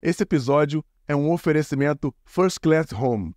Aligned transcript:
Esse 0.00 0.22
episódio 0.22 0.84
é 1.08 1.16
um 1.16 1.32
oferecimento 1.32 2.14
First 2.24 2.60
Class 2.60 2.92
Home. 2.92 3.34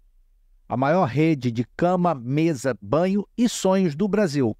A 0.69 0.77
maior 0.77 1.05
rede 1.05 1.51
de 1.51 1.65
cama, 1.75 2.13
mesa, 2.13 2.77
banho 2.79 3.27
e 3.35 3.49
sonhos 3.49 3.95
do 3.95 4.07
Brasil. 4.07 4.55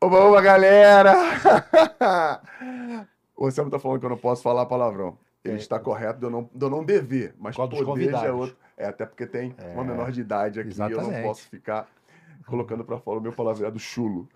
Oba, 0.00 0.18
oba, 0.18 0.42
galera! 0.42 1.14
O 3.36 3.46
Anselmo 3.46 3.70
tá 3.70 3.80
falando 3.80 3.98
que 3.98 4.06
eu 4.06 4.10
não 4.10 4.16
posso 4.16 4.42
falar 4.42 4.64
palavrão. 4.66 5.18
Ele 5.44 5.56
está 5.56 5.78
correto 5.78 6.18
de 6.18 6.26
eu, 6.26 6.30
não, 6.30 6.48
de 6.54 6.64
eu 6.64 6.70
não 6.70 6.82
dever, 6.84 7.34
mas 7.38 7.54
dos 7.54 7.82
poder 7.82 8.10
já 8.10 8.24
é 8.24 8.32
outro. 8.32 8.56
É, 8.76 8.86
até 8.86 9.04
porque 9.06 9.26
tem 9.26 9.54
É, 9.58 9.74
uma 9.74 9.84
menor 9.84 10.10
de 10.10 10.20
idade 10.20 10.58
aqui, 10.60 10.70
eu 10.70 10.76
não 10.78 10.86
exatamente. 10.86 11.22
posso 11.22 11.48
ficar 11.48 11.88
colocando 12.46 12.84
para 12.84 12.98
fora 12.98 13.18
o 13.18 13.22
meu 13.22 13.32
palavreado 13.32 13.78
chulo. 13.78 14.28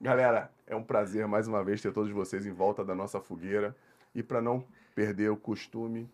Galera, 0.00 0.50
é 0.66 0.74
um 0.74 0.82
prazer 0.82 1.26
mais 1.26 1.46
uma 1.48 1.62
vez 1.62 1.80
ter 1.80 1.92
todos 1.92 2.10
vocês 2.10 2.44
em 2.46 2.52
volta 2.52 2.84
da 2.84 2.94
nossa 2.94 3.20
fogueira. 3.20 3.74
E 4.14 4.22
para 4.22 4.40
não 4.40 4.64
perder 4.94 5.30
o 5.30 5.36
costume, 5.36 6.08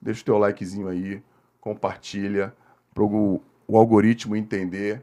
deixa 0.00 0.22
o 0.22 0.24
teu 0.24 0.38
likezinho 0.38 0.88
aí, 0.88 1.22
compartilha, 1.60 2.54
para 2.94 3.02
o, 3.02 3.42
o 3.66 3.76
algoritmo 3.76 4.36
entender 4.36 5.02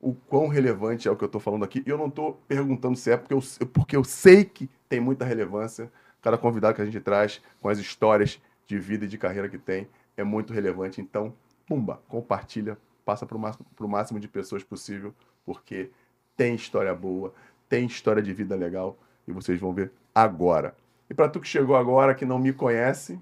o 0.00 0.14
quão 0.14 0.46
relevante 0.46 1.08
é 1.08 1.10
o 1.10 1.16
que 1.16 1.24
eu 1.24 1.26
estou 1.26 1.40
falando 1.40 1.64
aqui. 1.64 1.82
E 1.86 1.90
eu 1.90 1.98
não 1.98 2.06
estou 2.06 2.40
perguntando 2.46 2.96
se 2.96 3.10
é 3.10 3.16
porque 3.16 3.34
eu, 3.34 3.40
porque 3.72 3.96
eu 3.96 4.04
sei 4.04 4.44
que 4.44 4.68
tem 4.88 5.00
muita 5.00 5.24
relevância. 5.24 5.90
Cada 6.26 6.36
convidado 6.36 6.74
que 6.74 6.82
a 6.82 6.84
gente 6.84 6.98
traz, 6.98 7.40
com 7.60 7.68
as 7.68 7.78
histórias 7.78 8.42
de 8.66 8.76
vida 8.80 9.04
e 9.04 9.08
de 9.08 9.16
carreira 9.16 9.48
que 9.48 9.58
tem, 9.58 9.86
é 10.16 10.24
muito 10.24 10.52
relevante. 10.52 11.00
Então, 11.00 11.32
pumba, 11.68 12.02
compartilha, 12.08 12.76
passa 13.04 13.24
para 13.24 13.36
o 13.36 13.38
máximo, 13.38 13.64
pro 13.76 13.88
máximo 13.88 14.18
de 14.18 14.26
pessoas 14.26 14.64
possível, 14.64 15.14
porque 15.44 15.88
tem 16.36 16.56
história 16.56 16.92
boa, 16.92 17.32
tem 17.68 17.86
história 17.86 18.20
de 18.20 18.32
vida 18.32 18.56
legal 18.56 18.98
e 19.24 19.30
vocês 19.30 19.60
vão 19.60 19.72
ver 19.72 19.92
agora. 20.12 20.74
E 21.08 21.14
para 21.14 21.28
tu 21.28 21.38
que 21.38 21.46
chegou 21.46 21.76
agora, 21.76 22.12
que 22.12 22.24
não 22.24 22.40
me 22.40 22.52
conhece, 22.52 23.20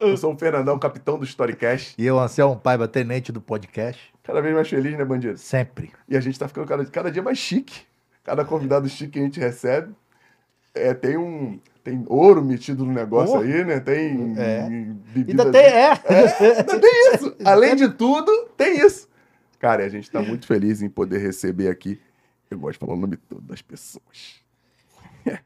eu 0.00 0.16
sou 0.16 0.34
o 0.34 0.36
Fernandão, 0.36 0.80
capitão 0.80 1.16
do 1.16 1.24
Storycast. 1.24 1.94
E 1.96 2.04
eu, 2.04 2.18
Anselmo 2.18 2.58
Paiva, 2.58 2.88
tenente 2.88 3.30
do 3.30 3.40
podcast, 3.40 4.12
Cada 4.24 4.40
vez 4.40 4.52
mais 4.52 4.68
feliz, 4.68 4.98
né, 4.98 5.04
bandido? 5.04 5.38
sempre. 5.38 5.92
E 6.08 6.16
a 6.16 6.20
gente 6.20 6.36
tá 6.36 6.48
ficando 6.48 6.66
cada, 6.66 6.84
cada 6.86 7.08
dia 7.12 7.22
mais 7.22 7.38
chique. 7.38 7.82
Cada 8.24 8.44
convidado 8.44 8.88
chique 8.88 9.12
que 9.12 9.20
a 9.20 9.22
gente 9.22 9.38
recebe. 9.38 9.94
É, 10.74 10.94
tem 10.94 11.16
um. 11.16 11.58
Tem 11.82 12.04
ouro 12.06 12.44
metido 12.44 12.84
no 12.84 12.92
negócio 12.92 13.36
Oh. 13.36 13.40
aí, 13.40 13.64
né? 13.64 13.80
Tem 13.80 14.34
É. 14.38 14.68
bebida. 15.14 15.44
Ainda 15.44 15.50
tem, 15.52 15.64
é. 15.64 15.90
Ainda 15.92 16.80
tem 16.80 17.14
isso. 17.14 17.36
Além 17.44 17.74
de 17.76 17.88
tudo, 17.88 18.30
tem 18.56 18.78
isso. 18.84 19.08
Cara, 19.58 19.84
a 19.84 19.88
gente 19.88 20.10
tá 20.10 20.20
muito 20.20 20.46
feliz 20.46 20.82
em 20.82 20.88
poder 20.88 21.18
receber 21.18 21.68
aqui. 21.68 22.00
Eu 22.50 22.58
gosto 22.58 22.74
de 22.74 22.78
falar 22.80 22.92
o 22.92 23.00
nome 23.00 23.16
todo 23.16 23.40
das 23.40 23.62
pessoas. 23.62 24.42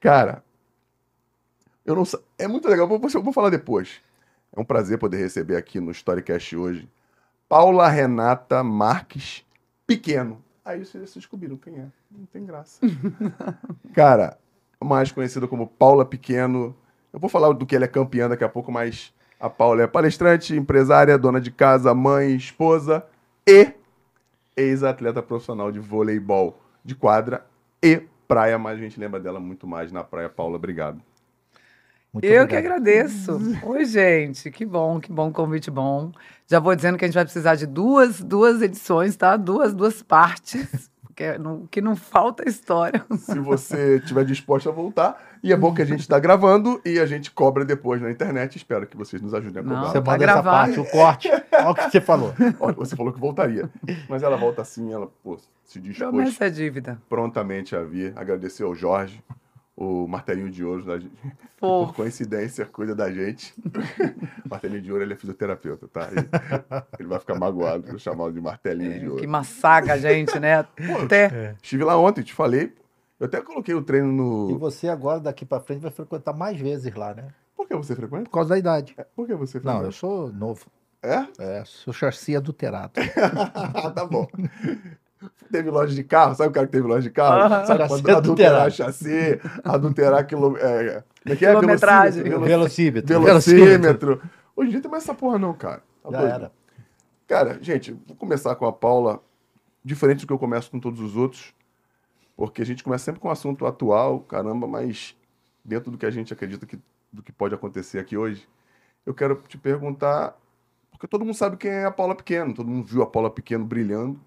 Cara, 0.00 0.42
eu 1.84 1.94
não 1.94 2.04
sei. 2.04 2.20
É 2.38 2.48
muito 2.48 2.68
legal, 2.68 2.88
eu 2.90 2.98
vou, 2.98 3.10
eu 3.12 3.22
vou 3.22 3.32
falar 3.32 3.50
depois. 3.50 4.00
É 4.54 4.60
um 4.60 4.64
prazer 4.64 4.98
poder 4.98 5.16
receber 5.18 5.56
aqui 5.56 5.80
no 5.80 5.90
Storycast 5.92 6.54
hoje 6.56 6.88
Paula 7.48 7.88
Renata 7.88 8.62
Marques 8.62 9.44
Pequeno. 9.86 10.42
Aí 10.64 10.84
vocês 10.84 11.14
descobriram 11.14 11.56
quem 11.56 11.74
é. 11.74 11.86
Não 12.10 12.24
tem 12.26 12.44
graça. 12.44 12.80
Cara, 13.92 14.38
mais 14.82 15.10
conhecida 15.10 15.48
como 15.48 15.66
Paula 15.66 16.04
Pequeno. 16.04 16.74
Eu 17.12 17.18
vou 17.18 17.28
falar 17.28 17.52
do 17.52 17.66
que 17.66 17.74
ela 17.74 17.84
é 17.84 17.88
campeã 17.88 18.28
daqui 18.28 18.44
a 18.44 18.48
pouco, 18.48 18.70
mas 18.70 19.12
a 19.40 19.50
Paula 19.50 19.82
é 19.82 19.86
palestrante, 19.86 20.56
empresária, 20.56 21.18
dona 21.18 21.40
de 21.40 21.50
casa, 21.50 21.92
mãe, 21.92 22.34
esposa 22.34 23.04
e 23.46 23.72
ex-atleta 24.56 25.22
profissional 25.22 25.72
de 25.72 25.80
voleibol 25.80 26.58
de 26.84 26.94
quadra 26.94 27.44
e 27.82 28.02
praia, 28.28 28.58
mas 28.58 28.78
a 28.78 28.80
gente 28.80 28.98
lembra 28.98 29.18
dela 29.18 29.40
muito 29.40 29.66
mais 29.66 29.90
na 29.90 30.04
praia. 30.04 30.28
Paula, 30.28 30.56
obrigado. 30.56 31.02
Muito 32.12 32.24
Eu 32.26 32.46
que 32.46 32.54
obrigado. 32.56 32.72
agradeço. 32.82 33.38
Oi, 33.64 33.84
gente. 33.86 34.50
Que 34.50 34.66
bom, 34.66 35.00
que 35.00 35.10
bom, 35.10 35.32
convite 35.32 35.70
bom. 35.70 36.12
Já 36.46 36.60
vou 36.60 36.74
dizendo 36.76 36.98
que 36.98 37.04
a 37.04 37.08
gente 37.08 37.14
vai 37.14 37.24
precisar 37.24 37.54
de 37.54 37.66
duas, 37.66 38.20
duas 38.20 38.60
edições, 38.60 39.16
tá? 39.16 39.36
Duas, 39.36 39.72
duas 39.74 40.02
partes. 40.02 40.90
Porque 41.12 41.36
não, 41.38 41.66
que 41.66 41.80
não 41.82 41.94
falta 41.94 42.48
história. 42.48 43.04
Se 43.18 43.36
você 43.40 43.96
estiver 43.96 44.24
disposto 44.24 44.68
a 44.68 44.72
voltar. 44.72 45.32
E 45.42 45.52
é 45.52 45.56
bom 45.56 45.74
que 45.74 45.82
a 45.82 45.84
gente 45.84 46.00
está 46.00 46.18
gravando 46.18 46.80
e 46.86 46.98
a 46.98 47.04
gente 47.06 47.30
cobra 47.30 47.64
depois 47.64 48.00
na 48.00 48.10
internet. 48.10 48.56
Espero 48.56 48.86
que 48.86 48.96
vocês 48.96 49.20
nos 49.20 49.34
ajudem 49.34 49.60
a 49.60 49.62
Não. 49.64 49.74
cobrar. 49.74 49.88
Você 49.92 50.00
Tá 50.00 50.10
manda 50.10 50.24
essa 50.24 50.32
gravado. 50.34 50.74
parte, 50.74 50.80
o 50.80 50.84
corte. 50.90 51.28
Olha 51.52 51.70
o 51.70 51.74
que 51.74 51.90
você 51.90 52.00
falou. 52.00 52.32
Ó, 52.60 52.72
Você 52.74 52.96
falou 52.96 53.12
que 53.12 53.20
voltaria. 53.20 53.68
Mas 54.08 54.22
ela 54.22 54.36
volta 54.38 54.62
assim, 54.62 54.90
ela 54.92 55.10
pô, 55.22 55.38
se 55.64 55.80
dispôs 55.80 56.10
Promessa 56.10 56.46
é 56.46 56.50
dívida. 56.50 56.98
prontamente 57.10 57.76
a 57.76 57.82
vir. 57.82 58.12
Agradecer 58.16 58.62
ao 58.64 58.74
Jorge, 58.74 59.22
o 59.76 60.06
martelinho 60.06 60.50
de 60.50 60.64
ouro, 60.64 60.84
da, 60.84 60.98
gente, 60.98 61.12
que 61.22 61.30
Pô. 61.58 61.86
por 61.86 61.94
coincidência 61.94 62.66
cuida 62.66 62.94
da 62.94 63.10
gente. 63.10 63.54
martelinho 64.48 64.82
de 64.82 64.92
ouro, 64.92 65.02
ele 65.04 65.12
é 65.14 65.16
fisioterapeuta, 65.16 65.88
tá? 65.88 66.08
Ele, 66.10 66.28
ele 66.98 67.08
vai 67.08 67.18
ficar 67.18 67.34
magoado 67.38 67.82
por 67.84 67.92
eu 67.94 67.98
chamá-lo 67.98 68.32
de 68.32 68.40
martelinho 68.40 68.92
de 68.94 69.00
Que 69.00 69.08
ouro. 69.08 69.28
massacra 69.28 69.94
a 69.94 69.98
gente, 69.98 70.38
né? 70.38 70.66
Até. 71.04 71.54
Estive 71.62 71.84
lá 71.84 71.96
ontem, 71.96 72.22
te 72.22 72.34
falei. 72.34 72.74
Eu 73.18 73.26
até 73.26 73.40
coloquei 73.40 73.72
o 73.72 73.82
treino 73.82 74.08
E 74.08 74.12
no. 74.52 74.58
você 74.58 74.88
agora, 74.88 75.20
daqui 75.20 75.44
pra 75.46 75.60
frente, 75.60 75.80
vai 75.80 75.92
frequentar 75.92 76.32
mais 76.32 76.58
vezes 76.58 76.92
lá, 76.92 77.14
né? 77.14 77.28
Por 77.56 77.68
que 77.68 77.74
você 77.76 77.94
frequenta? 77.94 78.24
Por 78.24 78.30
causa 78.32 78.48
da 78.50 78.58
idade. 78.58 78.96
Por 79.14 79.26
que 79.28 79.34
você 79.36 79.58
Não, 79.58 79.64
frequenta? 79.64 79.86
eu 79.86 79.92
sou 79.92 80.32
novo. 80.32 80.66
É? 81.00 81.26
É, 81.38 81.62
sou 81.64 81.92
chassi 81.94 82.34
adulterado. 82.34 82.92
tá 83.94 84.04
bom. 84.06 84.26
Teve 85.50 85.70
loja 85.70 85.94
de 85.94 86.02
carro, 86.02 86.34
sabe 86.34 86.50
o 86.50 86.52
cara 86.52 86.66
que 86.66 86.72
teve 86.72 86.86
loja 86.86 87.02
de 87.02 87.10
carro? 87.10 87.42
Aham. 87.42 87.66
Sabe 87.66 87.88
quando 87.88 88.10
adulterar 88.10 88.70
chassi, 88.70 89.40
adulterar 89.62 90.26
quilo, 90.26 90.56
é, 90.56 91.02
é 91.26 91.36
que 91.36 91.44
é? 91.44 91.50
Quilometragem. 91.54 92.22
Velocímetro, 92.22 93.20
Velocímetro. 93.20 93.24
velocímetro. 93.24 94.22
Hoje 94.56 94.68
em 94.68 94.72
dia 94.72 94.80
tem 94.80 94.90
mais 94.90 95.04
essa 95.04 95.14
porra 95.14 95.38
não, 95.38 95.52
cara. 95.54 95.82
Tá 96.02 96.10
Já 96.10 96.18
doido? 96.18 96.32
era. 96.34 96.52
Cara, 97.26 97.58
gente, 97.62 97.92
vou 98.06 98.16
começar 98.16 98.54
com 98.56 98.66
a 98.66 98.72
Paula, 98.72 99.22
diferente 99.84 100.20
do 100.20 100.26
que 100.26 100.32
eu 100.32 100.38
começo 100.38 100.70
com 100.70 100.78
todos 100.78 101.00
os 101.00 101.16
outros, 101.16 101.54
porque 102.36 102.62
a 102.62 102.66
gente 102.66 102.82
começa 102.82 103.04
sempre 103.04 103.20
com 103.20 103.28
um 103.28 103.30
assunto 103.30 103.64
atual, 103.64 104.20
caramba, 104.20 104.66
mas 104.66 105.16
dentro 105.64 105.90
do 105.90 105.96
que 105.96 106.04
a 106.06 106.10
gente 106.10 106.32
acredita 106.32 106.66
que, 106.66 106.78
do 107.12 107.22
que 107.22 107.32
pode 107.32 107.54
acontecer 107.54 107.98
aqui 107.98 108.16
hoje, 108.16 108.46
eu 109.06 109.14
quero 109.14 109.36
te 109.48 109.56
perguntar, 109.56 110.36
porque 110.90 111.06
todo 111.06 111.24
mundo 111.24 111.34
sabe 111.34 111.56
quem 111.56 111.70
é 111.70 111.84
a 111.84 111.90
Paula 111.90 112.14
Pequeno, 112.14 112.52
todo 112.52 112.68
mundo 112.68 112.86
viu 112.86 113.02
a 113.02 113.06
Paula 113.06 113.30
Pequeno 113.30 113.64
brilhando, 113.64 114.20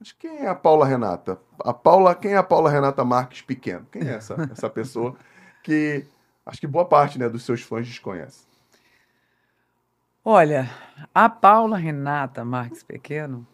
mas 0.00 0.12
quem 0.12 0.38
é 0.38 0.48
a 0.48 0.54
Paula 0.54 0.86
Renata? 0.86 1.38
A 1.58 1.74
Paula, 1.74 2.14
quem 2.14 2.32
é 2.32 2.36
a 2.38 2.42
Paula 2.42 2.70
Renata 2.70 3.04
Marques 3.04 3.42
Pequeno? 3.42 3.86
Quem 3.92 4.08
é 4.08 4.14
essa, 4.14 4.48
essa 4.50 4.68
pessoa 4.70 5.14
que 5.62 6.06
acho 6.46 6.58
que 6.58 6.66
boa 6.66 6.86
parte 6.86 7.18
né, 7.18 7.28
dos 7.28 7.44
seus 7.44 7.60
fãs 7.60 7.86
desconhece? 7.86 8.48
Olha, 10.24 10.70
a 11.14 11.28
Paula 11.28 11.76
Renata 11.76 12.42
Marques 12.46 12.82
Pequeno 12.82 13.46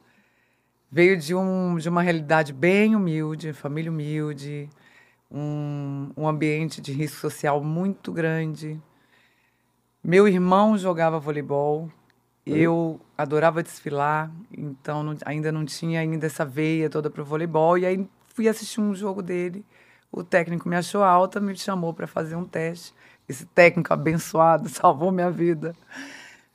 veio 0.90 1.16
de, 1.16 1.34
um, 1.34 1.76
de 1.78 1.88
uma 1.88 2.00
realidade 2.00 2.52
bem 2.52 2.94
humilde, 2.94 3.52
família 3.52 3.90
humilde, 3.90 4.70
um, 5.28 6.12
um 6.16 6.28
ambiente 6.28 6.80
de 6.80 6.92
risco 6.92 7.20
social 7.20 7.60
muito 7.60 8.12
grande. 8.12 8.80
Meu 10.02 10.28
irmão 10.28 10.78
jogava 10.78 11.18
voleibol, 11.18 11.90
eu 12.46 13.00
adorava 13.18 13.62
desfilar, 13.62 14.30
então 14.56 15.02
não- 15.02 15.16
ainda 15.24 15.50
não 15.52 15.64
tinha 15.64 16.00
ainda 16.00 16.26
essa 16.26 16.44
veia 16.44 16.88
toda 16.90 17.10
para 17.10 17.22
o 17.22 17.24
voleibol. 17.24 17.78
E 17.78 17.86
aí 17.86 18.08
fui 18.34 18.48
assistir 18.48 18.80
um 18.80 18.94
jogo 18.94 19.22
dele, 19.22 19.64
o 20.12 20.22
técnico 20.24 20.68
me 20.68 20.76
achou 20.76 21.02
alta, 21.02 21.40
me 21.40 21.56
chamou 21.56 21.92
para 21.94 22.06
fazer 22.06 22.36
um 22.36 22.44
teste. 22.44 22.94
Esse 23.28 23.46
técnico 23.46 23.92
abençoado 23.92 24.68
salvou 24.70 25.10
minha 25.12 25.30
vida 25.30 25.74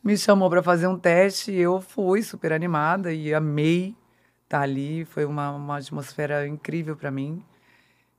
me 0.03 0.17
chamou 0.17 0.49
para 0.49 0.63
fazer 0.63 0.87
um 0.87 0.97
teste 0.97 1.51
e 1.51 1.59
eu 1.59 1.79
fui 1.81 2.23
super 2.23 2.51
animada 2.53 3.13
e 3.13 3.33
amei 3.33 3.95
estar 4.43 4.61
ali. 4.61 5.05
Foi 5.05 5.25
uma, 5.25 5.51
uma 5.51 5.77
atmosfera 5.77 6.47
incrível 6.47 6.95
para 6.95 7.11
mim. 7.11 7.43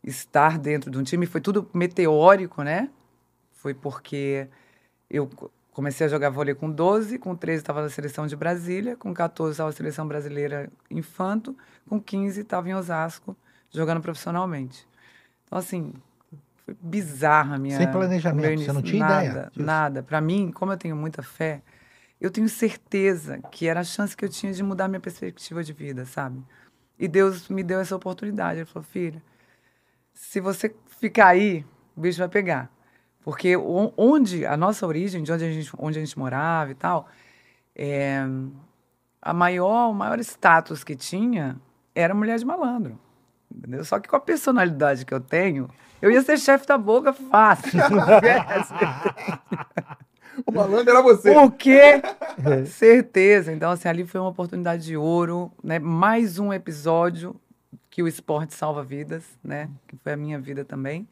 Estar 0.04 0.58
dentro 0.58 0.90
de 0.90 0.98
um 0.98 1.02
time 1.02 1.26
foi 1.26 1.40
tudo 1.40 1.68
meteórico, 1.74 2.62
né? 2.62 2.90
Foi 3.52 3.74
porque 3.74 4.48
eu 5.10 5.30
comecei 5.72 6.06
a 6.06 6.10
jogar 6.10 6.30
vôlei 6.30 6.54
com 6.54 6.70
12, 6.70 7.18
com 7.18 7.34
13 7.34 7.62
estava 7.62 7.82
na 7.82 7.88
seleção 7.88 8.26
de 8.26 8.36
Brasília, 8.36 8.96
com 8.96 9.12
14 9.12 9.52
estava 9.52 9.70
na 9.70 9.76
seleção 9.76 10.06
brasileira 10.06 10.70
infanto, 10.90 11.56
com 11.88 12.00
15 12.00 12.40
estava 12.40 12.68
em 12.68 12.74
Osasco 12.74 13.36
jogando 13.70 14.00
profissionalmente. 14.00 14.86
Então, 15.46 15.58
assim, 15.58 15.92
foi 16.64 16.76
bizarra 16.80 17.56
a 17.56 17.58
minha. 17.58 17.76
Sem 17.76 17.90
planejamento, 17.90 18.62
você 18.62 18.72
não 18.72 18.82
tinha 18.82 19.06
nada, 19.06 19.24
ideia 19.24 19.50
disso? 19.50 19.62
Nada. 19.62 20.02
Para 20.02 20.20
mim, 20.20 20.50
como 20.52 20.72
eu 20.72 20.76
tenho 20.76 20.94
muita 20.94 21.22
fé, 21.22 21.62
eu 22.20 22.30
tenho 22.30 22.48
certeza 22.48 23.38
que 23.50 23.66
era 23.66 23.80
a 23.80 23.84
chance 23.84 24.16
que 24.16 24.24
eu 24.24 24.28
tinha 24.28 24.52
de 24.52 24.62
mudar 24.62 24.88
minha 24.88 25.00
perspectiva 25.00 25.64
de 25.64 25.72
vida, 25.72 26.04
sabe? 26.04 26.42
E 26.98 27.08
Deus 27.08 27.48
me 27.48 27.62
deu 27.64 27.80
essa 27.80 27.96
oportunidade. 27.96 28.60
Ele 28.60 28.66
falou, 28.66 28.86
filha, 28.88 29.22
se 30.14 30.38
você 30.38 30.72
ficar 31.00 31.28
aí, 31.28 31.64
o 31.96 32.00
bicho 32.00 32.18
vai 32.18 32.28
pegar. 32.28 32.70
Porque 33.24 33.56
o- 33.56 33.92
onde 33.96 34.44
a 34.44 34.56
nossa 34.56 34.86
origem, 34.86 35.22
de 35.22 35.32
onde 35.32 35.44
a 35.44 35.50
gente, 35.52 35.70
onde 35.78 35.98
a 35.98 36.04
gente 36.04 36.18
morava 36.18 36.70
e 36.70 36.74
tal, 36.74 37.06
é, 37.76 38.20
a 39.20 39.32
maior, 39.32 39.90
o 39.90 39.94
maior 39.94 40.18
status 40.20 40.82
que 40.82 40.96
tinha 40.96 41.56
era 41.94 42.14
mulher 42.14 42.38
de 42.38 42.44
malandro. 42.44 42.98
Entendeu? 43.54 43.84
Só 43.84 44.00
que 44.00 44.08
com 44.08 44.16
a 44.16 44.20
personalidade 44.20 45.04
que 45.04 45.12
eu 45.12 45.20
tenho, 45.20 45.68
eu 46.00 46.10
ia 46.10 46.22
ser 46.22 46.38
chefe 46.38 46.66
da 46.66 46.76
boca 46.78 47.12
fácil. 47.12 47.70
O 50.46 50.50
malandro 50.52 50.90
era 50.90 51.02
você. 51.02 51.30
Por 51.32 51.52
quê? 51.52 52.00
Certeza. 52.66 53.52
Então, 53.52 53.70
assim, 53.70 53.86
ali 53.88 54.06
foi 54.06 54.18
uma 54.18 54.30
oportunidade 54.30 54.82
de 54.84 54.96
ouro, 54.96 55.52
né? 55.62 55.78
Mais 55.78 56.38
um 56.38 56.52
episódio 56.52 57.36
que 57.90 58.02
o 58.02 58.08
esporte 58.08 58.54
salva 58.54 58.82
vidas, 58.82 59.22
né? 59.44 59.68
Que 59.86 59.94
foi 59.98 60.12
a 60.12 60.16
minha 60.16 60.38
vida 60.40 60.64
também. 60.64 61.06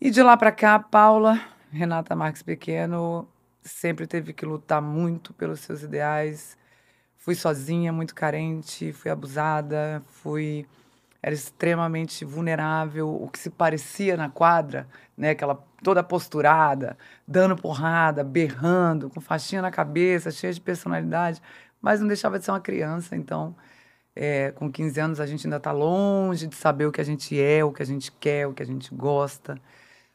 E 0.00 0.10
de 0.10 0.22
lá 0.22 0.36
para 0.36 0.52
cá, 0.52 0.78
Paula, 0.78 1.40
Renata 1.72 2.14
Marques 2.14 2.40
Pequeno, 2.40 3.28
sempre 3.60 4.06
teve 4.06 4.32
que 4.32 4.46
lutar 4.46 4.80
muito 4.80 5.34
pelos 5.34 5.58
seus 5.58 5.82
ideais. 5.82 6.56
Fui 7.16 7.34
sozinha, 7.34 7.92
muito 7.92 8.14
carente, 8.14 8.92
fui 8.92 9.10
abusada, 9.10 10.00
fui 10.06 10.64
era 11.20 11.34
extremamente 11.34 12.24
vulnerável, 12.24 13.08
o 13.10 13.28
que 13.28 13.40
se 13.40 13.50
parecia 13.50 14.16
na 14.16 14.30
quadra, 14.30 14.86
né, 15.16 15.30
aquela 15.30 15.56
toda 15.82 16.00
posturada, 16.02 16.96
dando 17.26 17.56
porrada, 17.56 18.22
berrando, 18.22 19.10
com 19.10 19.20
faixinha 19.20 19.60
na 19.60 19.70
cabeça, 19.70 20.30
cheia 20.30 20.52
de 20.52 20.60
personalidade, 20.60 21.42
mas 21.80 22.00
não 22.00 22.06
deixava 22.06 22.38
de 22.38 22.44
ser 22.44 22.52
uma 22.52 22.60
criança, 22.60 23.16
então 23.16 23.56
é, 24.14 24.52
com 24.52 24.70
15 24.70 25.00
anos 25.00 25.20
a 25.20 25.26
gente 25.26 25.46
ainda 25.46 25.56
está 25.56 25.72
longe 25.72 26.46
de 26.46 26.54
saber 26.54 26.86
o 26.86 26.92
que 26.92 27.00
a 27.00 27.04
gente 27.04 27.40
é, 27.40 27.64
o 27.64 27.72
que 27.72 27.82
a 27.82 27.86
gente 27.86 28.12
quer, 28.12 28.46
o 28.46 28.54
que 28.54 28.62
a 28.62 28.66
gente 28.66 28.94
gosta. 28.94 29.60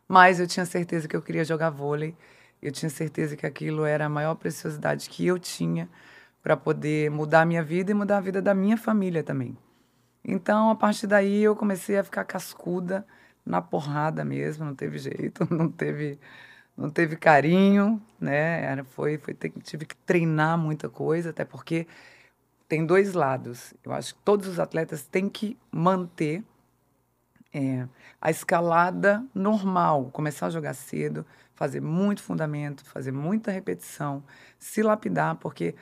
Mas 0.08 0.40
eu 0.40 0.48
tinha 0.48 0.66
certeza 0.66 1.08
que 1.08 1.16
eu 1.16 1.22
queria 1.22 1.46
jogar 1.46 1.70
vôlei. 1.70 2.16
Eu 2.62 2.72
tinha 2.72 2.90
certeza 2.90 3.36
que 3.36 3.46
aquilo 3.46 3.86
era 3.86 4.06
a 4.06 4.10
maior 4.10 4.36
preciosidade 4.36 5.10
que 5.10 5.26
eu 5.26 5.38
tinha 5.40 5.90
para 6.42 6.58
poder 6.58 7.10
mudar 7.10 7.42
a 7.42 7.46
minha 7.46 7.64
vida 7.64 7.92
e 7.92 7.94
mudar 7.94 8.18
a 8.18 8.22
vida 8.22 8.42
da 8.42 8.54
minha 8.54 8.78
família 8.78 9.24
também. 9.24 9.58
Então, 10.24 10.70
a 10.70 10.76
partir 10.76 11.08
daí, 11.08 11.44
eu 11.44 11.56
comecei 11.56 11.98
a 11.98 12.04
ficar 12.04 12.24
cascuda 12.24 13.06
na 13.46 13.62
porrada 13.62 14.24
mesmo, 14.24 14.66
não 14.66 14.76
teve 14.76 14.98
jeito, 14.98 15.48
não 15.54 15.70
teve, 15.70 16.20
não 16.78 16.90
teve 16.90 17.16
carinho, 17.18 18.02
né? 18.20 18.64
Era, 18.64 18.84
foi, 18.84 19.18
foi 19.18 19.34
tive 19.64 19.86
que 19.86 19.96
treinar 19.98 20.58
muita 20.58 20.90
coisa, 20.90 21.32
até 21.32 21.44
porque 21.44 21.88
tem 22.68 22.86
dois 22.86 23.14
lados. 23.14 23.74
Eu 23.84 23.92
acho 23.94 24.16
que 24.16 24.22
todos 24.22 24.48
os 24.48 24.60
atletas 24.60 25.04
têm 25.04 25.30
que 25.30 25.58
manter 25.72 26.44
é, 27.54 27.88
a 28.22 28.32
escalada 28.32 29.24
normal, 29.34 30.10
começar 30.12 30.48
a 30.48 30.50
jogar 30.50 30.74
cedo, 30.74 31.26
fazer 31.56 31.82
muito 31.82 32.24
fundamento, 32.24 32.84
fazer 32.86 33.12
muita 33.12 33.52
repetição, 33.52 34.24
se 34.58 34.82
lapidar, 34.82 35.36
porque 35.36 35.76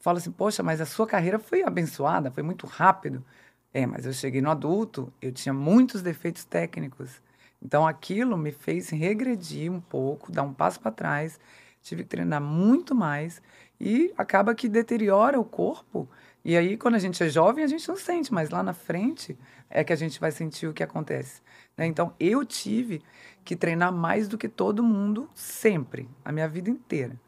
fala 0.00 0.18
assim, 0.18 0.30
poxa, 0.32 0.62
mas 0.62 0.80
a 0.80 0.86
sua 0.86 1.06
carreira 1.06 1.38
foi 1.38 1.62
abençoada, 1.62 2.30
foi 2.30 2.42
muito 2.42 2.66
rápido. 2.66 3.24
É, 3.72 3.86
mas 3.86 4.04
eu 4.06 4.12
cheguei 4.12 4.40
no 4.40 4.50
adulto, 4.50 5.12
eu 5.22 5.32
tinha 5.32 5.52
muitos 5.52 6.02
defeitos 6.02 6.44
técnicos. 6.44 7.22
Então 7.62 7.86
aquilo 7.86 8.36
me 8.36 8.50
fez 8.52 8.88
regredir 8.90 9.70
um 9.70 9.80
pouco, 9.80 10.32
dar 10.32 10.42
um 10.42 10.52
passo 10.54 10.80
para 10.80 10.90
trás. 10.90 11.38
Tive 11.82 12.02
que 12.02 12.08
treinar 12.10 12.40
muito 12.40 12.94
mais 12.94 13.40
e 13.80 14.12
acaba 14.16 14.54
que 14.54 14.68
deteriora 14.68 15.38
o 15.38 15.44
corpo. 15.44 16.08
E 16.44 16.56
aí, 16.56 16.76
quando 16.76 16.94
a 16.94 16.98
gente 16.98 17.22
é 17.22 17.28
jovem, 17.28 17.62
a 17.62 17.66
gente 17.66 17.86
não 17.88 17.96
sente, 17.96 18.32
mas 18.32 18.50
lá 18.50 18.62
na 18.62 18.72
frente 18.72 19.38
é 19.68 19.84
que 19.84 19.92
a 19.92 19.96
gente 19.96 20.18
vai 20.18 20.32
sentir 20.32 20.66
o 20.66 20.72
que 20.72 20.82
acontece. 20.82 21.42
Né? 21.76 21.86
Então, 21.86 22.14
eu 22.18 22.44
tive 22.44 23.02
que 23.44 23.54
treinar 23.54 23.92
mais 23.92 24.26
do 24.26 24.38
que 24.38 24.48
todo 24.48 24.82
mundo, 24.82 25.28
sempre, 25.34 26.08
a 26.24 26.32
minha 26.32 26.48
vida 26.48 26.70
inteira. 26.70 27.18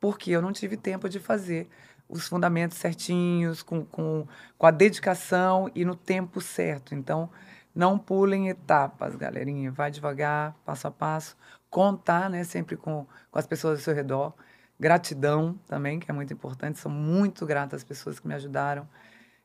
Porque 0.00 0.30
eu 0.30 0.40
não 0.40 0.52
tive 0.52 0.76
tempo 0.76 1.08
de 1.08 1.18
fazer 1.18 1.68
os 2.08 2.26
fundamentos 2.26 2.78
certinhos, 2.78 3.62
com, 3.62 3.84
com, 3.84 4.26
com 4.56 4.66
a 4.66 4.70
dedicação 4.70 5.70
e 5.74 5.84
no 5.84 5.94
tempo 5.94 6.40
certo. 6.40 6.94
Então, 6.94 7.30
não 7.74 7.98
pulem 7.98 8.48
etapas, 8.48 9.14
galerinha. 9.14 9.70
Vai 9.70 9.90
devagar, 9.90 10.54
passo 10.64 10.88
a 10.88 10.90
passo. 10.90 11.36
Contar, 11.68 12.28
né, 12.28 12.42
sempre 12.44 12.76
com, 12.76 13.06
com 13.30 13.38
as 13.38 13.46
pessoas 13.46 13.78
ao 13.78 13.84
seu 13.84 13.94
redor. 13.94 14.34
Gratidão 14.80 15.54
também, 15.68 16.00
que 16.00 16.10
é 16.10 16.14
muito 16.14 16.32
importante. 16.32 16.78
Sou 16.78 16.90
muito 16.90 17.44
grata 17.44 17.76
às 17.76 17.84
pessoas 17.84 18.18
que 18.18 18.26
me 18.26 18.34
ajudaram, 18.34 18.88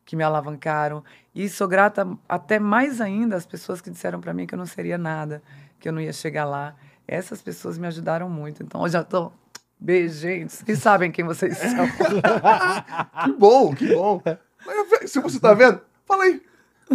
que 0.05 0.15
me 0.15 0.23
alavancaram. 0.23 1.03
E 1.35 1.49
sou 1.49 1.67
grata 1.67 2.07
até 2.27 2.57
mais 2.57 3.01
ainda 3.01 3.35
às 3.35 3.45
pessoas 3.45 3.81
que 3.81 3.89
disseram 3.89 4.21
para 4.21 4.33
mim 4.33 4.47
que 4.47 4.55
eu 4.55 4.57
não 4.57 4.65
seria 4.65 4.97
nada, 4.97 5.43
que 5.79 5.89
eu 5.89 5.93
não 5.93 5.99
ia 5.99 6.13
chegar 6.13 6.45
lá. 6.45 6.73
Essas 7.05 7.41
pessoas 7.41 7.77
me 7.77 7.85
ajudaram 7.85 8.29
muito. 8.29 8.63
Então, 8.63 8.81
eu 8.83 8.89
já 8.89 9.01
estou 9.01 9.33
Beijo, 9.77 10.19
gente. 10.19 10.53
Vocês 10.53 10.79
sabem 10.79 11.11
quem 11.11 11.25
vocês 11.25 11.57
são. 11.57 11.85
que 13.25 13.33
bom, 13.33 13.75
que 13.75 13.93
bom. 13.93 14.21
Se 15.05 15.19
você 15.19 15.39
tá 15.39 15.53
vendo, 15.53 15.81
fala 16.05 16.23
aí. 16.23 16.41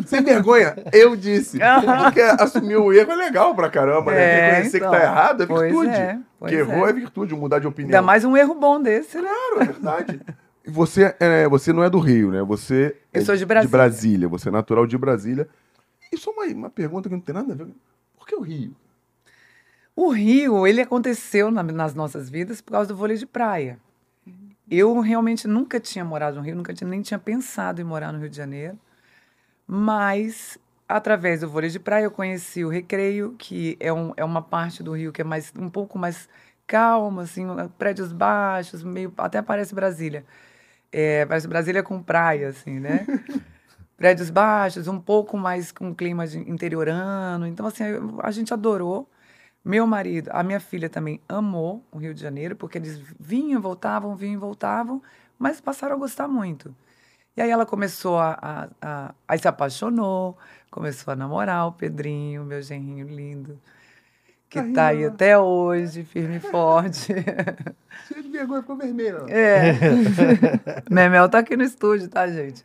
Sem 0.07 0.23
vergonha, 0.23 0.75
eu 0.93 1.17
disse. 1.17 1.59
Porque 2.05 2.21
assumir 2.21 2.77
o 2.77 2.93
erro 2.93 3.11
é 3.13 3.17
legal 3.17 3.55
pra 3.55 3.69
caramba, 3.69 4.13
né? 4.13 4.23
É, 4.23 4.51
Reconhecer 4.53 4.77
então, 4.79 4.91
que 4.91 4.97
tá 4.97 5.03
errado 5.03 5.43
é 5.43 5.47
virtude. 5.47 5.89
é, 5.91 6.19
que 6.47 6.55
errou 6.55 6.87
é. 6.87 6.91
é. 6.91 6.93
virtude, 6.93 7.35
mudar 7.35 7.59
de 7.59 7.67
opinião. 7.67 7.89
Ainda 7.99 8.03
mais 8.03 8.25
um 8.25 8.37
erro 8.37 8.55
bom 8.55 8.81
desse, 8.81 9.21
né? 9.21 9.29
Claro, 9.29 9.63
é 9.63 9.65
verdade. 9.73 10.21
E 10.65 10.71
você, 10.71 11.15
é, 11.19 11.49
você 11.49 11.73
não 11.73 11.83
é 11.83 11.91
do 11.91 11.99
Rio, 11.99 12.31
né? 12.31 12.43
Você 12.43 12.97
Eu 13.13 13.23
é 13.23 13.25
sou 13.25 13.35
de 13.37 13.45
Brasília. 13.45 13.67
De 13.69 13.73
Brasília. 13.73 14.29
Você 14.29 14.49
é 14.49 14.53
natural 14.53 14.87
de 14.87 14.97
Brasília. 14.97 15.49
E 16.13 16.17
só 16.17 16.31
uma, 16.31 16.45
uma 16.47 16.71
pergunta 16.71 17.09
que 17.09 17.15
não 17.15 17.21
tem 17.23 17.35
nada 17.35 17.53
a 17.53 17.57
ver. 17.57 17.67
Por 18.17 18.27
que 18.27 18.35
o 18.35 18.41
Rio? 18.41 18.75
O 19.97 20.11
Rio, 20.11 20.67
ele 20.67 20.81
aconteceu 20.81 21.51
na- 21.51 21.63
nas 21.63 21.95
nossas 21.95 22.31
vidas 22.31 22.61
por 22.61 22.73
causa 22.73 22.89
do 22.89 22.97
vôlei 22.97 23.17
de 23.17 23.27
praia. 23.27 23.79
Eu 24.71 25.01
realmente 25.01 25.49
nunca 25.49 25.81
tinha 25.81 26.05
morado 26.05 26.37
no 26.37 26.43
Rio, 26.43 26.55
nunca 26.55 26.73
tinha, 26.73 26.89
nem 26.89 27.03
tinha 27.03 27.19
pensado 27.19 27.81
em 27.81 27.85
morar 27.85 28.13
no 28.13 28.21
Rio 28.21 28.29
de 28.31 28.37
Janeiro. 28.37 28.79
Mas, 29.73 30.59
através 30.89 31.43
do 31.43 31.49
vôlei 31.49 31.71
de 31.71 31.79
praia, 31.79 32.03
eu 32.03 32.11
conheci 32.11 32.65
o 32.65 32.69
Recreio, 32.69 33.37
que 33.39 33.77
é, 33.79 33.93
um, 33.93 34.13
é 34.17 34.25
uma 34.25 34.43
parte 34.43 34.83
do 34.83 34.93
Rio 34.97 35.13
que 35.13 35.21
é 35.21 35.25
mais, 35.25 35.53
um 35.57 35.71
pouco 35.71 35.97
mais 35.97 36.29
calma, 36.67 37.23
assim, 37.23 37.47
prédios 37.79 38.13
baixos, 38.13 38.83
meio, 38.83 39.13
até 39.17 39.41
parece 39.41 39.73
Brasília. 39.73 40.27
É, 40.91 41.25
parece 41.25 41.47
Brasília 41.47 41.85
com 41.85 42.03
praia, 42.03 42.49
assim, 42.49 42.81
né? 42.81 43.07
prédios 43.97 44.29
baixos, 44.29 44.89
um 44.89 45.01
pouco 45.01 45.39
mais 45.39 45.71
com 45.71 45.95
clima 45.95 46.27
de 46.27 46.39
interiorano. 46.51 47.47
Então, 47.47 47.65
assim, 47.67 47.85
a 48.25 48.31
gente 48.33 48.53
adorou. 48.53 49.09
Meu 49.65 49.87
marido, 49.87 50.31
a 50.33 50.43
minha 50.43 50.59
filha 50.59 50.91
também 50.91 51.21
amou 51.29 51.85
o 51.93 51.99
Rio 51.99 52.13
de 52.13 52.21
Janeiro, 52.21 52.57
porque 52.57 52.77
eles 52.77 53.01
vinham, 53.21 53.61
voltavam, 53.61 54.17
vinham, 54.17 54.35
e 54.35 54.37
voltavam, 54.37 55.01
mas 55.39 55.61
passaram 55.61 55.95
a 55.95 55.99
gostar 55.99 56.27
muito. 56.27 56.75
E 57.37 57.43
aí 57.43 57.51
ela 57.51 57.65
começou 57.65 58.19
a, 58.19 58.39
a, 58.41 58.69
a- 58.83 59.15
Aí 59.27 59.39
se 59.39 59.49
apaixonou, 59.49 60.37
começou 60.71 61.13
a 61.13 61.17
namorar 61.17 61.67
o 61.69 61.73
Pedrinho, 61.73 62.45
meu 62.45 62.61
genrinho 62.61 63.07
lindo, 63.07 63.59
que 64.49 64.61
tá 64.73 64.89
aí 64.89 65.05
até 65.05 65.39
hoje, 65.39 66.05
firme 66.05 66.37
e 66.37 66.41
forte. 66.41 67.13
Cheio 68.09 68.23
de 68.23 68.29
vergonha, 68.31 68.61
ficou 68.63 68.77
vermelho. 68.77 69.27
É. 69.29 69.73
Memel 70.91 71.29
tá 71.29 71.39
aqui 71.39 71.57
no 71.57 71.63
estúdio, 71.63 72.09
tá, 72.09 72.27
gente? 72.27 72.65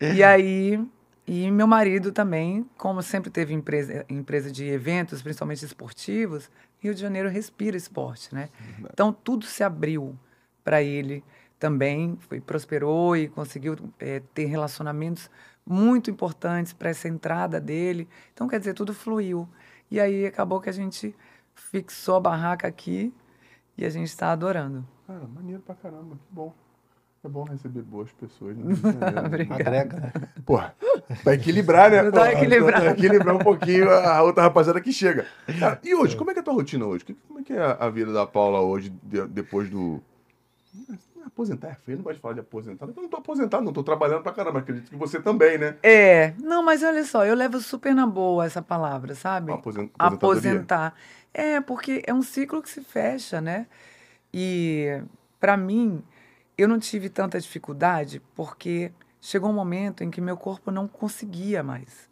E 0.00 0.22
aí, 0.24 0.80
e 1.26 1.50
meu 1.50 1.66
marido 1.66 2.10
também, 2.12 2.66
como 2.78 3.02
sempre 3.02 3.30
teve 3.30 3.52
empresa, 3.52 4.04
empresa 4.08 4.50
de 4.50 4.64
eventos, 4.66 5.22
principalmente 5.22 5.64
esportivos, 5.64 6.50
Rio 6.78 6.94
de 6.94 7.00
Janeiro 7.00 7.28
respira 7.28 7.76
esporte, 7.76 8.34
né? 8.34 8.48
Então 8.92 9.12
tudo 9.12 9.44
se 9.46 9.62
abriu 9.62 10.14
para 10.64 10.82
ele 10.82 11.22
também, 11.58 12.16
foi, 12.28 12.40
prosperou 12.40 13.16
e 13.16 13.28
conseguiu 13.28 13.76
eh, 13.98 14.22
ter 14.34 14.44
relacionamentos 14.46 15.30
muito 15.64 16.10
importantes 16.10 16.72
para 16.72 16.90
essa 16.90 17.08
entrada 17.08 17.60
dele. 17.60 18.08
Então, 18.32 18.46
quer 18.46 18.58
dizer, 18.58 18.74
tudo 18.74 18.94
fluiu. 18.94 19.48
E 19.90 19.98
aí 20.00 20.26
acabou 20.26 20.60
que 20.60 20.68
a 20.68 20.72
gente 20.72 21.14
fixou 21.54 22.16
a 22.16 22.20
barraca 22.20 22.68
aqui 22.68 23.12
e 23.76 23.84
a 23.84 23.90
gente 23.90 24.08
está 24.08 24.32
adorando. 24.32 24.86
Cara, 25.06 25.26
maneiro 25.34 25.62
pra 25.62 25.74
caramba, 25.74 26.16
que 26.16 26.34
bom. 26.34 26.54
É 27.24 27.28
bom 27.28 27.42
receber 27.42 27.82
boas 27.82 28.12
pessoas. 28.12 28.56
Né? 28.56 28.72
Agrega, 29.50 29.96
né? 30.00 30.12
Porra, 30.44 30.76
pra 31.24 31.34
equilibrar, 31.34 31.90
né? 31.90 32.04
Porra, 32.12 32.32
equilibrar. 32.32 32.80
pra 32.80 32.90
equilibrar 32.92 33.34
um 33.34 33.40
pouquinho 33.40 33.90
a 33.90 34.22
outra 34.22 34.44
rapaziada 34.44 34.80
que 34.80 34.92
chega. 34.92 35.26
Cara, 35.58 35.80
e 35.82 35.92
hoje, 35.94 36.16
como 36.16 36.30
é 36.30 36.34
que 36.34 36.38
é 36.38 36.42
a 36.42 36.44
tua 36.44 36.54
rotina 36.54 36.84
hoje? 36.86 37.04
Como 37.26 37.40
é 37.40 37.42
que 37.42 37.52
é 37.52 37.76
a 37.80 37.88
vida 37.90 38.12
da 38.12 38.24
Paula 38.26 38.60
hoje, 38.60 38.90
de- 39.02 39.26
depois 39.26 39.68
do... 39.68 40.00
Aposentar 41.36 41.68
é 41.68 41.74
feio, 41.74 41.98
não 41.98 42.04
pode 42.04 42.18
falar 42.18 42.32
de 42.32 42.40
aposentar. 42.40 42.86
Eu 42.86 42.94
não 42.96 43.10
tô 43.10 43.18
aposentado, 43.18 43.62
não 43.62 43.70
tô 43.70 43.82
trabalhando 43.84 44.22
pra 44.22 44.32
caramba. 44.32 44.60
Acredito 44.60 44.88
que 44.88 44.96
você 44.96 45.20
também, 45.20 45.58
né? 45.58 45.76
É, 45.82 46.32
não, 46.42 46.62
mas 46.62 46.82
olha 46.82 47.04
só, 47.04 47.26
eu 47.26 47.34
levo 47.34 47.60
super 47.60 47.94
na 47.94 48.06
boa 48.06 48.46
essa 48.46 48.62
palavra, 48.62 49.14
sabe? 49.14 49.52
Aposentar. 49.98 50.94
É, 51.34 51.60
porque 51.60 52.02
é 52.06 52.14
um 52.14 52.22
ciclo 52.22 52.62
que 52.62 52.70
se 52.70 52.80
fecha, 52.80 53.38
né? 53.38 53.66
E 54.32 55.02
para 55.38 55.58
mim, 55.58 56.02
eu 56.56 56.66
não 56.66 56.78
tive 56.78 57.10
tanta 57.10 57.38
dificuldade 57.38 58.22
porque 58.34 58.90
chegou 59.20 59.50
um 59.50 59.54
momento 59.54 60.02
em 60.02 60.10
que 60.10 60.22
meu 60.22 60.38
corpo 60.38 60.70
não 60.70 60.88
conseguia 60.88 61.62
mais, 61.62 62.08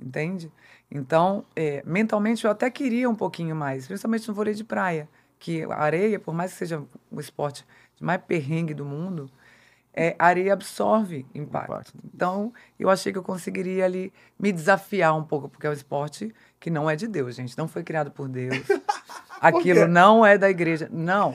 entende? 0.00 0.52
Então, 0.88 1.44
é, 1.56 1.82
mentalmente 1.84 2.44
eu 2.44 2.50
até 2.52 2.70
queria 2.70 3.10
um 3.10 3.14
pouquinho 3.16 3.56
mais, 3.56 3.88
principalmente 3.88 4.28
no 4.28 4.34
vôlei 4.34 4.54
de 4.54 4.62
praia, 4.62 5.08
que 5.36 5.64
a 5.64 5.74
areia, 5.78 6.20
por 6.20 6.32
mais 6.32 6.52
que 6.52 6.58
seja 6.58 6.80
um 7.10 7.18
esporte 7.18 7.62
de 7.62 7.68
mais 8.00 8.20
perrengue 8.22 8.74
do 8.74 8.84
mundo, 8.84 9.30
é, 9.92 10.14
a 10.18 10.26
areia 10.26 10.52
absorve 10.52 11.26
impacto. 11.34 11.72
Impacto. 11.72 11.92
Então, 12.14 12.52
eu 12.78 12.88
achei 12.88 13.12
que 13.12 13.18
eu 13.18 13.22
conseguiria 13.22 13.84
ali 13.84 14.12
me 14.38 14.52
desafiar 14.52 15.16
um 15.16 15.24
pouco, 15.24 15.48
porque 15.48 15.66
é 15.66 15.70
um 15.70 15.72
esporte 15.72 16.32
que 16.60 16.70
não 16.70 16.88
é 16.88 16.94
de 16.94 17.08
Deus, 17.08 17.34
gente. 17.34 17.56
Não 17.58 17.66
foi 17.66 17.82
criado 17.82 18.10
por 18.10 18.28
Deus. 18.28 18.62
Aquilo 19.40 19.80
quê? 19.80 19.86
não 19.86 20.24
é 20.24 20.38
da 20.38 20.48
igreja. 20.48 20.88
Não. 20.92 21.34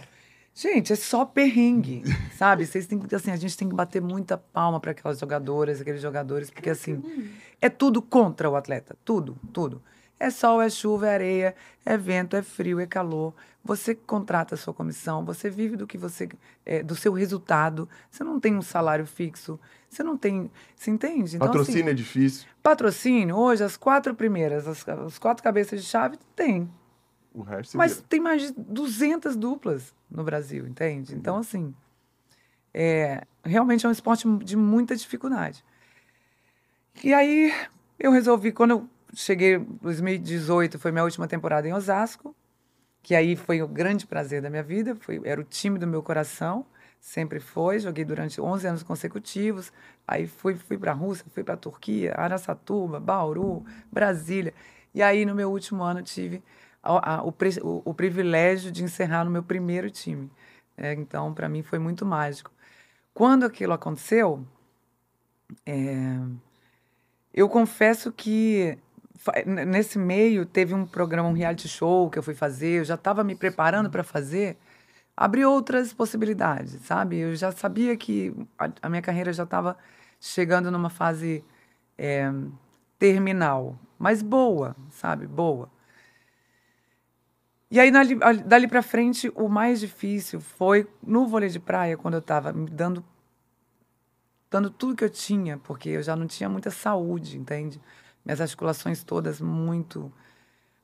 Gente, 0.55 0.93
é 0.93 0.95
só 0.95 1.25
perrengue, 1.25 2.03
sabe? 2.37 2.65
Vocês 2.65 2.85
têm 2.85 2.99
que, 2.99 3.13
assim, 3.15 3.31
a 3.31 3.35
gente 3.35 3.57
tem 3.57 3.67
que 3.67 3.75
bater 3.75 4.01
muita 4.01 4.37
palma 4.37 4.79
para 4.79 4.91
aquelas 4.91 5.19
jogadoras, 5.19 5.81
aqueles 5.81 6.01
jogadores, 6.01 6.49
porque 6.49 6.69
assim, 6.69 7.03
é 7.59 7.69
tudo 7.69 8.01
contra 8.01 8.49
o 8.49 8.55
atleta, 8.55 8.95
tudo, 9.03 9.35
tudo. 9.51 9.81
É 10.19 10.29
sol, 10.29 10.61
é 10.61 10.69
chuva, 10.69 11.07
é 11.07 11.13
areia, 11.13 11.55
é 11.85 11.97
vento, 11.97 12.35
é 12.35 12.41
frio, 12.41 12.79
é 12.79 12.85
calor. 12.85 13.33
Você 13.63 13.95
contrata 13.95 14.55
a 14.55 14.57
sua 14.57 14.73
comissão, 14.73 15.23
você 15.23 15.49
vive 15.49 15.77
do 15.77 15.87
que 15.87 15.97
você, 15.97 16.27
é, 16.65 16.83
do 16.83 16.95
seu 16.95 17.13
resultado. 17.13 17.87
Você 18.11 18.21
não 18.21 18.37
tem 18.37 18.55
um 18.55 18.61
salário 18.61 19.05
fixo, 19.05 19.57
você 19.89 20.03
não 20.03 20.17
tem, 20.17 20.51
você 20.75 20.91
entende? 20.91 21.37
Então, 21.37 21.47
assim, 21.47 21.59
Patrocínio 21.59 21.89
é 21.89 21.93
difícil. 21.93 22.47
patrocínio 22.61 23.35
hoje 23.37 23.63
as 23.63 23.77
quatro 23.77 24.13
primeiras, 24.13 24.67
as, 24.67 24.85
as 24.87 25.17
quatro 25.17 25.41
cabeças 25.41 25.81
de 25.81 25.87
chave 25.87 26.17
tem. 26.35 26.69
O 27.33 27.41
resto 27.41 27.77
Mas 27.77 27.93
vira. 27.95 28.05
tem 28.09 28.19
mais 28.19 28.41
de 28.41 28.51
200 28.51 29.35
duplas 29.37 29.93
no 30.11 30.23
Brasil, 30.23 30.67
entende? 30.67 31.15
Então, 31.15 31.37
assim, 31.37 31.73
é, 32.73 33.23
realmente 33.43 33.85
é 33.85 33.89
um 33.89 33.93
esporte 33.93 34.27
de 34.39 34.57
muita 34.57 34.93
dificuldade. 34.95 35.63
E 37.01 37.13
aí, 37.13 37.53
eu 37.97 38.11
resolvi, 38.11 38.51
quando 38.51 38.71
eu 38.71 38.89
cheguei 39.13 39.55
em 39.55 39.79
2018, 39.81 40.77
foi 40.77 40.91
minha 40.91 41.03
última 41.03 41.27
temporada 41.27 41.67
em 41.67 41.73
Osasco, 41.73 42.35
que 43.03 43.15
aí 43.15 43.35
foi 43.35 43.61
o 43.61 43.67
grande 43.67 44.07
prazer 44.07 44.41
da 44.41 44.49
minha 44.49 44.63
vida, 44.63 44.95
foi, 44.95 45.21
era 45.25 45.41
o 45.41 45.45
time 45.45 45.77
do 45.79 45.87
meu 45.87 46.01
coração, 46.03 46.65
sempre 47.01 47.39
foi, 47.39 47.79
joguei 47.79 48.05
durante 48.05 48.39
11 48.41 48.67
anos 48.67 48.83
consecutivos, 48.83 49.73
aí 50.07 50.27
fui, 50.27 50.55
fui 50.55 50.77
para 50.77 50.91
a 50.91 50.95
Rússia, 50.95 51.25
fui 51.33 51.43
para 51.43 51.55
a 51.55 51.57
Turquia, 51.57 52.13
Araçatuba, 52.17 52.99
Bauru, 52.99 53.65
Brasília, 53.91 54.53
e 54.95 55.01
aí 55.03 55.25
no 55.25 55.35
meu 55.35 55.51
último 55.51 55.83
ano 55.83 56.01
tive 56.01 56.41
a- 56.81 57.15
a- 57.17 57.23
o, 57.23 57.33
o- 57.63 57.81
o 57.85 57.93
privilégio 57.93 58.71
de 58.71 58.83
encerrar 58.83 59.25
no 59.25 59.31
meu 59.31 59.43
primeiro 59.43 59.89
time. 59.91 60.31
É, 60.77 60.93
então, 60.93 61.33
para 61.33 61.47
mim, 61.49 61.61
foi 61.63 61.79
muito 61.79 62.05
mágico. 62.05 62.51
Quando 63.13 63.45
aquilo 63.45 63.73
aconteceu, 63.73 64.45
é, 65.65 66.43
eu 67.33 67.49
confesso 67.49 68.11
que 68.11 68.77
nesse 69.45 69.97
meio 69.97 70.45
teve 70.45 70.73
um 70.73 70.85
programa, 70.85 71.29
um 71.29 71.33
reality 71.33 71.67
show 71.67 72.09
que 72.09 72.17
eu 72.19 72.23
fui 72.23 72.33
fazer, 72.33 72.79
eu 72.79 72.85
já 72.85 72.95
estava 72.95 73.23
me 73.23 73.35
preparando 73.35 73.89
para 73.89 74.03
fazer, 74.03 74.57
abriu 75.15 75.51
outras 75.51 75.93
possibilidades, 75.93 76.79
sabe? 76.85 77.19
Eu 77.19 77.35
já 77.35 77.51
sabia 77.51 77.95
que 77.97 78.33
a, 78.57 78.69
a 78.83 78.89
minha 78.89 79.01
carreira 79.01 79.33
já 79.33 79.43
estava 79.43 79.77
chegando 80.19 80.71
numa 80.71 80.89
fase 80.89 81.43
é, 81.97 82.31
terminal, 82.99 83.77
mas 83.99 84.21
boa, 84.21 84.75
sabe? 84.91 85.27
Boa. 85.27 85.69
E 87.71 87.79
aí, 87.79 87.89
dali, 87.91 88.17
ali- 88.21 88.43
dali 88.43 88.67
para 88.67 88.81
frente, 88.83 89.31
o 89.35 89.47
mais 89.49 89.79
difícil 89.79 90.39
foi 90.39 90.87
no 91.05 91.27
vôlei 91.27 91.49
de 91.49 91.59
praia, 91.59 91.97
quando 91.97 92.13
eu 92.15 92.19
estava 92.19 92.53
me 92.53 92.69
dando 92.69 93.03
dando 94.49 94.69
tudo 94.69 94.95
que 94.95 95.03
eu 95.03 95.09
tinha, 95.09 95.57
porque 95.57 95.89
eu 95.89 96.03
já 96.03 96.15
não 96.15 96.27
tinha 96.27 96.47
muita 96.47 96.69
saúde, 96.69 97.37
entende? 97.37 97.81
Minhas 98.25 98.39
articulações 98.41 99.03
todas 99.03 99.41
muito, 99.41 100.11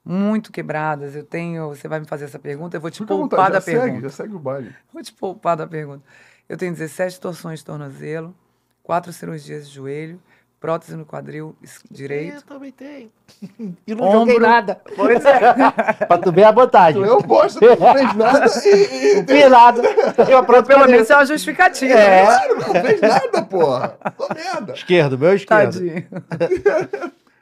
muito 0.03 0.51
quebradas. 0.51 1.15
Eu 1.15 1.24
tenho. 1.24 1.69
Você 1.69 1.88
vai 1.88 2.00
me 2.00 2.05
fazer 2.05 2.25
essa 2.25 2.39
pergunta, 2.39 2.75
eu 2.77 2.81
vou 2.81 2.91
te 2.91 3.00
Fica 3.00 3.08
poupar 3.08 3.29
vontade, 3.39 3.51
da 3.53 3.62
segue, 3.62 3.79
pergunta. 3.79 4.01
já 4.03 4.10
segue 4.10 4.36
o 4.36 4.39
baile. 4.39 4.75
Vou 4.93 5.01
te 5.03 5.13
poupar 5.13 5.55
da 5.55 5.65
pergunta. 5.67 6.03
Eu 6.48 6.58
tenho 6.58 6.74
17 6.74 7.19
torções 7.19 7.60
de 7.60 7.65
tornozelo, 7.65 8.36
quatro 8.84 9.13
cirurgias 9.13 9.69
de 9.69 9.75
joelho, 9.75 10.19
prótese 10.60 10.96
no 10.98 11.05
quadril 11.05 11.55
es- 11.62 11.81
direito. 11.89 12.38
Eu 12.38 12.41
também 12.41 12.72
tenho. 12.72 13.10
E 13.88 13.96
não 13.96 14.05
Ombro. 14.05 14.19
joguei 14.19 14.39
nada. 14.39 14.81
Pois 14.96 15.24
é. 15.24 15.39
pra 16.05 16.17
tu 16.17 16.31
ver 16.31 16.43
a 16.46 16.51
vantagem. 16.51 17.01
Eu 17.03 17.19
tu 17.22 17.27
não 17.27 17.93
fez 17.93 18.15
nada 18.15 18.46
e, 18.65 19.15
Não 19.15 19.27
fiz 19.27 19.50
nada. 19.50 19.81
Eu 20.29 20.43
pronto 20.43 20.65
Pelo 20.67 20.88
menos 20.88 21.10
é 21.10 21.15
uma 21.15 21.25
justificativa. 21.25 21.93
É. 21.93 21.96
né? 21.96 22.25
Claro, 22.25 22.55
não 22.58 22.81
fez 22.81 23.01
nada, 23.01 23.41
porra. 23.43 23.98
Tô 24.17 24.27
merda. 24.34 24.74
Esquerdo, 24.74 25.17
meu 25.17 25.34
esquerdo. 25.36 25.74
Tadinho. 25.74 26.08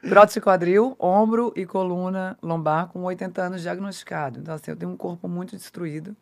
Prótese 0.02 0.40
quadril, 0.40 0.96
ombro 1.00 1.52
e 1.56 1.66
coluna 1.66 2.38
lombar 2.42 2.88
com 2.88 3.04
80 3.04 3.42
anos 3.42 3.62
diagnosticado. 3.62 4.40
Então, 4.40 4.54
assim, 4.54 4.72
eu 4.72 4.78
tenho 4.78 4.92
um 4.92 4.98
corpo 4.98 5.28
muito 5.28 5.56
destruído. 5.56 6.16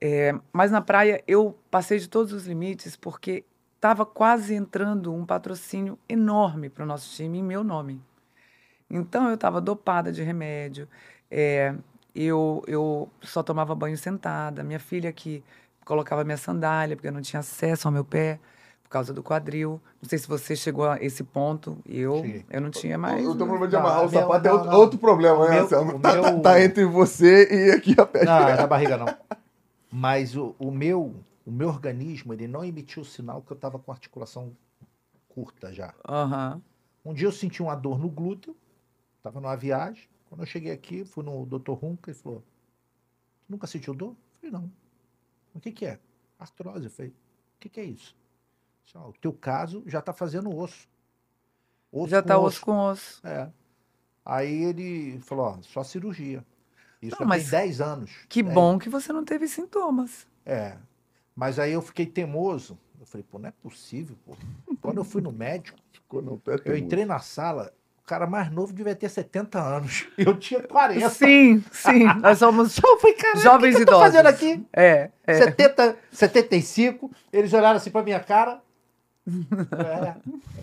É, 0.00 0.38
mas 0.52 0.70
na 0.70 0.82
praia 0.82 1.22
eu 1.26 1.58
passei 1.70 1.98
de 1.98 2.08
todos 2.08 2.32
os 2.32 2.46
limites 2.46 2.96
porque 2.96 3.44
estava 3.76 4.04
quase 4.04 4.54
entrando 4.54 5.14
um 5.14 5.24
patrocínio 5.24 5.98
enorme 6.08 6.68
para 6.68 6.84
o 6.84 6.86
nosso 6.86 7.14
time 7.14 7.38
em 7.38 7.42
meu 7.42 7.64
nome. 7.64 8.02
Então 8.90 9.28
eu 9.28 9.34
estava 9.34 9.60
dopada 9.60 10.12
de 10.12 10.22
remédio, 10.22 10.88
é, 11.30 11.74
eu, 12.14 12.62
eu 12.66 13.10
só 13.22 13.42
tomava 13.42 13.74
banho 13.74 13.96
sentada. 13.96 14.62
Minha 14.62 14.78
filha 14.78 15.12
que 15.12 15.42
colocava 15.84 16.24
minha 16.24 16.36
sandália 16.36 16.96
porque 16.96 17.08
eu 17.08 17.12
não 17.12 17.22
tinha 17.22 17.40
acesso 17.40 17.88
ao 17.88 17.92
meu 17.92 18.04
pé 18.04 18.38
causa 18.94 19.12
do 19.12 19.22
quadril. 19.22 19.80
Não 20.00 20.08
sei 20.08 20.18
se 20.18 20.26
você 20.28 20.54
chegou 20.54 20.84
a 20.88 21.02
esse 21.02 21.22
ponto. 21.24 21.76
Eu, 21.84 22.22
eu 22.48 22.60
não 22.60 22.70
tinha 22.70 22.96
mais. 22.96 23.26
O 23.26 23.34
teu 23.36 23.46
problema 23.46 23.66
de 23.66 23.72
Não, 23.74 23.80
amarrar 23.80 24.06
o 24.06 24.10
meu- 24.10 24.20
sapato 24.20 24.46
é 24.46 24.50
não, 24.50 24.56
outro, 24.56 24.70
não. 24.72 24.78
outro 24.78 24.98
problema, 24.98 25.48
né, 25.50 25.58
Anselmo? 25.60 25.96
o 25.96 26.00
Tá, 26.00 26.12
tá- 26.12 26.30
meu- 26.32 26.42
tá 26.42 26.62
entre 26.62 26.84
você 26.84 27.48
e 27.50 27.70
aqui 27.72 27.94
a 28.00 28.06
pé. 28.06 28.24
Não, 28.24 28.48
é 28.48 28.56
na 28.56 28.66
barriga 28.66 28.96
não. 28.96 29.06
Mas 29.90 30.36
o, 30.36 30.54
o 30.58 30.70
meu, 30.70 31.14
o 31.46 31.50
meu 31.50 31.68
organismo, 31.68 32.32
ele 32.32 32.46
não 32.48 32.64
emitiu 32.64 33.02
o 33.02 33.04
sinal 33.04 33.42
que 33.42 33.52
eu 33.52 33.56
estava 33.56 33.78
com 33.78 33.90
a 33.90 33.94
articulação 33.94 34.52
curta 35.28 35.72
já. 35.72 35.92
Aham. 36.08 36.60
Um 37.04 37.12
dia 37.12 37.26
eu 37.26 37.32
senti 37.32 37.60
uma 37.62 37.74
dor 37.74 37.98
no 37.98 38.08
glúteo, 38.08 38.56
estava 39.18 39.40
numa 39.40 39.56
viagem. 39.56 40.08
Quando 40.28 40.40
eu 40.42 40.46
cheguei 40.46 40.72
aqui, 40.72 41.04
fui 41.04 41.22
no 41.24 41.44
Dr. 41.46 41.72
Runca 41.72 42.10
e 42.10 42.14
falou: 42.14 42.42
Nunca 43.48 43.66
sentiu 43.66 43.92
dor? 43.94 44.10
Eu 44.10 44.16
falei: 44.40 44.52
Não. 44.52 44.70
O 45.54 45.60
que, 45.60 45.70
que 45.72 45.84
é? 45.86 45.98
Artrose. 46.38 46.84
Eu 46.84 46.90
falei: 46.90 47.10
O 47.10 47.60
que, 47.60 47.68
que 47.68 47.80
é 47.80 47.84
isso? 47.84 48.16
"Ó, 48.94 49.08
o 49.08 49.12
teu 49.20 49.32
caso 49.32 49.82
já 49.86 49.98
está 50.00 50.12
fazendo 50.12 50.54
osso. 50.54 50.88
Osso 51.92 52.10
Já 52.10 52.22
com 52.22 52.28
tá 52.28 52.38
osso 52.38 52.60
com 52.60 52.78
osso. 52.78 53.20
É. 53.26 53.48
Aí 54.24 54.64
ele 54.64 55.18
falou: 55.20 55.46
Ó, 55.46 55.58
só 55.62 55.82
cirurgia. 55.84 56.44
Isso 57.00 57.16
Não, 57.20 57.26
mas 57.26 57.42
tem 57.42 57.50
10 57.60 57.80
anos. 57.80 58.10
Que 58.28 58.42
10 58.42 58.54
bom 58.54 58.78
que 58.78 58.88
você 58.88 59.12
não 59.12 59.24
teve 59.24 59.46
sintomas. 59.48 60.26
é. 60.44 60.76
Mas 61.36 61.58
aí 61.58 61.72
eu 61.72 61.82
fiquei 61.82 62.06
teimoso. 62.06 62.78
Eu 63.00 63.04
falei, 63.06 63.26
pô, 63.28 63.40
não 63.40 63.48
é 63.48 63.52
possível, 63.60 64.16
pô. 64.24 64.36
Quando 64.80 64.98
eu 64.98 65.04
fui 65.04 65.20
no 65.20 65.32
médico, 65.32 65.76
eu 66.64 66.76
entrei 66.76 67.04
na 67.04 67.18
sala, 67.18 67.72
o 67.98 68.06
cara 68.06 68.24
mais 68.24 68.52
novo 68.52 68.72
devia 68.72 68.94
ter 68.94 69.08
70 69.08 69.58
anos. 69.60 70.06
Eu 70.16 70.38
tinha 70.38 70.62
40. 70.62 71.10
Sim, 71.10 71.64
sim. 71.72 72.04
Nós 72.20 72.38
somos 72.38 72.78
Eu 72.78 72.98
falei, 73.00 73.16
jovens 73.42 73.74
o 73.74 73.78
que, 73.78 73.84
que 73.84 73.90
eu 73.90 73.94
tô 73.94 74.00
idosos. 74.00 74.02
fazendo 74.04 74.26
aqui? 74.26 74.64
É, 74.72 75.10
é. 75.26 75.34
70, 75.34 75.96
75, 76.12 77.10
eles 77.32 77.52
olharam 77.52 77.78
assim 77.78 77.90
pra 77.90 78.02
minha 78.04 78.20
cara. 78.20 78.62
É, 79.26 80.16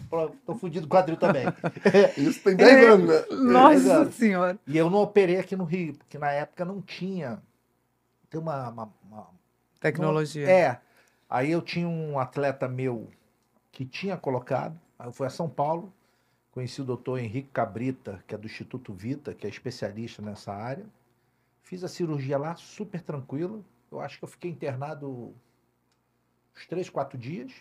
pronto, 0.09 0.37
tô 0.45 0.55
fudido 0.55 0.87
quadril 0.87 1.17
também. 1.17 1.45
Isso 2.17 2.43
tem 2.43 2.55
10 2.55 2.85
anos, 2.93 3.07
né? 3.09 3.35
Nossa 3.51 4.11
senhora. 4.11 4.59
E 4.67 4.77
eu 4.77 4.89
não 4.89 4.99
operei 4.99 5.37
aqui 5.39 5.55
no 5.55 5.63
Rio, 5.63 5.95
porque 5.95 6.17
na 6.17 6.31
época 6.31 6.63
não 6.63 6.81
tinha. 6.81 7.41
Tem 8.29 8.39
uma- 8.39 8.69
uma- 8.69 8.93
uma 9.03 9.27
Tecnologia. 9.79 10.47
É. 10.49 10.79
Aí 11.29 11.49
eu 11.51 11.61
tinha 11.61 11.87
um 11.87 12.19
atleta 12.19 12.67
meu 12.67 13.09
que 13.71 13.83
tinha 13.85 14.15
colocado. 14.15 14.79
Aí 14.99 15.07
eu 15.07 15.11
fui 15.11 15.25
a 15.25 15.29
São 15.31 15.49
Paulo, 15.49 15.91
conheci 16.51 16.81
o 16.81 16.85
doutor 16.85 17.17
Henrique 17.19 17.49
Cabrita, 17.51 18.23
que 18.27 18.35
é 18.35 18.37
do 18.37 18.45
Instituto 18.45 18.93
Vita, 18.93 19.33
que 19.33 19.47
é 19.47 19.49
especialista 19.49 20.21
nessa 20.21 20.53
área. 20.53 20.85
Fiz 21.63 21.83
a 21.83 21.87
cirurgia 21.87 22.37
lá, 22.37 22.53
super 22.55 23.01
tranquilo. 23.01 23.65
Eu 23.91 23.99
acho 24.01 24.19
que 24.19 24.23
eu 24.23 24.27
fiquei 24.29 24.51
internado 24.51 25.33
uns 26.55 26.67
três, 26.67 26.89
quatro 26.89 27.17
dias. 27.17 27.51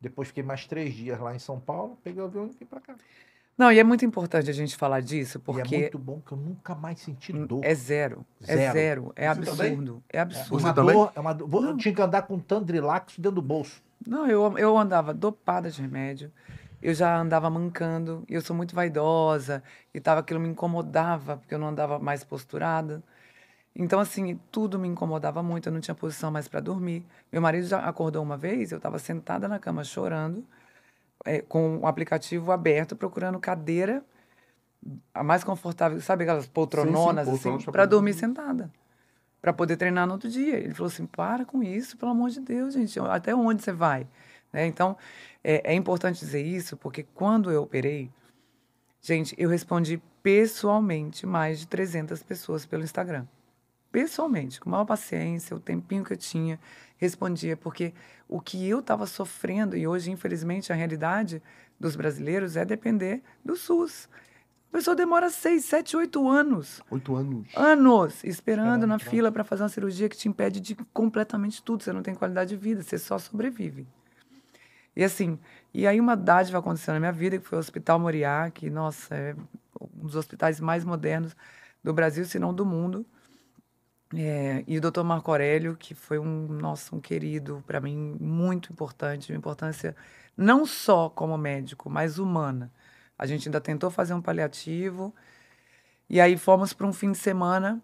Depois 0.00 0.28
fiquei 0.28 0.42
mais 0.42 0.66
três 0.66 0.94
dias 0.94 1.18
lá 1.20 1.34
em 1.34 1.38
São 1.38 1.58
Paulo. 1.58 1.98
Peguei 2.04 2.22
o 2.22 2.26
avião 2.26 2.46
e 2.46 2.58
vim 2.58 2.66
pra 2.66 2.80
cá. 2.80 2.94
Não, 3.56 3.72
e 3.72 3.78
é 3.78 3.84
muito 3.84 4.04
importante 4.04 4.50
a 4.50 4.52
gente 4.52 4.76
falar 4.76 5.00
disso, 5.00 5.38
E 5.38 5.40
é 5.40 5.42
porque 5.44 5.78
muito 5.78 5.98
bom 5.98 6.20
que 6.20 6.32
eu 6.32 6.36
nunca 6.36 6.74
mais 6.74 7.00
senti 7.00 7.32
dor. 7.32 7.64
é 7.64 7.74
zero. 7.74 8.24
É 8.42 8.54
Zero. 8.56 8.72
zero. 8.74 9.12
É 9.16 9.28
Você 9.34 9.40
também? 9.50 9.66
absurdo. 9.72 10.02
É 10.12 10.18
É 10.18 10.20
absurdo. 10.20 10.58
uma 10.64 10.74
também? 10.74 10.94
dor, 10.94 11.12
é 11.16 11.20
uma 11.20 11.32
dor. 11.32 11.64
Eu 11.64 11.76
tinha 11.78 11.94
que 11.94 12.02
andar 12.02 12.22
com 12.22 12.38
Tandrilax 12.38 13.14
dentro 13.16 13.36
do 13.36 13.42
bolso. 13.42 13.82
Não, 14.06 14.26
eu, 14.28 14.58
eu 14.58 14.76
andava 14.76 15.14
dopada 15.14 15.70
de 15.70 15.80
remédio. 15.80 16.30
Eu 16.82 16.92
já 16.92 17.18
andava 17.18 17.48
mancando. 17.48 18.22
E 18.28 18.34
eu 18.34 18.42
sou 18.42 18.54
muito 18.54 18.74
vaidosa. 18.74 19.62
E 19.94 20.00
tava, 20.00 20.20
aquilo 20.20 20.38
me 20.38 20.48
incomodava, 20.50 21.38
porque 21.38 21.54
eu 21.54 21.58
não 21.58 21.68
andava 21.68 21.98
mais 21.98 22.22
posturada. 22.22 23.02
Então, 23.78 24.00
assim, 24.00 24.40
tudo 24.50 24.78
me 24.78 24.88
incomodava 24.88 25.42
muito. 25.42 25.68
Eu 25.68 25.72
não 25.72 25.80
tinha 25.80 25.94
posição 25.94 26.30
mais 26.30 26.48
para 26.48 26.60
dormir. 26.60 27.04
Meu 27.30 27.42
marido 27.42 27.66
já 27.66 27.80
acordou 27.80 28.22
uma 28.22 28.36
vez, 28.36 28.72
eu 28.72 28.78
estava 28.78 28.98
sentada 28.98 29.46
na 29.46 29.58
cama 29.58 29.84
chorando, 29.84 30.42
é, 31.24 31.42
com 31.42 31.78
o 31.78 31.86
aplicativo 31.86 32.50
aberto, 32.52 32.96
procurando 32.96 33.38
cadeira 33.38 34.02
a 35.12 35.22
mais 35.22 35.44
confortável. 35.44 36.00
Sabe 36.00 36.24
aquelas 36.24 36.46
poltrononas, 36.46 37.28
poltronas 37.28 37.28
assim, 37.28 37.64
pra 37.64 37.72
para 37.72 37.86
dormir. 37.86 38.14
sentada. 38.14 38.70
para 39.42 39.52
poder 39.52 39.76
treinar 39.76 40.06
no 40.06 40.14
outro 40.14 40.30
dia. 40.30 40.56
Ele 40.56 40.72
falou 40.72 40.88
assim: 40.88 41.04
para 41.04 41.44
com 41.44 41.62
isso, 41.62 41.98
pelo 41.98 42.12
amor 42.12 42.30
de 42.30 42.40
Deus, 42.40 42.72
gente, 42.72 42.98
até 42.98 43.34
onde 43.34 43.62
você 43.62 43.72
vai? 43.72 44.06
Né? 44.52 44.66
Então, 44.66 44.96
é, 45.44 45.72
é 45.72 45.74
importante 45.74 46.18
dizer 46.18 46.42
isso, 46.42 46.78
porque 46.78 47.02
quando 47.14 47.50
eu 47.50 47.62
operei, 47.62 48.10
gente, 49.02 49.34
eu 49.36 49.50
respondi 49.50 50.00
pessoalmente 50.22 51.26
mais 51.26 51.60
de 51.60 51.66
300 51.66 52.22
pessoas 52.22 52.64
pelo 52.64 52.82
Instagram. 52.82 53.26
Pessoalmente, 53.96 54.60
com 54.60 54.68
maior 54.68 54.84
paciência, 54.84 55.56
o 55.56 55.58
tempinho 55.58 56.04
que 56.04 56.12
eu 56.12 56.18
tinha, 56.18 56.60
respondia, 56.98 57.56
porque 57.56 57.94
o 58.28 58.42
que 58.42 58.68
eu 58.68 58.80
estava 58.80 59.06
sofrendo, 59.06 59.74
e 59.74 59.86
hoje, 59.88 60.10
infelizmente, 60.10 60.70
a 60.70 60.76
realidade 60.76 61.42
dos 61.80 61.96
brasileiros 61.96 62.58
é 62.58 62.64
depender 62.66 63.22
do 63.42 63.56
SUS. 63.56 64.06
A 64.68 64.76
pessoa 64.76 64.94
demora 64.94 65.30
seis, 65.30 65.64
sete, 65.64 65.96
oito 65.96 66.28
anos. 66.28 66.82
Oito 66.90 67.16
anos. 67.16 67.48
Anos 67.56 68.22
esperando 68.22 68.86
na 68.86 68.98
fila 68.98 69.32
para 69.32 69.42
fazer 69.42 69.62
uma 69.62 69.70
cirurgia 69.70 70.10
que 70.10 70.16
te 70.18 70.28
impede 70.28 70.60
de 70.60 70.74
completamente 70.92 71.62
tudo. 71.62 71.82
Você 71.82 71.90
não 71.90 72.02
tem 72.02 72.14
qualidade 72.14 72.50
de 72.50 72.56
vida, 72.56 72.82
você 72.82 72.98
só 72.98 73.18
sobrevive. 73.18 73.88
E 74.94 75.02
assim, 75.02 75.38
e 75.72 75.86
aí 75.86 75.98
uma 75.98 76.14
dádiva 76.14 76.58
aconteceu 76.58 76.92
na 76.92 77.00
minha 77.00 77.12
vida, 77.12 77.38
que 77.38 77.46
foi 77.46 77.56
o 77.56 77.60
Hospital 77.60 77.98
Moriá, 77.98 78.50
que, 78.50 78.68
nossa, 78.68 79.14
é 79.14 79.34
um 79.80 80.04
dos 80.04 80.16
hospitais 80.16 80.60
mais 80.60 80.84
modernos 80.84 81.34
do 81.82 81.94
Brasil, 81.94 82.26
se 82.26 82.38
não 82.38 82.52
do 82.52 82.66
mundo. 82.66 83.06
É, 84.14 84.62
e 84.66 84.78
o 84.78 84.80
Dr. 84.80 85.02
Marco 85.02 85.30
Aurélio, 85.30 85.76
que 85.76 85.94
foi 85.94 86.18
um, 86.18 86.46
nossa, 86.46 86.94
um 86.94 87.00
querido 87.00 87.62
para 87.66 87.80
mim, 87.80 88.16
muito 88.20 88.72
importante, 88.72 89.32
uma 89.32 89.38
importância 89.38 89.96
não 90.36 90.64
só 90.64 91.08
como 91.08 91.36
médico, 91.36 91.90
mas 91.90 92.18
humana. 92.18 92.70
A 93.18 93.26
gente 93.26 93.48
ainda 93.48 93.60
tentou 93.60 93.90
fazer 93.90 94.14
um 94.14 94.20
paliativo, 94.20 95.14
e 96.08 96.20
aí 96.20 96.36
fomos 96.36 96.72
para 96.72 96.86
um 96.86 96.92
fim 96.92 97.10
de 97.12 97.18
semana, 97.18 97.82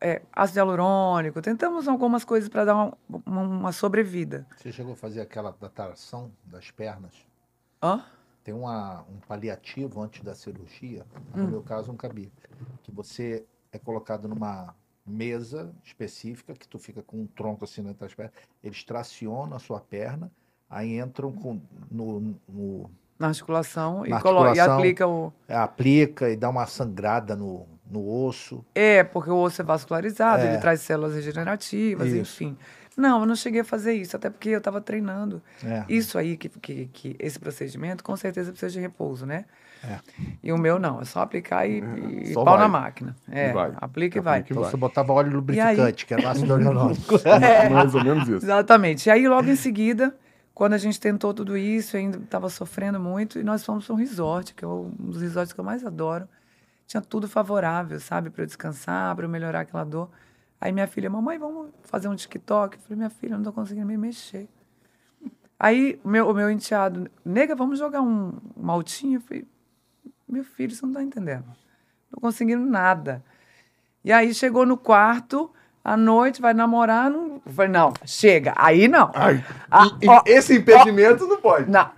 é, 0.00 0.22
ácido 0.32 0.60
hialurônico, 0.60 1.42
tentamos 1.42 1.88
algumas 1.88 2.24
coisas 2.24 2.48
para 2.48 2.64
dar 2.64 2.74
uma, 2.74 2.96
uma, 3.42 3.72
sobrevida. 3.72 4.46
Você 4.56 4.70
chegou 4.70 4.92
a 4.92 4.96
fazer 4.96 5.20
aquela 5.20 5.50
datação 5.50 6.30
das 6.44 6.70
pernas? 6.70 7.26
Hã? 7.82 8.04
Tem 8.44 8.54
uma, 8.54 9.02
um 9.10 9.18
paliativo 9.26 10.00
antes 10.00 10.22
da 10.22 10.34
cirurgia, 10.34 11.04
no 11.34 11.44
hum. 11.44 11.48
meu 11.48 11.62
caso 11.62 11.90
um 11.90 11.96
cabia, 11.96 12.30
que 12.82 12.92
você 12.92 13.44
é 13.72 13.78
colocado 13.78 14.28
numa 14.28 14.74
mesa 15.06 15.72
específica, 15.84 16.54
que 16.54 16.66
tu 16.66 16.78
fica 16.78 17.02
com 17.02 17.18
um 17.22 17.26
tronco 17.26 17.64
assim 17.64 17.86
entre 17.86 18.04
as 18.04 18.14
pernas, 18.14 18.34
eles 18.62 18.82
tracionam 18.84 19.56
a 19.56 19.58
sua 19.58 19.80
perna, 19.80 20.30
aí 20.68 20.98
entram 20.98 21.32
com, 21.32 21.60
no, 21.90 22.36
no 22.48 22.90
na 23.18 23.28
articulação, 23.28 24.00
na 24.00 24.08
e, 24.08 24.12
articulação 24.12 24.54
e 24.54 24.60
aplica 24.60 25.06
o. 25.06 25.32
É, 25.46 25.56
aplica 25.56 26.30
e 26.30 26.36
dá 26.36 26.48
uma 26.48 26.66
sangrada 26.66 27.36
no, 27.36 27.66
no 27.88 28.24
osso. 28.26 28.64
É, 28.74 29.04
porque 29.04 29.30
o 29.30 29.36
osso 29.36 29.62
é 29.62 29.64
vascularizado, 29.64 30.42
é. 30.42 30.48
ele 30.48 30.58
traz 30.58 30.80
células 30.80 31.14
regenerativas, 31.14 32.08
isso. 32.08 32.42
enfim. 32.42 32.56
Não, 32.96 33.20
eu 33.20 33.26
não 33.26 33.34
cheguei 33.34 33.60
a 33.60 33.64
fazer 33.64 33.94
isso, 33.94 34.16
até 34.16 34.30
porque 34.30 34.50
eu 34.50 34.58
estava 34.58 34.80
treinando. 34.80 35.42
É. 35.64 35.84
Isso 35.88 36.16
aí, 36.16 36.36
que, 36.36 36.48
que, 36.48 36.86
que, 36.86 37.16
esse 37.18 37.38
procedimento, 37.38 38.04
com 38.04 38.16
certeza 38.16 38.50
precisa 38.50 38.72
de 38.72 38.80
repouso, 38.80 39.26
né? 39.26 39.44
É. 39.86 40.00
E 40.42 40.52
o 40.52 40.58
meu 40.58 40.78
não, 40.78 41.00
é 41.00 41.04
só 41.04 41.20
aplicar 41.20 41.66
e, 41.66 41.82
e 42.22 42.32
só 42.32 42.44
pau 42.44 42.54
vai. 42.54 42.62
na 42.62 42.68
máquina. 42.68 43.16
É, 43.30 43.52
aplica 43.76 44.18
e 44.18 44.20
vai. 44.20 44.40
Então 44.40 44.62
você 44.62 44.76
botava 44.76 45.12
óleo 45.12 45.32
lubrificante, 45.32 45.80
aí... 45.80 45.92
que 45.92 46.14
era 46.14 46.30
ácido 46.30 46.58
hialurônico. 46.58 47.16
é, 47.28 47.68
Mais 47.70 47.94
ou 47.94 48.02
menos 48.02 48.28
isso. 48.28 48.44
Exatamente. 48.44 49.06
E 49.06 49.10
aí, 49.10 49.28
logo 49.28 49.48
em 49.48 49.56
seguida, 49.56 50.16
quando 50.54 50.74
a 50.74 50.78
gente 50.78 50.98
tentou 50.98 51.34
tudo 51.34 51.56
isso, 51.56 51.96
eu 51.96 52.00
ainda 52.00 52.18
estava 52.18 52.48
sofrendo 52.48 52.98
muito, 52.98 53.38
e 53.38 53.42
nós 53.42 53.64
fomos 53.64 53.86
para 53.86 53.94
um 53.94 53.98
resort, 53.98 54.54
que 54.54 54.64
é 54.64 54.68
um 54.68 54.90
dos 54.98 55.20
resorts 55.20 55.52
que 55.52 55.60
eu 55.60 55.64
mais 55.64 55.84
adoro. 55.84 56.28
Tinha 56.86 57.00
tudo 57.00 57.28
favorável, 57.28 57.98
sabe, 57.98 58.30
para 58.30 58.42
eu 58.42 58.46
descansar, 58.46 59.14
para 59.16 59.24
eu 59.24 59.28
melhorar 59.28 59.60
aquela 59.60 59.84
dor. 59.84 60.10
Aí 60.60 60.72
minha 60.72 60.86
filha, 60.86 61.10
mamãe, 61.10 61.38
vamos 61.38 61.70
fazer 61.82 62.08
um 62.08 62.14
TikTok? 62.14 62.76
Eu 62.76 62.82
falei, 62.82 62.96
minha 62.96 63.10
filha, 63.10 63.32
eu 63.32 63.36
não 63.36 63.40
estou 63.40 63.52
conseguindo 63.52 63.86
me 63.86 63.96
mexer. 63.96 64.48
Aí 65.58 66.00
o 66.04 66.08
meu, 66.08 66.28
o 66.28 66.34
meu 66.34 66.50
enteado, 66.50 67.10
nega, 67.24 67.54
vamos 67.54 67.78
jogar 67.78 68.02
um, 68.02 68.32
um 68.56 68.70
altinho? 68.70 69.16
Eu 69.16 69.20
falei, 69.20 69.46
meu 70.28 70.44
filho, 70.44 70.74
você 70.74 70.82
não 70.82 70.92
está 70.92 71.02
entendendo. 71.02 71.46
Não 72.10 72.20
conseguindo 72.20 72.64
nada. 72.64 73.22
E 74.04 74.12
aí 74.12 74.34
chegou 74.34 74.66
no 74.66 74.76
quarto, 74.76 75.50
à 75.84 75.96
noite, 75.96 76.40
vai 76.40 76.54
namorar. 76.54 77.10
Não... 77.10 77.40
Eu 77.44 77.52
falei, 77.52 77.70
não, 77.70 77.92
chega. 78.04 78.54
Aí 78.56 78.88
não. 78.88 79.10
Ai, 79.14 79.44
ah, 79.70 79.86
e, 80.00 80.08
ó, 80.08 80.22
esse 80.26 80.56
impedimento 80.56 81.24
ó, 81.24 81.28
não 81.28 81.40
pode. 81.40 81.70
Não. 81.70 81.90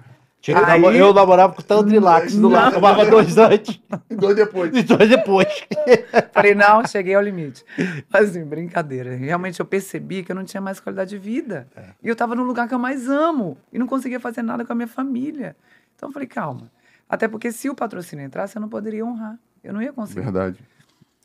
Aí... 0.54 0.96
Eu 0.96 1.12
namorava 1.12 1.54
com 1.54 1.60
o 1.60 1.64
Tandrilax 1.64 2.36
do 2.36 2.48
lado, 2.48 2.74
tomava 2.74 3.04
dois 3.06 3.36
antes. 3.36 3.80
E 4.08 4.14
dois 4.14 4.36
depois. 4.36 4.76
E 4.76 4.82
dois 4.84 5.08
depois. 5.08 5.66
Falei, 6.32 6.54
não, 6.54 6.86
cheguei 6.86 7.14
ao 7.14 7.22
limite. 7.22 7.64
Mas 8.10 8.30
assim, 8.30 8.44
brincadeira. 8.44 9.16
Realmente 9.16 9.58
eu 9.58 9.66
percebi 9.66 10.22
que 10.22 10.30
eu 10.30 10.36
não 10.36 10.44
tinha 10.44 10.60
mais 10.60 10.78
qualidade 10.78 11.10
de 11.10 11.18
vida. 11.18 11.66
É. 11.76 11.86
E 12.02 12.08
eu 12.08 12.12
estava 12.12 12.34
no 12.34 12.44
lugar 12.44 12.68
que 12.68 12.74
eu 12.74 12.78
mais 12.78 13.08
amo. 13.08 13.58
E 13.72 13.78
não 13.78 13.86
conseguia 13.86 14.20
fazer 14.20 14.42
nada 14.42 14.64
com 14.64 14.72
a 14.72 14.76
minha 14.76 14.88
família. 14.88 15.56
Então 15.96 16.08
eu 16.08 16.12
falei, 16.12 16.28
calma. 16.28 16.70
Até 17.08 17.28
porque 17.28 17.52
se 17.52 17.70
o 17.70 17.74
patrocínio 17.74 18.24
entrasse, 18.24 18.56
eu 18.56 18.60
não 18.60 18.68
poderia 18.68 19.04
honrar. 19.04 19.38
Eu 19.62 19.72
não 19.72 19.82
ia 19.82 19.92
conseguir. 19.92 20.22
Verdade. 20.22 20.58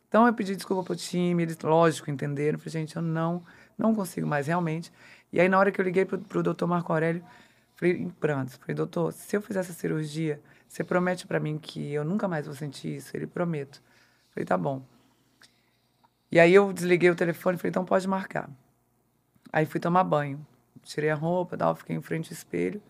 Então 0.07 0.27
eu 0.27 0.33
pedi 0.33 0.55
desculpa 0.55 0.83
pro 0.83 0.95
time, 0.95 1.43
eles, 1.43 1.57
lógico, 1.59 2.11
entenderam. 2.11 2.57
Eu 2.57 2.59
falei, 2.59 2.71
gente, 2.71 2.95
eu 2.95 3.01
não, 3.01 3.43
não 3.77 3.95
consigo 3.95 4.27
mais, 4.27 4.47
realmente. 4.47 4.91
E 5.31 5.39
aí, 5.39 5.47
na 5.47 5.57
hora 5.57 5.71
que 5.71 5.79
eu 5.79 5.85
liguei 5.85 6.03
pro, 6.03 6.19
pro 6.19 6.43
doutor 6.43 6.67
Marco 6.67 6.91
Aurélio, 6.91 7.23
falei 7.75 7.97
em 7.97 8.09
prantos. 8.09 8.55
Falei, 8.55 8.75
doutor, 8.75 9.13
se 9.13 9.35
eu 9.35 9.41
fizer 9.41 9.61
essa 9.61 9.71
cirurgia, 9.71 10.41
você 10.67 10.83
promete 10.83 11.25
para 11.25 11.39
mim 11.39 11.57
que 11.57 11.93
eu 11.93 12.03
nunca 12.03 12.27
mais 12.27 12.45
vou 12.45 12.55
sentir 12.55 12.97
isso? 12.97 13.15
Ele, 13.15 13.25
prometo. 13.25 13.81
Falei, 14.31 14.45
tá 14.45 14.57
bom. 14.57 14.83
E 16.31 16.39
aí 16.39 16.53
eu 16.53 16.71
desliguei 16.73 17.09
o 17.09 17.15
telefone 17.15 17.55
e 17.55 17.59
falei, 17.59 17.69
então 17.69 17.85
pode 17.85 18.07
marcar. 18.07 18.49
Aí 19.51 19.65
fui 19.65 19.79
tomar 19.79 20.03
banho. 20.03 20.45
Tirei 20.83 21.09
a 21.09 21.15
roupa, 21.15 21.57
tal, 21.57 21.75
fiquei 21.75 21.95
em 21.95 22.01
frente 22.01 22.31
ao 22.31 22.33
espelho. 22.33 22.81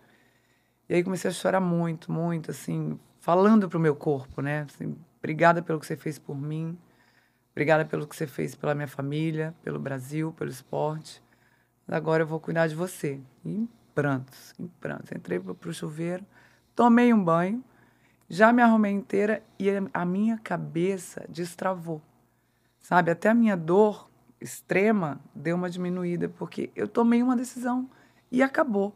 E 0.92 0.96
aí 0.96 1.02
comecei 1.02 1.30
a 1.30 1.32
chorar 1.32 1.58
muito, 1.58 2.12
muito, 2.12 2.50
assim, 2.50 3.00
falando 3.18 3.66
pro 3.66 3.80
meu 3.80 3.96
corpo, 3.96 4.42
né? 4.42 4.66
Assim, 4.68 4.94
obrigada 5.20 5.62
pelo 5.62 5.80
que 5.80 5.86
você 5.86 5.96
fez 5.96 6.18
por 6.18 6.36
mim. 6.36 6.76
Obrigada 7.52 7.82
pelo 7.82 8.06
que 8.06 8.14
você 8.14 8.26
fez 8.26 8.54
pela 8.54 8.74
minha 8.74 8.86
família, 8.86 9.54
pelo 9.62 9.78
Brasil, 9.78 10.34
pelo 10.34 10.50
esporte. 10.50 11.22
Agora 11.88 12.24
eu 12.24 12.26
vou 12.26 12.38
cuidar 12.38 12.66
de 12.66 12.74
você. 12.74 13.18
E 13.42 13.50
em 13.50 13.68
prantos, 13.94 14.52
em 14.58 14.66
prantos. 14.66 15.10
Entrei 15.12 15.40
pro, 15.40 15.54
pro 15.54 15.72
chuveiro, 15.72 16.26
tomei 16.76 17.10
um 17.14 17.24
banho, 17.24 17.64
já 18.28 18.52
me 18.52 18.60
arrumei 18.60 18.92
inteira 18.92 19.42
e 19.58 19.70
a 19.94 20.04
minha 20.04 20.36
cabeça 20.36 21.24
destravou. 21.26 22.02
Sabe? 22.80 23.10
Até 23.10 23.30
a 23.30 23.34
minha 23.34 23.56
dor 23.56 24.10
extrema 24.38 25.18
deu 25.34 25.56
uma 25.56 25.70
diminuída, 25.70 26.28
porque 26.28 26.70
eu 26.76 26.86
tomei 26.86 27.22
uma 27.22 27.34
decisão 27.34 27.88
e 28.30 28.42
acabou. 28.42 28.94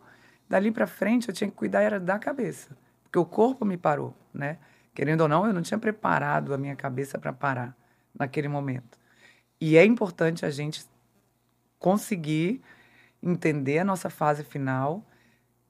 Dali 0.49 0.71
para 0.71 0.87
frente 0.87 1.29
eu 1.29 1.35
tinha 1.35 1.51
que 1.51 1.57
cuidar 1.57 1.83
era 1.83 1.99
da 1.99 2.19
cabeça, 2.19 2.77
porque 3.03 3.19
o 3.19 3.25
corpo 3.25 3.65
me 3.65 3.77
parou, 3.77 4.15
né? 4.33 4.59
Querendo 4.95 5.23
ou 5.23 5.29
não, 5.29 5.47
eu 5.47 5.53
não 5.53 5.63
tinha 5.63 5.79
preparado 5.79 6.55
a 6.55 6.59
minha 6.59 6.75
cabeça 6.75 7.19
para 7.19 7.33
parar 7.33 7.77
naquele 8.19 8.49
momento. 8.49 8.99
E 9.61 9.77
é 9.77 9.85
importante 9.85 10.47
a 10.47 10.51
gente 10.51 10.87
conseguir 11.79 12.63
entender 13.23 13.79
a 13.79 13.85
nossa 13.85 14.09
fase 14.09 14.45
final 14.45 15.05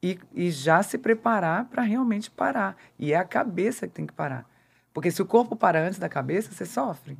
e, 0.03 0.19
e 0.33 0.51
já 0.51 0.83
se 0.83 0.99
preparar 0.99 1.65
para 1.67 1.83
realmente 1.83 2.31
parar. 2.31 2.77
E 2.99 3.13
é 3.13 3.17
a 3.17 3.25
cabeça 3.25 3.87
que 3.89 3.95
tem 3.95 4.07
que 4.07 4.13
parar. 4.13 4.49
Porque 4.93 5.11
se 5.11 5.21
o 5.21 5.27
corpo 5.27 5.57
para 5.57 5.81
antes 5.81 5.99
da 5.99 6.09
cabeça, 6.09 6.53
você 6.53 6.65
sofre. 6.65 7.19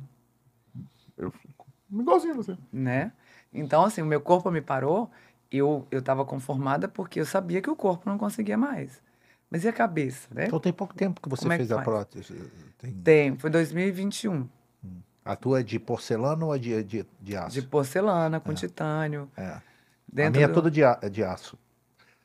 Eu 1.17 1.31
fico 1.31 1.67
igualzinho 1.91 2.35
você. 2.35 2.57
Né? 2.71 3.11
Então, 3.53 3.83
assim, 3.83 4.01
o 4.01 4.05
meu 4.05 4.21
corpo 4.21 4.49
me 4.51 4.61
parou 4.61 5.11
eu 5.51 5.87
eu 5.91 5.99
estava 5.99 6.25
conformada 6.25 6.87
porque 6.87 7.19
eu 7.19 7.25
sabia 7.25 7.61
que 7.61 7.69
o 7.69 7.75
corpo 7.75 8.09
não 8.09 8.17
conseguia 8.17 8.57
mais. 8.57 9.01
Mas 9.49 9.63
e 9.63 9.67
a 9.67 9.73
cabeça, 9.73 10.27
né? 10.33 10.45
Então 10.47 10.59
tem 10.59 10.73
pouco 10.73 10.93
tempo 10.93 11.21
que 11.21 11.29
você 11.29 11.43
Como 11.43 11.53
é 11.53 11.57
fez 11.57 11.69
que 11.69 11.73
a 11.73 11.81
prótese? 11.81 12.33
Tem... 12.77 12.91
tem, 12.91 13.37
foi 13.37 13.49
2021. 13.49 14.33
Hum. 14.33 14.47
A 15.23 15.35
tua 15.35 15.61
é 15.61 15.63
de 15.63 15.79
porcelana 15.79 16.45
ou 16.45 16.53
é 16.53 16.59
de, 16.59 16.83
de, 16.83 17.05
de 17.21 17.35
aço? 17.35 17.53
De 17.53 17.61
porcelana, 17.61 18.39
com 18.39 18.51
é. 18.51 18.55
titânio. 18.55 19.29
É. 19.37 19.43
a 19.43 19.61
minha 20.11 20.27
é 20.27 20.29
do... 20.29 20.39
é 20.41 20.47
toda 20.47 20.69
de, 20.69 20.81
de 21.11 21.23
aço. 21.23 21.57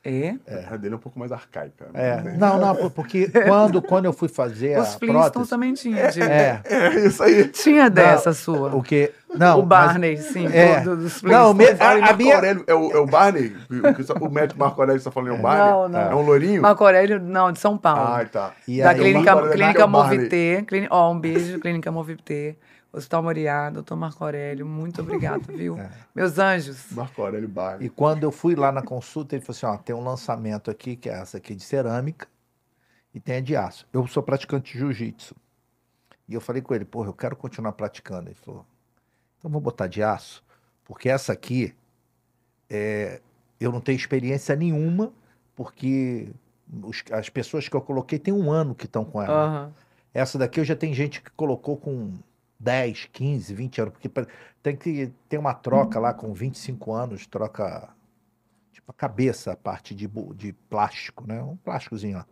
É? 0.05 0.35
é. 0.45 0.65
A 0.69 0.75
dele 0.75 0.95
é 0.95 0.97
um 0.97 0.99
pouco 0.99 1.17
mais 1.17 1.31
arcaica. 1.31 1.87
É. 1.93 2.21
Não, 2.37 2.59
não, 2.59 2.75
porque 2.91 3.29
quando, 3.47 3.81
quando 3.81 4.05
eu 4.05 4.11
fui 4.11 4.27
fazer 4.27 4.77
Os 4.77 4.95
a 4.95 4.99
prótese... 4.99 5.49
também 5.49 5.73
tinha. 5.73 6.11
De... 6.11 6.21
É. 6.21 6.61
é, 6.65 7.05
isso 7.05 7.23
aí. 7.23 7.47
Tinha 7.47 7.89
dessa 7.89 8.31
não, 8.31 8.35
sua. 8.35 8.75
O 8.75 8.83
que... 8.83 9.13
Não, 9.33 9.59
o 9.59 9.63
Barney, 9.63 10.17
mas... 10.17 10.25
sim. 10.25 10.45
É. 10.47 10.81
Do, 10.81 10.97
dos 10.97 11.23
não, 11.23 11.53
me, 11.53 11.65
a, 11.67 12.09
a 12.09 12.13
minha... 12.13 12.35
Aurélio, 12.35 12.63
é, 12.67 12.73
o, 12.73 12.91
é 12.91 12.97
o 12.97 13.05
Barney? 13.05 13.55
O, 13.69 14.25
o 14.25 14.29
médico 14.29 14.59
Marco 14.59 14.81
Aurélio 14.81 14.97
está 14.97 15.09
falando 15.09 15.35
é 15.35 15.39
o 15.39 15.41
Barney? 15.41 15.65
Não, 15.65 15.89
não. 15.89 16.11
É 16.11 16.15
um 16.15 16.21
loirinho? 16.21 16.61
Marco 16.61 16.83
Aurélio, 16.83 17.19
não, 17.19 17.51
de 17.51 17.59
São 17.59 17.77
Paulo. 17.77 18.01
Ah, 18.01 18.25
tá. 18.25 18.51
E 18.67 18.81
da 18.81 18.89
aí, 18.89 18.99
Clínica, 18.99 19.49
Clínica 19.51 19.87
Movité. 19.87 20.61
Clínica, 20.67 20.93
ó, 20.93 21.11
um 21.11 21.19
beijo, 21.19 21.59
Clínica 21.59 21.91
Movité. 21.91 22.57
Hospital 22.93 23.23
Moriá, 23.23 23.69
doutor 23.71 23.95
Marco 23.95 24.23
Aurélio, 24.23 24.65
muito 24.67 25.01
obrigado, 25.01 25.47
viu? 25.51 25.75
É. 25.81 25.89
Meus 26.13 26.37
anjos. 26.37 26.91
Marco 26.91 27.21
Aurélio 27.23 27.49
Barney. 27.49 27.87
E 27.87 27.89
quando 27.89 28.23
eu 28.23 28.31
fui 28.31 28.55
lá 28.55 28.71
na 28.71 28.83
consulta, 28.83 29.35
ele 29.35 29.43
falou 29.43 29.57
assim: 29.57 29.65
ó, 29.65 29.77
tem 29.77 29.95
um 29.95 30.03
lançamento 30.03 30.69
aqui, 30.69 30.95
que 30.95 31.09
é 31.09 31.13
essa 31.13 31.37
aqui 31.37 31.55
de 31.55 31.63
cerâmica, 31.63 32.27
e 33.13 33.19
tem 33.19 33.37
a 33.37 33.41
de 33.41 33.55
aço. 33.55 33.87
Eu 33.91 34.05
sou 34.07 34.21
praticante 34.21 34.73
de 34.73 34.79
jiu-jitsu. 34.79 35.35
E 36.29 36.33
eu 36.35 36.39
falei 36.39 36.61
com 36.61 36.73
ele, 36.75 36.85
porra, 36.85 37.09
eu 37.09 37.13
quero 37.13 37.35
continuar 37.35 37.73
praticando. 37.73 38.29
Ele 38.29 38.35
falou, 38.35 38.63
então 39.39 39.49
vou 39.49 39.59
botar 39.59 39.87
de 39.87 40.01
aço. 40.03 40.43
Porque 40.85 41.09
essa 41.09 41.33
aqui, 41.33 41.73
é, 42.69 43.19
eu 43.59 43.71
não 43.71 43.81
tenho 43.81 43.95
experiência 43.97 44.55
nenhuma, 44.55 45.11
porque 45.55 46.29
os- 46.83 47.03
as 47.11 47.27
pessoas 47.29 47.67
que 47.67 47.75
eu 47.75 47.81
coloquei 47.81 48.19
tem 48.19 48.33
um 48.33 48.51
ano 48.51 48.73
que 48.75 48.85
estão 48.85 49.03
com 49.03 49.21
ela. 49.21 49.33
Aham. 49.45 49.73
Essa 50.13 50.37
daqui 50.37 50.59
eu 50.59 50.63
já 50.65 50.75
tem 50.75 50.93
gente 50.93 51.21
que 51.21 51.31
colocou 51.31 51.75
com 51.75 52.13
10, 52.63 53.09
15, 53.11 53.53
20 53.53 53.81
anos, 53.81 53.93
porque 53.93 54.27
tem 54.61 54.75
que 54.75 55.11
ter 55.27 55.37
uma 55.37 55.53
troca 55.53 55.99
lá 55.99 56.13
com 56.13 56.33
25 56.33 56.93
anos, 56.93 57.27
troca 57.27 57.89
tipo 58.71 58.89
a 58.89 58.93
cabeça, 58.93 59.51
a 59.51 59.55
parte 59.55 59.93
de, 59.93 60.09
de 60.35 60.53
plástico, 60.69 61.27
né? 61.27 61.41
Um 61.41 61.57
plásticozinho 61.57 62.17
lá. 62.17 62.25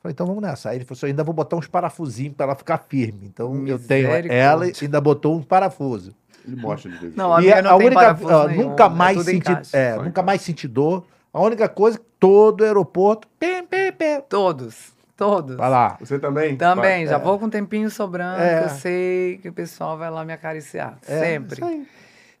Falei, 0.00 0.12
então 0.12 0.26
vamos 0.26 0.42
nessa. 0.42 0.70
Aí 0.70 0.78
ele 0.78 0.84
falou 0.84 0.98
assim, 0.98 1.06
ainda 1.06 1.24
vou 1.24 1.32
botar 1.32 1.56
uns 1.56 1.68
parafusinhos 1.68 2.34
para 2.34 2.46
ela 2.46 2.54
ficar 2.54 2.78
firme. 2.88 3.26
Então 3.26 3.66
eu 3.66 3.78
tenho 3.78 4.08
ela 4.08 4.68
e 4.68 4.72
ainda 4.82 5.00
botou 5.00 5.36
um 5.36 5.42
parafuso. 5.42 6.14
Ele 6.44 6.56
mostra 6.56 6.90
de 6.90 6.98
vez 6.98 7.14
em 7.14 7.16
Não, 7.16 7.32
a 7.32 7.40
e 7.40 7.44
minha 7.44 7.54
é 7.56 7.62
não 7.62 7.70
a 7.70 7.76
única, 7.76 8.18
ó, 8.22 8.48
nunca 8.48 8.84
é 8.84 8.88
mais 8.88 9.22
senti, 9.22 9.52
é, 9.72 9.96
nunca 9.96 10.22
mais 10.22 10.42
senti 10.42 10.66
dor. 10.66 11.06
A 11.32 11.40
única 11.40 11.68
coisa, 11.68 12.00
todo 12.18 12.64
aeroporto, 12.64 13.28
pem, 13.38 13.64
pem, 13.64 13.92
pem. 13.92 14.20
Todos, 14.28 14.92
todos. 15.16 15.56
Vai 15.56 15.70
lá. 15.70 15.96
Você 16.00 16.18
também? 16.18 16.56
Também, 16.56 17.04
Vai. 17.04 17.06
já 17.06 17.18
vou 17.18 17.38
com 17.38 17.46
um 17.46 17.50
tempinho 17.50 17.90
sobrando, 17.90 18.40
É. 18.42 18.64
eu 18.64 18.68
sei 18.70 19.38
que 19.38 19.48
o 19.48 19.52
pessoal 19.52 19.96
vai 19.98 20.10
lá 20.10 20.24
me 20.24 20.32
acariciar. 20.32 20.98
É, 21.06 21.20
sempre. 21.20 21.54
isso 21.54 21.64
aí. 21.64 21.86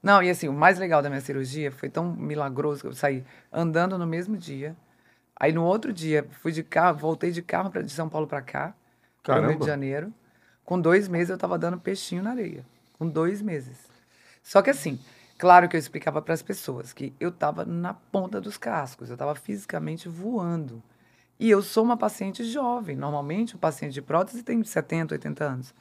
Não, 0.02 0.22
e 0.22 0.28
assim, 0.30 0.48
o 0.48 0.52
mais 0.52 0.78
legal 0.78 1.00
da 1.00 1.08
minha 1.08 1.20
cirurgia 1.20 1.70
foi 1.70 1.88
tão 1.88 2.12
milagroso 2.16 2.80
que 2.80 2.88
eu 2.88 2.92
saí 2.92 3.24
andando 3.52 3.96
no 3.96 4.06
mesmo 4.06 4.36
dia. 4.36 4.74
Aí 5.36 5.52
no 5.52 5.64
outro 5.64 5.92
dia, 5.92 6.26
fui 6.40 6.50
de 6.52 6.62
carro, 6.62 6.98
voltei 6.98 7.30
de 7.30 7.40
carro 7.42 7.70
pra, 7.70 7.82
de 7.82 7.90
São 7.92 8.08
Paulo 8.08 8.26
pra 8.26 8.42
cá, 8.42 8.74
para 9.22 9.40
o 9.42 9.48
Rio 9.48 9.58
de 9.60 9.66
Janeiro. 9.66 10.12
Com 10.64 10.80
dois 10.80 11.08
meses 11.08 11.30
eu 11.30 11.38
tava 11.38 11.58
dando 11.58 11.78
peixinho 11.78 12.22
na 12.22 12.30
areia. 12.30 12.64
Com 12.98 13.06
dois 13.08 13.40
meses. 13.42 13.76
Só 14.42 14.60
que 14.60 14.70
assim, 14.70 14.98
claro 15.38 15.68
que 15.68 15.76
eu 15.76 15.78
explicava 15.78 16.20
para 16.20 16.34
as 16.34 16.42
pessoas 16.42 16.92
que 16.92 17.14
eu 17.20 17.30
tava 17.30 17.64
na 17.64 17.94
ponta 17.94 18.40
dos 18.40 18.56
cascos, 18.56 19.08
eu 19.10 19.16
tava 19.16 19.34
fisicamente 19.36 20.08
voando. 20.08 20.82
E 21.42 21.50
eu 21.50 21.60
sou 21.60 21.82
uma 21.82 21.96
paciente 21.96 22.44
jovem. 22.44 22.94
Normalmente, 22.94 23.56
o 23.56 23.58
paciente 23.58 23.94
de 23.94 24.00
prótese 24.00 24.44
tem 24.44 24.62
70, 24.62 25.16
80 25.16 25.44
anos. 25.44 25.74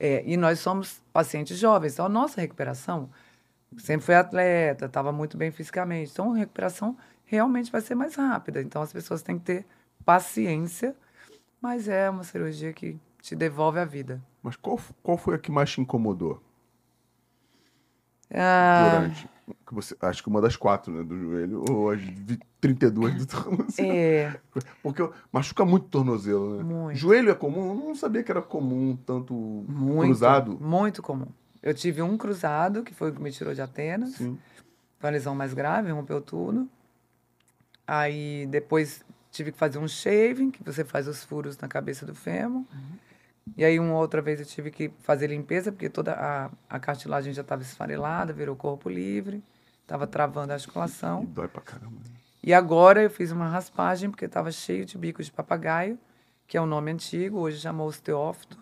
É, 0.00 0.24
e 0.26 0.36
nós 0.36 0.58
somos 0.58 1.00
pacientes 1.12 1.56
jovens. 1.56 1.92
Então, 1.92 2.06
a 2.06 2.08
nossa 2.08 2.40
recuperação 2.40 3.08
sempre 3.78 4.04
foi 4.04 4.16
atleta, 4.16 4.86
estava 4.86 5.12
muito 5.12 5.36
bem 5.36 5.52
fisicamente. 5.52 6.10
Então, 6.10 6.32
a 6.32 6.36
recuperação 6.38 6.96
realmente 7.24 7.70
vai 7.70 7.80
ser 7.80 7.94
mais 7.94 8.16
rápida. 8.16 8.60
Então, 8.60 8.82
as 8.82 8.92
pessoas 8.92 9.22
têm 9.22 9.38
que 9.38 9.44
ter 9.44 9.66
paciência, 10.04 10.96
mas 11.60 11.86
é 11.86 12.10
uma 12.10 12.24
cirurgia 12.24 12.72
que 12.72 12.98
te 13.22 13.36
devolve 13.36 13.78
a 13.78 13.84
vida. 13.84 14.20
Mas 14.42 14.56
qual, 14.56 14.80
qual 15.04 15.16
foi 15.16 15.36
a 15.36 15.38
que 15.38 15.52
mais 15.52 15.70
te 15.70 15.80
incomodou 15.80 16.42
Ah, 18.28 18.98
durante? 18.98 19.28
Que 19.66 19.74
você, 19.74 19.96
acho 20.00 20.22
que 20.22 20.28
uma 20.28 20.40
das 20.40 20.56
quatro, 20.56 20.92
né? 20.92 21.02
Do 21.02 21.18
joelho, 21.18 21.64
ou 21.68 21.90
as 21.90 22.00
vi- 22.00 22.38
32 22.60 23.14
do 23.14 23.26
tornozelo. 23.26 23.90
é, 23.92 24.38
Porque 24.82 25.08
machuca 25.32 25.64
muito 25.64 25.86
o 25.86 25.88
tornozelo, 25.88 26.56
né? 26.58 26.62
Muito. 26.62 26.96
Joelho 26.98 27.30
é 27.30 27.34
comum? 27.34 27.68
Eu 27.70 27.74
não 27.74 27.94
sabia 27.94 28.22
que 28.22 28.30
era 28.30 28.42
comum, 28.42 28.96
tanto 29.06 29.34
muito, 29.68 30.04
cruzado. 30.08 30.58
muito 30.60 31.02
comum. 31.02 31.26
Eu 31.62 31.72
tive 31.74 32.00
um 32.02 32.16
cruzado, 32.16 32.82
que 32.82 32.94
foi 32.94 33.10
o 33.10 33.14
que 33.14 33.20
me 33.22 33.30
tirou 33.30 33.52
de 33.54 33.60
Atenas. 33.62 34.10
Sim. 34.14 34.38
Foi 34.98 35.08
uma 35.08 35.12
lesão 35.12 35.34
mais 35.34 35.52
grave, 35.54 35.90
rompeu 35.90 36.20
tudo. 36.20 36.68
Aí 37.86 38.46
depois 38.46 39.02
tive 39.30 39.52
que 39.52 39.58
fazer 39.58 39.78
um 39.78 39.88
shaving, 39.88 40.50
que 40.50 40.62
você 40.62 40.84
faz 40.84 41.06
os 41.08 41.24
furos 41.24 41.56
na 41.58 41.68
cabeça 41.68 42.04
do 42.06 42.14
fêmur. 42.14 42.64
E 43.56 43.64
aí 43.64 43.78
uma 43.78 43.96
outra 43.96 44.22
vez 44.22 44.40
eu 44.40 44.46
tive 44.46 44.70
que 44.70 44.90
fazer 45.02 45.26
limpeza, 45.28 45.70
porque 45.72 45.88
toda 45.88 46.12
a, 46.14 46.50
a 46.68 46.78
cartilagem 46.78 47.32
já 47.32 47.42
estava 47.42 47.62
esfarelada, 47.62 48.32
virou 48.32 48.54
corpo 48.56 48.88
livre, 48.88 49.42
estava 49.82 50.06
travando 50.06 50.52
a 50.52 50.54
E 50.54 50.56
articulação. 50.56 51.24
dói 51.24 51.48
pra 51.48 51.60
caramba. 51.62 51.96
né? 51.96 52.10
E 52.42 52.54
agora 52.54 53.02
eu 53.02 53.10
fiz 53.10 53.30
uma 53.32 53.48
raspagem, 53.48 54.10
porque 54.10 54.24
estava 54.24 54.50
cheio 54.50 54.84
de 54.86 54.96
bico 54.96 55.22
de 55.22 55.30
papagaio, 55.30 55.98
que 56.46 56.56
é 56.56 56.60
o 56.60 56.66
nome 56.66 56.90
antigo, 56.90 57.38
hoje 57.38 57.58
chamou 57.60 57.86
osteófito. 57.86 58.56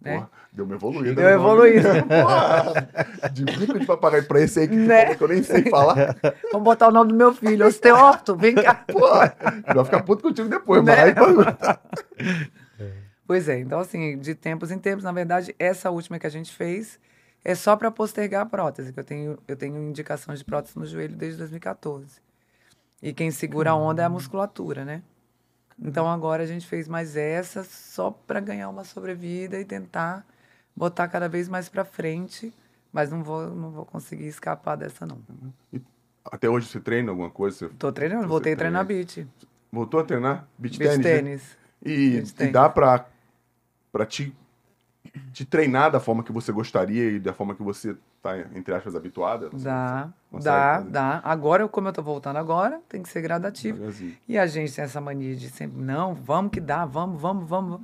Né? 0.00 0.14
Porra, 0.16 0.30
deu 0.52 0.64
uma 0.66 0.74
evoluída. 0.74 1.14
Deu 1.14 1.24
nome. 1.24 1.34
evoluída. 1.34 2.02
Porra, 2.06 3.28
de 3.32 3.44
bico 3.44 3.78
de 3.78 3.86
papagaio 3.86 4.24
pra 4.28 4.40
esse 4.40 4.60
aí 4.60 4.68
que, 4.68 4.76
Né? 4.76 5.02
falou 5.02 5.16
que 5.16 5.24
eu 5.24 5.28
nem 5.28 5.42
sei 5.42 5.62
falar. 5.70 6.16
Vamos 6.52 6.64
botar 6.64 6.88
o 6.88 6.92
nome 6.92 7.10
do 7.12 7.16
meu 7.16 7.32
filho, 7.34 7.66
osteófito, 7.66 8.36
vem 8.36 8.54
cá. 8.54 8.74
Porra, 8.74 9.34
vai 9.74 9.84
ficar 9.84 10.02
puto 10.02 10.22
contigo 10.22 10.48
depois, 10.48 10.84
Né? 10.84 10.94
mas. 11.14 11.78
Pois 13.28 13.46
é, 13.46 13.58
então 13.60 13.78
assim, 13.78 14.16
de 14.18 14.34
tempos 14.34 14.70
em 14.70 14.78
tempos, 14.78 15.04
na 15.04 15.12
verdade, 15.12 15.54
essa 15.58 15.90
última 15.90 16.18
que 16.18 16.26
a 16.26 16.30
gente 16.30 16.50
fez 16.50 16.98
é 17.44 17.54
só 17.54 17.76
para 17.76 17.90
postergar 17.90 18.40
a 18.40 18.46
prótese, 18.46 18.90
que 18.90 18.98
eu 18.98 19.04
tenho, 19.04 19.38
eu 19.46 19.54
tenho 19.54 19.76
indicação 19.82 20.34
de 20.34 20.42
prótese 20.42 20.78
no 20.78 20.86
joelho 20.86 21.14
desde 21.14 21.36
2014. 21.36 22.22
E 23.02 23.12
quem 23.12 23.30
segura 23.30 23.72
a 23.72 23.74
onda 23.76 24.00
é 24.00 24.06
a 24.06 24.08
musculatura, 24.08 24.82
né? 24.82 25.02
Então 25.78 26.10
agora 26.10 26.42
a 26.42 26.46
gente 26.46 26.66
fez 26.66 26.88
mais 26.88 27.16
essa 27.18 27.62
só 27.64 28.10
para 28.10 28.40
ganhar 28.40 28.70
uma 28.70 28.82
sobrevida 28.82 29.60
e 29.60 29.64
tentar 29.64 30.26
botar 30.74 31.06
cada 31.06 31.28
vez 31.28 31.50
mais 31.50 31.68
para 31.68 31.84
frente, 31.84 32.50
mas 32.90 33.10
não 33.10 33.22
vou, 33.22 33.46
não 33.50 33.70
vou 33.70 33.84
conseguir 33.84 34.26
escapar 34.26 34.74
dessa 34.74 35.04
não. 35.04 35.18
Até 36.24 36.48
hoje 36.48 36.66
você 36.66 36.80
treina 36.80 37.10
alguma 37.10 37.28
coisa? 37.30 37.68
Você 37.68 37.74
Tô 37.78 37.92
treinando, 37.92 38.22
Você 38.22 38.28
voltei 38.28 38.54
a 38.54 38.56
treinar 38.56 38.86
treina. 38.86 39.04
beat, 39.04 39.28
voltou 39.70 40.00
a 40.00 40.04
treinar? 40.04 40.48
Beach, 40.58 40.78
beach 40.78 40.90
tênis, 40.90 41.04
né? 41.06 41.16
tênis. 41.16 41.56
E, 41.84 42.10
Beach 42.10 42.30
e 42.30 42.34
tênis. 42.34 42.52
dá 42.52 42.68
pra, 42.68 43.06
pra 43.92 44.04
te, 44.06 44.34
te 45.32 45.44
treinar 45.44 45.90
da 45.90 46.00
forma 46.00 46.22
que 46.22 46.32
você 46.32 46.52
gostaria 46.52 47.10
e 47.12 47.18
da 47.18 47.32
forma 47.32 47.54
que 47.54 47.62
você 47.62 47.96
tá, 48.22 48.38
entre 48.54 48.74
aspas, 48.74 48.94
habituada? 48.94 49.48
Dá, 49.52 50.10
dá, 50.42 50.80
dá. 50.80 51.20
Agora, 51.24 51.62
eu- 51.62 51.68
como 51.68 51.88
eu 51.88 51.92
tô 51.92 52.02
voltando 52.02 52.36
agora, 52.36 52.80
tem 52.88 53.02
que 53.02 53.08
ser 53.08 53.20
gradativo. 53.22 53.78
E 54.28 54.36
a 54.38 54.46
gente 54.46 54.74
tem 54.74 54.84
essa 54.84 55.00
mania 55.00 55.34
de 55.36 55.48
sempre, 55.48 55.80
não, 55.80 56.14
vamos 56.14 56.50
que 56.52 56.60
dá, 56.60 56.84
vamos, 56.84 57.20
vamos, 57.20 57.48
vamos. 57.48 57.80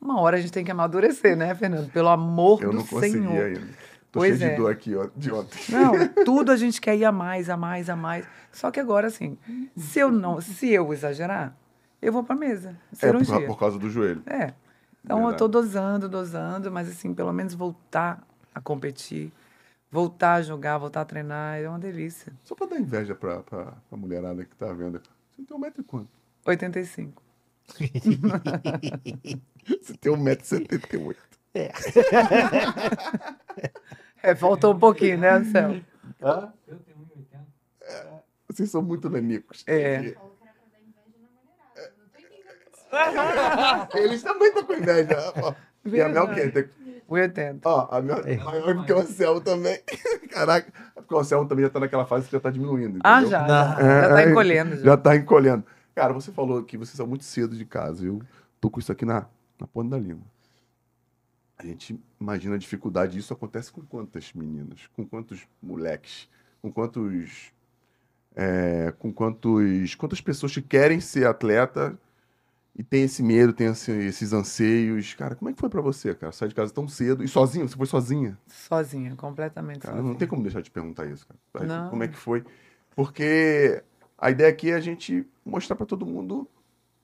Uma 0.00 0.18
hora 0.20 0.36
a 0.38 0.40
gente 0.40 0.52
tem 0.52 0.64
que 0.64 0.70
amadurecer, 0.70 1.36
né, 1.36 1.54
Fernando? 1.54 1.90
Pelo 1.92 2.08
amor 2.08 2.62
Eu 2.62 2.70
do 2.70 2.76
não 2.78 2.86
consegui 2.86 3.18
Senhor. 3.18 3.44
ainda. 3.46 3.60
Tô 4.10 4.18
Pois 4.20 4.38
cheio 4.38 4.48
é. 4.48 4.50
de 4.54 4.56
dor 4.60 4.72
aqui, 4.72 4.96
ó, 4.96 5.08
de 5.14 5.30
ontem. 5.32 5.58
Não, 5.68 5.92
tudo 6.24 6.50
a 6.50 6.56
gente 6.56 6.80
quer 6.80 6.96
ir 6.96 7.04
a 7.04 7.12
mais, 7.12 7.48
a 7.48 7.56
mais, 7.56 7.88
a 7.88 7.94
mais. 7.94 8.26
Só 8.50 8.70
que 8.70 8.80
agora, 8.80 9.06
assim, 9.06 9.38
se 9.76 10.00
eu 10.00 10.10
não, 10.10 10.40
se 10.40 10.68
eu 10.68 10.92
exagerar, 10.92 11.54
eu 12.02 12.12
vou 12.12 12.24
pra 12.24 12.34
mesa. 12.34 12.74
É, 13.00 13.12
por, 13.12 13.46
por 13.46 13.58
causa 13.58 13.78
do 13.78 13.88
joelho. 13.88 14.22
É. 14.26 14.52
Então 15.04 15.18
eu 15.18 15.22
Verdade. 15.28 15.38
tô 15.38 15.48
dosando, 15.48 16.08
dosando, 16.08 16.70
mas 16.70 16.88
assim, 16.88 17.14
pelo 17.14 17.32
menos 17.32 17.54
voltar 17.54 18.22
a 18.54 18.60
competir, 18.60 19.32
voltar 19.90 20.34
a 20.34 20.42
jogar, 20.42 20.78
voltar 20.78 21.00
a 21.00 21.04
treinar, 21.04 21.58
é 21.58 21.68
uma 21.68 21.78
delícia. 21.78 22.32
Só 22.44 22.54
pra 22.54 22.66
dar 22.66 22.78
inveja 22.78 23.14
pra, 23.14 23.42
pra, 23.42 23.72
pra 23.88 23.98
mulherada 23.98 24.44
que 24.44 24.54
tá 24.56 24.72
vendo. 24.72 25.00
Você 25.36 25.42
tem 25.44 25.56
um 25.56 25.60
metro 25.60 25.80
e 25.80 25.84
quanto? 25.84 26.08
85. 26.44 27.22
Você 29.80 29.94
tem 29.94 30.12
um 30.12 30.16
metro 30.16 30.44
e 30.44 30.48
setenta 30.48 30.96
e 30.96 30.98
oito. 30.98 31.20
É, 34.22 34.34
faltou 34.36 34.74
um 34.74 34.78
pouquinho, 34.78 35.18
né, 35.18 35.30
Anselmo? 35.30 35.84
Vocês 38.48 38.70
são 38.70 38.82
muito 38.82 39.08
nanicos. 39.08 39.64
É. 39.66 40.14
Eles 43.94 44.22
também 44.22 44.48
estão 44.48 44.64
com 44.64 44.74
inveja. 44.74 45.16
ó. 45.42 45.54
E 45.84 46.00
a 46.00 46.08
Mel 46.08 46.28
quer 46.34 46.52
ter... 46.52 46.70
80. 47.08 47.68
Ó, 47.68 47.88
a 47.90 48.00
Mel 48.00 48.18
é 48.24 48.36
maior 48.36 48.74
do 48.74 48.84
que 48.84 48.92
o 48.92 48.98
Anselmo 49.00 49.40
também. 49.40 49.80
Caraca, 50.30 50.72
porque 50.94 51.12
o 51.12 51.18
Anselmo 51.18 51.48
também 51.48 51.64
já 51.64 51.70
tá 51.70 51.80
naquela 51.80 52.06
fase 52.06 52.26
que 52.26 52.32
já 52.32 52.38
tá 52.40 52.50
diminuindo. 52.50 53.00
Ah, 53.02 53.20
entendeu? 53.20 53.30
já. 53.30 53.40
Não. 53.40 53.48
Já, 53.48 54.00
já 54.02 54.08
tá 54.14 54.22
É, 54.22 54.30
encolhendo. 54.30 54.76
Já. 54.76 54.82
Já 54.84 54.96
tá 54.96 55.16
encolhendo. 55.16 55.64
Cara, 55.94 56.12
você 56.12 56.30
falou 56.30 56.62
que 56.62 56.76
vocês 56.78 56.96
são 56.96 57.06
muito 57.08 57.24
cedo 57.24 57.56
de 57.56 57.64
casa. 57.64 58.06
Eu 58.06 58.22
tô 58.60 58.70
com 58.70 58.78
isso 58.78 58.92
aqui 58.92 59.04
na, 59.04 59.26
na 59.58 59.66
ponta 59.66 59.90
da 59.90 59.98
língua. 59.98 60.22
A 61.58 61.66
gente 61.66 61.98
imagina 62.20 62.54
a 62.54 62.58
dificuldade. 62.58 63.18
Isso 63.18 63.32
acontece 63.32 63.72
com 63.72 63.82
quantas 63.82 64.32
meninas? 64.32 64.88
Com 64.94 65.04
quantos 65.04 65.40
moleques? 65.60 66.28
Com 66.62 66.70
quantos. 66.70 67.52
é, 68.36 68.94
com 69.00 69.12
quantos. 69.12 69.94
Quantas 69.96 70.20
pessoas 70.20 70.54
que 70.54 70.62
querem 70.62 71.00
ser 71.00 71.26
atleta 71.26 71.98
e 72.76 72.82
tem 72.82 73.02
esse 73.04 73.22
medo, 73.22 73.52
tem 73.52 73.66
esse- 73.68 73.90
esses 73.92 74.32
anseios. 74.32 75.14
Cara, 75.14 75.34
como 75.34 75.50
é 75.50 75.52
que 75.52 75.60
foi 75.60 75.68
pra 75.68 75.80
você, 75.80 76.14
cara? 76.14 76.32
Sair 76.32 76.48
de 76.48 76.54
casa 76.54 76.72
tão 76.72 76.86
cedo 76.88 77.22
e 77.22 77.28
sozinho? 77.28 77.68
Você 77.68 77.76
foi 77.76 77.86
sozinha? 77.86 78.38
Sozinha, 78.46 79.14
completamente 79.16 79.80
Cara, 79.80 79.96
sozinha. 79.96 80.12
não 80.12 80.18
tem 80.18 80.28
como 80.28 80.42
deixar 80.42 80.62
de 80.62 80.70
perguntar 80.70 81.06
isso, 81.06 81.26
cara. 81.52 81.66
Não. 81.66 81.90
Como 81.90 82.02
é 82.02 82.08
que 82.08 82.16
foi? 82.16 82.44
Porque 82.94 83.82
a 84.18 84.30
ideia 84.30 84.50
aqui 84.50 84.70
é 84.70 84.74
a 84.74 84.80
gente 84.80 85.26
mostrar 85.44 85.76
pra 85.76 85.86
todo 85.86 86.06
mundo 86.06 86.48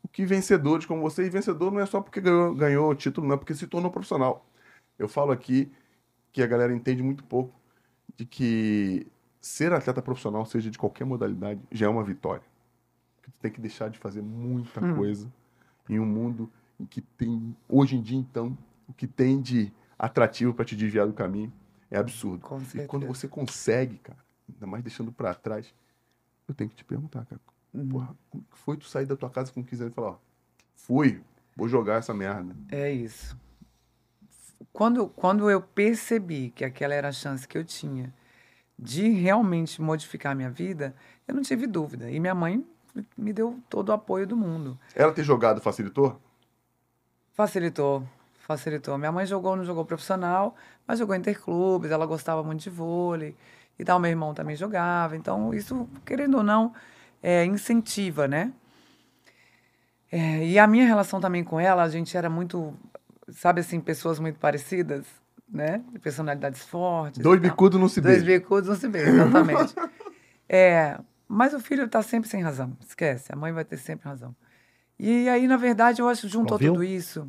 o 0.03 0.09
que 0.09 0.25
vencedores 0.25 0.87
como 0.87 1.03
você, 1.03 1.27
e 1.27 1.31
vencedor 1.31 1.73
não 1.73 1.81
é 1.81 1.87
só 1.87 2.01
porque 2.01 2.21
ganhou, 2.21 2.55
ganhou 2.55 2.91
o 2.91 2.95
título, 2.95 3.27
não 3.27 3.35
é 3.35 3.39
porque 3.39 3.55
se 3.55 3.67
tornou 3.67 3.91
profissional. 3.91 4.47
Eu 4.99 5.09
falo 5.09 5.33
aqui 5.33 5.71
que 6.33 6.43
a 6.43 6.47
galera 6.47 6.73
entende 6.73 7.03
muito 7.03 7.25
pouco 7.25 7.55
de 8.17 8.25
que 8.25 9.07
ser 9.41 9.73
atleta 9.73 10.01
profissional, 10.01 10.45
seja 10.47 10.71
de 10.71 10.79
qualquer 10.79 11.05
modalidade, 11.05 11.61
já 11.73 11.87
é 11.87 11.89
uma 11.89 12.05
vitória. 12.05 12.43
Tu 13.23 13.31
tem 13.41 13.51
que 13.51 13.61
deixar 13.61 13.91
de 13.91 13.99
fazer 13.99 14.23
muita 14.23 14.85
Hum. 14.85 14.95
coisa 14.95 15.33
em 15.89 15.99
um 15.99 16.07
mundo 16.07 16.51
em 16.79 16.85
que 16.85 17.01
tem, 17.01 17.57
hoje 17.69 17.97
em 17.97 18.03
dia, 18.03 18.19
então, 18.19 18.57
o 18.87 18.93
que 18.93 19.07
tem 19.07 19.41
de 19.41 19.73
atrativo 19.99 20.53
para 20.53 20.65
te 20.65 20.77
desviar 20.77 21.07
do 21.07 21.13
caminho 21.13 21.53
é 21.91 21.99
absurdo. 21.99 22.47
E 22.75 22.87
quando 22.87 23.07
você 23.07 23.27
consegue, 23.27 23.99
cara, 23.99 24.19
ainda 24.53 24.67
mais 24.67 24.83
deixando 24.83 25.11
pra 25.11 25.35
trás, 25.35 25.73
eu 26.47 26.55
tenho 26.55 26.71
que 26.71 26.77
te 26.77 26.85
perguntar, 26.85 27.25
cara. 27.25 27.41
Uhum. 27.73 27.89
Porra, 27.89 28.17
como 28.31 28.45
foi 28.51 28.77
tu 28.77 28.87
sair 28.87 29.07
da 29.07 29.17
tua 29.17 29.31
casa 29.31 29.53
com 29.53 29.63
15 29.63 29.83
anos 29.83 29.93
e 29.93 29.95
falar, 29.95 30.11
ó, 30.11 30.19
fui, 30.75 31.23
vou 31.57 31.69
jogar 31.69 31.97
essa 31.97 32.15
merda. 32.15 32.55
É 32.71 32.91
isso. 32.91 33.37
Quando, 34.73 35.09
quando 35.09 35.51
eu 35.51 35.61
percebi 35.61 36.51
que 36.51 36.65
aquela 36.65 36.95
era 36.95 37.09
a 37.09 37.13
chance 37.13 37.47
que 37.47 37.57
eu 37.57 37.65
tinha 37.65 38.13
de 38.79 39.09
realmente 39.09 39.81
modificar 39.81 40.33
a 40.33 40.35
minha 40.35 40.51
vida, 40.51 40.95
eu 41.27 41.35
não 41.35 41.43
tive 41.43 41.67
dúvida. 41.67 42.11
E 42.11 42.21
minha 42.21 42.35
mãe 42.35 42.65
me 43.17 43.33
deu 43.33 43.59
todo 43.69 43.91
o 43.91 43.93
apoio 43.93 44.27
do 44.27 44.37
mundo. 44.37 44.79
Ela 44.95 45.13
ter 45.13 45.23
jogado 45.25 45.61
facilitou? 45.61 46.21
Facilitou, 47.33 48.07
facilitou. 48.47 48.97
Minha 48.97 49.13
mãe 49.13 49.27
jogou, 49.27 49.57
não 49.57 49.65
jogou 49.65 49.85
profissional, 49.85 50.55
mas 50.87 50.99
jogou 50.99 51.15
interclubes, 51.15 51.91
ela 51.91 52.07
gostava 52.07 52.43
muito 52.43 52.63
de 52.63 52.71
vôlei 52.71 53.35
e 53.79 53.85
tal. 53.85 53.99
Meu 53.99 54.11
irmão 54.11 54.33
também 54.33 54.57
jogava. 54.57 55.17
Então, 55.17 55.53
isso, 55.53 55.89
querendo 56.05 56.39
ou 56.39 56.43
não, 56.43 56.73
é, 57.23 57.45
incentiva, 57.45 58.27
né? 58.27 58.53
É, 60.11 60.47
e 60.47 60.59
a 60.59 60.67
minha 60.67 60.87
relação 60.87 61.21
também 61.21 61.43
com 61.43 61.59
ela, 61.59 61.83
a 61.83 61.89
gente 61.89 62.17
era 62.17 62.31
muito, 62.31 62.73
sabe 63.29 63.61
assim, 63.61 63.81
pessoas 63.81 64.19
muito 64.19 64.39
parecidas, 64.39 65.05
né? 65.49 65.83
Personalidades 66.03 66.63
fortes. 66.63 67.21
Dois 67.21 67.41
bicudos 67.41 67.79
não 67.79 67.89
se 67.89 68.01
Dois 68.01 68.23
beijam. 68.23 68.39
bicudos 68.41 68.69
não 68.69 68.77
se 68.77 68.89
beijam, 68.89 69.15
exatamente. 69.15 69.75
é, 70.49 70.99
mas 71.29 71.53
o 71.55 71.61
filho 71.61 71.85
está 71.85 72.03
sempre 72.03 72.29
sem 72.29 72.43
razão, 72.43 72.77
esquece. 72.87 73.33
A 73.33 73.37
mãe 73.37 73.53
vai 73.53 73.65
ter 73.65 73.77
sempre 73.77 74.09
razão. 74.09 74.35
E 74.99 75.29
aí, 75.29 75.47
na 75.47 75.57
verdade, 75.57 76.01
eu 76.01 76.09
acho 76.09 76.23
que 76.23 76.29
juntou 76.29 76.55
Ouviu? 76.55 76.73
tudo 76.73 76.85
isso. 76.85 77.29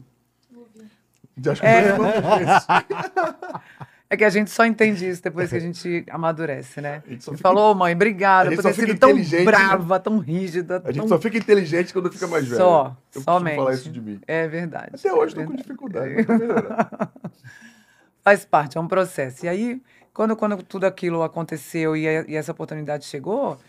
Já 1.39 1.51
acho 1.51 1.62
que 1.62 1.67
É. 1.67 1.95
É 4.10 4.15
que 4.15 4.23
a 4.23 4.29
gente 4.29 4.49
só 4.49 4.65
entende 4.65 5.05
isso 5.05 5.21
depois 5.21 5.49
que 5.49 5.57
a 5.57 5.60
gente 5.60 6.05
amadurece, 6.10 6.79
né? 6.79 7.03
A 7.05 7.10
gente 7.10 7.19
E 7.23 7.25
fica- 7.25 7.38
falou, 7.39 7.71
"Ô, 7.73 7.75
mãe, 7.75 7.93
obrigada 7.93 8.49
por 8.55 8.63
ter 8.63 8.73
sido 8.73 8.97
tão 8.97 9.12
brava, 9.43 9.99
tão 9.99 10.17
rígida. 10.17 10.81
A 10.86 10.91
gente 10.93 10.99
tão... 11.01 11.10
só 11.10 11.19
fica 11.19 11.38
inteligente 11.38 11.91
quando 11.91 12.10
fica 12.10 12.25
mais 12.25 12.45
velho. 12.47 12.55
Só, 12.55 12.95
eu 13.13 13.21
somente. 13.21 13.57
falar 13.57 13.73
isso 13.73 13.89
de 13.91 13.99
mim. 13.99 14.21
É 14.25 14.47
verdade. 14.47 14.91
Até 14.93 15.12
hoje 15.13 15.38
é 15.38 15.41
estou 15.41 15.43
com 15.43 15.49
verdade. 15.49 15.57
dificuldade, 15.63 16.25
melhorando. 16.25 17.10
Faz 18.23 18.45
parte, 18.45 18.77
é 18.77 18.81
um 18.81 18.88
processo. 18.88 19.45
E 19.45 19.49
aí, 19.49 19.81
quando, 20.13 20.38
quando 20.38 20.63
tudo 20.63 20.86
aquilo 20.86 21.21
aconteceu 21.21 21.93
e, 21.97 22.07
a- 22.07 22.23
e 22.29 22.36
essa 22.38 22.53
oportunidade 22.53 23.03
chegou, 23.03 23.60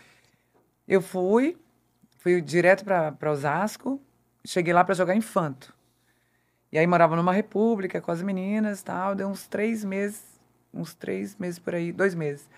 eu 0.89 1.01
fui, 1.03 1.55
fui 2.17 2.41
direto 2.41 2.83
para 2.83 3.31
Osasco, 3.31 4.01
cheguei 4.43 4.73
lá 4.73 4.83
para 4.83 4.95
jogar 4.95 5.15
infanto. 5.15 5.71
E 6.71 6.79
aí 6.79 6.87
morava 6.87 7.15
numa 7.15 7.31
república 7.31 8.01
com 8.01 8.11
as 8.11 8.23
meninas 8.23 8.81
e 8.81 8.83
tal, 8.83 9.13
deu 9.13 9.27
uns 9.27 9.47
três 9.47 9.85
meses, 9.85 10.23
uns 10.73 10.95
três 10.95 11.35
meses 11.37 11.59
por 11.59 11.75
aí, 11.75 11.91
dois 11.91 12.15
meses. 12.15 12.49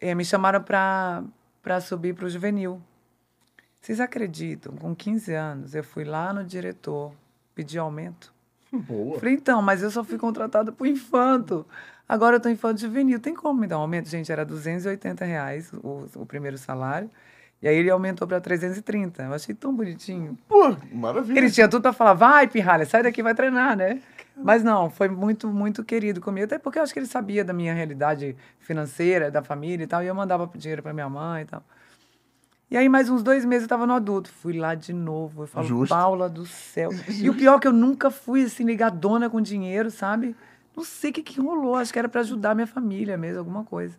Eh, 0.00 0.14
me 0.14 0.24
chamaram 0.24 0.62
para 0.62 1.80
subir 1.82 2.14
para 2.14 2.24
o 2.24 2.30
juvenil. 2.30 2.80
Vocês 3.78 4.00
acreditam? 4.00 4.74
Com 4.74 4.96
15 4.96 5.34
anos, 5.34 5.74
eu 5.74 5.84
fui 5.84 6.04
lá 6.04 6.32
no 6.32 6.44
diretor, 6.44 7.12
pedi 7.54 7.78
aumento. 7.78 8.32
Boa. 8.72 9.18
Falei, 9.18 9.34
então, 9.34 9.60
mas 9.60 9.82
eu 9.82 9.90
só 9.90 10.02
fui 10.02 10.18
contratada 10.18 10.72
por 10.72 10.86
infanto. 10.86 11.66
Agora 12.08 12.36
eu 12.36 12.40
tô 12.40 12.48
infanto 12.48 12.80
juvenil. 12.80 13.20
Tem 13.20 13.34
como 13.34 13.60
me 13.60 13.66
dar 13.66 13.78
um 13.78 13.82
aumento? 13.82 14.08
Gente, 14.08 14.32
era 14.32 14.44
280 14.44 15.24
reais 15.24 15.72
o, 15.74 16.08
o 16.16 16.26
primeiro 16.26 16.56
salário. 16.58 17.10
E 17.66 17.68
aí 17.68 17.78
ele 17.78 17.90
aumentou 17.90 18.28
para 18.28 18.40
330. 18.40 19.24
Eu 19.24 19.34
achei 19.34 19.52
tão 19.52 19.74
bonitinho. 19.74 20.38
Pô, 20.46 20.76
maravilha. 20.92 21.36
Ele 21.36 21.50
tinha 21.50 21.68
tudo 21.68 21.82
para 21.82 21.92
falar, 21.92 22.14
vai, 22.14 22.46
pirralha, 22.46 22.86
sai 22.86 23.02
daqui, 23.02 23.24
vai 23.24 23.34
treinar, 23.34 23.76
né? 23.76 24.00
Mas 24.36 24.62
não, 24.62 24.88
foi 24.88 25.08
muito, 25.08 25.48
muito 25.48 25.82
querido 25.82 26.20
comigo. 26.20 26.44
Até 26.44 26.60
porque 26.60 26.78
eu 26.78 26.84
acho 26.84 26.92
que 26.92 27.00
ele 27.00 27.08
sabia 27.08 27.44
da 27.44 27.52
minha 27.52 27.74
realidade 27.74 28.36
financeira, 28.60 29.32
da 29.32 29.42
família 29.42 29.82
e 29.82 29.86
tal. 29.88 30.00
E 30.00 30.06
eu 30.06 30.14
mandava 30.14 30.48
dinheiro 30.54 30.80
para 30.80 30.92
minha 30.92 31.08
mãe 31.08 31.42
e 31.42 31.46
tal. 31.46 31.64
E 32.70 32.76
aí, 32.76 32.88
mais 32.88 33.10
uns 33.10 33.24
dois 33.24 33.44
meses, 33.44 33.64
eu 33.64 33.68
tava 33.68 33.84
no 33.84 33.94
adulto. 33.94 34.30
Fui 34.30 34.56
lá 34.56 34.76
de 34.76 34.92
novo. 34.92 35.42
Eu 35.42 35.46
falo, 35.48 35.66
Justo. 35.66 35.92
Paula 35.92 36.28
do 36.28 36.46
céu. 36.46 36.90
E 37.20 37.28
o 37.28 37.34
pior 37.34 37.56
é 37.56 37.58
que 37.58 37.66
eu 37.66 37.72
nunca 37.72 38.12
fui, 38.12 38.44
assim, 38.44 38.62
ligadona 38.62 39.28
com 39.28 39.40
dinheiro, 39.40 39.90
sabe? 39.90 40.36
Não 40.76 40.84
sei 40.84 41.10
o 41.10 41.14
que, 41.14 41.22
que 41.24 41.40
rolou. 41.40 41.74
Acho 41.74 41.92
que 41.92 41.98
era 41.98 42.08
para 42.08 42.20
ajudar 42.20 42.54
minha 42.54 42.68
família 42.68 43.16
mesmo, 43.16 43.40
alguma 43.40 43.64
coisa. 43.64 43.96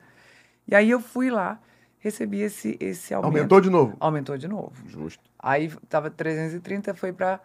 E 0.65 0.73
aí, 0.73 0.89
eu 0.89 1.01
fui 1.01 1.29
lá, 1.29 1.59
recebi 2.07 2.41
esse, 2.41 2.77
esse 2.79 3.13
aumento. 3.13 3.33
Aumentou 3.35 3.61
de 3.61 3.69
novo? 3.69 3.95
Aumentou 3.99 4.37
de 4.37 4.47
novo. 4.47 4.73
Justo. 4.87 5.23
Aí 5.39 5.71
tava 5.89 6.09
330, 6.09 6.93
foi 6.93 7.13
para 7.13 7.39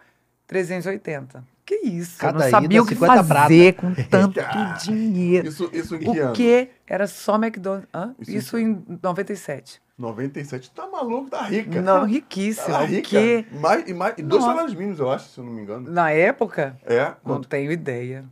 380. 0.46 1.44
Que 1.64 1.76
isso? 1.86 2.18
Cada 2.18 2.38
eu 2.38 2.40
não 2.40 2.48
ida, 2.48 2.60
sabia 2.60 2.82
o 2.82 2.86
que 2.86 2.94
50 2.94 3.24
fazer 3.24 3.72
com 3.78 3.94
tanto 3.94 4.40
Cara, 4.40 4.72
dinheiro. 4.82 5.48
Isso, 5.48 5.70
isso 5.72 5.94
em 5.96 5.98
que 6.00 6.08
O 6.08 6.22
ano? 6.24 6.32
que 6.32 6.68
era 6.86 7.06
só 7.06 7.36
McDonald's? 7.36 7.88
Hã? 7.94 8.14
Isso 8.20 8.30
Isso, 8.32 8.58
em 8.58 8.70
em 8.88 8.98
97. 9.02 9.80
97. 9.96 10.70
Tá 10.72 10.88
maluco, 10.88 11.30
tá 11.30 11.42
rica. 11.42 11.80
Não, 11.80 12.04
riquíssimo. 12.06 12.66
Tá 12.74 12.84
rica. 12.84 13.08
quê? 13.08 13.46
Mais, 13.52 13.88
e, 13.88 13.94
mais, 13.94 14.14
e 14.18 14.22
dois 14.22 14.42
salários 14.42 14.74
mínimos, 14.74 14.98
eu 14.98 15.10
acho, 15.10 15.28
se 15.28 15.38
eu 15.38 15.44
não 15.44 15.52
me 15.52 15.62
engano. 15.62 15.88
Na 15.90 16.10
época, 16.10 16.76
É? 16.84 17.04
não 17.04 17.14
Quanto? 17.22 17.48
tenho 17.48 17.70
ideia. 17.70 18.24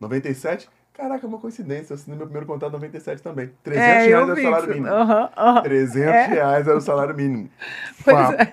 97? 0.00 0.68
Caraca, 0.98 1.24
é 1.24 1.28
uma 1.28 1.38
coincidência. 1.38 1.92
Eu 1.92 1.94
assinei 1.94 2.18
meu 2.18 2.26
primeiro 2.26 2.44
contrato 2.44 2.72
em 2.72 2.74
97 2.74 3.22
também. 3.22 3.52
300 3.62 3.88
É, 3.88 4.06
reais 4.08 4.10
eu 4.10 4.18
era 4.18 4.32
o 4.32 4.42
salário 4.42 4.68
mínimo. 4.68 4.86
Aham, 4.88 5.30
aham. 5.36 5.62
300 5.62 6.08
É. 6.12 6.26
reais 6.26 6.66
era 6.66 6.76
o 6.76 6.80
salário 6.80 7.14
mínimo. 7.14 7.48
Fato. 7.94 8.34
é. 8.34 8.50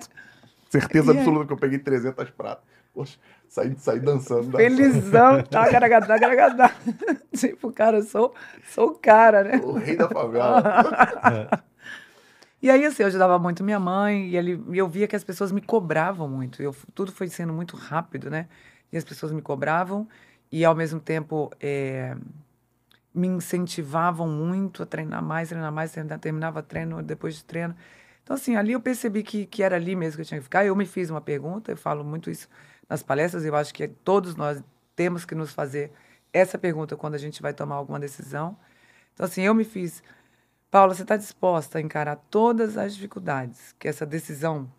Certeza 0.70 1.12
E 1.12 1.18
absoluta 1.18 1.46
que 1.48 1.52
eu 1.52 1.56
peguei 1.56 1.80
300 1.80 2.30
pratas. 2.30 2.62
Poxa, 2.94 3.18
saí, 3.48 3.74
saí 3.76 3.98
dançando. 3.98 4.56
Felizão. 4.56 5.42
Tá, 5.42 5.68
garagadá, 5.68 6.16
garagadá. 6.16 6.70
Tipo, 7.36 7.72
cara, 7.72 7.98
eu 7.98 8.04
sou, 8.04 8.32
sou 8.72 8.90
o 8.90 8.94
cara, 8.94 9.42
né? 9.42 9.60
O 9.62 9.72
rei 9.72 9.96
da 9.96 10.08
favela. 10.08 10.62
E 12.62 12.70
aí, 12.70 12.84
assim, 12.86 13.02
eu 13.02 13.08
ajudava 13.08 13.38
muito 13.38 13.62
minha 13.62 13.78
mãe 13.78 14.28
e, 14.30 14.36
ele, 14.36 14.60
eu 14.72 14.88
via 14.88 15.06
que 15.06 15.14
as 15.14 15.22
pessoas 15.22 15.52
me 15.52 15.60
cobravam 15.60 16.26
muito. 16.26 16.62
Eu, 16.62 16.74
tudo 16.94 17.12
foi 17.12 17.28
sendo 17.28 17.52
muito 17.52 17.76
rápido, 17.76 18.30
né? 18.30 18.48
E 18.90 18.96
as 18.96 19.04
pessoas 19.04 19.30
me 19.30 19.42
cobravam 19.42 20.08
e, 20.50 20.64
ao 20.64 20.74
mesmo 20.74 21.00
tempo, 21.00 21.50
eh, 21.60 22.16
me 23.14 23.26
incentivavam 23.26 24.28
muito 24.28 24.82
a 24.82 24.86
treinar 24.86 25.22
mais, 25.22 25.48
treinar 25.48 25.72
mais, 25.72 25.92
treinar, 25.92 26.18
terminava 26.18 26.62
treino 26.62 27.02
depois 27.02 27.34
de 27.36 27.44
treino. 27.44 27.74
Então, 28.22 28.34
assim, 28.34 28.56
ali 28.56 28.72
eu 28.72 28.80
percebi 28.80 29.22
que, 29.22 29.46
que 29.46 29.62
era 29.62 29.76
ali 29.76 29.96
mesmo 29.96 30.16
que 30.16 30.22
eu 30.22 30.26
tinha 30.26 30.38
que 30.38 30.44
ficar. 30.44 30.64
Eu 30.66 30.76
me 30.76 30.84
fiz 30.84 31.10
uma 31.10 31.20
pergunta, 31.20 31.72
eu 31.72 31.76
falo 31.76 32.04
muito 32.04 32.30
isso 32.30 32.48
nas 32.88 33.02
palestras, 33.02 33.44
eu 33.44 33.54
acho 33.56 33.72
que 33.72 33.88
todos 33.88 34.36
nós 34.36 34.62
temos 34.94 35.24
que 35.24 35.34
nos 35.34 35.52
fazer 35.52 35.92
essa 36.32 36.58
pergunta 36.58 36.96
quando 36.96 37.14
a 37.14 37.18
gente 37.18 37.40
vai 37.40 37.54
tomar 37.54 37.76
alguma 37.76 37.98
decisão. 37.98 38.56
Então, 39.14 39.24
assim, 39.24 39.42
eu 39.42 39.54
me 39.54 39.64
fiz, 39.64 40.02
Paula, 40.70 40.94
você 40.94 41.02
está 41.02 41.16
disposta 41.16 41.78
a 41.78 41.80
encarar 41.80 42.16
todas 42.30 42.76
as 42.76 42.94
dificuldades 42.94 43.74
que 43.78 43.88
essa 43.88 44.04
decisão 44.04 44.70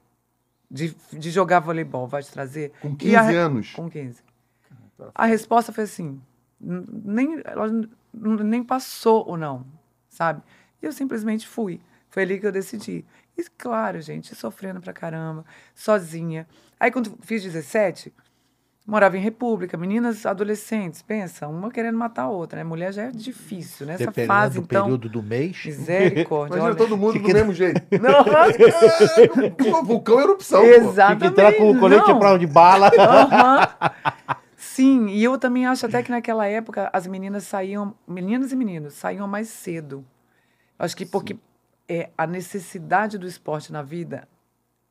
de, 0.70 0.96
de 1.12 1.32
jogar 1.32 1.60
voleibol 1.60 2.08
vai 2.08 2.22
te 2.22 2.32
trazer? 2.32 2.72
Com 2.82 2.90
E 2.90 2.96
15 2.96 3.16
a 3.16 3.22
anos. 3.30 3.72
Com 3.72 3.90
15. 3.90 4.27
A 5.14 5.26
resposta 5.26 5.72
foi 5.72 5.84
assim, 5.84 6.20
nem, 6.60 7.42
nem 8.14 8.64
passou 8.64 9.28
ou 9.28 9.38
não, 9.38 9.66
sabe? 10.10 10.42
E 10.82 10.86
eu 10.86 10.92
simplesmente 10.92 11.48
fui. 11.48 11.80
Foi 12.10 12.24
ali 12.24 12.40
que 12.40 12.48
eu 12.48 12.52
decidi. 12.52 13.06
E 13.38 13.44
claro, 13.58 14.02
gente, 14.02 14.34
sofrendo 14.36 14.82
pra 14.82 14.94
caramba, 14.94 15.46
sozinha. 15.76 16.48
Aí 16.80 16.90
quando 16.92 17.16
fiz 17.22 17.44
17, 17.44 18.12
morava 18.88 19.18
em 19.18 19.22
república, 19.22 19.78
meninas 19.78 20.26
adolescentes, 20.26 21.02
pensa, 21.04 21.48
uma 21.48 21.70
querendo 21.70 21.98
matar 21.98 22.24
a 22.24 22.30
outra, 22.30 22.58
né? 22.58 22.64
Mulher 22.64 22.92
já 22.94 23.04
é 23.04 23.12
difícil, 23.12 23.86
nessa 23.86 24.06
Dependendo 24.06 24.28
fase, 24.34 24.60
do 24.60 24.64
então. 24.64 24.84
período 24.86 25.10
do 25.10 25.22
mês. 25.22 25.64
Misericórdia. 25.66 26.56
Imagina 26.56 26.70
olha. 26.70 26.76
todo 26.76 26.98
mundo 26.98 27.20
do 27.20 27.26
que- 27.26 27.34
mesmo 27.34 27.54
jeito. 27.54 27.82
Não, 28.02 28.22
É, 29.68 29.76
um 29.78 29.84
vulcão 29.84 30.20
erupção, 30.20 30.62
pô. 30.62 30.68
Exato. 30.68 31.10
Tem 31.12 31.20
que 31.20 31.28
entrar 31.28 31.54
com 31.54 31.70
o 31.72 31.80
colete 31.80 32.08
Não. 32.08 32.18
prova 32.20 32.40
de 32.40 32.48
bala. 32.48 32.90
Aham. 32.98 33.68
Sim, 34.78 35.08
e 35.08 35.24
eu 35.24 35.40
também 35.40 35.66
acho 35.66 35.88
até 35.88 36.04
que 36.04 36.12
naquela 36.12 36.46
época 36.46 36.88
as 36.94 37.08
meninas 37.08 37.46
saíam, 37.46 37.96
meninas 38.08 38.52
e 38.52 38.56
meninos, 38.56 38.94
saíam 38.94 39.28
mais 39.28 39.50
cedo. 39.50 40.06
Acho 40.78 40.96
que 40.96 41.04
porque 41.04 41.36
é, 41.90 42.12
a 42.16 42.28
necessidade 42.28 43.18
do 43.18 43.26
esporte 43.26 43.74
na 43.74 43.82
vida, 43.82 44.28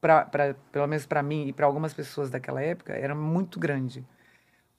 pra, 0.01 0.25
pra, 0.25 0.55
pelo 0.73 0.89
menos 0.89 1.07
para 1.07 1.23
mim 1.23 1.47
e 1.47 1.53
para 1.53 1.67
algumas 1.67 1.95
pessoas 1.95 2.29
daquela 2.31 2.61
época, 2.61 2.95
era 2.95 3.15
muito 3.15 3.61
grande. 3.61 4.05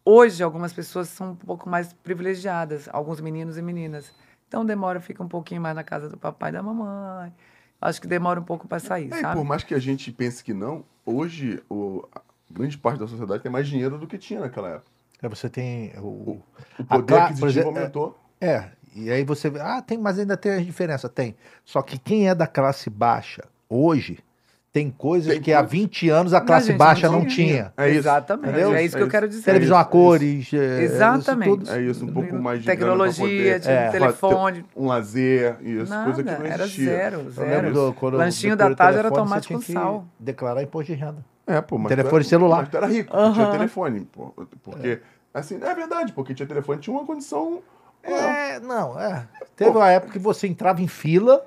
Hoje, 0.04 0.44
algumas 0.44 0.74
pessoas 0.74 1.08
são 1.08 1.32
um 1.32 1.36
pouco 1.38 1.70
mais 1.70 1.94
privilegiadas, 1.94 2.90
alguns 2.92 3.22
meninos 3.22 3.58
e 3.58 3.62
meninas. 3.62 4.14
Então 4.50 4.66
demora, 4.66 5.00
fica 5.00 5.24
um 5.24 5.30
pouquinho 5.30 5.62
mais 5.62 5.74
na 5.74 5.86
casa 5.86 6.10
do 6.10 6.18
papai 6.18 6.50
e 6.50 6.54
da 6.54 6.62
mamãe. 6.62 7.34
Acho 7.80 8.02
que 8.02 8.08
demora 8.08 8.42
um 8.42 8.44
pouco 8.44 8.68
para 8.68 8.80
sair, 8.80 9.10
É, 9.14 9.20
e 9.20 9.22
sabe? 9.22 9.36
por 9.36 9.46
mais 9.46 9.64
que 9.64 9.74
a 9.74 9.80
gente 9.80 10.12
pense 10.12 10.44
que 10.44 10.54
não, 10.54 10.84
hoje 11.06 11.64
o, 11.70 12.06
a 12.14 12.20
grande 12.52 12.78
parte 12.78 13.00
da 13.00 13.08
sociedade 13.08 13.42
tem 13.42 13.50
mais 13.50 13.70
dinheiro 13.70 13.98
do 13.98 14.06
que 14.06 14.18
tinha 14.18 14.42
naquela 14.42 14.68
época. 14.72 14.97
É, 15.22 15.28
Você 15.30 15.50
tem 15.50 15.94
o, 16.00 16.02
O 16.04 16.44
A 16.90 16.96
poder 16.96 17.14
por 17.14 17.22
aquisitivo 17.22 17.48
exemplo, 17.50 17.70
aumentou. 17.78 18.20
É, 18.40 18.66
e 18.96 19.10
aí 19.12 19.24
você 19.24 19.50
vê, 19.50 19.60
ah, 19.60 19.82
tem, 19.82 19.98
mas 19.98 20.18
ainda 20.20 20.38
tem 20.38 20.52
a 20.54 20.60
diferença, 20.62 21.08
tem. 21.10 21.36
Só 21.66 21.82
que 21.82 21.98
quem 21.98 22.30
é 22.30 22.36
da 22.36 22.46
classe 22.48 22.90
baixa 22.90 23.44
hoje 23.70 24.20
tem 24.72 24.92
coisas 24.92 25.34
Tem 25.34 25.42
que 25.42 25.52
há 25.54 25.60
coisas. 25.60 25.72
20 25.72 26.10
anos 26.10 26.34
a 26.36 26.42
classe 26.42 26.68
gente, 26.68 26.78
baixa 26.78 27.08
não 27.08 27.20
não 27.22 27.26
tinha. 27.26 27.34
tinha. 27.48 27.74
É 27.78 27.90
isso. 27.90 28.00
Exatamente. 28.00 28.50
Entendeu? 28.50 28.74
É 28.76 28.84
isso 28.84 28.96
que 28.96 29.02
É 29.02 29.06
eu 29.06 29.10
quero 29.10 29.26
isso. 29.26 29.38
dizer. 29.40 29.46
Televisão 29.46 29.78
a 29.78 29.82
isso. 29.82 29.90
cores. 29.90 30.54
é, 30.54 30.84
Exatamente. 30.84 31.50
isso 31.50 31.58
tudo. 31.66 31.72
É 31.72 31.82
isso, 31.82 32.06
um 32.06 32.14
pouco 32.14 32.36
mais 32.36 32.60
de 32.60 32.66
Tecnologia, 32.68 33.24
poder- 33.26 33.60
de 33.60 33.70
É. 33.70 33.90
telefone. 33.90 34.66
Um 34.76 34.86
lazer, 34.86 35.58
isso, 35.62 35.90
Nada, 35.90 36.04
coisa 36.06 36.24
que 36.24 36.30
não 36.40 36.46
era 36.46 36.64
existia. 36.64 36.86
zero, 36.86 37.16
Eu 37.16 37.44
lembro 37.44 37.74
zero. 37.80 37.94
quando 37.94 38.14
eu 38.14 38.20
Lanchinho 38.20 38.56
da 38.56 38.76
tarde 38.76 39.00
era 39.00 39.10
tomate 39.10 39.48
tinha 39.48 39.58
com 39.58 39.66
sal. 39.66 40.06
Declarar 40.20 40.62
imposto 40.62 40.94
de 40.94 41.00
renda. 41.00 41.26
É, 41.48 41.62
pô, 41.62 41.78
mas 41.78 41.88
Telefone 41.88 42.16
era, 42.18 42.24
celular. 42.30 42.58
Mas 42.58 42.70
tu 42.70 42.78
era 42.78 42.88
rico, 42.88 43.16
tu 43.16 43.34
tinha 43.34 43.52
telefone, 43.52 44.02
pô. 44.12 44.34
Porque, 44.62 45.00
assim, 45.34 45.56
é 45.64 45.74
verdade, 45.74 46.12
porque 46.12 46.34
tinha 46.34 46.46
telefone, 46.46 46.82
tinha 46.82 46.94
uma 46.96 47.06
condição. 47.06 47.64
É, 48.04 48.60
não, 48.60 49.00
é. 49.00 49.26
Teve 49.56 49.72
uma 49.72 49.90
época 49.90 50.14
que 50.14 50.20
você 50.20 50.46
entrava 50.46 50.82
em 50.82 50.88
fila. 50.88 51.46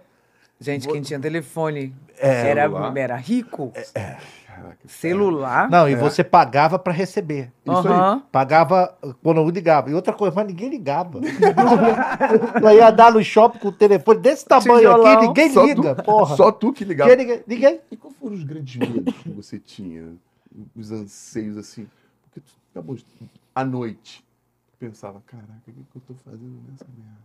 Gente, 0.58 0.88
quem 0.88 1.00
tinha 1.00 1.18
telefone 1.18 1.94
É. 2.18 2.48
era, 2.50 2.70
era 2.96 3.16
rico. 3.16 3.72
Caraca, 4.62 4.88
Celular. 4.88 5.70
Não, 5.70 5.88
e 5.88 5.92
É. 5.92 5.96
você 5.96 6.22
pagava 6.24 6.78
pra 6.78 6.92
receber. 6.92 7.52
Isso 7.64 7.88
aí. 7.88 7.94
Aham. 7.94 8.22
Pagava 8.30 8.94
quando 9.22 9.38
eu 9.38 9.48
ligava. 9.48 9.90
E 9.90 9.94
outra 9.94 10.12
coisa, 10.12 10.34
mas 10.36 10.46
ninguém 10.46 10.68
ligava. 10.68 11.20
Ela 12.56 12.74
ia 12.74 12.90
dar 12.90 13.12
no 13.12 13.22
shopping 13.22 13.58
com 13.58 13.68
o 13.68 13.72
telefone 13.72 14.20
desse 14.20 14.44
tamanho 14.44 14.78
Tijolão. 14.80 15.06
aqui, 15.06 15.26
ninguém 15.26 15.50
Só 15.52 15.64
liga, 15.64 15.94
tu, 15.94 16.02
porra. 16.04 16.36
Só 16.36 16.52
tu 16.52 16.72
que 16.72 16.84
ligava. 16.84 17.14
Ninguém, 17.16 17.42
ninguém. 17.46 17.80
E 17.90 17.96
quais 17.96 18.16
foram 18.16 18.34
os 18.34 18.44
grandes 18.44 18.76
medos 18.76 19.14
que 19.16 19.30
você 19.30 19.58
tinha? 19.58 20.04
Os 20.76 20.90
anseios, 20.90 21.56
assim? 21.56 21.86
Porque 22.24 22.40
tu 22.40 22.52
acabou 22.72 22.96
de- 22.96 23.04
à 23.54 23.64
noite. 23.64 24.24
Pensava, 24.78 25.22
caraca, 25.26 25.50
o 25.68 25.72
que, 25.72 25.72
que 25.72 25.96
eu 25.96 26.02
tô 26.08 26.14
fazendo 26.24 26.58
nessa 26.70 26.86
merda? 26.96 27.20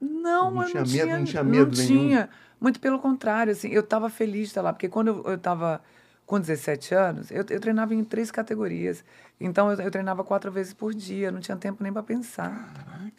Não, 0.00 0.50
Não 0.50 0.64
tinha 0.64 0.82
não 0.82 0.90
medo, 0.90 1.04
tinha, 1.04 1.18
não 1.18 1.24
tinha 1.24 1.42
medo 1.44 1.76
não 1.76 1.84
nenhum? 1.84 2.00
tinha. 2.08 2.28
Muito 2.60 2.80
pelo 2.80 2.98
contrário, 2.98 3.52
assim, 3.52 3.68
eu 3.68 3.80
estava 3.80 4.08
feliz 4.10 4.42
de 4.42 4.46
estar 4.48 4.62
lá, 4.62 4.72
porque 4.72 4.88
quando 4.88 5.08
eu, 5.08 5.22
eu 5.32 5.38
tava 5.38 5.80
com 6.28 6.38
17 6.38 6.94
anos, 6.94 7.30
eu, 7.30 7.38
eu 7.48 7.58
treinava 7.58 7.94
em 7.94 8.04
três 8.04 8.30
categorias. 8.30 9.02
Então 9.40 9.72
eu, 9.72 9.80
eu 9.80 9.90
treinava 9.90 10.22
quatro 10.22 10.52
vezes 10.52 10.74
por 10.74 10.92
dia, 10.92 11.32
não 11.32 11.40
tinha 11.40 11.56
tempo 11.56 11.82
nem 11.82 11.90
para 11.90 12.02
pensar. 12.02 12.70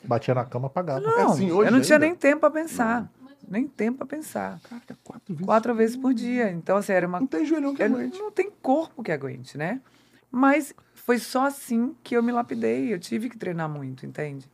Batia 0.03 0.35
na 0.35 0.45
cama, 0.45 0.69
pagava. 0.69 1.01
Não, 1.01 1.31
assim 1.31 1.51
hoje 1.51 1.69
eu 1.69 1.71
não 1.71 1.81
tinha 1.81 1.95
ainda? 1.95 2.05
nem 2.05 2.15
tempo 2.15 2.41
para 2.41 2.51
pensar. 2.51 3.11
Nem 3.47 3.67
tempo 3.67 3.97
para 3.97 4.05
pensar. 4.05 4.59
Caraca, 4.61 4.95
quatro 5.03 5.33
vezes. 5.33 5.45
Quatro 5.45 5.75
vezes 5.75 5.97
por 5.97 6.13
dia. 6.13 6.51
Então, 6.51 6.77
assim, 6.77 6.93
era 6.93 7.07
uma 7.07 7.19
Não 7.19 7.25
tem 7.25 7.43
joelhão 7.47 7.73
que 7.73 7.81
aguente. 7.81 8.19
não 8.19 8.29
tem 8.31 8.51
corpo 8.61 9.01
que 9.01 9.11
aguente, 9.11 9.57
né? 9.57 9.81
Mas 10.29 10.71
foi 10.93 11.17
só 11.17 11.47
assim 11.47 11.95
que 12.03 12.15
eu 12.15 12.21
me 12.21 12.31
lapidei. 12.31 12.93
Eu 12.93 12.99
tive 12.99 13.27
que 13.27 13.39
treinar 13.39 13.67
muito, 13.67 14.05
entende? 14.05 14.47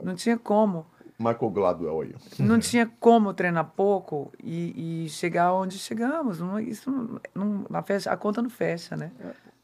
Não 0.00 0.14
tinha 0.14 0.38
como. 0.38 0.86
Michael 1.18 1.50
Gladwell 1.50 2.00
aí. 2.02 2.14
Não 2.38 2.58
tinha 2.58 2.90
como 3.00 3.32
treinar 3.32 3.64
pouco 3.76 4.30
e, 4.42 5.04
e 5.04 5.08
chegar 5.08 5.52
onde 5.54 5.78
chegamos. 5.78 6.40
Não- 6.40 6.60
isso 6.60 6.90
não, 6.90 7.20
não- 7.34 7.66
na 7.70 7.82
fecha, 7.82 8.10
a 8.10 8.16
conta 8.16 8.42
não 8.42 8.50
fecha, 8.50 8.96
né? 8.96 9.10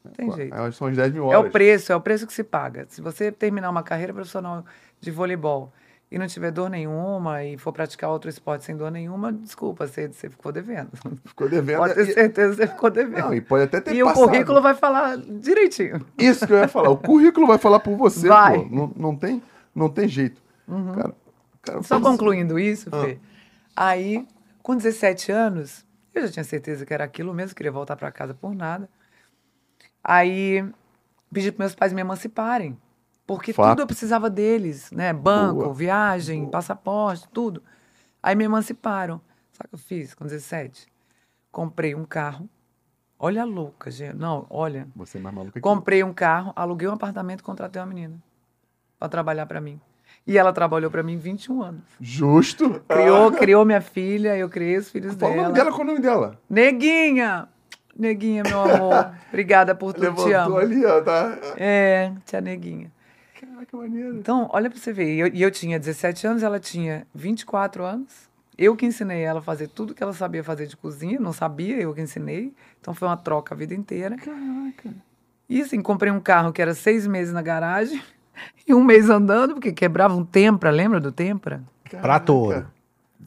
Não 0.03 0.11
tem 0.11 0.27
Pô, 0.29 0.35
jeito. 0.35 0.53
aí 0.53 0.71
São 0.73 0.87
as 0.87 0.95
10 0.95 1.13
mil 1.13 1.31
É 1.31 1.37
horas. 1.37 1.49
o 1.49 1.51
preço, 1.51 1.91
é 1.91 1.95
o 1.95 2.01
preço 2.01 2.25
que 2.27 2.33
se 2.33 2.43
paga. 2.43 2.85
Se 2.89 3.01
você 3.01 3.31
terminar 3.31 3.69
uma 3.69 3.83
carreira 3.83 4.13
profissional 4.13 4.65
de 4.99 5.11
voleibol 5.11 5.71
e 6.11 6.17
não 6.19 6.27
tiver 6.27 6.51
dor 6.51 6.69
nenhuma 6.69 7.43
e 7.43 7.57
for 7.57 7.71
praticar 7.71 8.09
outro 8.09 8.29
esporte 8.29 8.65
sem 8.65 8.75
dor 8.75 8.91
nenhuma, 8.91 9.31
desculpa, 9.31 9.87
você, 9.87 10.07
você 10.07 10.29
ficou 10.29 10.51
devendo. 10.51 10.89
Ficou 11.25 11.47
devendo. 11.47 11.77
Pode 11.77 11.93
ter 11.95 12.09
e, 12.09 12.13
certeza 12.13 12.49
que 12.55 12.61
você 12.63 12.67
ficou 12.67 12.89
devendo. 12.91 13.25
não, 13.25 13.33
e 13.33 13.41
pode 13.41 13.63
até 13.63 13.79
ter 13.79 13.93
E 13.95 14.03
o 14.03 14.07
passado. 14.07 14.25
currículo 14.27 14.61
vai 14.61 14.73
falar 14.75 15.17
direitinho. 15.17 16.05
Isso 16.17 16.45
que 16.45 16.53
eu 16.53 16.57
ia 16.57 16.67
falar. 16.67 16.89
O 16.89 16.97
currículo 16.97 17.47
vai 17.47 17.57
falar 17.57 17.79
por 17.79 17.95
você, 17.95 18.27
Vai. 18.27 18.57
Uhum. 18.57 18.69
pô. 18.69 18.75
Não, 18.75 18.91
não, 18.95 19.15
tem, 19.15 19.41
não 19.73 19.89
tem 19.89 20.07
jeito. 20.07 20.41
Cara, 20.95 21.13
cara, 21.63 21.81
Só 21.81 21.99
concluindo 21.99 22.59
isso, 22.59 22.91
Fê. 22.91 23.19
Aí, 23.75 24.27
com 24.61 24.75
17 24.75 25.31
anos, 25.31 25.83
eu 26.13 26.27
já 26.27 26.31
tinha 26.31 26.43
certeza 26.43 26.85
que 26.85 26.93
era 26.93 27.03
aquilo 27.03 27.33
mesmo, 27.33 27.55
queria 27.55 27.71
voltar 27.71 27.95
para 27.95 28.11
casa 28.11 28.35
por 28.35 28.53
nada. 28.53 28.87
Aí, 30.03 30.63
pedi 31.33 31.51
para 31.51 31.63
meus 31.63 31.73
pais 31.73 31.91
me 31.91 32.01
emanciparem. 32.01 32.77
Porque 33.25 33.53
Fato. 33.53 33.69
tudo 33.69 33.81
eu 33.83 33.87
precisava 33.87 34.29
deles, 34.29 34.91
né? 34.91 35.13
Banco, 35.13 35.63
Boa. 35.63 35.73
viagem, 35.73 36.49
passaporte, 36.49 37.27
tudo. 37.29 37.63
Aí 38.21 38.35
me 38.35 38.43
emanciparam. 38.43 39.21
Sabe 39.53 39.67
o 39.67 39.69
que 39.69 39.75
eu 39.75 39.79
fiz 39.79 40.13
com 40.13 40.25
17? 40.25 40.87
Comprei 41.51 41.95
um 41.95 42.03
carro. 42.03 42.49
Olha 43.17 43.43
a 43.43 43.45
louca, 43.45 43.89
gente. 43.89 44.15
Não, 44.15 44.45
olha. 44.49 44.87
Você 44.95 45.17
é 45.17 45.21
mais 45.21 45.33
maluca 45.33 45.53
que 45.53 45.61
Comprei 45.61 46.03
um 46.03 46.13
carro, 46.13 46.51
aluguei 46.55 46.87
um 46.87 46.93
apartamento 46.93 47.39
e 47.39 47.43
contratei 47.43 47.81
uma 47.81 47.87
menina 47.87 48.21
para 48.99 49.07
trabalhar 49.07 49.45
para 49.45 49.61
mim. 49.61 49.79
E 50.25 50.37
ela 50.37 50.53
trabalhou 50.53 50.89
para 50.89 51.03
mim 51.03 51.17
21 51.17 51.61
anos. 51.61 51.81
Justo. 51.99 52.81
Criou, 52.87 53.27
Ah, 53.27 53.31
criou 53.31 53.65
minha 53.65 53.81
filha, 53.81 54.37
eu 54.37 54.47
criei 54.47 54.77
os 54.77 54.89
filhos 54.89 55.13
o 55.13 55.17
dela. 55.17 55.35
nome 55.35 55.53
dela, 55.53 55.69
qual 55.71 55.81
é 55.81 55.83
o 55.83 55.87
nome 55.87 55.99
dela? 55.99 56.39
Neguinha! 56.49 57.47
Neguinha, 57.97 58.41
meu 58.43 58.59
amor. 58.61 59.11
Obrigada 59.29 59.75
por 59.75 59.93
tudo, 59.93 60.23
te 60.23 60.33
amo. 60.33 60.57
ali, 60.57 60.83
ó, 60.85 61.01
tá? 61.01 61.37
É, 61.57 62.11
tia 62.25 62.41
Neguinha. 62.41 62.91
Caraca, 63.39 63.75
maneiro. 63.77 64.15
Então, 64.17 64.49
olha 64.51 64.69
pra 64.69 64.79
você 64.79 64.91
ver. 64.93 65.13
E 65.13 65.19
eu, 65.19 65.27
eu 65.27 65.51
tinha 65.51 65.77
17 65.77 66.25
anos, 66.25 66.41
ela 66.41 66.59
tinha 66.59 67.05
24 67.13 67.83
anos. 67.83 68.31
Eu 68.57 68.75
que 68.75 68.85
ensinei 68.85 69.21
ela 69.23 69.39
a 69.39 69.43
fazer 69.43 69.67
tudo 69.67 69.93
que 69.93 70.01
ela 70.01 70.13
sabia 70.13 70.43
fazer 70.43 70.67
de 70.67 70.77
cozinha, 70.77 71.19
não 71.19 71.33
sabia, 71.33 71.75
eu 71.77 71.93
que 71.93 72.01
ensinei. 72.01 72.53
Então 72.79 72.93
foi 72.93 73.07
uma 73.07 73.17
troca 73.17 73.53
a 73.53 73.57
vida 73.57 73.73
inteira. 73.75 74.15
Caraca. 74.15 74.89
E 75.49 75.61
assim, 75.61 75.81
comprei 75.81 76.11
um 76.11 76.19
carro 76.19 76.53
que 76.53 76.61
era 76.61 76.73
seis 76.73 77.05
meses 77.05 77.33
na 77.33 77.41
garagem 77.41 78.01
e 78.67 78.73
um 78.73 78.83
mês 78.83 79.09
andando, 79.09 79.53
porque 79.55 79.71
quebrava 79.71 80.13
um 80.15 80.23
Tempra, 80.25 80.69
lembra 80.71 80.99
do 80.99 81.11
Tempra? 81.11 81.61
Prata 82.01 82.31
ou 82.31 82.43
ouro? 82.45 82.67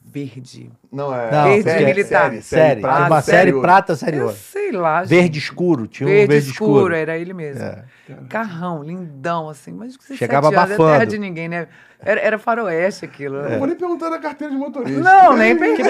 Verde. 0.04 0.70
Não, 0.90 1.14
é. 1.14 1.30
Não, 1.30 1.44
Verde 1.44 1.62
série, 1.64 1.84
militar. 1.84 2.30
Série, 2.30 2.42
Série. 2.42 2.80
prata, 2.80 3.06
uma 3.06 3.20
série 3.22 3.50
ouro. 3.50 3.62
prata, 3.62 3.96
série 3.96 4.16
Eu 4.16 4.24
ouro. 4.26 4.36
sei 4.36 4.72
lá. 4.72 5.04
gente. 5.04 5.10
Verde 5.10 5.38
escuro. 5.38 5.86
Tinha 5.86 6.08
um 6.08 6.12
verde, 6.12 6.32
verde 6.32 6.50
escuro, 6.50 6.72
escuro. 6.78 6.94
era 6.94 7.18
ele 7.18 7.34
mesmo. 7.34 7.62
É. 7.62 7.84
Carrão, 8.30 8.82
lindão, 8.82 9.48
assim. 9.50 9.72
Mas 9.72 9.94
com 9.96 10.14
Chegava 10.14 10.48
17 10.48 10.56
anos, 10.56 10.70
é 10.70 10.74
abafando. 10.74 10.92
terra 10.92 11.04
de 11.04 11.18
ninguém, 11.18 11.48
né? 11.48 11.68
Era, 12.00 12.20
era 12.20 12.38
faroeste 12.38 13.04
aquilo. 13.04 13.42
Não 13.42 13.58
vou 13.58 13.66
nem 13.66 13.76
perguntar 13.76 14.08
da 14.08 14.18
carteira 14.18 14.52
de 14.54 14.58
motorista. 14.58 15.00
Não, 15.00 15.36
nem 15.36 15.54
pergunto. 15.58 15.84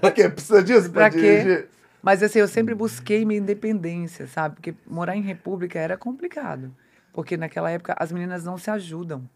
pra 0.00 0.10
quê? 0.10 0.28
Precisa 0.28 0.62
disso 0.62 0.90
pra, 0.90 1.08
Pra 1.08 1.10
quê? 1.10 1.20
dirigir? 1.20 1.68
Mas 2.02 2.22
assim, 2.22 2.40
eu 2.40 2.48
sempre 2.48 2.74
busquei 2.74 3.24
minha 3.24 3.40
independência, 3.40 4.26
sabe? 4.26 4.56
Porque 4.56 4.74
morar 4.86 5.16
em 5.16 5.22
república 5.22 5.78
era 5.78 5.96
complicado. 5.96 6.70
Porque 7.12 7.36
naquela 7.36 7.70
época 7.70 7.94
as 7.98 8.10
meninas 8.10 8.44
não 8.44 8.56
se 8.56 8.70
ajudam. 8.70 9.28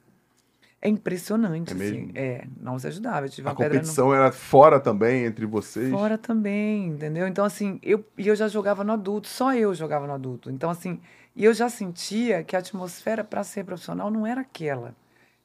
É 0.80 0.88
impressionante, 0.88 1.72
É 1.72 1.74
assim. 1.74 2.00
mesmo? 2.00 2.12
É, 2.14 2.46
não 2.60 2.78
se 2.78 2.86
ajudava. 2.86 3.26
A 3.26 3.30
pedra 3.30 3.44
no... 3.44 3.54
competição 3.54 4.14
era 4.14 4.30
fora 4.30 4.78
também, 4.78 5.24
entre 5.24 5.46
vocês. 5.46 5.90
Fora 5.90 6.18
também, 6.18 6.86
entendeu? 6.88 7.26
Então, 7.26 7.44
assim, 7.44 7.80
eu, 7.82 8.04
e 8.16 8.28
eu 8.28 8.36
já 8.36 8.46
jogava 8.46 8.84
no 8.84 8.92
adulto, 8.92 9.26
só 9.26 9.54
eu 9.54 9.74
jogava 9.74 10.06
no 10.06 10.12
adulto. 10.12 10.50
Então, 10.50 10.70
assim, 10.70 11.00
e 11.34 11.44
eu 11.44 11.52
já 11.52 11.68
sentia 11.68 12.44
que 12.44 12.54
a 12.54 12.58
atmosfera 12.58 13.24
para 13.24 13.42
ser 13.42 13.64
profissional 13.64 14.10
não 14.10 14.26
era 14.26 14.42
aquela. 14.42 14.94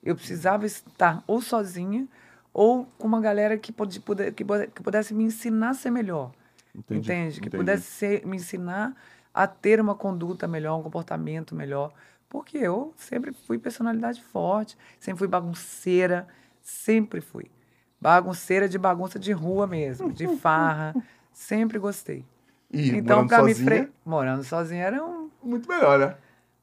Eu 0.03 0.15
precisava 0.15 0.65
estar 0.65 1.23
ou 1.27 1.41
sozinha 1.41 2.07
ou 2.53 2.85
com 2.97 3.07
uma 3.07 3.21
galera 3.21 3.57
que, 3.57 3.71
pode, 3.71 3.99
que, 3.99 4.43
que 4.43 4.83
pudesse 4.83 5.13
me 5.13 5.23
ensinar 5.23 5.69
a 5.69 5.73
ser 5.73 5.91
melhor. 5.91 6.31
Entendi, 6.75 6.99
entende? 6.99 7.41
Que 7.41 7.47
entendi. 7.47 7.57
pudesse 7.57 7.83
ser- 7.83 8.25
me 8.25 8.37
ensinar 8.37 8.95
a 9.33 9.47
ter 9.47 9.79
uma 9.79 9.95
conduta 9.95 10.47
melhor, 10.47 10.77
um 10.77 10.83
comportamento 10.83 11.55
melhor. 11.55 11.93
Porque 12.31 12.57
eu 12.57 12.93
sempre 12.95 13.33
fui 13.45 13.59
personalidade 13.59 14.21
forte, 14.23 14.77
sempre 14.97 15.19
fui 15.19 15.27
bagunceira, 15.27 16.25
sempre 16.61 17.19
fui. 17.19 17.51
Bagunceira 17.99 18.69
de 18.69 18.77
bagunça 18.79 19.19
de 19.19 19.33
rua 19.33 19.67
mesmo, 19.67 20.11
de 20.13 20.25
farra. 20.39 20.95
sempre 21.33 21.77
gostei. 21.77 22.25
E 22.71 22.91
então, 22.91 23.17
morando 23.23 23.29
sozinha, 23.35 23.67
fre... 23.67 23.91
morando 24.05 24.43
sozinha 24.45 24.83
era 24.85 25.05
um 25.05 25.29
muito 25.43 25.67
melhor, 25.67 25.99
né? 25.99 26.15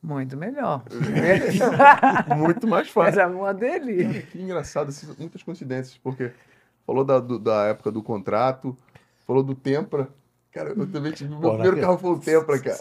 muito 0.03 0.37
melhor. 0.39 0.83
Muito 2.37 2.67
mais 2.67 2.89
fácil. 2.89 3.21
era 3.21 3.29
uma 3.31 3.53
delícia. 3.53 4.23
Que 4.23 4.41
engraçado, 4.41 4.89
assim, 4.89 5.07
muitas 5.19 5.43
coincidências, 5.43 5.99
porque 5.99 6.33
falou 6.87 7.05
da, 7.05 7.19
do- 7.19 7.39
da 7.39 7.65
época 7.67 7.91
do 7.91 8.03
contrato, 8.03 8.75
falou 9.27 9.43
do 9.43 9.55
Tempra. 9.55 10.09
Cara, 10.53 10.71
eu 10.71 10.87
também 10.87 11.13
tive. 11.13 11.31
Meu 11.31 11.41
Pô, 11.41 11.49
primeiro 11.51 11.77
naquele- 11.77 11.87
carro 11.87 11.99
foi 11.99 12.11
o 12.11 12.19
Tempra, 12.19 12.59
cara. 12.59 12.79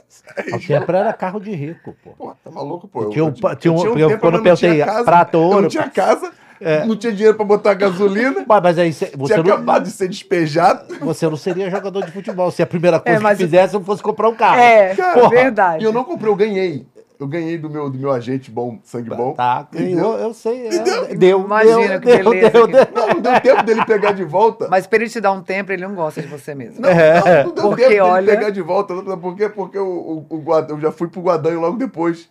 O 0.55 0.59
Tempra 0.67 0.97
era 0.99 1.13
carro 1.13 1.39
de 1.39 1.51
rico, 1.51 1.93
pô. 2.03 2.11
Pô, 2.17 2.35
tá 2.43 2.49
maluco, 2.49 2.87
pô. 2.87 3.03
Eu- 3.03 3.09
Tinha 3.09 3.25
um 3.25 3.27
eu 3.27 3.55
tinha 3.55 3.73
um- 3.73 3.85
eu 3.85 3.97
eu- 3.97 4.07
Tempra, 4.07 4.17
quando 4.19 4.35
eu 4.37 4.43
perguntei, 4.43 4.79
casa, 4.79 5.03
prata 5.03 5.37
ou 5.37 5.43
Eu 5.43 5.49
ouro? 5.49 5.61
não 5.63 5.69
tinha 5.69 5.89
casa, 5.89 6.31
É. 6.61 6.85
não 6.85 6.95
tinha 6.95 7.11
dinheiro 7.13 7.35
pra 7.35 7.45
botar 7.45 7.73
gasolina, 7.73 8.43
Mas, 8.47 8.63
mas 8.63 8.79
aí 8.79 8.93
cê- 8.93 9.11
você 9.15 9.33
tinha 9.33 9.43
não, 9.43 9.53
acabado 9.53 9.83
de 9.83 9.91
ser 9.91 10.07
despejado. 10.07 10.95
você 11.01 11.27
não 11.29 11.35
seria 11.37 11.69
jogador 11.69 12.05
de 12.05 12.11
futebol 12.11 12.49
se 12.51 12.63
a 12.63 12.65
primeira 12.65 12.99
coisa 13.01 13.19
mas- 13.19 13.37
que 13.37 13.43
fizesse 13.43 13.73
não 13.73 13.83
fosse 13.83 14.01
comprar 14.01 14.29
um 14.29 14.35
carro. 14.35 14.59
É, 14.59 14.95
Cara, 14.95 15.27
verdade. 15.29 15.83
E 15.83 15.85
eu 15.85 15.91
não 15.93 16.03
comprei, 16.05 16.31
eu 16.31 16.35
ganhei. 16.35 16.85
Eu 17.19 17.27
ganhei 17.27 17.57
do 17.57 17.67
meu, 17.69 17.89
do 17.89 17.97
meu 17.97 18.11
agente 18.11 18.51
bom, 18.51 18.79
sangue 18.83 19.09
bom. 19.09 19.33
Tá, 19.33 19.67
Entendeu? 19.73 20.13
eu, 20.13 20.33
sei. 20.35 20.67
é, 20.67 21.15
deu, 21.15 21.41
Imagina 21.41 21.97
deu, 21.97 21.99
que 21.99 22.05
deu, 22.17 22.29
beleza 22.29 22.49
deu, 22.51 22.67
que- 22.67 22.73
deu. 22.73 22.87
Não, 22.93 23.07
não 23.15 23.21
deu 23.21 23.41
tempo 23.41 23.63
dele 23.63 23.85
pegar 23.85 24.11
de 24.11 24.23
volta. 24.23 24.67
Mas 24.69 24.85
para 24.85 24.99
ele 25.01 25.09
te 25.09 25.19
dar 25.19 25.31
um 25.31 25.41
tempo, 25.41 25.71
ele 25.71 25.81
não 25.87 25.95
gosta 25.95 26.21
de 26.21 26.27
você 26.27 26.53
mesmo. 26.53 26.79
Não, 26.81 26.89
É. 26.89 27.43
não, 27.43 27.47
não 27.47 27.53
deu 27.55 27.63
Porque, 27.69 27.81
tempo 27.83 27.89
dele 27.89 28.01
olha- 28.01 28.35
pegar 28.37 28.49
de 28.51 28.61
volta. 28.61 28.93
Por 29.17 29.35
quê? 29.35 29.49
Porque 29.49 29.79
o, 29.79 30.25
o, 30.29 30.35
o 30.37 30.43
eu 30.69 30.79
já 30.79 30.91
fui 30.91 31.07
pro 31.07 31.21
Guadanho 31.21 31.59
logo 31.59 31.77
depois. 31.77 32.29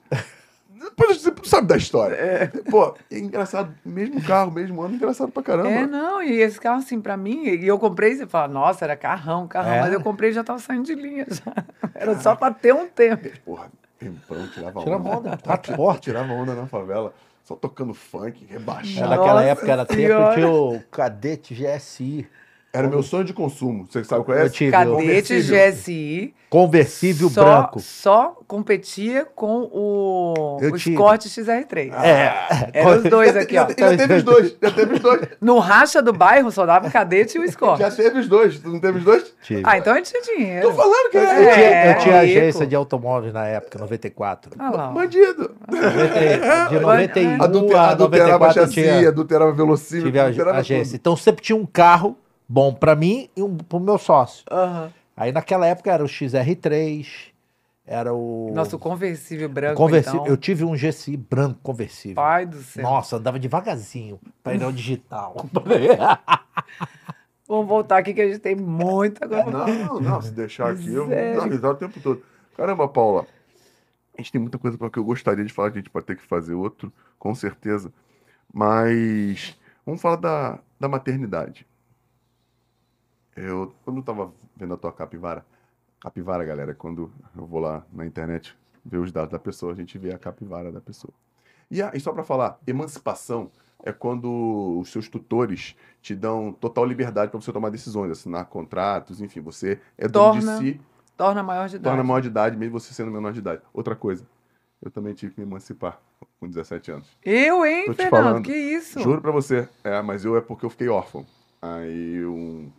Depois 0.79 1.21
você 1.21 1.33
sabe 1.45 1.67
da 1.67 1.77
história. 1.77 2.17
Pô, 2.71 2.95
é 3.11 3.19
engraçado, 3.19 3.75
mesmo 3.85 4.23
carro, 4.23 4.53
mesmo 4.53 4.81
ano, 4.83 4.95
engraçado 4.95 5.33
pra 5.33 5.43
caramba. 5.43 5.69
É, 5.69 5.85
não, 5.87 6.23
e 6.23 6.41
esse 6.41 6.61
carro, 6.61 6.79
assim, 6.79 7.01
pra 7.01 7.17
mim, 7.17 7.45
e 7.45 7.67
eu 7.67 7.77
comprei, 7.79 8.15
você 8.15 8.25
fala, 8.27 8.47
nossa, 8.47 8.85
era 8.85 8.95
carrão, 8.97 9.49
carrão, 9.49 9.73
É. 9.73 9.81
mas 9.81 9.93
eu 9.93 10.01
comprei 10.01 10.31
e 10.31 10.33
já 10.33 10.45
tava 10.45 10.59
saindo 10.61 10.85
de 10.85 10.95
linha 10.95 11.27
já. 11.29 11.53
Era 11.95 12.17
só 12.21 12.37
pra 12.37 12.53
ter 12.53 12.73
um 12.73 12.87
tempo. 12.87 13.29
Porra, 13.45 13.69
temprão, 13.99 14.47
tirava 14.49 14.83
Tira 14.83 14.97
onda. 14.97 15.09
onda, 15.17 15.37
quatro 15.39 15.75
portas. 15.77 16.03
Tirava 16.05 16.33
onda 16.33 16.55
na 16.55 16.67
favela, 16.67 17.13
só 17.45 17.55
tocando 17.57 17.95
funk, 17.95 18.45
rebaixado. 18.49 19.11
naquela 19.11 19.43
época 19.43 19.73
era 19.73 19.87
tempo, 19.87 20.01
Senhora. 20.03 20.35
tinha 20.35 20.49
o 20.51 20.81
cadete 20.91 21.55
GSI. 21.55 22.29
Era 22.73 22.89
meu 22.89 23.03
sonho 23.03 23.25
de 23.25 23.33
consumo. 23.33 23.87
Você 23.89 24.05
sabe 24.05 24.23
qual 24.25 24.37
é? 24.37 24.43
Eu 24.45 24.51
tive. 24.51 24.71
Cadete. 24.71 25.41
GSI. 25.41 26.35
Conversível 26.51 27.29
só, 27.31 27.43
branco. 27.43 27.81
Só 27.81 28.39
competia 28.47 29.25
com 29.35 29.63
o, 29.73 30.59
Eu 30.61 30.73
o 30.75 30.77
tive. 30.79 30.95
Scott 30.95 31.29
XR3. 31.29 31.93
É. 32.05 32.71
Eram 32.75 32.99
os 32.99 33.03
dois 33.05 33.35
aqui, 33.35 33.57
ó. 33.57 33.67
Já, 33.77 33.97
teve 33.97 34.15
os 34.15 34.23
dois, 34.23 34.57
já 34.63 34.71
teve 34.71 34.95
os 34.95 35.01
dois. 35.01 35.23
No 35.41 35.59
racha 35.59 36.01
do 36.03 36.13
bairro 36.13 36.51
só 36.53 36.65
dava 36.67 36.87
o 36.87 36.91
cadete 36.91 37.37
e 37.39 37.41
o 37.41 37.51
Scott. 37.51 37.81
Já 37.81 37.91
teve 37.91 38.21
os 38.21 38.29
dois. 38.29 38.59
Tu 38.59 38.69
não 38.69 38.79
teve 38.79 38.99
os 38.99 39.05
dois? 39.05 39.35
Tive. 39.43 39.63
Ah, 39.65 39.79
então 39.79 39.93
a 39.95 39.97
gente 39.97 40.11
tinha 40.13 40.23
dinheiro. 40.23 40.69
Tô 40.69 40.75
falando 40.75 41.11
que 41.11 41.17
Eu 41.17 41.23
é. 41.23 41.55
tinha, 41.55 41.87
eu 41.95 41.99
tinha 41.99 42.23
rico. 42.23 42.39
agência 42.41 42.67
de 42.67 42.77
automóveis 42.77 43.33
na 43.33 43.47
época, 43.47 43.79
94. 43.79 44.53
Ah 44.59 44.71
lá. 44.71 44.89
Bandido. 44.89 45.51
90 45.69 46.69
de 46.69 46.79
91 46.79 47.43
Adulte- 47.43 47.75
a 47.75 47.89
Adulterava 47.91 48.31
94 48.47 48.47
eu 48.61 48.65
chassi, 48.67 48.75
tinha, 48.75 49.09
adulterava 49.09 49.53
velocímetro, 49.53 50.09
tive 50.11 50.21
a- 50.21 50.25
adulterava 50.25 50.59
agência. 50.59 50.85
tudo. 50.93 50.97
Então 51.01 51.17
sempre 51.17 51.43
tinha 51.43 51.57
um 51.57 51.67
carro 51.67 52.17
bom 52.49 52.73
pra 52.73 52.95
mim 52.95 53.29
e 53.37 53.43
um 53.43 53.57
pro 53.57 53.81
meu 53.81 53.99
sócio. 53.99 54.45
Aham. 54.51 54.93
Aí 55.17 55.33
naquela 55.33 55.67
época 55.67 55.91
era 55.91 56.05
o 56.05 56.07
XR3, 56.07 57.33
era 57.87 58.13
o 58.13 58.51
Nosso 58.53 58.79
conversível 58.79 59.49
branco, 59.49 59.77
conversível. 59.77 60.21
então. 60.21 60.33
Eu 60.33 60.37
tive 60.37 60.65
um 60.65 60.75
GSI 60.75 61.17
branco 61.17 61.59
conversível. 61.63 62.17
Pai 62.17 62.45
do 62.45 62.61
céu. 62.63 62.83
Nossa, 62.83 63.17
andava 63.17 63.39
devagarzinho, 63.39 64.21
painel 64.43 64.73
digital. 64.73 65.37
Vamos 67.49 67.69
voltar 67.69 67.99
aqui 67.99 68.13
que 68.13 68.21
a 68.21 68.27
gente 68.27 68.41
tem 68.41 68.57
muita 68.57 69.27
coisa. 69.27 69.45
Não, 69.45 70.01
não, 70.01 70.21
se 70.21 70.33
deixar 70.33 70.73
aqui, 70.73 70.93
eu 70.93 71.07
vou 71.07 71.49
risada 71.49 71.75
o 71.75 71.77
tempo 71.77 72.01
todo. 72.01 72.21
Caramba, 72.57 72.89
Paula, 72.89 73.25
a 74.19 74.21
gente 74.21 74.33
tem 74.33 74.41
muita 74.41 74.59
coisa 74.59 74.77
para 74.77 74.91
que 74.91 74.99
eu 74.99 75.05
gostaria 75.05 75.45
de 75.45 75.53
falar, 75.53 75.71
que 75.71 75.79
a 75.79 75.81
gente 75.81 75.91
pode 75.91 76.07
ter 76.07 76.17
que 76.17 76.27
fazer 76.27 76.55
outro, 76.55 76.93
com 77.19 77.35
certeza. 77.35 77.93
Mas 78.53 79.57
vamos 79.85 80.03
falar 80.03 80.17
da, 80.17 80.59
da 80.81 80.89
maternidade. 80.89 81.65
Eu, 83.37 83.75
quando 83.85 83.99
eu 83.99 84.03
tava 84.03 84.33
vendo 84.57 84.75
a 84.75 84.77
tua 84.77 84.93
capivara, 84.93 85.45
capivara, 86.01 86.45
galera, 86.45 86.75
quando 86.75 87.11
eu 87.37 87.47
vou 87.47 87.61
lá 87.61 87.85
na 87.93 88.07
internet 88.07 88.57
ver 88.85 88.99
os 88.99 89.13
dados 89.13 89.31
da 89.31 89.39
pessoa, 89.39 89.73
a 89.73 89.77
gente 89.77 89.99
vê 89.99 90.13
a 90.15 90.19
capivara 90.19 90.73
da 90.73 90.81
pessoa. 90.81 91.13
E, 91.71 91.83
a- 91.83 91.91
e 91.95 92.01
só 92.01 92.13
para 92.13 92.23
falar, 92.23 92.59
emancipação 92.67 93.51
é 93.85 93.93
quando 93.93 94.79
os 94.81 94.91
seus 94.91 95.09
tutores 95.09 95.77
te 96.01 96.15
dão 96.15 96.53
total 96.53 96.85
liberdade 96.85 97.31
para 97.31 97.41
você 97.41 97.53
tomar 97.53 97.71
decisões, 97.71 98.11
assinar 98.11 98.47
contratos, 98.47 99.21
enfim, 99.21 99.41
você 99.41 99.81
é 99.99 100.09
dono 100.09 100.41
Torna 100.41 100.41
de 100.41 100.59
si, 100.75 100.81
Torna 101.17 101.43
maior 101.43 101.67
de 101.69 101.77
idade. 101.77 101.91
torna 101.97 102.05
maior 102.05 102.21
de 102.21 102.29
idade, 102.29 102.57
mesmo 102.57 102.79
você 102.79 102.93
sendo 102.93 103.11
menor 103.11 103.33
de 103.33 103.39
idade. 103.39 103.63
Outra 103.73 103.97
coisa, 103.97 104.27
eu 104.83 104.91
também 104.91 105.15
tive 105.15 105.35
que 105.35 105.41
me 105.41 105.47
emancipar 105.47 105.99
com 106.39 106.47
17 106.47 106.91
anos. 106.91 107.09
Eu, 107.25 107.65
hein, 107.65 107.87
Tô 107.87 107.93
te 107.93 107.97
Fernando? 107.97 108.11
falando. 108.11 108.43
Que 108.45 108.55
isso? 108.55 109.01
Juro 109.01 109.21
pra 109.23 109.31
você, 109.33 109.67
é, 109.83 110.01
mas 110.03 110.25
eu 110.25 110.37
é 110.37 110.41
porque 110.43 110.65
eu 110.67 110.71
fiquei 110.71 110.89
órfão. 110.89 111.25
Aí 111.63 112.25
um, 112.27 112.71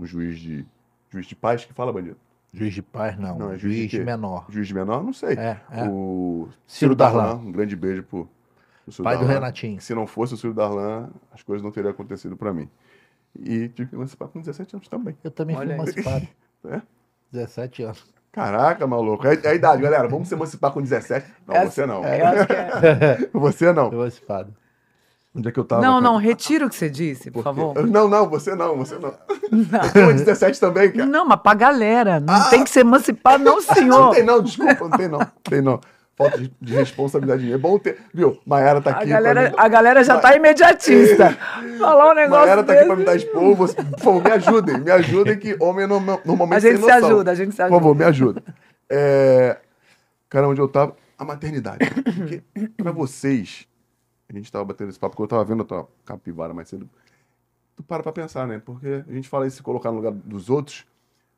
um 0.00 0.06
juiz 0.06 0.38
de 0.38 0.64
juiz 1.10 1.26
de 1.26 1.34
paz 1.36 1.64
que 1.64 1.72
fala 1.72 1.92
bandido. 1.92 2.16
Juiz 2.52 2.74
de 2.74 2.82
paz, 2.82 3.16
não. 3.18 3.38
Não, 3.38 3.52
é 3.52 3.58
juiz 3.58 3.74
de 3.74 3.80
juiz 3.82 3.90
quê? 3.92 3.98
menor. 4.00 4.46
Juiz 4.48 4.66
de 4.66 4.74
menor, 4.74 5.04
não 5.04 5.12
sei. 5.12 5.34
É, 5.36 5.60
é. 5.70 5.84
O 5.88 6.48
Ciro 6.66 6.94
Darlan. 6.96 7.34
um 7.36 7.52
grande 7.52 7.76
beijo 7.76 8.02
pro, 8.02 8.28
pro 8.84 8.92
Ciro 8.92 9.04
Pai 9.04 9.14
do 9.16 9.20
Darlan. 9.20 9.34
Renatinho. 9.34 9.80
Se 9.80 9.94
não 9.94 10.06
fosse 10.06 10.34
o 10.34 10.36
Ciro 10.36 10.52
Darlan, 10.54 11.10
as 11.32 11.42
coisas 11.42 11.62
não 11.62 11.70
teriam 11.70 11.92
acontecido 11.92 12.36
pra 12.36 12.52
mim. 12.52 12.68
E 13.38 13.68
tive 13.68 13.90
que 13.90 13.94
emancipar 13.94 14.26
com 14.28 14.40
17 14.40 14.74
anos 14.76 14.88
também. 14.88 15.16
Eu 15.22 15.30
também 15.30 15.54
Olha 15.56 15.66
fui 15.66 15.74
aí. 15.74 15.80
emancipado. 15.80 16.28
É? 16.68 16.82
17 17.32 17.82
anos. 17.84 18.04
Caraca, 18.30 18.86
maluco. 18.86 19.26
É, 19.26 19.34
é 19.34 19.48
a 19.48 19.54
idade, 19.54 19.80
galera. 19.80 20.06
Vamos 20.08 20.28
se 20.28 20.34
emancipar 20.34 20.70
com 20.72 20.82
17. 20.82 21.26
Não, 21.46 21.54
Essa- 21.54 21.70
você 21.70 21.86
não. 21.86 22.04
Eu 22.04 22.26
acho 22.26 22.46
que 22.46 22.52
é. 22.52 23.30
Você 23.32 23.72
não. 23.72 23.90
Emancipado. 23.92 24.54
Onde 25.34 25.48
é 25.48 25.52
que 25.52 25.60
eu 25.60 25.64
tava? 25.64 25.80
Não, 25.80 25.92
cara? 25.92 26.04
não, 26.04 26.16
retira 26.16 26.66
o 26.66 26.68
que 26.68 26.74
você 26.74 26.90
disse, 26.90 27.30
por 27.30 27.42
Por 27.42 27.44
favor. 27.44 27.86
Não, 27.86 28.08
não, 28.08 28.28
você 28.28 28.54
não, 28.56 28.76
você 28.76 28.96
não. 28.96 29.14
Não. 29.52 29.88
Com 30.08 30.12
17 30.16 30.58
também, 30.58 30.90
cara. 30.90 31.06
Não, 31.06 31.24
mas 31.24 31.40
pra 31.40 31.54
galera. 31.54 32.18
Não 32.18 32.34
Ah! 32.34 32.48
tem 32.50 32.64
que 32.64 32.70
ser 32.70 32.80
emancipado, 32.80 33.42
não, 33.44 33.54
Não 33.56 33.60
senhor. 33.62 34.14
tem 34.14 34.24
não, 34.24 34.42
desculpa, 34.42 34.88
não 34.88 34.98
tem 34.98 35.08
não. 35.08 35.20
Tem 35.44 35.60
não. 35.62 35.80
Falta 36.18 36.36
de, 36.36 36.52
de 36.60 36.74
responsabilidade. 36.74 37.50
É 37.50 37.56
bom 37.56 37.78
ter. 37.78 37.96
Viu? 38.12 38.38
Maiara 38.44 38.80
tá 38.82 38.90
A 38.90 38.94
aqui. 38.96 39.06
galera, 39.06 39.50
pra 39.52 39.64
a 39.64 39.68
galera 39.68 40.04
já 40.04 40.18
tá 40.18 40.34
imediatista. 40.36 41.30
Falar 41.78 42.10
um 42.10 42.14
negócio 42.14 42.40
Maiara 42.42 42.62
tá 42.64 42.72
aqui 42.74 42.84
pra 42.84 42.96
me 42.96 43.04
dar 43.04 43.16
expor. 43.16 43.54
Você... 43.54 43.74
Por 43.82 44.00
favor, 44.00 44.22
me 44.24 44.30
ajudem. 44.32 44.80
Me 44.80 44.90
ajudem 44.90 45.38
que 45.38 45.56
homem 45.60 45.84
é 45.84 45.86
no- 45.86 46.00
normalmente 46.24 46.56
A 46.56 46.60
gente 46.60 46.80
se 46.82 46.86
noção. 46.88 47.06
ajuda, 47.08 47.30
a 47.30 47.34
gente 47.36 47.50
se 47.52 47.56
Por 47.56 47.62
ajuda. 47.62 47.78
favor, 47.80 47.94
me 47.94 48.04
ajuda. 48.04 48.42
É... 48.90 49.56
Cara, 50.28 50.48
onde 50.48 50.60
eu 50.60 50.68
tava? 50.68 50.94
A 51.16 51.24
maternidade. 51.24 51.78
Porque 52.04 52.42
pra 52.76 52.92
vocês, 52.92 53.66
a 54.32 54.36
gente 54.36 54.50
tava 54.50 54.64
batendo 54.64 54.90
esse 54.90 54.98
papo, 54.98 55.12
porque 55.16 55.24
eu 55.24 55.28
tava 55.28 55.44
vendo 55.44 55.62
a 55.62 55.66
tua 55.66 55.88
capivara 56.04 56.54
mais 56.54 56.68
cedo. 56.68 56.88
Tu 57.76 57.82
para 57.82 58.02
pra 58.02 58.12
pensar, 58.12 58.46
né? 58.48 58.58
Porque 58.60 59.04
a 59.08 59.12
gente 59.12 59.28
fala 59.28 59.46
isso 59.46 59.58
se 59.58 59.62
colocar 59.62 59.90
no 59.90 59.98
lugar 59.98 60.12
dos 60.12 60.50
outros, 60.50 60.86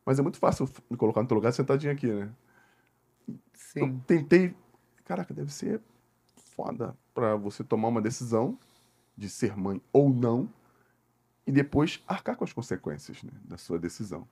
mas 0.07 0.19
é 0.19 0.23
muito 0.23 0.39
fácil 0.39 0.69
me 0.91 0.97
colocar 0.97 1.23
no 1.23 1.29
teu 1.29 1.37
lugar 1.37 1.53
sentadinho 1.53 1.93
aqui, 1.93 2.09
né? 2.09 2.31
Eu 3.77 3.89
Sim. 3.89 4.01
tentei. 4.07 4.55
Caraca, 5.05 5.35
deve 5.35 5.53
ser 5.53 5.81
foda 6.37 6.97
pra 7.15 7.37
você 7.37 7.65
tomar 7.65 7.89
uma 7.89 8.01
decisão 8.01 8.59
de 9.17 9.29
ser 9.29 9.57
mãe 9.57 9.81
ou 9.93 10.09
não 10.11 10.49
e 11.47 11.53
depois 11.53 12.03
arcar 12.07 12.37
com 12.37 12.45
as 12.45 12.53
consequências 12.53 13.23
né, 13.23 13.33
da 13.45 13.59
sua 13.59 13.79
decisão. 13.79 14.29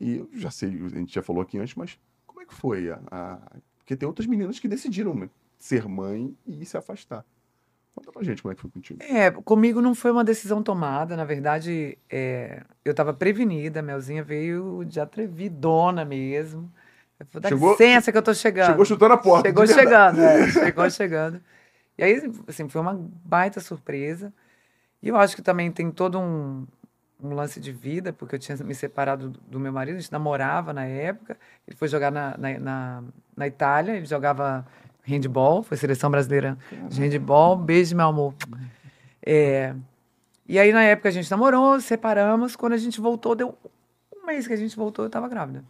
E 0.00 0.16
eu 0.18 0.30
já 0.34 0.50
sei, 0.50 0.70
a 0.70 0.88
gente 0.98 1.14
já 1.14 1.22
falou 1.22 1.42
aqui 1.42 1.58
antes, 1.58 1.74
mas 1.76 1.98
como 2.26 2.40
é 2.42 2.46
que 2.46 2.54
foi? 2.54 2.90
A, 2.90 3.00
a- 3.10 3.56
Porque 3.78 3.96
tem 3.96 4.06
outras 4.08 4.26
meninas 4.26 4.58
que 4.58 4.68
decidiram 4.68 5.14
né, 5.14 5.30
ser 5.58 5.88
mãe 5.88 6.36
e 6.46 6.64
se 6.66 6.76
afastar. 6.76 7.24
Conta 7.94 8.10
pra 8.10 8.22
gente 8.22 8.42
como 8.42 8.52
é 8.52 8.54
que 8.54 8.62
foi 8.62 8.70
contigo. 8.70 9.02
É, 9.02 9.30
comigo 9.30 9.80
não 9.82 9.94
foi 9.94 10.10
uma 10.10 10.24
decisão 10.24 10.62
tomada. 10.62 11.14
Na 11.16 11.24
verdade, 11.24 11.98
é, 12.10 12.62
eu 12.84 12.92
estava 12.92 13.12
prevenida. 13.12 13.80
A 13.80 13.82
Melzinha 13.82 14.22
veio 14.22 14.82
de 14.84 14.98
atrevidona 14.98 16.04
mesmo. 16.04 16.72
Eu 17.20 17.26
falei, 17.26 17.42
dá 17.42 17.48
Chegou- 17.50 17.70
licença 17.72 18.10
que 18.10 18.18
eu 18.18 18.22
tô 18.22 18.32
chegando. 18.34 18.66
Chegou 18.70 18.84
chutando 18.84 19.14
a 19.14 19.18
porta. 19.18 19.48
Chegou 19.48 19.66
chegando, 19.66 20.20
é, 20.20 20.48
chegou 20.50 20.90
chegando. 20.90 21.40
E 21.98 22.02
aí, 22.02 22.32
assim, 22.48 22.68
foi 22.68 22.80
uma 22.80 22.94
baita 23.24 23.60
surpresa. 23.60 24.32
E 25.02 25.08
eu 25.08 25.16
acho 25.16 25.36
que 25.36 25.42
também 25.42 25.70
tem 25.70 25.90
todo 25.90 26.18
um, 26.18 26.66
um 27.22 27.34
lance 27.34 27.60
de 27.60 27.70
vida, 27.70 28.12
porque 28.12 28.34
eu 28.36 28.38
tinha 28.38 28.56
me 28.58 28.74
separado 28.74 29.28
do, 29.28 29.40
do 29.40 29.60
meu 29.60 29.72
marido, 29.72 29.96
a 29.96 30.00
gente 30.00 30.10
namorava 30.12 30.72
na 30.72 30.84
época. 30.86 31.36
Ele 31.68 31.76
foi 31.76 31.88
jogar 31.88 32.10
na, 32.10 32.36
na, 32.38 32.58
na, 32.58 33.02
na 33.36 33.46
Itália, 33.46 33.92
ele 33.96 34.06
jogava 34.06 34.66
handball, 35.02 35.62
foi 35.62 35.76
seleção 35.76 36.10
brasileira 36.10 36.56
de 36.88 37.00
handball. 37.00 37.56
Beijo, 37.56 37.96
meu 37.96 38.06
amor. 38.06 38.34
É, 39.24 39.74
e 40.48 40.58
aí, 40.58 40.72
na 40.72 40.82
época, 40.82 41.08
a 41.08 41.12
gente 41.12 41.30
namorou, 41.30 41.80
separamos. 41.80 42.56
Quando 42.56 42.74
a 42.74 42.76
gente 42.76 43.00
voltou, 43.00 43.34
deu 43.34 43.56
um 44.14 44.26
mês 44.26 44.46
que 44.46 44.52
a 44.52 44.56
gente 44.56 44.76
voltou, 44.76 45.04
eu 45.04 45.10
tava 45.10 45.28
grávida. 45.28 45.64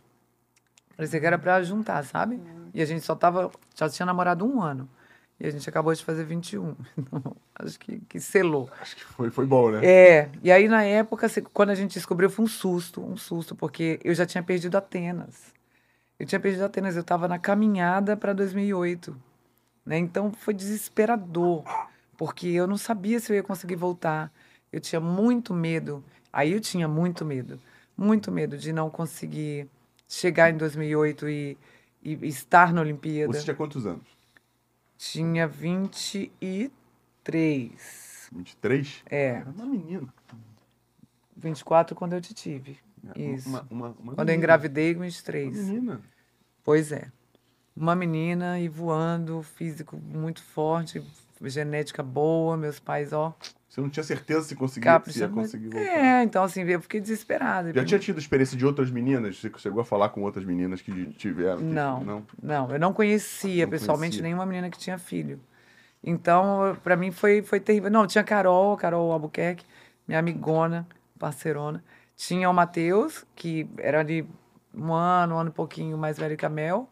Parecia 0.97 1.21
que 1.21 1.27
era 1.27 1.39
pra 1.39 1.63
juntar, 1.63 2.05
sabe? 2.05 2.41
E 2.75 2.81
a 2.81 2.85
gente 2.85 3.05
só 3.05 3.15
tava. 3.15 3.51
Já 3.75 3.89
tinha 3.89 4.07
namorado 4.07 4.47
um 4.47 4.63
ano. 4.63 4.89
E 5.39 5.47
a 5.47 5.51
gente 5.51 5.69
acabou 5.69 5.93
de 5.93 6.05
fazer 6.05 6.25
21. 6.25 6.75
Então, 6.97 7.37
acho 7.55 7.79
que, 7.79 8.01
que 8.09 8.19
selou. 8.19 8.69
Acho 8.81 8.97
que 8.97 9.05
foi, 9.05 9.31
foi 9.31 9.47
bom, 9.47 9.71
né? 9.71 9.85
É. 9.85 10.29
E 10.43 10.51
aí, 10.51 10.67
na 10.69 10.83
época, 10.83 11.29
quando 11.53 11.71
a 11.71 11.75
gente 11.75 11.95
descobriu, 11.95 12.31
foi 12.31 12.45
um 12.45 12.49
susto, 12.49 13.05
um 13.05 13.17
susto, 13.17 13.55
porque 13.55 14.01
eu 14.03 14.15
já 14.15 14.27
tinha 14.27 14.43
perdido 14.43 14.77
Atenas. 14.77 15.53
Eu 16.23 16.27
tinha 16.27 16.39
perdido 16.39 16.63
Atenas, 16.63 16.95
eu 16.95 17.01
estava 17.01 17.27
na 17.27 17.37
caminhada 17.37 18.17
para 18.17 18.33
2008. 18.33 19.21
Né? 19.85 19.99
Então, 19.99 20.33
foi 20.33 20.55
desesperador, 20.55 21.65
porque 22.17 22.47
eu 22.47 22.69
não 22.69 22.77
sabia 22.77 23.19
se 23.19 23.33
eu 23.33 23.35
ia 23.35 23.43
conseguir 23.43 23.75
voltar. 23.75 24.33
Eu 24.73 24.79
tinha 24.79 25.01
muito 25.01 25.53
medo. 25.53 26.05
Aí 26.33 26.53
eu 26.53 26.61
tinha 26.61 26.87
muito 26.87 27.25
medo. 27.25 27.59
Muito 27.97 28.31
medo 28.31 28.57
de 28.57 28.73
não 28.73 28.89
conseguir 28.89 29.69
chegar 30.07 30.49
em 30.49 30.57
2008 30.57 31.29
e, 31.29 31.59
e 32.05 32.13
estar 32.29 32.73
na 32.73 32.83
Olimpíada. 32.83 33.33
Você 33.33 33.43
tinha 33.43 33.57
quantos 33.57 33.85
anos? 33.85 34.07
Tinha 34.97 35.49
23. 35.49 38.31
23? 38.31 39.03
É, 39.11 39.27
Era 39.27 39.51
uma 39.51 39.67
menina. 39.67 40.07
24 41.37 41.97
quando 41.97 42.13
eu 42.13 42.21
te 42.21 42.33
tive. 42.33 42.79
Isso. 43.17 43.49
Uma, 43.49 43.67
uma, 43.71 43.89
uma 43.99 44.15
Quando 44.15 44.29
eu 44.31 44.35
engravidei, 44.37 44.95
Uma 44.95 45.05
23. 45.05 45.57
menina. 45.69 46.01
Pois 46.65 46.93
é. 46.93 47.09
Uma 47.77 47.95
menina 47.97 48.59
e 48.61 48.69
voando, 48.69 49.43
físico 49.43 49.97
muito 49.97 50.43
forte, 50.43 51.03
genética 51.43 52.03
boa, 52.03 52.57
meus 52.57 52.79
pais, 52.79 53.13
ó, 53.13 53.35
Você 53.69 53.81
não 53.81 53.89
tinha 53.89 54.05
certeza 54.05 54.43
se 54.43 54.55
conseguia, 54.55 55.03
se 55.07 55.19
ia 55.21 55.29
conseguir 55.29 55.69
voltar. 55.71 55.81
É, 55.89 56.23
então 56.23 56.45
assim, 56.45 56.63
eu 56.63 56.81
fiquei 56.83 57.01
desesperada. 57.01 57.73
Já 57.73 57.85
tinha 57.85 57.99
tido 57.99 58.19
experiência 58.19 58.57
de 58.57 58.65
outras 58.67 58.91
meninas? 58.91 59.39
Você 59.41 59.51
chegou 59.57 59.81
a 59.81 59.85
falar 59.85 60.11
com 60.11 60.23
outras 60.23 60.45
meninas 60.45 60.81
que 60.83 61.07
tiveram? 61.15 61.57
que- 61.59 61.65
Não. 61.65 62.05
Não? 62.05 62.27
Não, 62.43 62.71
eu 62.71 62.79
não 62.79 62.93
conhecia 62.93 63.65
Não 63.65 63.71
pessoalmente 63.71 64.11
conhecia. 64.19 64.23
nenhuma 64.23 64.45
menina 64.47 64.69
que 64.71 64.79
tinha 64.79 64.99
filho. 64.99 65.41
Então, 66.05 66.77
pra 66.83 66.97
mim 66.97 67.11
foi, 67.11 67.43
foi 67.43 67.59
terrível. 67.61 67.91
Não, 67.91 68.07
tinha 68.07 68.23
Carol, 68.25 68.77
Carol 68.77 69.11
Albuquerque, 69.13 69.65
minha 70.07 70.19
amigona, 70.21 70.87
parceirona. 71.19 71.83
Tinha 72.17 72.49
o 72.49 72.55
Matheus, 72.55 73.25
que 73.35 73.67
era 73.79 74.01
ali 74.01 74.27
um 74.75 74.93
ano, 74.93 75.35
um 75.35 75.39
ano 75.39 75.51
e 75.51 75.53
pouquinho 75.53 75.97
mais 75.99 76.19
velho 76.19 76.37
que 76.37 76.47
a 76.47 76.49
Mel. 76.49 76.89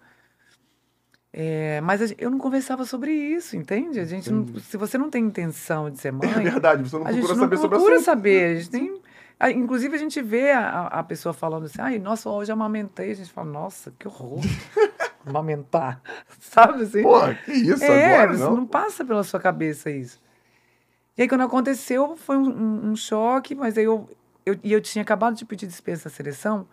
É, 1.33 1.81
mas 1.83 2.13
eu 2.19 2.29
não 2.31 2.39
conversava 2.39 2.85
sobre 2.85 3.13
isso, 3.13 3.57
entende? 3.57 4.01
A 4.01 4.05
gente 4.05 4.31
não- 4.33 4.45
se 4.59 4.77
você 4.77 4.99
não 4.99 5.09
tem 5.09 5.25
intenção 5.25 5.89
de 5.89 5.99
ser 6.01 6.11
mãe, 6.13 6.29
É 6.29 6.41
verdade, 6.51 6.83
você 6.89 6.97
não 6.97 7.05
procura 7.05 7.35
não 7.35 7.41
saber 7.41 7.57
sobre 7.57 7.69
procura 7.77 7.95
assunto. 7.97 8.05
saber. 8.05 8.45
A 8.51 8.55
gente 8.59 8.71
tem, 8.71 9.01
a- 9.39 9.51
inclusive, 9.53 9.95
a 9.95 9.99
gente 9.99 10.21
vê 10.21 10.51
a, 10.51 10.87
a- 10.89 11.03
pessoa 11.05 11.33
falando 11.33 11.67
assim, 11.67 11.81
ai, 11.81 11.99
nossa, 12.01 12.29
hoje 12.29 12.51
eu 12.51 12.55
amamentei. 12.55 13.13
A 13.13 13.15
gente 13.15 13.31
fala, 13.31 13.49
nossa, 13.49 13.93
que 13.97 14.09
horror. 14.09 14.41
Amamentar. 15.25 16.03
Sabe 16.41 16.83
assim? 16.83 17.03
Porra, 17.03 17.35
que 17.35 17.53
isso 17.53 17.85
é, 17.85 18.17
agora, 18.23 18.37
não? 18.39 18.57
não 18.57 18.67
passa 18.67 19.05
pela 19.05 19.23
sua 19.23 19.39
cabeça 19.39 19.89
isso. 19.89 20.21
E 21.17 21.23
aí, 21.23 21.29
quando 21.29 21.43
aconteceu, 21.43 22.17
foi 22.17 22.37
um, 22.37 22.49
um- 22.49 22.91
um 22.91 22.97
choque, 22.97 23.55
mas 23.55 23.79
aí 23.79 23.85
eu, 23.85 24.09
eu, 24.51 24.59
e 24.63 24.73
eu 24.73 24.81
tinha 24.81 25.03
acabado 25.03 25.37
de 25.37 25.45
pedir 25.45 25.67
dispensa 25.67 26.09
da 26.09 26.15
seleção, 26.15 26.67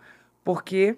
porque 0.44 0.98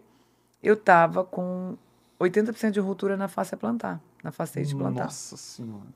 eu 0.61 0.73
estava 0.73 1.23
com 1.23 1.77
80% 2.19 2.71
de 2.71 2.79
ruptura 2.79 3.15
na 3.15 3.27
face 3.27 3.55
a 3.55 3.57
plantar, 3.57 4.01
na 4.23 4.31
facete 4.31 4.75
plantar. 4.75 5.05
Nossa 5.05 5.37
senhora. 5.37 5.87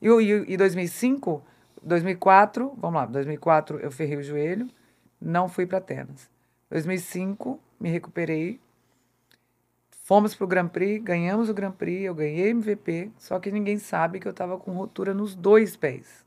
E, 0.00 0.08
e, 0.08 0.52
e 0.54 0.56
2005, 0.56 1.42
2004, 1.82 2.74
vamos 2.76 3.00
lá, 3.00 3.06
2004 3.06 3.78
eu 3.78 3.90
ferrei 3.90 4.18
o 4.18 4.22
joelho, 4.22 4.68
não 5.20 5.48
fui 5.48 5.66
para 5.66 5.78
Atenas. 5.78 6.30
2005, 6.70 7.60
me 7.78 7.90
recuperei, 7.90 8.60
fomos 10.04 10.34
para 10.34 10.44
o 10.44 10.48
Grand 10.48 10.68
Prix, 10.68 11.02
ganhamos 11.04 11.48
o 11.48 11.54
Grand 11.54 11.72
Prix, 11.72 12.04
eu 12.04 12.14
ganhei 12.14 12.50
MVP, 12.50 13.10
só 13.18 13.38
que 13.38 13.50
ninguém 13.50 13.78
sabe 13.78 14.18
que 14.18 14.26
eu 14.26 14.32
estava 14.32 14.58
com 14.58 14.72
ruptura 14.72 15.12
nos 15.12 15.34
dois 15.34 15.76
pés 15.76 16.24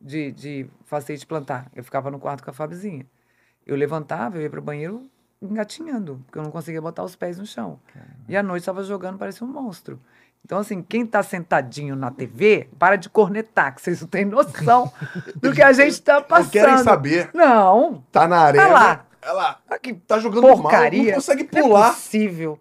de, 0.00 0.32
de 0.32 0.66
facete 0.84 1.26
plantar. 1.26 1.66
Eu 1.74 1.82
ficava 1.84 2.10
no 2.10 2.18
quarto 2.18 2.42
com 2.44 2.50
a 2.50 2.52
Fabizinha. 2.52 3.06
Eu 3.66 3.76
levantava, 3.76 4.36
eu 4.36 4.42
ia 4.42 4.50
para 4.50 4.60
o 4.60 4.62
banheiro 4.62 5.02
engatinhando, 5.40 6.22
porque 6.26 6.38
eu 6.38 6.42
não 6.42 6.50
conseguia 6.50 6.80
botar 6.82 7.04
os 7.04 7.14
pés 7.14 7.38
no 7.38 7.46
chão. 7.46 7.78
E 8.28 8.36
à 8.36 8.42
noite 8.42 8.62
estava 8.62 8.82
jogando, 8.82 9.18
parecia 9.18 9.46
um 9.46 9.50
monstro. 9.50 10.00
Então, 10.44 10.58
assim, 10.58 10.82
quem 10.82 11.04
tá 11.04 11.22
sentadinho 11.22 11.94
na 11.94 12.10
TV, 12.10 12.68
para 12.78 12.96
de 12.96 13.08
cornetar, 13.10 13.74
que 13.74 13.82
vocês 13.82 14.00
não 14.00 14.08
têm 14.08 14.24
noção 14.24 14.90
do 15.36 15.52
que 15.52 15.60
a 15.62 15.72
gente 15.72 16.00
tá 16.00 16.14
Não 16.20 16.22
passando. 16.22 16.50
querem 16.50 16.78
saber. 16.78 17.30
Não. 17.34 18.02
Tá 18.10 18.26
na 18.26 18.38
arena. 18.40 18.64
Olha 18.64 18.72
lá. 18.72 19.06
Ah, 19.20 19.58
que 19.82 19.94
Tá 19.94 20.18
jogando 20.18 20.46
porcaria. 20.46 20.98
mal. 20.98 21.06
Não 21.08 21.14
consegue 21.16 21.48
Não 21.52 21.62
pular. 21.62 21.88
É 21.88 21.92
possível. 21.92 22.58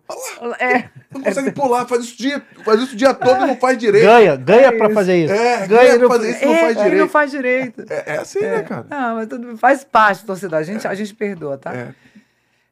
É. 0.60 0.89
Não 1.14 1.22
consegue 1.22 1.51
pular. 1.51 1.86
Faz 1.88 2.03
isso, 2.03 2.18
dia, 2.18 2.41
faz 2.66 2.82
isso 2.82 2.93
o 2.93 2.97
dia 2.97 3.14
todo 3.14 3.43
e 3.43 3.47
não 3.47 3.55
faz 3.58 3.78
direito. 3.78 4.03
Ganha, 4.05 4.36
ganha 4.36 4.76
pra 4.78 4.89
fazer 4.89 5.24
isso. 5.24 5.34
É, 5.34 5.68
ganha 5.68 5.97
pra 5.99 6.08
fazer 6.08 6.30
isso, 6.32 6.45
não 6.45 6.53
é, 6.53 6.60
faz 6.62 6.78
direito. 6.78 6.99
não 7.01 7.10
faz 7.10 7.32
direito. 7.32 7.86
É, 7.89 8.03
é 8.16 8.18
assim, 8.18 8.41
né, 8.41 8.64
cara? 8.64 8.86
Não, 8.89 9.16
mas 9.16 9.28
tudo 9.28 9.58
faz 9.58 9.84
parte, 9.84 10.26
torcedor. 10.26 10.60
A 10.60 10.64
gente, 10.64 10.88
a 10.88 10.93
gente 10.95 11.14
perdoa, 11.14 11.58
tá? 11.58 11.74
É. 11.74 11.93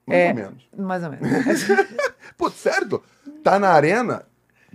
Mais 0.07 0.19
É. 0.21 0.29
ou 0.29 0.36
menos. 0.36 0.69
Mais 0.77 1.03
ou 1.03 1.09
menos. 1.11 1.29
Pô, 2.38 2.49
sério? 2.49 3.01
Tá 3.43 3.57
na 3.59 3.69
arena, 3.69 4.23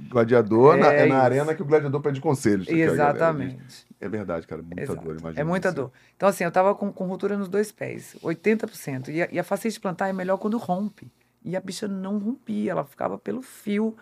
gladiador, 0.08 0.76
na- 0.76 0.92
É 0.92 1.02
é, 1.02 1.06
na 1.06 1.18
arena 1.18 1.54
que 1.54 1.62
o 1.62 1.64
gladiador 1.66 2.00
pede 2.00 2.20
conselhos. 2.20 2.66
Exatamente. 2.68 3.86
É 4.00 4.08
verdade, 4.08 4.46
cara. 4.46 4.62
Muita 4.62 4.80
Exato. 4.82 5.00
dor, 5.02 5.18
imagina. 5.18 5.40
É 5.40 5.44
muita 5.44 5.68
você. 5.70 5.74
dor. 5.76 5.92
Então, 6.16 6.28
assim, 6.28 6.42
eu 6.44 6.50
tava 6.50 6.74
com, 6.74 6.90
com 6.92 7.06
ruptura 7.06 7.36
nos 7.36 7.48
dois 7.48 7.70
pés, 7.70 8.16
80%. 8.22 9.08
E 9.08 9.22
a, 9.22 9.28
e 9.30 9.38
a 9.38 9.44
plantar 9.80 10.08
é 10.08 10.12
melhor 10.12 10.38
quando 10.38 10.56
rompe. 10.56 11.10
E 11.44 11.54
a 11.56 11.60
bicha 11.60 11.86
não 11.86 12.18
rompia, 12.18 12.72
ela 12.72 12.84
ficava 12.84 13.18
pelo 13.18 13.42
fio. 13.42 13.94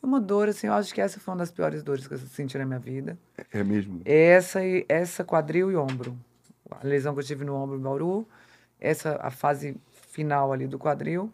Uma 0.00 0.20
dor, 0.20 0.48
assim, 0.48 0.66
eu 0.68 0.72
acho 0.72 0.94
que 0.94 1.00
essa 1.00 1.18
foi 1.20 1.32
uma 1.32 1.38
das 1.38 1.50
piores 1.50 1.82
dores 1.82 2.06
que 2.06 2.14
eu 2.14 2.18
senti 2.18 2.56
na 2.56 2.64
minha 2.64 2.78
vida. 2.78 3.18
É 3.52 3.62
mesmo. 3.62 4.00
Essa, 4.04 4.64
e- 4.64 4.84
essa 4.88 5.24
quadril 5.24 5.70
e 5.70 5.76
ombro. 5.76 6.16
A 6.70 6.86
lesão 6.86 7.12
que 7.14 7.20
eu 7.20 7.24
tive 7.24 7.44
no 7.44 7.54
ombro 7.54 7.76
em 7.76 7.80
Bauru, 7.80 8.26
essa, 8.80 9.16
a 9.20 9.30
fase 9.30 9.76
final 10.10 10.52
ali 10.52 10.66
do 10.66 10.78
quadril 10.78 11.32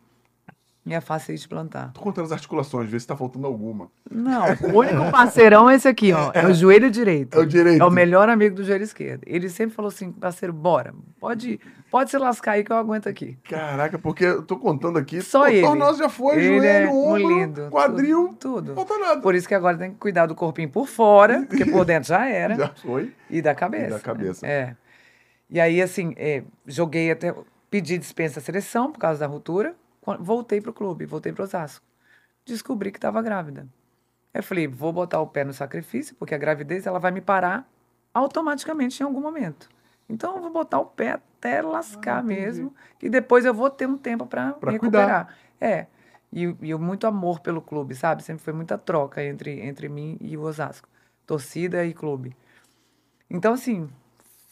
e 0.88 0.94
a 0.94 1.00
facete 1.00 1.46
plantar. 1.46 1.92
Tô 1.92 2.00
contando 2.00 2.24
as 2.24 2.32
articulações, 2.32 2.88
vê 2.88 2.98
se 2.98 3.06
tá 3.06 3.14
faltando 3.16 3.46
alguma. 3.46 3.90
Não, 4.10 4.44
o 4.72 4.78
único 4.78 5.10
parceirão 5.10 5.68
é 5.68 5.74
esse 5.74 5.86
aqui, 5.86 6.12
ó. 6.12 6.30
É 6.32 6.46
o 6.46 6.54
joelho 6.54 6.90
direito. 6.90 7.36
É 7.36 7.40
o 7.40 7.46
direito. 7.46 7.82
É 7.82 7.84
o 7.84 7.90
melhor 7.90 8.28
amigo 8.28 8.56
do 8.56 8.64
joelho 8.64 8.82
esquerdo. 8.84 9.22
Ele 9.26 9.48
sempre 9.50 9.74
falou 9.76 9.90
assim, 9.90 10.10
parceiro, 10.10 10.52
bora. 10.52 10.94
Pode, 11.20 11.60
pode 11.90 12.10
se 12.10 12.16
lascar 12.16 12.52
aí 12.52 12.64
que 12.64 12.72
eu 12.72 12.76
aguento 12.76 13.06
aqui. 13.08 13.36
Caraca, 13.48 13.98
porque 13.98 14.24
eu 14.24 14.42
tô 14.42 14.56
contando 14.56 14.98
aqui. 14.98 15.20
Só 15.20 15.46
ele. 15.48 15.60
Tornozelo 15.60 15.98
já 15.98 16.08
foi, 16.08 16.36
Ele 16.36 16.58
joelho, 16.58 16.64
é 16.66 16.88
ombro, 16.88 17.28
lindo, 17.28 17.68
quadril. 17.70 18.34
tudo. 18.40 18.68
Não 18.68 18.86
falta 18.86 18.98
nada. 18.98 19.20
Por 19.20 19.34
isso 19.34 19.46
que 19.46 19.54
agora 19.54 19.76
tem 19.76 19.90
que 19.90 19.98
cuidar 19.98 20.26
do 20.26 20.34
corpinho 20.34 20.70
por 20.70 20.86
fora, 20.86 21.44
porque 21.46 21.66
por 21.66 21.84
dentro 21.84 22.08
já 22.08 22.26
era. 22.26 22.54
Já 22.58 22.68
foi. 22.68 23.12
E 23.28 23.42
da 23.42 23.54
cabeça. 23.54 23.86
E 23.86 23.90
da 23.90 24.00
cabeça. 24.00 24.46
É. 24.46 24.74
E 25.50 25.60
aí, 25.60 25.80
assim, 25.82 26.14
é, 26.16 26.42
joguei 26.66 27.10
até. 27.10 27.34
Pedi 27.70 27.98
dispensa 27.98 28.40
à 28.40 28.42
seleção 28.42 28.90
por 28.90 28.98
causa 28.98 29.20
da 29.20 29.26
ruptura. 29.26 29.74
Voltei 30.16 30.60
pro 30.60 30.72
clube, 30.72 31.04
voltei 31.06 31.32
pro 31.32 31.44
Osasco. 31.44 31.84
Descobri 32.44 32.90
que 32.90 32.98
estava 32.98 33.20
grávida. 33.20 33.66
Eu 34.32 34.42
falei, 34.42 34.66
vou 34.66 34.92
botar 34.92 35.20
o 35.20 35.26
pé 35.26 35.44
no 35.44 35.52
sacrifício, 35.52 36.14
porque 36.16 36.34
a 36.34 36.38
gravidez 36.38 36.86
ela 36.86 36.98
vai 36.98 37.10
me 37.10 37.20
parar 37.20 37.68
automaticamente 38.14 39.02
em 39.02 39.06
algum 39.06 39.20
momento. 39.20 39.68
Então 40.08 40.36
eu 40.36 40.42
vou 40.42 40.50
botar 40.50 40.78
o 40.78 40.86
pé 40.86 41.12
até 41.12 41.60
lascar 41.60 42.22
mesmo, 42.22 42.74
e 43.02 43.08
depois 43.08 43.44
eu 43.44 43.52
vou 43.52 43.68
ter 43.68 43.86
um 43.86 43.96
tempo 43.96 44.26
para 44.26 44.56
Ah, 44.62 44.70
recuperar. 44.70 45.36
É. 45.60 45.86
E, 46.32 46.42
e 46.44 46.74
muito 46.74 47.06
amor 47.06 47.40
pelo 47.40 47.60
clube, 47.60 47.94
sabe? 47.94 48.22
Sempre 48.22 48.42
foi 48.42 48.52
muita 48.52 48.76
troca 48.76 49.22
entre, 49.22 49.60
entre 49.60 49.88
mim 49.88 50.16
e 50.20 50.36
o 50.36 50.42
Osasco. 50.42 50.88
Torcida 51.26 51.84
e 51.84 51.92
clube. 51.94 52.36
Então, 53.30 53.54
assim, 53.54 53.88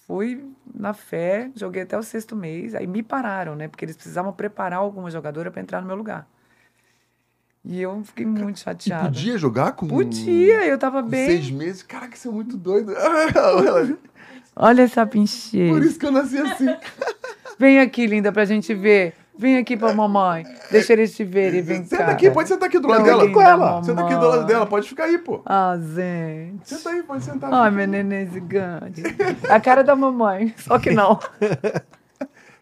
fui 0.06 0.44
na 0.74 0.92
fé, 0.92 1.50
joguei 1.54 1.82
até 1.82 1.96
o 1.98 2.02
sexto 2.02 2.36
mês, 2.36 2.74
aí 2.74 2.86
me 2.86 3.02
pararam, 3.02 3.54
né? 3.56 3.68
Porque 3.68 3.84
eles 3.84 3.96
precisavam 3.96 4.32
preparar 4.32 4.78
alguma 4.78 5.10
jogadora 5.10 5.50
para 5.50 5.60
entrar 5.62 5.80
no 5.80 5.86
meu 5.86 5.96
lugar. 5.96 6.28
E 7.64 7.82
eu 7.82 8.00
fiquei 8.04 8.24
muito 8.24 8.56
E 8.56 8.60
chateada. 8.60 9.04
podia 9.06 9.36
jogar 9.36 9.72
com. 9.72 9.88
Podia, 9.88 10.64
eu 10.66 10.78
tava 10.78 11.02
com 11.02 11.08
bem. 11.08 11.26
seis 11.26 11.50
meses? 11.50 11.82
Caraca, 11.82 12.14
isso 12.14 12.28
é 12.28 12.30
muito 12.30 12.56
doido. 12.56 12.92
Olha 14.54 14.82
essa 14.82 15.04
Por 15.04 15.12
pincheira. 15.12 15.84
isso 15.84 15.98
que 15.98 16.06
eu 16.06 16.12
nasci 16.12 16.38
assim. 16.38 16.66
Vem 17.58 17.80
aqui, 17.80 18.06
linda, 18.06 18.30
pra 18.30 18.44
gente 18.44 18.72
ver. 18.72 19.14
Vem 19.38 19.58
aqui 19.58 19.76
pra 19.76 19.92
mamãe. 19.92 20.44
Deixa 20.70 20.92
eles 20.94 21.14
te 21.14 21.22
verem, 21.24 21.60
vem 21.62 21.84
Senta 21.84 22.04
cá. 22.04 22.10
aqui, 22.12 22.30
pode 22.30 22.48
sentar 22.48 22.68
aqui 22.68 22.78
do 22.78 22.88
lado 22.88 23.04
dela. 23.04 23.30
Com 23.30 23.40
ela. 23.42 23.82
Senta 23.82 24.02
aqui 24.02 24.14
do 24.14 24.26
lado 24.28 24.46
dela, 24.46 24.66
pode 24.66 24.88
ficar 24.88 25.04
aí, 25.04 25.18
pô. 25.18 25.42
Ah, 25.44 25.76
gente. 25.94 26.68
Senta 26.68 26.90
aí, 26.90 27.02
pode 27.02 27.22
sentar. 27.24 27.52
Ai, 27.52 27.70
meu 27.70 27.86
neném 27.86 28.26
gigante. 28.30 29.02
A 29.50 29.60
cara 29.60 29.84
da 29.84 29.94
mamãe, 29.94 30.54
só 30.56 30.78
que 30.78 30.90
não. 30.90 31.18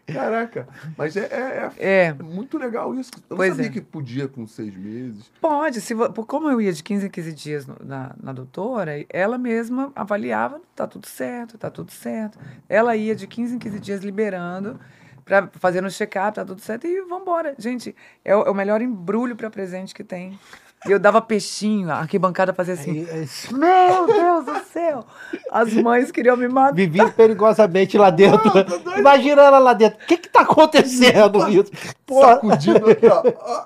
Caraca. 0.05 0.67
Mas 0.95 1.17
é, 1.17 1.21
é- 1.21 1.71
é 1.79 2.05
É, 2.09 2.13
muito 2.13 2.59
legal 2.59 2.93
isso. 2.93 3.09
Eu 3.27 3.35
Pois 3.37 3.49
sabia 3.55 3.65
é. 3.65 3.69
que 3.71 3.81
podia 3.81 4.27
com 4.27 4.45
seis 4.45 4.75
meses. 4.77 5.31
pode. 5.41 5.81
Se, 5.81 5.95
como 5.95 6.47
eu 6.49 6.61
ia 6.61 6.71
de 6.71 6.83
15 6.83 7.07
em 7.07 7.09
15 7.09 7.33
dias 7.33 7.65
no- 7.65 7.77
na, 7.83 8.11
na 8.21 8.31
doutora, 8.31 9.03
ela 9.09 9.35
mesma 9.39 9.91
avaliava, 9.95 10.61
tá 10.75 10.85
tudo 10.85 11.07
certo, 11.07 11.57
tá 11.57 11.71
tudo 11.71 11.91
certo. 11.91 12.37
Ela 12.69 12.95
ia 12.95 13.15
de 13.15 13.25
15 13.25 13.55
em 13.55 13.59
15 13.59 13.79
dias 13.79 14.03
liberando, 14.03 14.79
pra, 15.25 15.49
fazendo 15.59 15.87
o 15.87 15.91
check-up, 15.91 16.35
tá 16.35 16.45
tudo 16.45 16.61
certo, 16.61 16.87
e 16.87 17.01
vambora. 17.01 17.55
Gente, 17.57 17.95
é 18.23 18.35
o, 18.35 18.43
é 18.43 18.49
o 18.49 18.53
melhor 18.53 18.81
embrulho 18.81 19.35
para 19.35 19.49
presente 19.49 19.93
que 19.93 20.03
tem. 20.03 20.39
E 20.87 20.91
eu 20.91 20.99
dava 20.99 21.19
peixinho, 21.19 21.89
a 21.89 21.95
arquibancada 21.95 22.53
fazia 22.53 22.75
assim. 22.75 23.07
Aí, 23.09 23.27
Meu 23.51 24.05
Deus 24.05 24.45
do 24.45 24.59
céu! 24.71 25.03
As 25.51 25.73
mães 25.73 26.11
queriam 26.11 26.37
me 26.37 26.47
matar. 26.47 26.75
Vivia 26.75 27.09
perigosamente 27.09 27.97
lá 27.97 28.11
dentro. 28.11 28.51
Imagina 28.95 29.41
ela 29.41 29.57
lá 29.57 29.73
dentro. 29.73 29.97
O 30.03 30.05
que 30.05 30.17
que 30.17 30.29
tá 30.29 30.41
acontecendo, 30.41 31.43
Milton? 31.47 31.71
Porra, 32.05 32.35
Sacudido 32.35 32.91
aqui, 32.91 33.07
ó. 33.07 33.65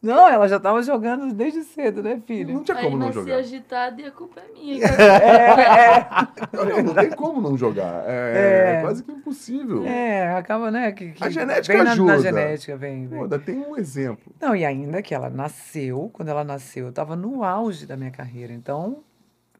Não, 0.00 0.28
ela 0.28 0.46
já 0.48 0.60
tava 0.60 0.80
jogando 0.80 1.34
desde 1.34 1.64
cedo, 1.64 2.04
né, 2.04 2.22
filho? 2.24 2.54
Não 2.54 2.62
tinha 2.62 2.76
Aí 2.76 2.84
como 2.84 2.96
não 2.96 3.06
nasci 3.06 3.18
jogar. 3.18 3.34
agitada 3.36 4.00
e 4.00 4.04
a 4.06 4.10
culpa 4.12 4.40
é 4.40 4.52
minha. 4.52 4.86
É, 4.96 5.96
é. 5.96 6.06
Não, 6.52 6.82
não 6.84 6.94
tem 6.94 7.10
como 7.10 7.40
não 7.40 7.56
jogar. 7.56 8.04
É, 8.06 8.76
É. 8.76 8.80
quase 8.80 9.02
que 9.02 9.10
impossível. 9.10 9.84
É, 9.84 10.34
acaba, 10.34 10.70
né? 10.70 10.92
Que, 10.92 11.10
que 11.10 11.24
A 11.24 11.28
genética 11.28 11.74
vem 11.74 11.84
na, 11.84 11.92
ajuda. 11.92 12.12
Na 12.12 12.18
genética, 12.18 12.76
vem, 12.76 13.04
Pô, 13.04 13.10
vem. 13.10 13.22
ainda 13.22 13.38
tem 13.40 13.58
um 13.58 13.76
exemplo. 13.76 14.32
Não, 14.40 14.54
e 14.54 14.64
ainda 14.64 15.02
que 15.02 15.12
ela 15.14 15.28
nasceu, 15.28 16.08
quando 16.12 16.28
ela 16.28 16.44
nasceu, 16.44 16.84
eu 16.84 16.90
estava 16.90 17.16
no 17.16 17.42
auge 17.42 17.84
da 17.84 17.96
minha 17.96 18.12
carreira. 18.12 18.52
Então, 18.52 19.02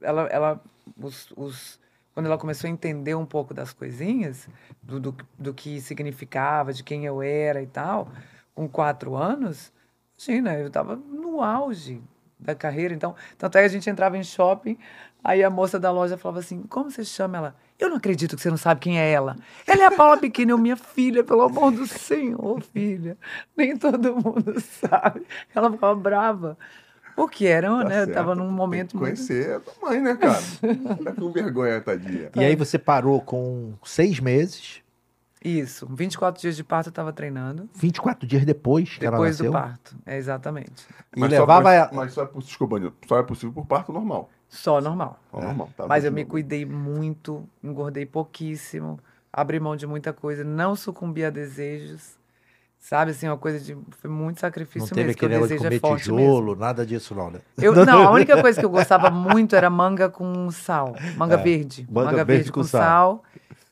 ela, 0.01 0.23
ela 0.29 0.61
os, 1.01 1.33
os- 1.37 1.81
quando 2.15 2.27
ela 2.27 2.39
começou 2.39 2.69
a 2.69 2.71
entender 2.71 3.17
um 3.17 3.27
pouco 3.27 3.53
das 3.53 3.73
coisinhas, 3.73 4.49
do, 4.81 5.01
do, 5.01 5.17
do 5.37 5.53
que 5.53 5.81
significava, 5.81 6.73
de 6.73 6.85
quem 6.85 7.05
eu 7.05 7.21
era 7.23 7.61
e 7.61 7.67
tal, 7.67 8.09
com 8.55 8.69
quatro 8.69 9.17
anos, 9.17 9.73
imagina, 10.19 10.55
eu 10.59 10.67
estava 10.69 10.97
no 10.97 11.43
auge. 11.43 12.03
da 12.41 12.55
carreira. 12.55 12.95
Então, 12.95 13.15
tanto 13.37 13.59
é 13.59 13.63
que 13.63 13.67
a 13.67 13.71
gente 13.71 13.91
entrava 13.91 14.17
em 14.17 14.23
shopping, 14.23 14.79
aí 15.25 15.43
a 15.43 15.51
moça 15.51 15.79
da 15.79 15.91
loja 15.91 16.17
falava 16.17 16.39
assim: 16.41 16.63
Como 16.69 16.91
você 16.91 17.05
chama 17.05 17.37
ela? 17.39 17.57
Eu 17.79 17.89
não 17.89 17.97
acredito 17.97 18.37
que 18.37 18.43
você 18.43 18.51
não 18.51 18.57
sabe 18.57 18.81
quem 18.81 18.99
é 19.01 19.11
ela. 19.11 19.37
Ela 19.67 19.83
é 19.83 19.87
a 19.87 19.91
Paula 19.91 20.17
Pequena, 20.19 20.53
eu, 20.53 20.59
minha 20.59 20.77
filha, 20.77 21.23
pelo 21.25 21.43
amor 21.43 21.73
do 21.73 21.87
Senhor, 21.87 22.61
filha. 22.63 23.17
Nem 23.57 23.77
todo 23.77 24.15
mundo 24.15 24.55
sabe. 24.61 25.23
Ela 25.55 25.71
ficava 25.71 25.95
brava. 25.95 26.57
Porque 27.17 27.47
era, 27.47 27.69
Tá 27.69 27.85
né? 27.85 28.03
Eu 28.03 28.13
tava 28.13 28.35
certo. 28.35 28.39
num 28.47 28.51
momento 28.53 28.91
Tem 28.93 29.01
que 29.01 29.05
muito. 29.07 29.17
conhecer 29.17 29.57
a 29.57 29.61
tua 29.61 29.75
mãe, 29.83 30.01
né, 30.01 30.15
cara? 30.17 30.39
Tá 31.05 31.13
com 31.13 31.33
vergonha, 31.33 31.81
tadinha. 31.81 32.31
E 32.37 32.41
aí 32.45 32.55
você 32.55 32.79
parou 32.79 33.21
com 33.21 33.75
seis 33.85 34.21
meses, 34.21 34.81
Isso. 35.45 35.87
24 35.91 36.41
dias 36.41 36.57
de 36.57 36.65
parto 36.65 36.89
eu 36.89 36.93
tava 36.93 37.13
treinando. 37.13 37.69
24 37.75 38.27
dias 38.27 38.45
depois 38.45 38.95
que 38.95 39.01
Depois 39.01 39.41
ela 39.41 39.51
do 39.51 39.55
nasceu. 39.57 39.71
parto. 39.71 39.97
É, 40.05 40.17
exatamente. 40.17 40.85
E 41.17 41.21
Mas 41.21 41.31
levava 41.31 41.63
só, 41.65 41.71
ela- 41.71 41.87
por- 41.89 41.95
mas 41.97 42.13
só 42.13 42.23
é 42.23 42.27
possível, 42.27 42.47
desculpa, 42.49 42.93
só 43.07 43.19
é 43.19 43.23
possível 43.23 43.53
por 43.53 43.67
parto 43.67 43.93
normal. 43.93 44.31
Só 44.49 44.81
normal. 44.81 45.19
Ó, 45.33 45.41
normal 45.43 45.69
tá? 45.77 45.87
Mas 45.87 46.05
eu 46.05 46.11
me 46.13 46.25
cuidei 46.25 46.65
muito, 46.65 47.49
engordei 47.63 48.07
pouquíssimo, 48.07 48.99
abri 49.33 49.61
mão 49.61 49.77
de 49.77 49.87
muita 49.87 50.13
coisa, 50.13 50.43
não 50.43 50.75
sucumbi 50.75 51.25
a 51.25 51.31
desejos. 51.31 52.17
Sabe, 52.81 53.11
assim, 53.11 53.27
uma 53.27 53.37
coisa 53.37 53.59
de. 53.59 53.77
Foi 54.01 54.09
muito 54.09 54.39
sacrifício 54.39 54.83
Não 54.83 54.89
teve 54.95 55.09
mesmo, 55.09 55.19
que 55.19 55.25
o 55.25 55.27
aquele 55.27 55.35
negócio 55.35 55.57
de 55.57 55.63
desejo 55.65 55.81
comer 55.81 55.89
é 55.89 55.91
forte 55.91 56.03
tijolo, 56.05 56.47
mesmo. 56.53 56.61
nada 56.61 56.87
disso 56.87 57.13
não, 57.13 57.29
né? 57.29 57.41
Eu, 57.61 57.75
não, 57.85 58.07
a 58.07 58.11
única 58.13 58.41
coisa 58.41 58.59
que 58.59 58.65
eu 58.65 58.71
gostava 58.71 59.11
muito 59.11 59.57
era 59.57 59.69
manga 59.69 60.09
com 60.09 60.49
sal. 60.53 60.95
Manga 61.17 61.37
verde. 61.37 61.83
É, 61.91 61.93
manga 61.93 62.11
Manga, 62.13 62.25
verde 62.25 62.33
verde, 62.45 62.53
com 62.53 62.61
com 62.61 62.67
sal. 62.67 62.81
sal. 62.81 63.25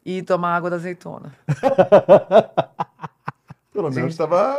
E 0.08 0.22
tomar 0.22 0.54
água 0.56 0.70
da 0.70 0.76
azeitona. 0.76 1.32
Pelo 3.72 3.90
menos 3.90 4.12
estava. 4.12 4.56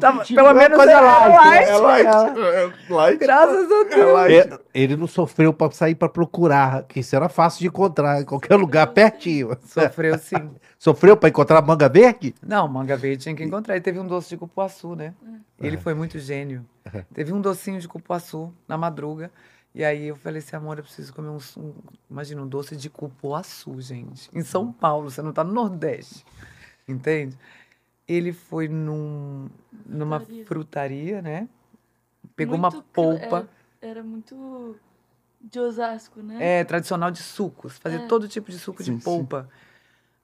tava 0.00 0.24
pelo 0.24 0.52
né? 0.52 0.68
menos 0.68 0.80
era 0.80 1.28
light, 1.28 1.68
É 1.68 1.76
light. 1.76 2.06
É 2.08 2.92
light. 2.92 3.18
Graças 3.20 3.70
a 3.70 3.74
É 3.74 3.84
Deus. 3.84 4.12
light. 4.12 4.34
É, 4.34 4.58
Ele 4.74 4.96
não 4.96 5.06
sofreu 5.06 5.52
pra 5.52 5.70
sair 5.70 5.94
pra 5.94 6.08
procurar, 6.08 6.82
que 6.82 6.98
isso 6.98 7.14
era 7.14 7.28
fácil 7.28 7.60
de 7.60 7.68
encontrar 7.68 8.20
em 8.20 8.24
qualquer 8.24 8.56
lugar 8.56 8.88
pertinho. 8.88 9.56
Sofreu 9.64 10.18
sim. 10.18 10.50
Sofreu 10.76 11.16
pra 11.16 11.28
encontrar 11.28 11.62
manga 11.62 11.88
verde? 11.88 12.34
Não, 12.44 12.66
manga 12.66 12.96
verde 12.96 13.22
tinha 13.22 13.34
que 13.36 13.44
encontrar. 13.44 13.76
E 13.76 13.80
teve 13.80 14.00
um 14.00 14.06
doce 14.08 14.30
de 14.30 14.36
cupuaçu, 14.36 14.96
né? 14.96 15.14
Ele 15.60 15.76
foi 15.76 15.94
muito 15.94 16.18
gênio. 16.18 16.66
Teve 17.14 17.32
um 17.32 17.40
docinho 17.40 17.78
de 17.78 17.86
cupuaçu 17.86 18.52
na 18.66 18.76
madruga. 18.76 19.30
E 19.74 19.84
aí 19.84 20.06
eu 20.06 20.16
falei 20.16 20.38
assim, 20.38 20.56
amor, 20.56 20.78
eu 20.78 20.82
preciso 20.84 21.12
comer 21.14 21.28
um, 21.28 21.38
um- 21.56 21.74
imagina, 22.10 22.42
um 22.42 22.48
doce 22.48 22.76
de 22.76 22.88
cupuaçu, 22.90 23.80
gente. 23.80 24.28
Em 24.34 24.42
São 24.42 24.72
Paulo, 24.72 25.10
você 25.10 25.22
não 25.22 25.32
tá 25.32 25.44
no 25.44 25.52
Nordeste. 25.52 26.24
Entende? 26.86 27.38
Ele 28.06 28.32
foi 28.32 28.66
num, 28.68 29.48
numa 29.86 30.18
Frutaria. 30.20 30.46
frutaria, 30.46 31.22
né? 31.22 31.48
Pegou 32.34 32.58
Muito 32.58 32.76
uma 32.76 32.82
polpa. 32.82 33.48
Era, 33.80 33.90
era 33.98 34.02
muito 34.02 34.76
de 35.40 35.60
Osasco, 35.60 36.20
né? 36.22 36.60
É, 36.60 36.64
tradicional 36.64 37.10
de 37.10 37.22
sucos. 37.22 37.76
Fazia 37.78 38.00
É. 38.00 38.06
todo 38.06 38.26
tipo 38.26 38.50
de 38.50 38.58
suco 38.58 38.82
Sim, 38.82 38.96
de 38.96 38.98
sim. 38.98 39.04
polpa. 39.04 39.48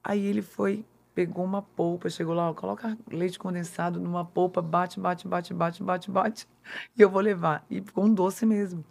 Aí 0.03 0.25
ele 0.25 0.43
foi, 0.43 0.85
pegou 1.15 1.45
uma 1.45 1.61
polpa, 1.63 2.09
chegou 2.09 2.35
lá, 2.35 2.51
ó, 2.51 2.55
coloca 2.55 2.97
leite 3.11 3.39
condensado 3.39 4.01
numa 4.01 4.25
polpa, 4.25 4.61
bate, 4.63 4.99
bate, 4.99 5.29
bate, 5.29 5.53
bate, 5.55 5.83
bate, 5.83 6.11
bate. 6.11 6.49
E 6.97 7.03
eu 7.03 7.11
vou 7.11 7.21
levar. 7.21 7.65
E 7.71 7.81
ficou 7.81 8.05
um 8.05 8.13
doce 8.13 8.45
mesmo. 8.47 8.85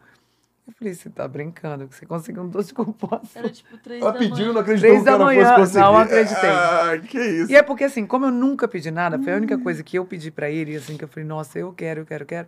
Eu 0.66 0.74
falei, 0.80 0.94
você 0.94 1.10
tá 1.10 1.28
brincando, 1.28 1.88
que 1.90 1.96
você 1.96 2.06
conseguiu 2.06 2.42
um 2.44 2.48
doce 2.48 2.74
com. 2.74 2.94
Era 3.36 3.50
tipo 3.50 3.78
três 3.80 4.02
Ela 4.02 4.12
da 4.14 4.18
pediu, 4.20 4.46
não 4.48 4.54
manhã. 4.54 4.62
acreditou 4.62 4.90
Três 4.90 5.00
que 5.00 5.06
da 5.06 5.12
fosse 5.12 5.24
manhã. 5.26 5.56
conseguir. 5.56 5.80
Não 5.82 5.98
acreditei. 5.98 6.50
Ah, 6.50 6.98
que 7.06 7.20
isso. 7.20 7.52
E 7.52 7.56
é 7.56 7.62
porque, 7.62 7.84
assim, 7.84 8.06
como 8.06 8.26
eu 8.28 8.32
nunca 8.32 8.66
pedi 8.68 8.90
nada, 8.90 9.20
foi 9.20 9.34
a 9.34 9.36
única 9.36 9.58
coisa 9.58 9.84
que 9.84 9.98
eu 9.98 10.06
pedi 10.06 10.32
pra 10.32 10.50
ele, 10.50 10.76
assim, 10.78 10.96
que 10.96 11.04
eu 11.04 11.08
falei, 11.10 11.28
nossa, 11.28 11.60
eu 11.60 11.74
quero, 11.74 12.02
eu 12.02 12.06
quero, 12.06 12.24
eu 12.24 12.28
quero. 12.28 12.48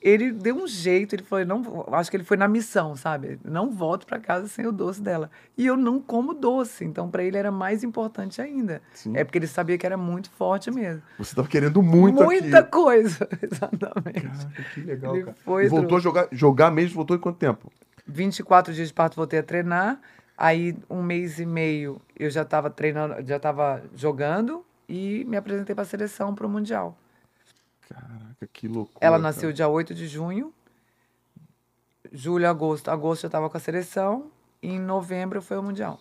Ele 0.00 0.30
deu 0.30 0.54
um 0.56 0.66
jeito, 0.68 1.14
ele 1.16 1.24
falou, 1.24 1.44
não, 1.44 1.84
acho 1.92 2.08
que 2.08 2.16
ele 2.16 2.22
foi 2.22 2.36
na 2.36 2.46
missão, 2.46 2.94
sabe? 2.94 3.40
Não 3.44 3.68
volto 3.70 4.06
pra 4.06 4.20
casa 4.20 4.46
sem 4.46 4.64
o 4.64 4.70
doce 4.70 5.02
dela. 5.02 5.28
E 5.56 5.66
eu 5.66 5.76
não 5.76 6.00
como 6.00 6.32
doce, 6.34 6.84
então 6.84 7.10
pra 7.10 7.24
ele 7.24 7.36
era 7.36 7.50
mais 7.50 7.82
importante 7.82 8.40
ainda. 8.40 8.80
Sim. 8.94 9.16
É 9.16 9.24
porque 9.24 9.38
ele 9.38 9.48
sabia 9.48 9.76
que 9.76 9.84
era 9.84 9.96
muito 9.96 10.30
forte 10.30 10.70
mesmo. 10.70 11.02
Você 11.18 11.34
tava 11.34 11.48
querendo 11.48 11.82
muito 11.82 12.22
Muita 12.22 12.60
aqui. 12.60 12.70
coisa, 12.70 13.28
exatamente. 13.42 14.20
Caraca, 14.20 14.62
que 14.72 14.80
legal, 14.82 15.14
Ele 15.16 15.24
cara. 15.24 15.36
foi, 15.44 15.64
e 15.64 15.68
voltou 15.68 15.98
a 15.98 16.00
jogar, 16.00 16.28
jogar 16.30 16.70
mesmo, 16.70 16.94
voltou 16.94 17.16
em 17.16 17.20
quanto 17.20 17.38
tempo? 17.38 17.70
24 18.06 18.72
dias 18.72 18.88
de 18.88 18.94
parto 18.94 19.16
voltei 19.16 19.40
a 19.40 19.42
treinar. 19.42 20.00
Aí, 20.36 20.76
um 20.88 21.02
mês 21.02 21.40
e 21.40 21.44
meio, 21.44 22.00
eu 22.16 22.30
já 22.30 22.42
estava 22.42 22.70
treinando, 22.70 23.16
já 23.26 23.36
estava 23.36 23.82
jogando 23.96 24.64
e 24.88 25.24
me 25.28 25.36
apresentei 25.36 25.74
para 25.74 25.82
a 25.82 25.86
seleção 25.86 26.32
para 26.32 26.46
o 26.46 26.48
Mundial. 26.48 26.96
Caraca, 27.88 28.46
que 28.52 28.68
loucura. 28.68 28.98
Ela 29.00 29.16
cara. 29.16 29.22
nasceu 29.22 29.52
dia 29.52 29.68
8 29.68 29.94
de 29.94 30.06
junho. 30.06 30.52
Julho, 32.12 32.48
agosto. 32.48 32.88
Agosto 32.88 33.24
eu 33.24 33.28
estava 33.28 33.48
com 33.48 33.56
a 33.56 33.60
seleção. 33.60 34.30
E 34.62 34.68
em 34.68 34.78
novembro 34.80 35.40
foi 35.40 35.56
o 35.56 35.62
Mundial. 35.62 36.00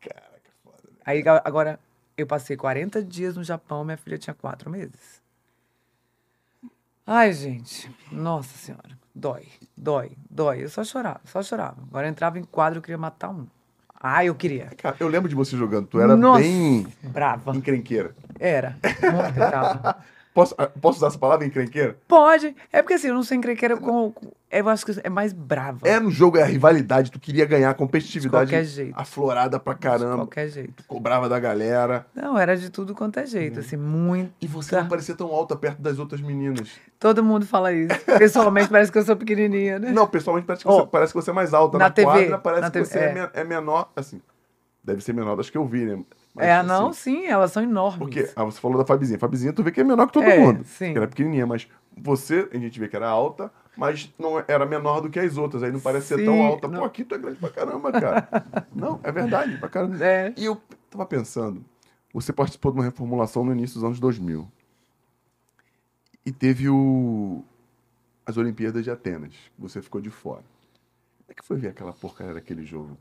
Caraca, 0.00 0.50
foda. 0.62 0.82
né? 0.84 0.98
Aí 1.04 1.22
agora 1.44 1.80
eu 2.16 2.26
passei 2.26 2.56
40 2.56 3.02
dias 3.02 3.36
no 3.36 3.44
Japão, 3.44 3.84
minha 3.84 3.96
filha 3.96 4.18
tinha 4.18 4.34
quatro 4.34 4.70
meses. 4.70 5.20
Ai, 7.06 7.32
gente, 7.32 7.90
nossa 8.10 8.58
senhora, 8.58 8.98
dói, 9.14 9.46
dói, 9.76 10.10
dói. 10.28 10.64
Eu 10.64 10.68
só 10.68 10.82
chorava, 10.82 11.20
só 11.24 11.40
chorava. 11.42 11.80
Agora 11.82 12.06
eu 12.06 12.10
entrava 12.10 12.38
em 12.38 12.42
quadro, 12.42 12.78
eu 12.78 12.82
queria 12.82 12.98
matar 12.98 13.30
um. 13.30 13.46
Ah, 13.98 14.24
eu 14.24 14.34
queria. 14.34 14.66
Cara, 14.76 14.96
eu 14.98 15.08
lembro 15.08 15.28
de 15.28 15.34
você 15.34 15.56
jogando. 15.56 15.86
Tu 15.86 16.00
era 16.00 16.16
Nossa, 16.16 16.40
bem 16.40 16.86
brava. 17.04 17.56
encrenqueira. 17.56 18.14
Era, 18.38 18.76
muito 18.82 19.34
brava. 19.34 20.04
Posso, 20.36 20.54
ah, 20.58 20.66
posso 20.66 20.98
usar 20.98 21.06
essa 21.06 21.18
palavra, 21.18 21.46
encrenqueira? 21.46 21.96
Pode, 22.06 22.54
é 22.70 22.82
porque 22.82 22.92
assim, 22.92 23.08
eu 23.08 23.14
não 23.14 23.22
sou 23.22 23.34
encrenqueira 23.34 23.74
com, 23.74 24.12
Eu 24.50 24.68
acho 24.68 24.84
que 24.84 24.92
é 25.02 25.08
mais 25.08 25.32
brava. 25.32 25.88
É 25.88 25.98
no 25.98 26.10
jogo, 26.10 26.36
é 26.36 26.42
a 26.42 26.44
rivalidade. 26.44 27.10
Tu 27.10 27.18
queria 27.18 27.46
ganhar, 27.46 27.70
a 27.70 27.72
de 27.72 27.78
competitividade 27.78 28.50
qualquer 28.50 28.64
jeito. 28.66 28.92
aflorada 29.00 29.58
pra 29.58 29.72
De 29.72 29.80
caramba. 29.80 30.16
qualquer 30.18 30.48
jeito. 30.48 30.74
Tu 30.74 30.84
cobrava 30.86 31.26
da 31.26 31.40
galera. 31.40 32.06
Não, 32.14 32.38
era 32.38 32.54
de 32.54 32.68
tudo 32.68 32.94
quanto 32.94 33.18
é 33.18 33.22
Uhum. 33.22 33.26
jeito, 33.28 33.60
assim, 33.60 33.78
muito. 33.78 34.30
E 34.38 34.46
você 34.46 34.76
não 34.76 34.86
parecia 34.88 35.14
tão 35.14 35.28
alta 35.28 35.56
perto 35.56 35.80
das 35.80 35.98
outras 35.98 36.20
meninas. 36.20 36.68
Todo 37.00 37.24
mundo 37.24 37.46
fala 37.46 37.72
isso. 37.72 37.98
Pessoalmente 38.18 38.68
parece 38.68 38.92
que 38.92 38.98
eu 38.98 39.04
sou 39.06 39.16
pequenininha, 39.16 39.78
né? 39.78 39.90
Não, 39.90 40.06
pessoalmente 40.06 40.46
parece 40.46 40.64
que, 40.64 40.70
Ó, 40.70 40.80
você, 40.82 40.86
parece 40.86 41.12
que 41.14 41.20
você 41.22 41.30
é 41.30 41.32
mais 41.32 41.54
alta. 41.54 41.78
na 41.78 41.84
Na, 41.86 41.90
TV, 41.90 42.04
quadra 42.10 42.38
parece 42.38 42.60
na 42.60 42.66
que 42.70 42.72
TV, 42.74 42.84
você 42.86 42.98
é. 42.98 43.30
é. 43.34 43.40
é 43.40 43.44
menor, 43.44 43.90
assim. 43.96 44.20
Deve 44.84 45.00
ser 45.02 45.14
menor 45.14 45.34
das 45.34 45.48
que 45.48 45.56
eu 45.56 45.64
vi, 45.64 45.86
né? 45.86 45.98
Mas, 46.36 46.46
é, 46.46 46.62
não, 46.62 46.88
assim, 46.88 47.22
sim, 47.22 47.26
elas 47.26 47.50
são 47.50 47.62
enormes. 47.62 47.98
Porque 47.98 48.30
ah, 48.36 48.44
você 48.44 48.60
falou 48.60 48.76
da 48.76 48.84
Fabizinha. 48.84 49.18
Fabizinha, 49.18 49.52
tu 49.54 49.62
vê 49.62 49.72
que 49.72 49.80
é 49.80 49.84
menor 49.84 50.06
que 50.06 50.12
todo 50.12 50.24
É, 50.24 50.38
mundo. 50.38 50.64
sim. 50.64 50.92
Que 50.92 50.98
ela 50.98 51.06
é 51.06 51.08
pequenininha, 51.08 51.46
mas 51.46 51.66
você, 51.96 52.46
a 52.52 52.58
gente 52.58 52.78
vê 52.78 52.86
que 52.88 52.94
era 52.94 53.08
alta, 53.08 53.50
mas 53.74 54.12
não 54.18 54.38
era 54.46 54.66
menor 54.66 55.00
do 55.00 55.08
que 55.08 55.18
as 55.18 55.38
outras. 55.38 55.62
Aí 55.62 55.72
não 55.72 55.80
parece 55.80 56.08
ser 56.08 56.22
tão 56.26 56.34
Sim, 56.34 56.46
alta. 56.46 56.68
não. 56.68 56.80
Pô, 56.80 56.84
aqui 56.84 57.04
tu 57.04 57.14
é 57.14 57.18
grande 57.18 57.38
pra 57.38 57.48
caramba, 57.48 57.90
cara. 57.90 58.28
não, 58.74 59.00
é 59.02 59.10
verdade, 59.10 59.56
pra 59.56 59.68
caramba. 59.70 59.96
É. 60.04 60.34
E 60.36 60.44
eu 60.44 60.60
tava 60.90 61.06
pensando, 61.06 61.64
você 62.12 62.34
participou 62.34 62.70
de 62.70 62.78
uma 62.78 62.84
reformulação 62.84 63.42
no 63.42 63.52
início 63.52 63.76
dos 63.76 63.84
anos 63.84 63.98
2000. 63.98 64.46
E 66.26 66.30
teve 66.32 66.68
o 66.68 67.42
as 68.26 68.36
Olimpíadas 68.36 68.84
de 68.84 68.90
Atenas. 68.90 69.32
Você 69.58 69.80
ficou 69.80 70.02
de 70.02 70.10
fora. 70.10 70.42
Como 70.42 71.30
é 71.30 71.34
que 71.34 71.44
foi 71.44 71.56
ver 71.56 71.68
aquela 71.68 71.94
porcaria 71.94 72.34
daquele 72.34 72.64
jogo? 72.66 72.98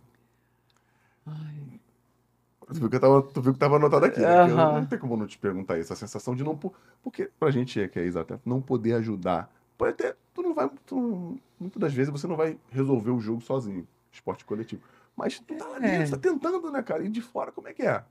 Tu 2.68 2.74
viu 2.80 2.89
que, 2.89 2.95
eu 2.95 2.99
tava, 2.99 3.22
tu 3.22 3.41
viu 3.41 3.53
que 3.53 3.59
tava 3.59 3.76
anotado 3.76 4.05
aqui, 4.05 4.20
né? 4.20 4.49
Eu-. 4.49 4.55
Não 4.57 4.86
tem 4.86 4.97
como 4.97 5.16
não 5.16 5.28
te 5.28 5.38
perguntar 5.38 5.78
isso. 5.78 5.93
A 5.93 5.95
sensação 5.95 6.36
de 6.36 6.43
não... 6.43 6.57
po- 6.57 6.74
Porque 7.03 7.30
pra 7.39 7.51
gente 7.51 7.80
é 7.80 7.88
que 7.88 7.99
é 7.99 8.03
exato, 8.03 8.39
não 8.45 8.61
poder 8.61 8.93
ajudar. 8.93 9.51
Pode 9.78 9.91
até... 9.91 10.16
Tu 10.34 10.41
não 10.41 10.53
vai... 10.53 10.70
Tu, 10.86 11.38
muitas 11.59 11.80
das 11.80 11.93
vezes 11.93 12.11
você 12.11 12.26
não 12.28 12.36
vai 12.36 12.57
resolver 12.72 13.11
o 13.11 13.20
jogo 13.20 13.41
sozinho. 13.41 13.88
Esporte 14.11 14.43
coletivo. 14.45 14.82
Mas 15.16 15.39
tu 15.39 15.55
tá 15.55 15.66
lá 15.68 15.78
É. 15.78 15.80
dentro, 15.99 16.18
tá 16.18 16.30
tentando, 16.30 16.72
né, 16.72 16.82
cara? 16.82 17.03
E 17.03 17.09
de 17.09 17.22
fora, 17.22 17.51
como 17.51 17.68
é 17.68 17.74
que 17.74 17.84
é? 17.84 18.03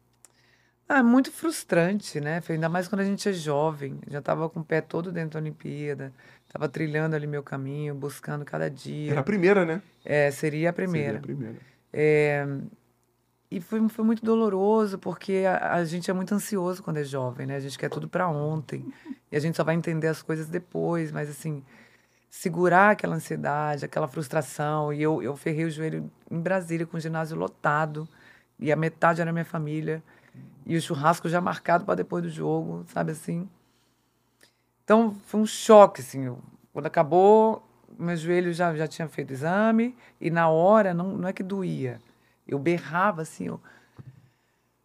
Ah, 0.88 0.98
é 0.98 1.02
muito 1.02 1.32
frustrante, 1.32 2.20
né? 2.20 2.42
Ainda 2.48 2.68
mais 2.68 2.86
quando 2.86 3.00
a 3.00 3.05
gente 3.05 3.26
é 3.28 3.32
jovem. 3.32 3.98
Já 4.07 4.18
estava 4.18 4.48
com 4.50 4.61
o 4.61 4.64
pé 4.64 4.80
todo 4.82 5.11
dentro 5.11 5.30
da 5.30 5.38
Olimpíada. 5.40 6.12
Estava 6.46 6.68
trilhando 6.68 7.16
ali 7.16 7.26
meu 7.26 7.42
caminho, 7.42 7.94
buscando 7.94 8.44
cada 8.44 8.70
dia. 8.70 9.12
Era 9.12 9.20
a 9.20 9.24
primeira, 9.24 9.64
né? 9.64 9.82
É, 10.05 10.30
seria 10.30 10.70
a 10.70 10.72
primeira. 10.72 11.07
Seria 11.14 11.18
a 11.18 11.22
primeira. 11.22 11.57
É, 11.90 12.46
e 13.57 13.61
foi, 13.61 13.88
foi 13.88 14.05
muito 14.05 14.24
doloroso, 14.24 14.98
porque 14.98 15.44
a, 15.46 15.74
a 15.74 15.84
gente 15.84 16.11
é 16.11 16.14
muito 16.14 16.34
ansioso 16.34 16.82
quando 16.82 16.98
é 16.98 17.05
jovem, 17.05 17.46
né? 17.46 17.57
A 17.57 17.61
gente 17.61 17.78
quer 17.78 17.88
tudo 17.88 18.09
para 18.09 18.28
ontem. 18.28 18.84
E 19.30 19.36
a 19.36 19.40
gente 19.40 19.57
só 19.57 19.64
vai 19.64 19.74
entender 19.74 20.09
as 20.09 20.22
coisas 20.22 20.48
depois. 20.48 21.12
Mas, 21.12 21.28
assim, 21.30 21.62
segurar 22.30 22.90
aquela 22.92 23.16
ansiedade, 23.16 23.84
aquela 23.84 24.09
frustração. 24.09 24.92
E 24.92 25.02
eu, 25.02 25.22
eu 25.22 25.36
ferrei 25.36 25.64
o 25.66 25.70
joelho 25.70 26.11
em 26.30 26.40
Brasília, 26.40 26.86
com 26.86 26.96
o 26.96 27.00
ginásio 27.00 27.36
lotado. 27.36 28.09
E 28.59 28.72
a 28.72 28.76
metade 28.76 29.20
era 29.20 29.32
minha 29.32 29.44
família. 29.44 30.02
E 30.66 30.76
o 30.76 30.80
churrasco 30.82 31.28
já 31.28 31.40
marcado 31.40 31.84
para 31.84 31.96
depois 31.96 32.22
do 32.24 32.30
jogo, 32.30 32.84
sabe 32.88 33.12
assim? 33.12 33.48
Então, 34.84 35.14
foi 35.26 35.40
um 35.40 35.46
choque, 35.46 36.00
assim. 36.00 36.24
eu- 36.24 36.38
Quando 36.72 36.86
acabou, 36.86 37.62
meu 37.98 38.16
joelho 38.16 38.52
já, 38.52 38.74
já 38.74 38.86
tinha 38.88 39.09
feito 39.09 39.32
exame. 39.32 39.96
E 40.20 40.30
na 40.30 40.48
hora, 40.48 40.92
não, 40.94 41.16
não 41.16 41.28
é 41.28 41.32
que 41.32 41.42
doía. 41.42 42.00
Eu 42.47 42.59
berrava, 42.59 43.22
assim, 43.22 43.47
eu... 43.47 43.61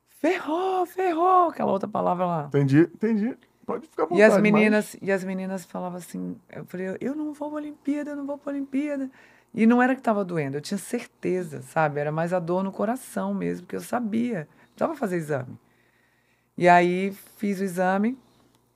Ferrou, 0.09 0.85
ferrou, 0.85 1.49
aquela 1.49 1.71
outra 1.71 1.87
palavra 1.87 2.25
lá. 2.25 2.45
Entendi, 2.47 2.81
entendi. 2.81 3.37
pode 3.65 3.87
ficar 3.87 4.03
à 4.03 4.05
vontade. 4.05 4.19
E 4.19 4.23
as 4.23 4.33
mas- 4.33 4.41
meninas, 4.41 4.97
e 5.01 5.11
as 5.11 5.23
meninas 5.23 5.65
falavam 5.65 5.97
assim, 5.97 6.35
eu 6.49 6.65
falei, 6.65 6.97
eu 6.99 7.15
não 7.15 7.33
vou 7.33 7.49
pra 7.49 7.57
Olimpíada, 7.57 8.11
eu 8.11 8.15
não 8.17 8.25
vou 8.25 8.37
pra 8.37 8.51
Olimpíada. 8.51 9.09
E 9.53 9.65
não 9.65 9.81
era 9.81 9.95
que 9.95 10.01
estava 10.01 10.23
doendo, 10.25 10.57
eu 10.57 10.61
tinha 10.61 10.77
certeza, 10.77 11.61
sabe? 11.61 11.99
Era 11.99 12.11
mais 12.11 12.33
a 12.33 12.39
dor 12.39 12.63
no 12.63 12.71
coração 12.71 13.33
mesmo, 13.33 13.65
porque 13.65 13.75
eu 13.77 13.81
sabia. 13.81 14.47
Precisava 14.75 14.95
fazer 14.95 15.15
exame. 15.15 15.57
E 16.57 16.67
aí 16.67 17.11
fiz 17.37 17.59
o 17.59 17.63
exame, 17.63 18.17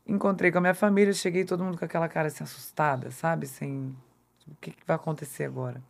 encontrei 0.08 0.52
com 0.52 0.58
a 0.58 0.62
minha 0.62 0.74
família, 0.74 1.14
cheguei 1.14 1.44
todo 1.44 1.64
mundo 1.64 1.78
com 1.78 1.86
aquela 1.86 2.08
cara 2.08 2.28
assim, 2.28 2.44
assustada, 2.44 3.12
sabe? 3.12 3.46
Sem. 3.48 3.96
O 4.48 4.56
que, 4.60 4.72
que 4.72 4.86
vai 4.88 4.96
acontecer 4.96 5.44
agora? 5.44 5.82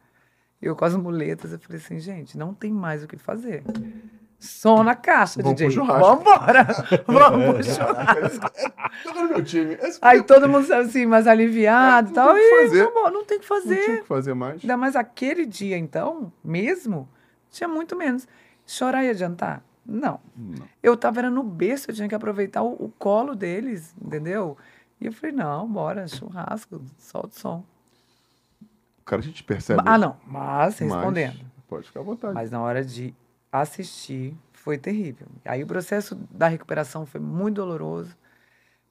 Eu 0.63 0.75
com 0.75 0.85
as 0.85 0.95
muletas, 0.95 1.51
eu 1.51 1.59
falei 1.59 1.77
assim, 1.81 1.99
gente, 1.99 2.37
não 2.37 2.53
tem 2.53 2.71
mais 2.71 3.03
o 3.03 3.07
que 3.07 3.17
fazer. 3.17 3.63
Som 4.39 4.83
na 4.83 4.95
caixa, 4.95 5.41
Vamos 5.41 5.57
DJ. 5.57 5.71
churrasco. 5.71 6.05
Vambora! 6.23 6.67
Vamos 7.07 7.53
pro 7.55 7.63
churrasco. 7.63 8.51
Toca 9.03 9.21
no 9.23 9.29
meu 9.29 9.43
time. 9.43 9.73
Esse 9.75 9.99
Aí 10.01 10.21
todo 10.23 10.49
mundo 10.49 10.71
assim, 10.73 11.05
mais 11.05 11.27
aliviado 11.27 12.07
e 12.11 12.13
Não 12.13 12.15
tal. 12.15 12.33
tem 12.33 12.43
o 12.43 12.49
que 12.49 12.55
E 12.55 12.67
fazer. 12.67 12.85
vambora, 12.85 13.11
não 13.11 13.25
tem 13.25 13.37
o 13.37 13.41
que 13.41 13.49
não 13.49 13.61
tinha 13.61 13.73
o 13.73 13.77
fazer. 13.85 14.01
que 14.01 14.07
fazer 14.07 14.33
mais. 14.33 14.61
Ainda 14.61 14.77
mais 14.77 14.95
aquele 14.95 15.45
dia, 15.45 15.77
então, 15.77 16.31
mesmo, 16.43 17.07
tinha 17.49 17.67
muito 17.69 17.95
menos. 17.95 18.27
Chorar 18.65 19.03
ia 19.03 19.11
adiantar? 19.11 19.63
Não. 19.85 20.19
Não. 20.35 20.65
Eu 20.81 20.95
tava 20.97 21.19
era 21.19 21.29
no 21.29 21.43
berço, 21.43 21.89
eu 21.91 21.95
tinha 21.95 22.07
que 22.09 22.15
aproveitar 22.15 22.63
o, 22.63 22.71
o 22.85 22.89
colo 22.97 23.35
deles, 23.35 23.93
entendeu? 24.01 24.57
E 24.99 25.05
eu 25.07 25.11
falei, 25.13 25.35
não, 25.35 25.67
bora, 25.67 26.05
churrasco, 26.07 26.81
solta 26.97 27.27
o 27.29 27.39
som. 27.39 27.63
Cara, 29.05 29.21
a 29.21 29.25
gente 29.25 29.43
percebe. 29.43 29.81
Ah, 29.85 29.97
não, 29.97 30.17
mas 30.25 30.79
mas- 30.79 30.79
respondendo. 30.79 31.39
Pode 31.67 31.87
ficar 31.87 32.01
à 32.01 32.03
vontade. 32.03 32.33
Mas 32.33 32.51
na 32.51 32.61
hora 32.61 32.83
de 32.83 33.13
assistir, 33.51 34.35
foi 34.53 34.77
terrível. 34.77 35.27
Aí 35.45 35.63
o 35.63 35.67
processo 35.67 36.15
da 36.31 36.47
recuperação 36.47 37.05
foi 37.05 37.19
muito 37.19 37.55
doloroso, 37.55 38.15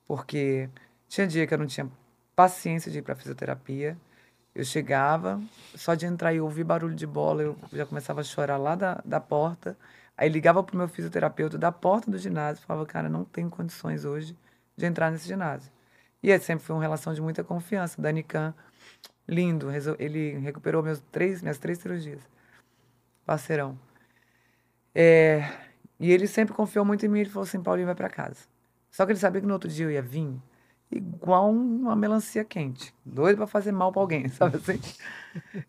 porque 0.07 0.69
tinha 1.09 1.27
dia 1.27 1.47
que 1.47 1.55
eu 1.55 1.59
não 1.59 1.67
tinha 1.67 1.89
paciência 2.35 2.91
de 2.91 2.99
ir 2.99 3.03
para 3.03 3.15
fisioterapia. 3.15 3.97
Eu 4.55 4.65
chegava, 4.65 5.41
só 5.75 5.95
de 5.95 6.05
entrar 6.05 6.35
e 6.35 6.41
ouvir 6.41 6.65
barulho 6.65 6.95
de 6.95 7.07
bola, 7.07 7.43
eu 7.43 7.57
já 7.73 7.87
começava 7.87 8.21
a 8.21 8.25
chorar 8.25 8.59
lá 8.59 8.75
da, 8.75 9.01
da 9.05 9.19
porta. 9.21 9.77
Aí 10.17 10.29
ligava 10.29 10.63
pro 10.63 10.77
meu 10.77 10.89
fisioterapeuta 10.89 11.57
da 11.57 11.73
porta 11.73 12.11
do 12.11 12.19
ginásio, 12.19 12.63
falava, 12.67 12.85
cara, 12.87 13.09
não 13.09 13.25
tenho 13.25 13.49
condições 13.49 14.05
hoje 14.05 14.37
de 14.77 14.85
entrar 14.85 15.11
nesse 15.11 15.27
ginásio. 15.27 15.73
E 16.23 16.31
aí 16.31 16.39
sempre 16.39 16.65
foi 16.65 16.77
uma 16.77 16.83
relação 16.83 17.15
de 17.15 17.21
muita 17.23 17.43
confiança. 17.43 18.01
Danican, 18.01 18.55
lindo, 19.29 19.69
ele 19.99 20.39
recuperou 20.39 20.83
meus 20.83 21.01
três, 21.13 21.43
minhas 21.43 21.59
três 21.59 21.79
cirurgias. 21.79 22.23
Parceirão. 23.25 23.79
É, 24.95 25.49
e 25.99 26.11
ele 26.11 26.27
sempre 26.27 26.55
confiou 26.55 26.85
muito 26.85 27.07
em 27.07 27.09
mim. 27.09 27.21
Ele 27.21 27.31
falou 27.31 27.45
assim: 27.45 27.63
Paulinho, 27.63 27.87
vai 27.87 27.95
para 27.95 28.09
casa. 28.09 28.41
Só 28.91 29.07
que 29.07 29.13
ele 29.13 29.19
sabia 29.19 29.41
que 29.41 29.47
no 29.47 29.55
outro 29.55 29.71
dia 29.71 29.87
eu 29.87 29.91
ia 29.91 30.03
vir 30.03 30.41
igual 30.93 31.51
uma 31.51 31.97
melancia 31.97 32.45
quente. 32.45 32.95
Doido 33.05 33.39
para 33.39 33.47
fazer 33.47 33.73
mal 33.73 33.91
para 33.93 34.03
alguém, 34.03 34.29
sabe 34.31 34.57
assim? 34.57 34.79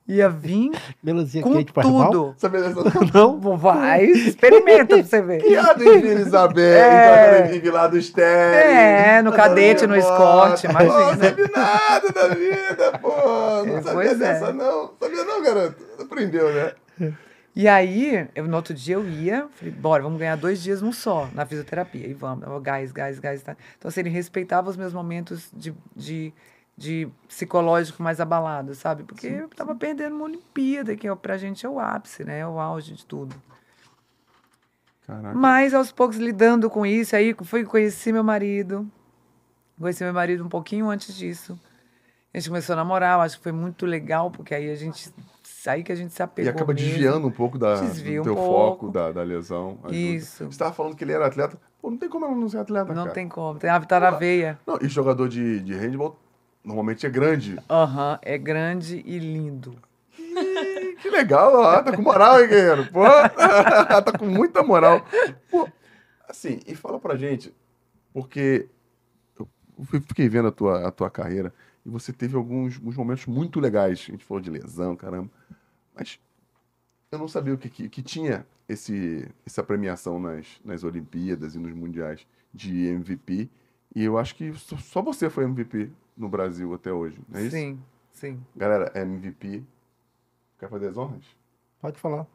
Ia 0.05 0.27
vir 0.29 0.71
Melancia 1.01 1.41
com 1.41 1.53
quente 1.53 1.71
faz 1.71 1.87
mal? 1.87 2.11
tudo. 2.11 2.35
Sabe 2.37 2.61
dessa 2.61 2.81
Não. 3.13 3.39
Vai, 3.57 4.03
experimenta 4.05 4.95
pra 4.97 5.03
você 5.05 5.21
ver. 5.21 5.41
piada 5.41 5.83
em 5.85 6.05
Isabel, 6.19 6.63
É. 6.65 7.39
é. 7.39 7.43
vive 7.43 7.69
lá 7.71 7.87
do 7.87 8.01
Stélio. 8.01 8.59
É, 8.59 9.21
no 9.21 9.31
cadete, 9.31 9.87
no 9.87 9.95
escorte, 9.95 10.67
Pô, 10.67 10.73
não 10.73 10.81
imagina. 10.81 11.29
sabe 11.29 11.51
nada 11.55 12.09
da 12.11 12.27
vida, 12.35 12.99
pô. 13.01 13.09
Não 13.65 13.77
É, 13.77 13.81
sabia 13.81 14.11
é. 14.11 14.15
dessa, 14.15 14.51
não. 14.51 14.91
Sabia 14.99 15.23
não, 15.23 15.41
garoto. 15.41 15.75
Aprendeu, 16.01 16.53
né? 16.53 16.73
E 17.55 17.67
aí, 17.67 18.27
eu, 18.33 18.47
no 18.47 18.55
outro 18.55 18.73
dia 18.73 18.95
eu 18.95 19.07
ia, 19.07 19.47
falei, 19.53 19.71
bora, 19.71 20.01
vamos 20.01 20.17
ganhar 20.17 20.35
dois 20.35 20.61
dias 20.61 20.81
num 20.81 20.91
só, 20.91 21.29
na 21.33 21.45
fisioterapia. 21.45 22.07
E 22.07 22.13
vamos, 22.13 22.43
gás, 22.63 22.91
gás, 22.91 23.19
gás. 23.19 23.43
Tá. 23.43 23.55
Então, 23.77 23.89
assim, 23.89 23.99
ele 23.99 24.09
respeitava 24.09 24.69
os 24.69 24.77
meus 24.77 24.91
momentos 24.91 25.51
de, 25.53 25.73
de, 25.95 26.33
de 26.75 27.07
psicológico 27.27 28.01
mais 28.01 28.19
abalado, 28.19 28.73
sabe? 28.73 29.03
Porque 29.03 29.27
eu 29.27 29.47
tava 29.49 29.75
perdendo 29.75 30.15
uma 30.15 30.25
Olimpíada, 30.25 30.95
que 30.95 31.07
é, 31.07 31.15
pra 31.15 31.37
gente 31.37 31.63
é 31.63 31.69
o 31.69 31.79
ápice, 31.79 32.23
né? 32.23 32.39
É 32.39 32.47
o 32.47 32.59
auge 32.59 32.95
de 32.95 33.05
tudo. 33.05 33.35
Caraca. 35.05 35.37
Mas, 35.37 35.75
aos 35.75 35.91
poucos, 35.91 36.17
lidando 36.17 36.71
com 36.71 36.83
isso, 36.83 37.15
aí 37.15 37.35
fui 37.43 37.63
conheci 37.65 38.11
meu 38.11 38.23
marido. 38.23 38.89
Conheci 39.79 40.03
meu 40.03 40.13
marido 40.13 40.43
um 40.43 40.49
pouquinho 40.49 40.89
antes 40.89 41.15
disso. 41.15 41.59
A 42.33 42.39
gente 42.39 42.49
começou 42.49 42.73
a 42.73 42.77
namorar, 42.77 43.19
eu 43.19 43.21
acho 43.21 43.37
que 43.37 43.43
foi 43.43 43.51
muito 43.51 43.85
legal, 43.85 44.31
porque 44.31 44.55
aí 44.55 44.71
a 44.71 44.75
gente... 44.75 45.13
Aí 45.69 45.83
que 45.83 45.91
a 45.91 45.95
gente 45.95 46.13
se 46.13 46.21
E 46.21 46.23
apegou 46.23 46.51
acaba 46.51 46.73
mesmo. 46.73 46.87
desviando 46.87 47.27
um 47.27 47.31
pouco 47.31 47.57
da, 47.57 47.81
Desvia 47.81 48.15
do 48.17 48.21
um 48.21 48.23
teu 48.23 48.35
pouco. 48.35 48.49
foco, 48.81 48.91
da, 48.91 49.11
da 49.11 49.23
lesão. 49.23 49.77
ajuda. 49.83 49.95
Isso. 49.95 50.43
Você 50.45 50.49
estava 50.49 50.73
falando 50.73 50.95
que 50.95 51.03
ele 51.03 51.13
era 51.13 51.25
atleta. 51.27 51.57
Pô, 51.81 51.89
não 51.89 51.97
tem 51.97 52.09
como 52.09 52.25
ele 52.25 52.35
não 52.35 52.49
ser 52.49 52.57
atleta, 52.59 52.93
Não 52.93 53.03
cara. 53.03 53.13
tem 53.13 53.27
como, 53.27 53.59
tem 53.59 53.69
a 53.69 53.79
tá 53.79 53.99
na 53.99 54.11
veia. 54.11 54.59
Não, 54.65 54.77
e 54.81 54.87
jogador 54.87 55.27
de, 55.29 55.59
de 55.61 55.73
handball 55.73 56.17
normalmente 56.63 57.05
é 57.05 57.09
grande. 57.09 57.57
Aham, 57.69 58.19
é 58.21 58.37
grande 58.37 59.01
e 59.05 59.19
lindo. 59.19 59.75
Ih, 60.17 60.95
que 61.01 61.09
legal, 61.09 61.53
ó, 61.55 61.81
tá 61.81 61.95
com 61.95 62.01
moral, 62.01 62.39
hein, 62.41 62.47
guerreiro? 62.47 62.85
Pô, 62.91 63.03
tá 64.01 64.11
com 64.17 64.25
muita 64.25 64.63
moral. 64.63 65.05
Pô, 65.51 65.67
assim, 66.27 66.59
e 66.65 66.73
fala 66.75 66.99
pra 66.99 67.15
gente, 67.17 67.53
porque 68.13 68.67
eu 69.37 69.47
fiquei 70.07 70.29
vendo 70.29 70.47
a 70.47 70.51
tua, 70.51 70.87
a 70.87 70.91
tua 70.91 71.09
carreira 71.09 71.53
e 71.85 71.89
você 71.89 72.13
teve 72.13 72.35
alguns, 72.35 72.75
alguns 72.75 72.95
momentos 72.95 73.25
muito 73.25 73.59
legais. 73.59 74.05
A 74.07 74.11
gente 74.11 74.25
falou 74.25 74.41
de 74.41 74.49
lesão, 74.49 74.95
caramba. 74.95 75.29
Mas 75.93 76.19
eu 77.11 77.19
não 77.19 77.27
sabia 77.27 77.53
o 77.53 77.57
que, 77.57 77.69
que, 77.69 77.89
que 77.89 78.01
tinha 78.01 78.45
esse, 78.67 79.27
essa 79.45 79.63
premiação 79.63 80.19
nas, 80.19 80.47
nas 80.63 80.83
Olimpíadas 80.83 81.55
e 81.55 81.59
nos 81.59 81.73
Mundiais 81.73 82.25
de 82.53 82.87
MVP. 82.87 83.49
E 83.95 84.03
eu 84.03 84.17
acho 84.17 84.35
que 84.35 84.53
só, 84.53 84.77
só 84.77 85.01
você 85.01 85.29
foi 85.29 85.43
MVP 85.43 85.91
no 86.17 86.29
Brasil 86.29 86.73
até 86.73 86.91
hoje, 86.91 87.19
não 87.27 87.39
é 87.39 87.43
isso? 87.43 87.55
Sim, 87.55 87.79
sim. 88.11 88.43
Galera, 88.55 88.91
MVP. 88.95 89.63
Quer 90.59 90.69
fazer 90.69 90.87
as 90.87 90.97
honras? 90.97 91.25
Pode 91.81 91.99
falar. 91.99 92.25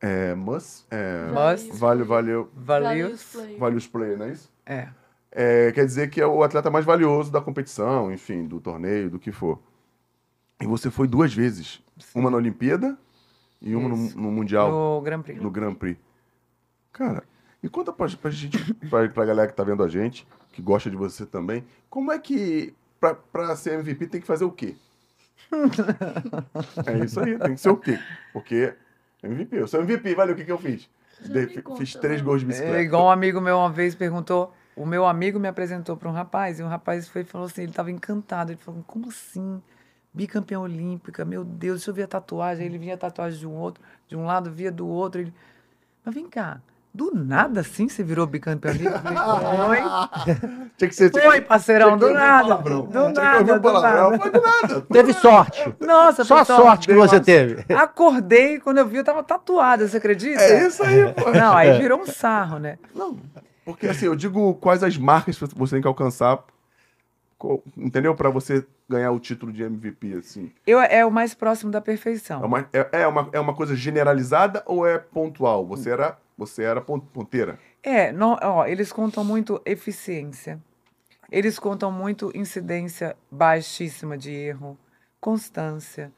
É, 0.00 0.34
must, 0.34 0.86
é, 0.90 1.26
vale, 1.72 2.04
valeu, 2.04 2.50
Valeu. 2.54 3.16
Play. 3.32 3.56
vale 3.58 3.76
os 3.76 3.86
play, 3.86 4.16
não 4.16 4.26
é 4.26 4.32
isso? 4.32 4.52
É. 4.64 4.88
É, 5.30 5.72
quer 5.72 5.84
dizer 5.84 6.08
que 6.10 6.20
é 6.20 6.26
o 6.26 6.42
atleta 6.42 6.70
mais 6.70 6.84
valioso 6.84 7.30
da 7.30 7.40
competição, 7.40 8.10
enfim, 8.12 8.46
do 8.46 8.60
torneio, 8.60 9.10
do 9.10 9.18
que 9.18 9.30
for. 9.30 9.60
E 10.60 10.66
você 10.66 10.90
foi 10.90 11.06
duas 11.06 11.32
vezes. 11.32 11.80
Uma 12.14 12.30
na 12.30 12.36
Olimpíada 12.36 12.98
e 13.60 13.74
uma 13.74 13.88
no, 13.88 13.96
no 13.96 14.30
Mundial, 14.30 14.70
No 14.70 15.00
Grand 15.02 15.22
Prix. 15.22 15.42
no 15.42 15.50
Grand 15.50 15.74
Prix. 15.74 15.98
Cara, 16.92 17.22
e 17.62 17.68
conta 17.68 17.92
pra, 17.92 18.08
pra 18.08 18.30
gente, 18.30 18.74
pra, 18.88 19.08
pra 19.08 19.24
galera 19.24 19.48
que 19.48 19.54
tá 19.54 19.64
vendo 19.64 19.82
a 19.82 19.88
gente, 19.88 20.26
que 20.52 20.62
gosta 20.62 20.90
de 20.90 20.96
você 20.96 21.26
também, 21.26 21.64
como 21.90 22.10
é 22.12 22.18
que 22.18 22.74
pra, 23.00 23.14
pra 23.14 23.54
ser 23.56 23.74
MVP 23.74 24.06
tem 24.06 24.20
que 24.20 24.26
fazer 24.26 24.44
o 24.44 24.50
quê? 24.50 24.76
é 26.86 27.04
isso 27.04 27.20
aí, 27.20 27.38
tem 27.38 27.54
que 27.54 27.60
ser 27.60 27.70
o 27.70 27.76
quê? 27.76 27.98
Porque 28.32 28.74
MVP, 29.22 29.56
eu 29.56 29.68
sou 29.68 29.80
MVP, 29.80 30.14
valeu, 30.14 30.34
o 30.34 30.36
que, 30.36 30.44
que 30.44 30.52
eu 30.52 30.58
fiz? 30.58 30.88
Conta, 31.64 31.80
fiz 31.80 31.94
três 31.94 32.20
né? 32.20 32.24
gols 32.24 32.40
de 32.40 32.46
bicicleta. 32.46 32.78
É 32.78 32.82
igual 32.82 33.06
um 33.06 33.10
amigo 33.10 33.40
meu 33.40 33.56
uma 33.56 33.70
vez 33.70 33.94
perguntou, 33.94 34.54
o 34.78 34.86
meu 34.86 35.06
amigo 35.06 35.38
me 35.38 35.48
apresentou 35.48 35.96
para 35.96 36.08
um 36.08 36.12
rapaz, 36.12 36.60
e 36.60 36.62
o 36.62 36.68
rapaz 36.68 37.08
foi 37.08 37.22
e 37.22 37.24
falou 37.24 37.46
assim, 37.46 37.62
ele 37.62 37.70
estava 37.70 37.90
encantado, 37.90 38.52
ele 38.52 38.60
falou, 38.60 38.82
como 38.86 39.08
assim? 39.08 39.60
Bicampeã 40.12 40.58
olímpica, 40.60 41.24
meu 41.24 41.44
Deus, 41.44 41.80
deixa 41.80 41.90
eu 41.90 41.94
ver 41.94 42.04
a 42.04 42.08
tatuagem. 42.08 42.64
Aí 42.64 42.70
ele 42.70 42.78
via 42.78 42.94
a 42.94 42.98
tatuagem 42.98 43.38
de 43.38 43.46
um 43.46 43.54
outro, 43.54 43.82
de 44.08 44.16
um 44.16 44.24
lado, 44.24 44.50
via 44.50 44.72
do 44.72 44.88
outro. 44.88 45.20
Ele, 45.20 45.32
mas 46.04 46.14
vem 46.14 46.28
cá, 46.28 46.60
do 46.92 47.12
nada 47.14 47.60
assim 47.60 47.88
você 47.88 48.02
virou 48.02 48.26
bicampeã 48.26 48.72
olímpica? 48.72 48.96
Eu 48.96 49.56
falei, 49.56 49.82
Tinha 50.76 50.88
que 50.88 50.94
ser. 50.94 51.10
foi, 51.12 51.22
foi, 51.22 51.40
parceirão, 51.40 51.96
do 51.98 52.06
um 52.08 52.12
nada, 52.14 52.56
do 52.56 52.62
Tinha 52.64 52.90
que 52.90 52.98
ouvir 52.98 53.14
nada, 53.14 53.52
um 53.52 53.56
do 53.56 53.60
palavrão. 53.62 54.10
nada. 54.10 54.22
Foi 54.22 54.30
do 54.32 54.40
nada. 54.40 54.80
Teve 54.90 55.12
sorte. 55.12 55.74
Nossa, 55.80 56.24
Só 56.24 56.38
a 56.38 56.44
sorte 56.44 56.88
que 56.88 56.94
você 56.94 57.20
teve. 57.20 57.64
Acordei, 57.74 58.58
quando 58.58 58.78
eu 58.78 58.86
vi, 58.86 58.96
eu 58.96 59.04
tava 59.04 59.22
tatuada, 59.22 59.86
você 59.86 59.98
acredita? 59.98 60.42
É 60.42 60.66
isso 60.66 60.82
aí, 60.82 61.12
pô. 61.12 61.30
Não, 61.30 61.56
aí 61.56 61.78
virou 61.78 62.00
um 62.00 62.06
sarro, 62.06 62.58
né? 62.58 62.78
Não, 62.94 63.16
porque 63.68 63.86
assim, 63.86 64.06
eu 64.06 64.16
digo 64.16 64.54
quais 64.54 64.82
as 64.82 64.96
marcas 64.96 65.36
que 65.38 65.46
você 65.54 65.76
tem 65.76 65.82
que 65.82 65.86
alcançar, 65.86 66.42
entendeu? 67.76 68.14
Pra 68.14 68.30
você 68.30 68.66
ganhar 68.88 69.10
o 69.12 69.20
título 69.20 69.52
de 69.52 69.62
MVP, 69.62 70.14
assim. 70.14 70.50
Eu, 70.66 70.80
é 70.80 71.04
o 71.04 71.10
mais 71.10 71.34
próximo 71.34 71.70
da 71.70 71.78
perfeição. 71.78 72.42
É 72.42 72.46
uma, 72.46 72.68
é, 72.72 72.88
é 73.02 73.06
uma, 73.06 73.28
é 73.30 73.38
uma 73.38 73.54
coisa 73.54 73.76
generalizada 73.76 74.62
ou 74.64 74.86
é 74.86 74.98
pontual? 74.98 75.66
Você 75.66 75.90
era, 75.90 76.16
você 76.38 76.62
era 76.62 76.80
pon- 76.80 76.98
ponteira? 76.98 77.58
É, 77.82 78.10
não, 78.10 78.38
ó, 78.40 78.64
eles 78.64 78.90
contam 78.90 79.22
muito 79.22 79.60
eficiência. 79.66 80.58
Eles 81.30 81.58
contam 81.58 81.92
muito 81.92 82.32
incidência 82.34 83.14
baixíssima 83.30 84.16
de 84.16 84.32
erro, 84.32 84.78
constância. 85.20 86.10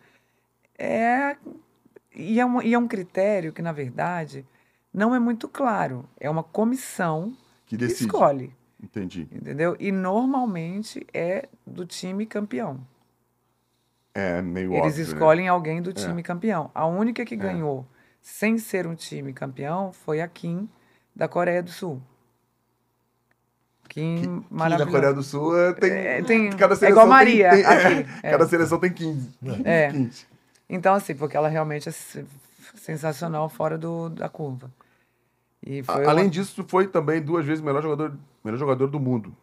É, 0.78 1.36
e, 2.14 2.38
é 2.38 2.46
um, 2.46 2.62
e 2.62 2.74
é 2.74 2.78
um 2.78 2.86
critério 2.86 3.53
que, 3.53 3.61
na 3.61 3.72
verdade, 3.72 4.46
não 4.94 5.14
é 5.16 5.18
muito 5.18 5.48
claro. 5.48 6.09
É 6.20 6.30
uma 6.30 6.44
comissão 6.44 7.36
Que 7.70 7.76
decide. 7.76 8.04
escolhe, 8.06 8.52
Entendi. 8.82 9.28
entendeu? 9.30 9.76
E 9.78 9.92
normalmente 9.92 11.06
é 11.14 11.48
do 11.64 11.86
time 11.86 12.26
campeão. 12.26 12.80
É 14.12 14.42
meio 14.42 14.72
Eles 14.74 14.86
óbvio, 14.86 14.96
né? 14.96 15.02
escolhem 15.12 15.48
alguém 15.48 15.80
do 15.80 15.92
time 15.92 16.20
campeão. 16.20 16.68
A 16.74 16.84
única 16.86 17.24
que 17.24 17.34
É. 17.34 17.36
ganhou 17.36 17.86
sem 18.20 18.58
ser 18.58 18.86
um 18.88 18.94
time 18.96 19.32
campeão 19.32 19.92
foi 19.92 20.20
a 20.20 20.26
Kim, 20.26 20.68
da 21.14 21.28
Coreia 21.28 21.62
do 21.62 21.70
Sul. 21.70 22.02
Kim, 23.88 24.20
Que 24.20 24.26
na 24.26 24.42
maravilhoso. 24.50 24.90
Coreia 24.90 25.12
do 25.14 25.22
Sul 25.22 25.58
é, 25.58 25.72
tem, 25.74 25.90
É, 25.92 26.22
tem- 26.22 26.50
cada 26.50 26.74
é 26.74 26.76
seleção 26.76 26.88
igual 26.90 27.06
Maria, 27.06 27.50
tem, 27.50 27.62
tem- 27.64 28.06
é. 28.22 28.30
Cada 28.32 28.46
seleção 28.48 28.78
tem 28.80 28.92
15. 28.92 29.30
É. 29.64 29.90
15. 29.92 30.26
Então, 30.68 30.94
assim, 30.94 31.14
porque 31.14 31.36
ela 31.36 31.48
realmente 31.48 31.88
é 31.88 31.92
se- 31.92 32.24
sensacional 32.74 33.48
fora 33.48 33.76
do, 33.78 34.08
da 34.08 34.28
curva. 34.28 34.70
A- 35.88 36.11
Além 36.11 36.24
uma- 36.24 36.30
disso, 36.30 36.64
foi 36.68 36.86
também 36.86 37.20
duas 37.20 37.44
vezes 37.44 37.62
o 37.62 37.66
melhor 37.66 37.82
jogador, 37.82 38.16
melhor 38.44 38.56
jogador 38.58 38.86
do 38.86 38.98
mundo. 39.00 39.34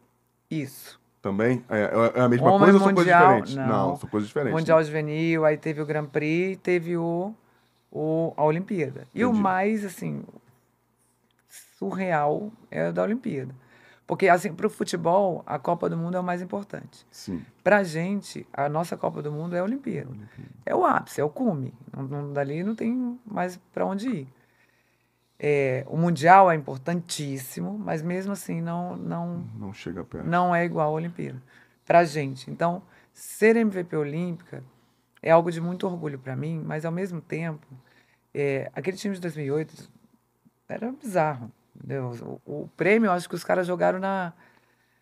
Isso. 0.50 1.00
Também? 1.22 1.64
É, 1.70 2.14
é 2.16 2.22
a 2.22 2.30
mesma 2.30 2.48
Homem 2.52 2.60
coisa 2.72 2.78
ou 2.78 2.84
são 2.86 2.94
coisas 2.94 3.14
mundial, 3.14 3.42
diferentes? 3.42 3.56
não. 3.56 3.96
são 3.98 4.10
coisas 4.10 4.28
diferentes. 4.28 4.58
Mundial 4.60 4.78
né? 4.80 4.84
Juvenil, 4.86 5.46
aí 5.46 5.58
teve 5.58 5.82
o 5.82 5.86
Grand 5.86 6.06
Prix, 6.06 6.60
teve 6.64 6.96
o, 6.98 7.34
o, 7.92 8.34
a 8.38 8.44
Olimpíada. 8.44 9.08
E 9.14 9.26
o 9.26 9.34
mais, 9.34 9.84
assim, 9.84 10.24
surreal 11.78 12.52
é 12.72 12.90
o 12.90 12.94
da 12.94 13.04
Olimpíada. 13.04 13.54
Porque, 14.06 14.30
assim, 14.30 14.54
para 14.54 14.68
o 14.68 14.70
futebol, 14.70 15.44
a 15.46 15.60
Copa 15.60 15.90
do 15.90 15.98
Mundo 15.98 16.16
é 16.16 16.20
o 16.20 16.24
mais 16.24 16.42
importante. 16.42 17.06
Sim. 17.12 17.44
Pra 17.62 17.84
gente, 17.84 18.48
a 18.54 18.70
nossa 18.70 18.96
Copa 18.96 19.22
do 19.22 19.30
Mundo 19.32 19.54
é 19.56 19.60
a 19.60 19.64
Olimpíada. 19.64 20.10
É 20.66 20.74
o 20.74 20.86
ápice, 20.86 21.20
é 21.20 21.24
o 21.26 21.30
cume. 21.30 21.74
Não, 21.96 22.04
não- 22.04 22.34
dali 22.34 22.64
não 22.64 22.74
tem 22.74 23.20
mais 23.26 23.58
para 23.74 23.86
onde 23.86 24.08
ir. 24.10 24.28
É, 25.40 25.86
o 25.88 25.96
Mundial 25.98 26.50
é 26.50 26.56
importantíssimo, 26.56 27.78
mas 27.78 28.02
mesmo 28.02 28.34
assim 28.34 28.60
não, 28.62 28.96
não, 28.96 29.46
Não 29.60 29.72
chega 29.74 30.04
perto. 30.04 30.26
não 30.28 30.56
é 30.56 30.66
igual 30.66 30.90
a 30.90 30.92
Olimpíada. 30.94 31.42
Pra 31.86 32.04
gente. 32.04 32.50
Então, 32.50 32.82
ser 33.14 33.56
MVP 33.56 33.96
olímpica 33.96 34.64
é 35.22 35.30
algo 35.32 35.52
de 35.52 35.62
muito 35.62 35.86
orgulho 35.88 36.18
para 36.18 36.36
mim, 36.36 36.62
mas 36.66 36.86
ao 36.86 36.92
mesmo 36.92 37.22
tempo, 37.22 37.66
é, 38.34 38.70
aquele 38.76 38.98
time 38.98 39.14
de 39.16 39.22
2008 39.22 39.90
era 40.68 40.92
bizarro. 40.92 41.52
entendeu? 41.76 42.40
O, 42.46 42.64
o 42.64 42.70
prêmio, 42.76 43.08
eu 43.08 43.12
acho 43.12 43.30
que 43.30 43.36
os 43.36 43.44
caras 43.44 43.68
jogaram 43.68 44.00
na. 44.00 44.34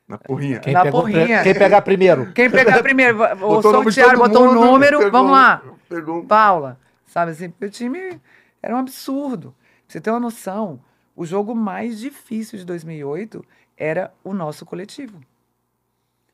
Na 0.07 0.17
porrinha. 0.19 0.59
Quem, 0.59 0.73
Na 0.73 0.85
porrinha. 0.91 1.41
quem 1.43 1.53
pegar 1.55 1.81
primeiro? 1.81 2.31
Quem 2.33 2.51
pegar 2.51 2.83
primeiro, 2.83 3.17
o 3.43 3.61
sortearam, 3.61 4.19
botou 4.19 4.49
o 4.49 4.53
número, 4.53 4.97
pegou- 4.99 5.11
vamos 5.11 5.31
lá. 5.31 5.63
Pegou 5.89 6.23
Paula, 6.25 6.79
sabe 7.07 7.31
assim, 7.31 7.49
porque 7.49 7.65
o 7.65 7.69
time 7.71 8.21
era 8.61 8.75
um 8.75 8.79
absurdo. 8.79 9.55
Você 9.87 10.01
ter 10.01 10.09
uma 10.11 10.19
noção, 10.19 10.79
o 11.15 11.25
jogo 11.25 11.53
mais 11.55 11.99
difícil 11.99 12.57
de 12.59 12.65
2008 12.65 13.43
era 13.77 14.13
o 14.23 14.33
nosso 14.33 14.65
coletivo. 14.65 15.19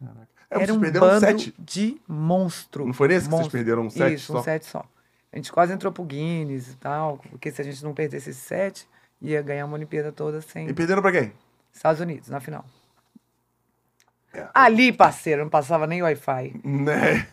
É, 0.02 0.06
era 0.50 0.60
vocês 0.66 0.70
um 0.72 0.80
perderam 0.80 1.08
bando 1.08 1.20
sete. 1.20 1.54
de 1.60 2.02
monstro. 2.08 2.86
Não 2.86 2.94
foi 2.94 3.08
nesse 3.08 3.26
que 3.26 3.30
vocês 3.30 3.40
Monstro. 3.42 3.58
perderam 3.58 3.84
um 3.84 3.90
sete 3.90 4.16
Isso, 4.16 4.34
só? 4.34 4.40
um 4.40 4.44
sete 4.44 4.66
só. 4.66 4.86
A 5.32 5.36
gente 5.38 5.52
quase 5.52 5.72
entrou 5.74 5.92
pro 5.94 6.04
Guinness 6.04 6.70
e 6.72 6.76
tal, 6.76 7.18
porque 7.30 7.52
se 7.52 7.62
a 7.62 7.64
gente 7.64 7.82
não 7.84 7.94
perdesse 7.94 8.32
esse 8.32 8.42
sete, 8.42 8.88
ia 9.22 9.42
ganhar 9.42 9.66
uma 9.66 9.76
Olimpíada 9.76 10.12
toda 10.12 10.42
sem 10.42 10.68
E 10.68 10.74
perderam 10.74 11.02
pra 11.02 11.12
quem? 11.12 11.32
Estados 11.72 12.02
Unidos, 12.02 12.28
na 12.30 12.40
final. 12.42 12.66
É. 14.34 14.48
Ali, 14.54 14.92
parceiro, 14.92 15.44
não 15.44 15.50
passava 15.50 15.86
nem 15.88 16.02
Wi-Fi. 16.02 16.60
Né? 16.64 17.28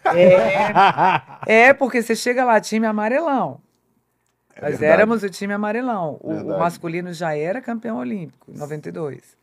É, 1.47 1.73
porque 1.75 2.03
você 2.03 2.15
chega 2.15 2.45
lá, 2.45 2.61
time 2.61 2.87
amarelão. 2.87 3.61
É 4.59 4.63
Nós 4.63 4.71
verdade. 4.73 4.93
éramos 4.93 5.23
o 5.23 5.31
time 5.31 5.55
amarelão. 5.55 6.19
O, 6.21 6.33
o 6.33 6.59
masculino 6.59 7.13
já 7.13 7.35
era 7.37 7.63
campeão 7.63 7.99
olímpico, 7.99 8.51
em 8.51 8.59
92. 8.59 9.39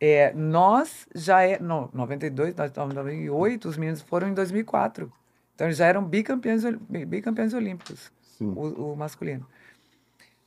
É, 0.00 0.32
nós 0.32 1.06
já 1.14 1.42
é, 1.42 1.60
não, 1.60 1.88
92, 1.92 2.54
nós 2.56 2.70
estávamos 2.70 2.94
em 2.94 2.98
98, 2.98 3.68
os 3.68 3.76
meninos 3.76 4.00
foram 4.00 4.28
em 4.28 4.34
2004. 4.34 5.12
Então 5.54 5.66
eles 5.66 5.76
já 5.76 5.86
eram 5.86 6.02
bicampeões, 6.02 6.64
bicampeões 7.06 7.52
olímpicos, 7.52 8.10
o, 8.40 8.92
o 8.92 8.96
masculino. 8.96 9.46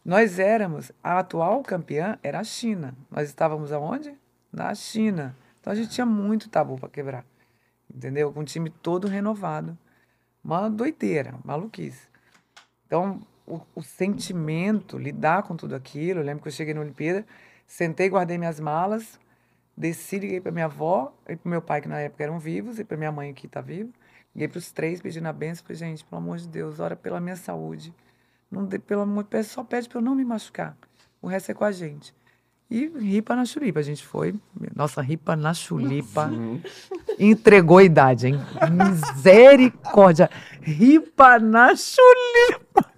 Nós 0.03 0.39
éramos, 0.39 0.91
a 1.03 1.19
atual 1.19 1.61
campeã 1.61 2.17
era 2.23 2.39
a 2.39 2.43
China. 2.43 2.95
Nós 3.09 3.29
estávamos 3.29 3.71
aonde? 3.71 4.13
Na 4.51 4.73
China. 4.73 5.35
Então 5.61 5.71
a 5.71 5.75
gente 5.75 5.89
tinha 5.89 6.05
muito 6.05 6.49
tabu 6.49 6.77
para 6.77 6.89
quebrar. 6.89 7.23
Entendeu? 7.93 8.33
Com 8.33 8.41
um 8.41 8.43
time 8.43 8.69
todo 8.69 9.07
renovado. 9.07 9.77
Uma 10.43 10.69
doideira, 10.69 11.35
maluquice. 11.43 12.07
Então, 12.85 13.19
o, 13.45 13.61
o 13.75 13.81
sentimento, 13.81 14.97
lidar 14.97 15.43
com 15.43 15.55
tudo 15.55 15.75
aquilo. 15.75 16.19
Eu 16.19 16.23
lembro 16.23 16.41
que 16.41 16.47
eu 16.47 16.51
cheguei 16.51 16.73
na 16.73 16.81
Olimpíada, 16.81 17.25
sentei, 17.67 18.09
guardei 18.09 18.37
minhas 18.37 18.59
malas, 18.59 19.19
desci, 19.75 20.19
liguei 20.19 20.41
para 20.41 20.51
minha 20.51 20.65
avó 20.65 21.13
e 21.27 21.35
para 21.35 21.49
meu 21.49 21.61
pai, 21.61 21.81
que 21.81 21.87
na 21.87 21.99
época 21.99 22.23
eram 22.23 22.39
vivos, 22.39 22.79
e 22.79 22.83
para 22.83 22.97
minha 22.97 23.11
mãe, 23.11 23.33
que 23.33 23.45
está 23.45 23.61
viva. 23.61 23.89
Liguei 24.33 24.47
para 24.47 24.57
os 24.57 24.71
três, 24.71 25.01
pedindo 25.01 25.27
a 25.27 25.33
benção. 25.33 25.65
Falei, 25.65 25.77
gente, 25.77 26.03
pelo 26.03 26.21
amor 26.21 26.37
de 26.37 26.47
Deus, 26.47 26.79
ora 26.79 26.95
pela 26.95 27.19
minha 27.21 27.35
saúde. 27.35 27.93
Não 28.49 28.65
dê, 28.65 28.79
pelo 28.79 29.01
amor 29.01 29.25
só 29.43 29.63
pede 29.63 29.87
para 29.87 29.97
eu 29.97 30.01
não 30.01 30.15
me 30.15 30.25
machucar. 30.25 30.77
O 31.21 31.27
resto 31.27 31.51
é 31.51 31.53
com 31.53 31.63
a 31.63 31.71
gente. 31.71 32.13
E 32.69 32.91
ripa 32.99 33.35
na 33.35 33.45
chulipa. 33.45 33.79
A 33.79 33.83
gente 33.83 34.05
foi. 34.05 34.35
Nossa, 34.75 35.01
ripa 35.01 35.35
na 35.35 35.53
chulipa. 35.53 36.29
Entregou 37.19 37.77
a 37.77 37.83
idade, 37.83 38.27
hein? 38.27 38.39
Misericórdia. 38.71 40.29
Ripa 40.61 41.39
na 41.39 41.75
chulipa. 41.75 42.91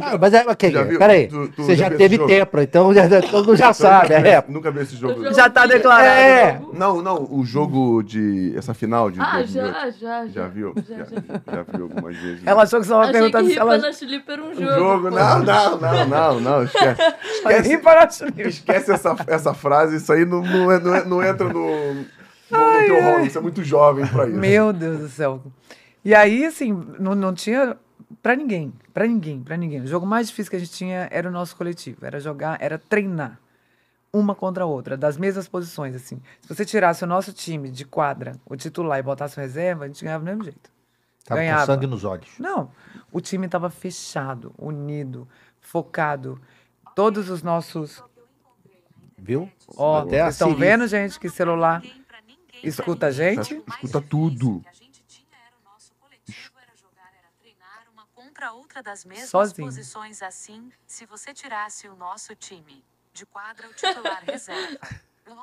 Ah, 0.00 0.16
mas 0.18 0.32
é, 0.32 0.44
ok, 0.48 0.70
Já 0.70 0.82
viu? 0.84 0.98
peraí. 0.98 1.28
Tu- 1.28 1.48
tu 1.48 1.62
Você 1.64 1.76
já 1.76 1.90
já 1.90 1.96
teve 1.96 2.16
jogo? 2.16 2.28
tempo, 2.28 2.60
então 2.60 2.94
já, 2.94 3.08
todo 3.22 3.46
mundo 3.46 3.56
já 3.56 3.72
sabe. 3.72 4.14
Nunca, 4.14 4.28
É. 4.28 4.40
vi- 4.40 4.52
nunca 4.52 4.70
vi 4.70 4.80
esse 4.80 4.96
jogo. 4.96 5.32
Já 5.34 5.50
tá 5.50 5.66
declarado. 5.66 6.06
É. 6.08 6.60
Não, 6.72 7.02
não, 7.02 7.26
o 7.30 7.44
jogo 7.44 8.02
de. 8.02 8.54
Essa 8.56 8.72
final 8.72 9.10
de. 9.10 9.20
Ah, 9.20 9.32
2008. 9.38 9.72
já, 9.72 9.90
já, 9.90 10.26
Já 10.28 10.48
viu? 10.48 10.72
Já, 10.88 10.96
Já, 10.96 11.04
já. 11.04 11.56
já 11.56 11.62
viu 11.74 11.82
algumas 11.84 12.16
vezes. 12.16 12.40
Ela 12.46 12.62
achou 12.62 12.80
que 12.80 12.86
só 12.86 12.96
uma 13.02 13.12
pergunta 13.12 13.38
que 13.38 13.44
se 13.44 13.50
ripa 13.52 13.60
ela. 13.62 13.78
na 13.78 13.92
chulipa 13.92 14.32
era 14.32 14.42
um 14.42 14.50
Um 14.50 14.54
jogo. 14.54 14.72
jogo, 14.72 15.02
pô. 15.10 15.14
não, 15.16 15.38
não, 15.40 15.78
não, 15.78 16.06
não, 16.06 16.40
não, 16.40 16.62
esquece. 16.64 17.02
Esquece, 17.42 17.68
Ripa 17.68 17.94
na 17.94 18.10
chulipa. 18.10 18.42
esquece 18.48 18.92
essa, 18.92 19.16
essa 19.26 19.52
frase, 19.54 19.96
isso 19.96 20.12
aí 20.12 20.24
não, 20.24 20.42
não, 20.42 20.70
é- 20.72 20.80
não, 20.80 20.94
é- 20.94 21.04
não 21.04 21.22
entra 21.22 21.48
no, 21.48 21.52
no, 21.94 21.94
no 21.94 22.86
teu 22.86 23.02
rol, 23.02 23.24
você 23.24 23.38
é 23.38 23.40
muito 23.40 23.62
jovem 23.64 24.06
pra 24.06 24.26
isso. 24.26 24.36
Meu 24.38 24.72
Deus 24.72 24.98
do 25.00 25.08
céu. 25.08 25.42
E 26.04 26.14
aí, 26.14 26.44
assim, 26.44 26.82
não, 26.98 27.14
não 27.14 27.32
tinha 27.34 27.76
pra 28.22 28.34
ninguém, 28.34 28.72
pra 28.92 29.06
ninguém, 29.06 29.42
pra 29.42 29.56
ninguém. 29.56 29.80
O 29.82 29.86
jogo 29.86 30.06
mais 30.06 30.28
difícil 30.28 30.50
que 30.50 30.56
a 30.56 30.58
gente 30.58 30.72
tinha 30.72 31.08
era 31.10 31.28
o 31.28 31.32
nosso 31.32 31.56
coletivo, 31.56 32.04
era 32.04 32.18
jogar, 32.20 32.58
era 32.60 32.78
treinar 32.78 33.38
uma 34.12 34.34
contra 34.34 34.64
a 34.64 34.66
outra, 34.66 34.96
das 34.96 35.16
mesmas 35.16 35.48
posições, 35.48 35.94
assim. 35.94 36.20
Se 36.42 36.48
você 36.54 36.64
tirasse 36.64 37.02
o 37.02 37.06
nosso 37.06 37.32
time 37.32 37.70
de 37.70 37.84
quadra, 37.84 38.36
o 38.44 38.54
titular 38.56 38.98
e 38.98 39.02
botasse 39.02 39.38
o 39.38 39.40
reserva, 39.40 39.84
a 39.84 39.88
gente 39.88 40.04
ganhava 40.04 40.22
do 40.22 40.26
mesmo 40.26 40.44
jeito. 40.44 40.70
Tava 41.24 41.40
com 41.40 41.46
Ganhava. 41.46 41.66
sangue 41.66 41.86
nos 41.86 42.04
olhos. 42.04 42.28
Não, 42.38 42.70
o 43.10 43.20
time 43.20 43.46
estava 43.46 43.70
fechado, 43.70 44.52
unido, 44.58 45.26
focado. 45.60 46.40
Todos 46.94 47.30
os 47.30 47.42
nossos. 47.42 48.02
Viu? 49.16 49.50
Ó, 49.76 50.02
a 50.02 50.28
estão 50.28 50.54
vendo, 50.54 50.86
gente, 50.86 51.18
que 51.18 51.30
celular 51.30 51.82
escuta 52.62 53.06
a 53.06 53.10
gente? 53.10 53.62
Escuta 53.66 54.00
tudo. 54.00 54.60
que 54.60 54.68
a 54.68 54.72
gente 54.72 55.02
tinha 55.06 55.38
era 55.46 55.56
o 55.60 55.64
nosso 55.64 55.92
coletivo, 55.94 56.58
era 56.60 56.76
jogar, 56.76 57.10
era 57.16 57.28
treinar 57.40 57.84
uma 57.92 58.04
contra 58.14 58.52
outra 58.72 58.82
das 58.82 59.04
mesmas 59.04 59.28
Sozinho. 59.28 59.68
posições 59.68 60.22
assim, 60.22 60.72
se 60.86 61.04
você 61.04 61.34
tirasse 61.34 61.86
o 61.88 61.94
nosso 61.94 62.34
time 62.34 62.82
de 63.12 63.26
quadra, 63.26 63.68
o 63.68 63.74
titular 63.74 64.24
reserva. 64.24 64.78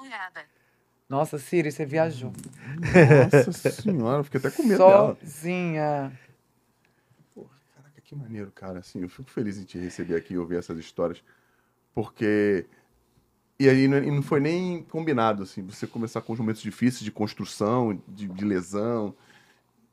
Olhada. 0.01 0.45
Nossa, 1.07 1.37
Siri, 1.37 1.71
você 1.71 1.85
viajou. 1.85 2.33
Nossa 3.31 3.69
senhora, 3.71 4.19
eu 4.19 4.23
fiquei 4.23 4.39
até 4.39 4.51
com 4.51 4.63
medo 4.63 4.77
dela. 4.79 5.17
Sozinha. 5.19 6.19
Caraca, 7.75 8.01
que 8.03 8.15
maneiro, 8.15 8.51
cara. 8.51 8.79
Assim, 8.79 9.01
eu 9.01 9.09
fico 9.09 9.29
feliz 9.29 9.57
em 9.57 9.63
te 9.63 9.77
receber 9.77 10.15
aqui 10.15 10.33
e 10.33 10.37
ouvir 10.37 10.57
essas 10.57 10.77
histórias. 10.77 11.23
Porque. 11.93 12.65
E 13.59 13.67
aí 13.67 13.87
não, 13.87 13.99
não 13.99 14.21
foi 14.21 14.39
nem 14.39 14.83
combinado, 14.83 15.43
assim, 15.43 15.61
você 15.65 15.85
começar 15.85 16.21
com 16.21 16.31
os 16.31 16.39
momentos 16.39 16.61
difíceis 16.61 17.03
de 17.03 17.11
construção, 17.11 18.01
de, 18.07 18.27
de 18.27 18.45
lesão, 18.45 19.13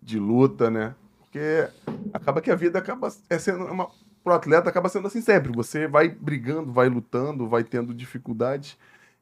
de 0.00 0.18
luta, 0.18 0.70
né? 0.70 0.94
Porque 1.36 1.68
acaba 2.14 2.40
que 2.40 2.50
a 2.50 2.54
vida 2.54 2.78
acaba 2.78 3.12
é 3.28 3.38
sendo 3.38 3.66
uma. 3.66 3.90
Pro 4.24 4.32
atleta 4.32 4.68
acaba 4.68 4.88
sendo 4.88 5.06
assim 5.06 5.20
sempre. 5.20 5.52
Você 5.52 5.86
vai 5.86 6.08
brigando, 6.08 6.72
vai 6.72 6.88
lutando, 6.88 7.46
vai 7.46 7.62
tendo 7.62 7.94
dificuldades. 7.94 8.76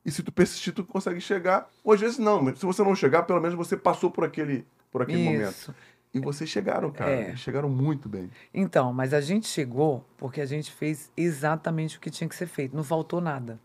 E 0.07 0.11
se 0.11 0.23
tu 0.23 0.31
persistir, 0.31 0.73
tu 0.73 0.85
consegue 0.85 1.21
chegar. 1.21 1.69
Ou 1.83 1.93
às 1.93 2.01
vezes 2.01 2.19
não, 2.19 2.41
mas 2.41 2.59
se 2.59 2.65
você 2.65 2.83
não 2.83 2.95
chegar, 2.95 3.25
pelo 3.25 3.41
menos 3.41 3.57
você 3.57 3.77
passou 3.77 4.11
por 4.11 4.25
aquele, 4.25 4.65
por 4.91 5.03
aquele 5.03 5.25
momento. 5.25 5.51
Isso. 5.51 5.75
E 6.13 6.21
vocês 6.21 6.49
chegaram, 6.49 6.91
cara. 6.93 7.11
É. 7.11 7.37
Chegaram 7.37 7.69
muito 7.69 8.09
bem. 8.09 8.31
Então, 8.53 8.93
mas 8.93 9.13
a 9.13 9.21
gente 9.21 9.49
chegou 9.49 10.05
porque 10.17 10.41
a 10.41 10.47
gente 10.47 10.71
fez 10.71 11.11
exatamente 11.17 11.99
o 11.99 12.01
que 12.01 12.11
tinha 12.11 12.29
que 12.29 12.37
ser 12.37 12.47
feito. 12.47 12.77
Não 12.77 12.85
faltou 12.85 13.21
nada. 13.21 13.59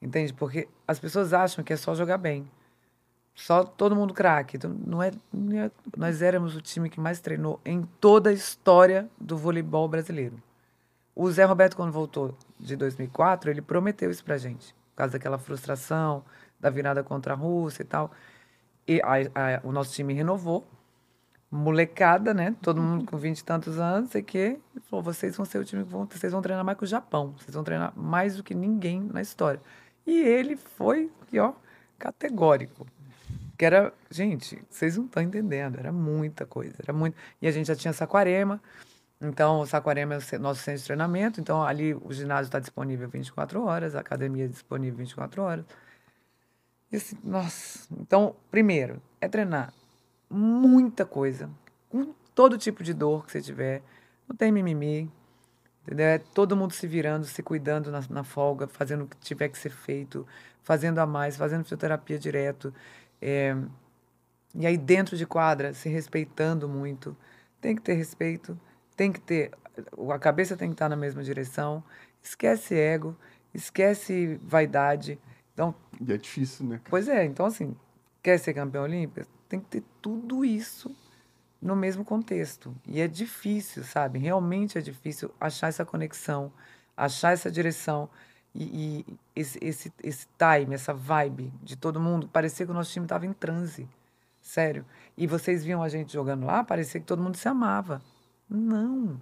Entende? 0.00 0.34
Porque 0.34 0.68
as 0.86 0.98
pessoas 0.98 1.32
acham 1.32 1.64
que 1.64 1.72
é 1.72 1.76
só 1.76 1.94
jogar 1.94 2.18
bem. 2.18 2.48
Só 3.40 3.62
todo 3.62 3.94
mundo 3.94 4.12
craque. 4.12 4.56
Então, 4.56 4.68
Não 4.84 5.00
é, 5.00 5.12
não 5.32 5.56
é- 5.56 5.70
nós 5.96 6.22
éramos 6.22 6.56
o 6.56 6.60
time 6.60 6.90
que 6.90 6.98
mais 6.98 7.20
treinou 7.20 7.60
em 7.64 7.82
toda 8.00 8.30
a 8.30 8.32
história 8.32 9.08
do 9.18 9.36
voleibol 9.36 9.86
brasileiro. 9.88 10.42
O 11.14 11.30
Zé 11.30 11.44
Roberto, 11.44 11.76
quando 11.76 11.92
voltou 11.92 12.36
de 12.58 12.74
2004, 12.74 13.48
ele 13.48 13.62
prometeu 13.62 14.10
isso 14.10 14.24
pra 14.24 14.36
gente. 14.38 14.74
Por 14.90 14.96
causa 14.96 15.12
daquela 15.12 15.38
frustração, 15.38 16.24
da 16.58 16.68
virada 16.68 17.04
contra 17.04 17.34
a 17.34 17.36
Rússia 17.36 17.82
e 17.82 17.86
tal. 17.86 18.10
E 18.88 19.00
a- 19.02 19.14
a- 19.56 19.60
o 19.62 19.70
nosso 19.70 19.92
time 19.92 20.12
renovou 20.14 20.66
molecada, 21.50 22.34
né? 22.34 22.56
Todo 22.60 22.82
mundo 22.82 23.04
com 23.06 23.16
20 23.16 23.38
e 23.38 23.44
tantos 23.44 23.78
anos, 23.78 24.10
sei 24.10 24.22
que. 24.22 24.38
Ele 24.38 24.60
falou: 24.90 25.02
vocês 25.02 25.36
vão 25.36 25.46
ser 25.46 25.58
o 25.58 25.64
time 25.64 25.84
que 25.84 25.90
vão. 25.90 26.06
Vocês 26.10 26.32
vão 26.32 26.42
treinar 26.42 26.64
mais 26.64 26.76
que 26.76 26.84
o 26.84 26.86
Japão. 26.88 27.34
Vocês 27.38 27.54
vão 27.54 27.62
treinar 27.62 27.92
mais 27.96 28.36
do 28.36 28.42
que 28.42 28.52
ninguém 28.54 29.00
na 29.00 29.20
história. 29.22 29.60
E 30.04 30.18
ele 30.18 30.56
foi, 30.56 31.10
e 31.32 31.38
ó, 31.38 31.52
categórico. 31.98 32.86
Que 33.58 33.64
era, 33.64 33.92
gente, 34.08 34.62
vocês 34.70 34.96
não 34.96 35.06
estão 35.06 35.20
entendendo, 35.22 35.78
era 35.78 35.92
muita 35.92 36.46
coisa, 36.46 36.76
era 36.80 36.92
muito. 36.92 37.16
E 37.42 37.48
a 37.48 37.50
gente 37.50 37.66
já 37.66 37.74
tinha 37.74 37.92
Saquarema, 37.92 38.62
então 39.20 39.60
o 39.60 39.66
Saquarema 39.66 40.14
é 40.14 40.36
o 40.36 40.38
nosso 40.38 40.62
centro 40.62 40.80
de 40.80 40.86
treinamento, 40.86 41.40
então 41.40 41.62
ali 41.64 41.92
o 41.92 42.12
ginásio 42.12 42.48
está 42.48 42.60
disponível 42.60 43.08
24 43.08 43.60
horas, 43.64 43.96
a 43.96 44.00
academia 44.00 44.44
é 44.44 44.48
disponível 44.48 44.98
24 44.98 45.42
horas. 45.42 45.64
E 46.92 46.96
assim, 46.96 47.18
nossa, 47.22 47.88
então, 47.98 48.36
primeiro, 48.50 49.02
é 49.20 49.28
treinar 49.28 49.74
muita 50.30 51.04
coisa, 51.04 51.50
com 51.88 52.14
todo 52.34 52.56
tipo 52.56 52.84
de 52.84 52.94
dor 52.94 53.26
que 53.26 53.32
você 53.32 53.42
tiver, 53.42 53.82
não 54.28 54.36
tem 54.36 54.52
mimimi, 54.52 55.10
entendeu? 55.82 56.06
É 56.06 56.18
todo 56.18 56.56
mundo 56.56 56.72
se 56.72 56.86
virando, 56.86 57.26
se 57.26 57.42
cuidando 57.42 57.90
na, 57.90 58.02
na 58.08 58.22
folga, 58.22 58.68
fazendo 58.68 59.04
o 59.04 59.06
que 59.08 59.16
tiver 59.16 59.48
que 59.48 59.58
ser 59.58 59.70
feito, 59.70 60.26
fazendo 60.62 60.98
a 60.98 61.06
mais, 61.06 61.36
fazendo 61.36 61.64
fisioterapia 61.64 62.18
direto. 62.18 62.72
É, 63.20 63.56
e 64.54 64.66
aí 64.66 64.76
dentro 64.76 65.16
de 65.16 65.26
quadra, 65.26 65.74
se 65.74 65.88
respeitando 65.88 66.68
muito. 66.68 67.16
Tem 67.60 67.74
que 67.74 67.82
ter 67.82 67.94
respeito, 67.94 68.58
tem 68.96 69.12
que 69.12 69.20
ter. 69.20 69.50
A 70.12 70.18
cabeça 70.18 70.56
tem 70.56 70.68
que 70.68 70.74
estar 70.74 70.88
na 70.88 70.96
mesma 70.96 71.22
direção. 71.22 71.82
Esquece 72.22 72.74
ego, 72.74 73.16
esquece 73.52 74.38
vaidade. 74.42 75.18
Então, 75.52 75.74
E 76.00 76.12
é 76.12 76.16
difícil, 76.16 76.66
né? 76.66 76.80
Pois 76.88 77.08
é, 77.08 77.24
então 77.24 77.46
assim, 77.46 77.76
quer 78.22 78.38
ser 78.38 78.54
campeão 78.54 78.84
olímpico, 78.84 79.28
tem 79.48 79.58
que 79.60 79.66
ter 79.66 79.84
tudo 80.00 80.44
isso 80.44 80.94
no 81.60 81.74
mesmo 81.74 82.04
contexto. 82.04 82.74
E 82.86 83.00
é 83.00 83.08
difícil, 83.08 83.82
sabe? 83.82 84.18
Realmente 84.18 84.78
é 84.78 84.80
difícil 84.80 85.32
achar 85.40 85.68
essa 85.68 85.84
conexão, 85.84 86.52
achar 86.96 87.32
essa 87.32 87.50
direção 87.50 88.08
e, 88.58 89.04
e 89.06 89.18
esse, 89.36 89.58
esse, 89.62 89.92
esse 90.02 90.26
time, 90.36 90.74
essa 90.74 90.92
vibe 90.92 91.52
de 91.62 91.76
todo 91.76 92.00
mundo. 92.00 92.28
Parecia 92.28 92.66
que 92.66 92.72
o 92.72 92.74
nosso 92.74 92.92
time 92.92 93.04
estava 93.04 93.24
em 93.24 93.32
transe, 93.32 93.88
sério. 94.42 94.84
E 95.16 95.28
vocês 95.28 95.64
viam 95.64 95.80
a 95.80 95.88
gente 95.88 96.12
jogando 96.12 96.44
lá, 96.44 96.64
parecia 96.64 97.00
que 97.00 97.06
todo 97.06 97.22
mundo 97.22 97.36
se 97.36 97.48
amava. 97.48 98.02
Não. 98.50 99.20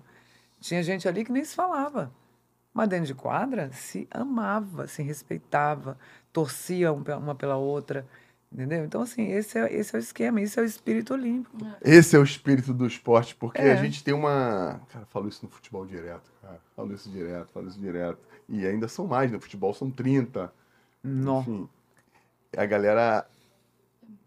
Tinha 0.59 0.82
gente 0.82 1.07
ali 1.07 1.22
que 1.22 1.30
nem 1.30 1.45
se 1.45 1.55
falava. 1.55 2.11
Mas 2.72 2.89
dentro 2.89 3.07
de 3.07 3.14
quadra, 3.14 3.70
se 3.72 4.09
amava, 4.11 4.87
se 4.87 5.03
respeitava, 5.03 5.99
torcia 6.32 6.93
um 6.93 7.03
uma 7.18 7.34
pela 7.34 7.57
outra, 7.57 8.07
entendeu? 8.57 8.85
Então, 8.85 9.03
assim, 9.03 9.29
esse 9.31 9.59
é, 9.59 9.73
esse 9.73 9.95
é 9.95 9.99
o 9.99 10.01
esquema, 10.01 10.41
esse 10.41 10.59
é 10.59 10.63
o 10.63 10.65
espírito 10.65 11.13
olímpico. 11.13 11.57
Esse 11.83 12.17
é 12.17 12.19
o 12.19 12.23
espírito 12.25 12.73
do 12.73 12.87
esporte, 12.87 13.35
porque 13.37 13.61
É. 13.61 13.73
a 13.73 13.77
gente 13.77 14.03
tem 14.03 14.15
uma. 14.15 14.81
Cara, 14.89 15.05
falo 15.07 15.29
isso 15.29 15.45
no 15.45 15.51
futebol 15.51 15.85
direto, 15.87 16.33
cara. 16.41 16.59
Falo 16.75 16.95
isso 16.95 17.11
direto, 17.11 17.53
falo 17.53 17.69
isso 17.69 17.79
direto. 17.79 18.19
E 18.49 18.67
ainda 18.67 18.89
são 18.89 19.07
mais, 19.07 19.31
no 19.31 19.39
futebol 19.41 19.75
são 19.75 19.91
30. 19.91 20.51
Nó. 21.05 21.41
Enfim. 21.43 21.69
A 22.57 22.65
galera 22.65 23.27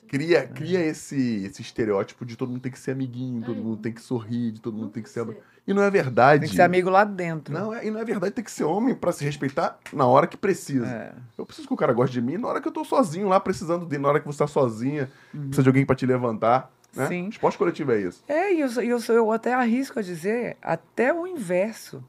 cria, 0.08 0.48
cria 0.48 0.80
esse, 0.86 1.44
esse 1.46 1.62
estereótipo 1.62 2.26
de 2.26 2.36
todo 2.36 2.50
mundo 2.50 2.62
tem 2.62 2.72
que 2.72 2.80
ser 2.80 2.92
amiguinho, 2.92 3.44
todo 3.44 3.58
Ai, 3.58 3.64
mundo 3.64 3.82
tem 3.82 3.92
que 3.94 4.02
sorrir, 4.02 4.52
de 4.52 4.62
todo 4.62 4.78
mundo 4.78 4.92
tem 4.92 5.04
que 5.04 5.10
ser. 5.10 5.26
E 5.70 5.74
não 5.74 5.84
é 5.84 5.92
verdade. 5.92 6.42
Tem 6.42 6.50
que 6.50 6.56
ser 6.56 6.64
amigo 6.64 6.90
lá 6.90 7.04
dentro. 7.04 7.54
Não, 7.54 7.72
é, 7.72 7.86
e 7.86 7.92
não 7.92 8.00
é 8.00 8.04
verdade, 8.04 8.34
tem 8.34 8.44
que 8.44 8.50
ser 8.50 8.64
homem 8.64 8.96
pra 8.96 9.12
se 9.12 9.24
respeitar 9.24 9.78
na 9.94 10.04
hora 10.08 10.26
que 10.26 10.36
precisa. 10.36 10.88
É. 10.88 11.14
Eu 11.38 11.46
preciso 11.46 11.68
que 11.68 11.74
o 11.76 11.78
cara 11.78 11.94
goste 11.94 12.14
de 12.14 12.22
mim 12.24 12.40
na 12.40 12.48
hora 12.48 12.60
que 12.60 12.68
eu 12.68 12.72
tô 12.72 12.84
sozinho 12.84 13.28
lá, 13.28 13.40
precisando 13.40 13.86
dele, 13.86 14.02
na 14.02 14.10
hora 14.10 14.20
que 14.20 14.26
você 14.26 14.40
tá 14.40 14.48
sozinha, 14.48 15.12
precisa 15.32 15.62
de 15.62 15.70
alguém 15.70 15.86
pra 15.86 15.96
te 15.96 16.08
levantar. 16.08 16.72
Né? 16.96 17.04
Uhum. 17.04 17.10
Sim. 17.10 17.30
Esporte 17.30 17.56
coletivo 17.56 17.92
é 17.92 18.02
isso. 18.02 18.24
É, 18.28 18.52
e 18.52 18.62
eu, 18.62 18.70
eu, 18.82 19.00
eu 19.10 19.32
até 19.32 19.54
arrisco 19.54 20.00
a 20.00 20.02
dizer 20.02 20.58
até 20.60 21.14
o 21.14 21.28
inverso. 21.28 22.04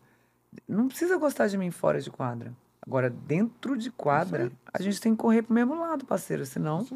Não 0.66 0.88
precisa 0.88 1.18
gostar 1.18 1.46
de 1.46 1.58
mim 1.58 1.70
fora 1.70 2.00
de 2.00 2.10
quadra. 2.10 2.54
Agora, 2.80 3.10
dentro 3.10 3.76
de 3.76 3.90
quadra, 3.90 4.50
a 4.72 4.80
gente 4.80 4.98
tem 5.02 5.12
que 5.12 5.18
correr 5.20 5.42
pro 5.42 5.52
mesmo 5.52 5.78
lado, 5.78 6.06
parceiro. 6.06 6.46
Senão. 6.46 6.86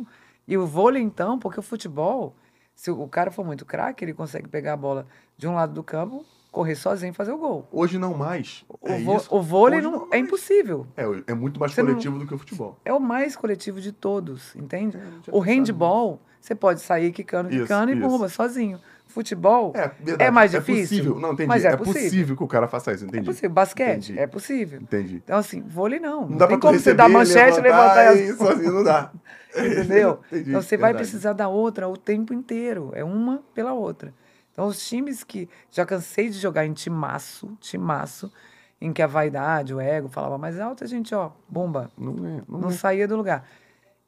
E 0.49 0.57
o 0.57 0.67
vôlei, 0.67 1.03
então, 1.03 1.39
porque 1.39 1.61
o 1.61 1.63
futebol, 1.63 2.35
se 2.75 2.91
o 2.91 3.07
cara 3.07 3.31
for 3.31 3.45
muito 3.45 3.67
craque, 3.67 4.03
ele 4.03 4.15
consegue 4.15 4.49
pegar 4.49 4.73
a 4.73 4.79
bola 4.79 5.07
de 5.37 5.47
um 5.47 5.55
lado 5.55 5.75
do 5.75 5.83
campo, 5.83 6.25
correr 6.55 6.77
sozinho 6.77 7.11
e 7.11 7.13
fazer 7.15 7.33
o 7.33 7.37
gol. 7.39 7.69
Hoje 7.73 7.99
não 7.99 8.15
mais. 8.15 8.65
O, 8.69 8.89
é 8.89 9.01
vo- 9.01 9.23
o 9.31 9.43
vôlei 9.43 9.81
não, 9.81 9.91
não 9.91 10.09
é 10.13 10.19
impossível. 10.19 10.87
É, 10.97 11.05
é 11.27 11.35
muito 11.35 11.59
mais 11.59 11.73
Você 11.73 11.83
não- 11.83 11.91
coletivo 11.91 12.19
do 12.19 12.27
que 12.27 12.35
o 12.35 12.39
futebol. 12.39 12.79
É 12.85 12.93
o 12.93 13.01
mais 13.01 13.35
coletivo 13.37 13.81
de 13.81 13.91
todos, 13.93 14.55
entende? 14.55 14.97
É, 14.97 15.01
já 15.27 15.33
O 15.33 15.41
handball, 15.41 16.21
você 16.41 16.55
pode 16.55 16.81
sair 16.81 17.11
quicando, 17.13 17.51
Isso, 17.53 17.63
quicando 17.63 17.91
e 17.93 17.99
isso. 17.99 18.09
bomba, 18.09 18.29
sozinho. 18.29 18.81
Futebol, 19.07 19.73
É, 19.77 19.89
verdade. 20.01 20.23
É 20.25 20.31
mais 20.31 20.55
É 20.55 20.59
difícil? 20.59 20.99
possível. 20.99 21.21
Não, 21.21 21.33
entendi. 21.35 21.49
Mas 21.49 21.65
é 21.65 21.69
é 21.69 21.77
possível. 21.77 22.03
possível 22.03 22.37
que 22.37 22.43
o 22.43 22.49
cara 22.49 22.67
faça 22.67 22.93
isso, 22.93 23.05
é 23.05 23.07
entendi. 23.09 23.27
possível. 23.27 23.51
Basquete, 23.51 23.97
Entendi. 24.13 24.19
é 24.19 24.27
possível. 24.27 24.81
Entendi. 24.81 25.17
Então, 25.25 25.39
assim, 25.39 25.61
vôlei 25.63 26.01
não. 26.01 26.23
Não, 26.23 26.29
Não 26.31 26.37
dá 26.39 26.47
tem 26.49 26.59
como 26.59 26.73
você 26.73 26.79
receber, 26.79 26.97
dar 26.97 27.09
manchete 27.09 27.59
e 27.59 27.63
levantar 27.63 28.09
as 28.09 28.19
e 28.21 28.37
sozinho 28.37 28.73
não 28.73 28.83
dá. 28.83 29.13
Entendeu? 29.57 30.19
Entendi, 30.33 30.51
Então 30.51 30.63
você 30.63 30.77
vai 30.77 30.91
verdade. 30.93 31.09
precisar 31.09 31.33
da 31.33 31.47
outra 31.49 31.89
o 31.89 31.97
tempo 31.97 32.35
inteiro. 32.35 32.91
É 32.95 33.05
uma 33.05 33.43
pela 33.55 33.73
outra. 33.73 34.13
Então 34.55 34.67
os 34.67 34.89
times 34.89 35.23
que. 35.23 35.49
Já 35.71 35.85
cansei 35.85 36.31
de 36.31 36.39
jogar 36.39 36.65
em 36.65 36.73
timaço, 36.73 37.59
timaço, 37.61 38.33
em 38.81 38.93
que 38.93 39.03
a 39.03 39.07
vaidade, 39.07 39.75
o 39.75 39.81
ego 39.81 40.09
falava 40.09 40.39
mais 40.39 40.59
alto, 40.59 40.85
a 40.85 40.87
gente, 40.87 41.15
ó, 41.15 41.33
bomba, 41.49 41.91
Não 41.99 42.13
é. 42.13 42.43
Não, 42.49 42.61
não 42.61 42.69
é. 42.71 42.73
saía 42.73 43.07
do 43.07 43.17
lugar. 43.17 43.47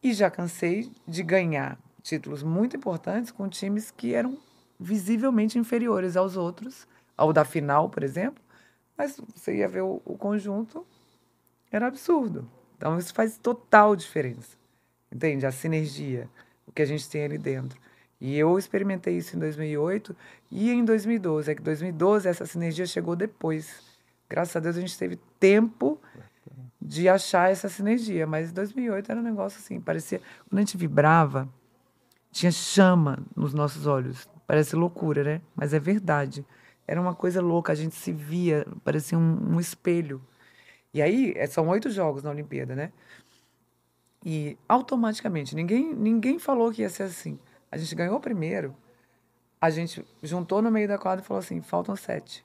E 0.03 0.15
já 0.15 0.31
cansei 0.31 0.91
de 1.07 1.23
ganhar 1.23 1.79
títulos 2.01 2.43
muito 2.43 2.77
importantes 2.77 3.33
com 3.33 3.49
times 3.49 3.91
que 3.91 4.15
eram 4.15 4.39
visivelmente 4.79 5.59
inferiores 5.59 6.17
aos 6.17 6.37
outros, 6.37 6.87
ao 7.17 7.33
da 7.33 7.45
final, 7.45 7.91
por 7.91 8.05
exemplo, 8.05 8.43
mas 8.97 9.21
você 9.35 9.57
ia 9.57 9.69
ver 9.69 9.83
o, 9.83 10.01
o 10.05 10.17
conjunto, 10.17 10.87
era 11.71 11.87
absurdo. 11.89 12.49
Então 12.77 12.97
isso 12.99 13.13
faz 13.13 13.39
total 13.39 13.97
diferença, 13.97 14.57
entende? 15.11 15.47
A 15.47 15.51
sinergia, 15.51 16.29
o 16.67 16.73
que 16.73 16.83
a 16.83 16.87
gente 16.87 17.09
tem 17.09 17.25
ali 17.25 17.39
dentro. 17.39 17.79
E 18.21 18.37
eu 18.39 18.59
experimentei 18.59 19.17
isso 19.17 19.37
em 19.37 19.39
2008 19.39 20.17
e 20.51 20.71
em 20.71 20.85
2012. 20.85 21.51
É 21.51 21.55
que 21.55 21.63
2012 21.63 22.29
essa 22.29 22.47
sinergia 22.47 22.87
chegou 22.87 23.15
depois. 23.15 23.83
Graças 24.29 24.57
a 24.57 24.61
Deus 24.61 24.77
a 24.77 24.81
gente 24.81 24.99
teve 24.99 25.19
tempo 25.39 26.01
de 26.81 27.09
achar 27.09 27.51
essa 27.51 27.69
sinergia. 27.69 28.27
Mas 28.27 28.51
em 28.51 28.55
2008 28.55 29.11
era 29.11 29.21
um 29.21 29.25
negócio 29.25 29.59
assim, 29.59 29.81
parecia... 29.81 30.21
Quando 30.49 30.59
a 30.59 30.63
gente 30.63 30.77
vibrava, 30.77 31.49
tinha 32.31 32.51
chama 32.53 33.19
nos 33.35 33.53
nossos 33.53 33.87
olhos. 33.87 34.29
Parece 34.47 34.77
loucura, 34.77 35.23
né? 35.23 35.41
Mas 35.55 35.75
é 35.75 35.79
verdade. 35.79 36.45
Era 36.87 37.01
uma 37.01 37.15
coisa 37.15 37.43
louca, 37.43 37.73
a 37.73 37.75
gente 37.75 37.97
se 37.97 38.13
via, 38.13 38.67
parecia 38.85 39.19
um, 39.19 39.55
um 39.55 39.61
espelho. 39.61 40.23
E 40.95 41.03
aí, 41.03 41.33
é, 41.37 41.47
são 41.47 41.69
oito 41.69 41.91
jogos 41.91 42.23
na 42.23 42.31
Olimpíada, 42.31 42.77
né? 42.77 42.93
E 44.25 44.57
automaticamente, 44.69 45.55
ninguém, 45.55 45.95
ninguém 45.95 46.39
falou 46.39 46.73
que 46.73 46.83
ia 46.83 46.91
ser 46.91 47.05
assim. 47.05 47.39
A 47.71 47.77
gente 47.77 47.95
ganhou 47.95 48.17
o 48.17 48.21
primeiro, 48.21 48.75
a 49.61 49.71
gente 49.71 50.05
juntou 50.23 50.63
no 50.63 50.71
meio 50.71 50.87
da 50.89 50.99
quadra 50.99 51.23
e 51.25 51.27
falou 51.27 51.41
assim: 51.41 51.61
faltam 51.61 51.97
sete. 51.97 52.45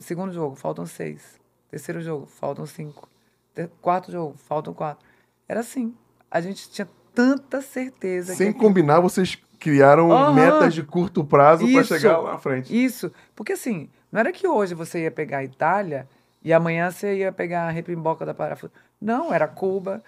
Segundo 0.00 0.32
jogo, 0.32 0.56
faltam 0.56 0.84
seis. 0.86 1.38
Terceiro 1.70 2.00
jogo, 2.00 2.26
faltam 2.26 2.66
cinco. 2.66 3.08
Ter- 3.54 3.70
quarto 3.80 4.10
jogo, 4.10 4.34
faltam 4.36 4.74
quatro. 4.74 5.06
Era 5.48 5.60
assim. 5.60 5.94
A 6.30 6.40
gente 6.40 6.68
tinha 6.70 6.88
tanta 7.14 7.60
certeza 7.60 8.34
Sem 8.34 8.48
aquilo- 8.48 8.64
combinar, 8.64 9.00
vocês 9.00 9.36
criaram 9.58 10.10
Aham. 10.10 10.32
metas 10.34 10.74
de 10.74 10.82
curto 10.82 11.24
prazo 11.24 11.70
para 11.70 11.84
chegar 11.84 12.18
lá 12.18 12.32
na 12.32 12.38
frente. 12.38 12.72
Isso. 12.84 13.12
Porque 13.36 13.52
assim, 13.52 13.88
não 14.10 14.20
era 14.20 14.32
que 14.32 14.46
hoje 14.48 14.74
você 14.74 15.02
ia 15.02 15.10
pegar 15.10 15.38
a 15.38 15.44
Itália 15.44 16.08
e 16.42 16.52
amanhã 16.52 16.90
você 16.90 17.16
ia 17.18 17.30
pegar 17.32 17.68
a 17.68 17.70
repimboca 17.70 18.24
da 18.26 18.32
parafuso. 18.34 18.72
Não, 19.00 19.32
era 19.32 19.46
Cuba, 19.46 20.02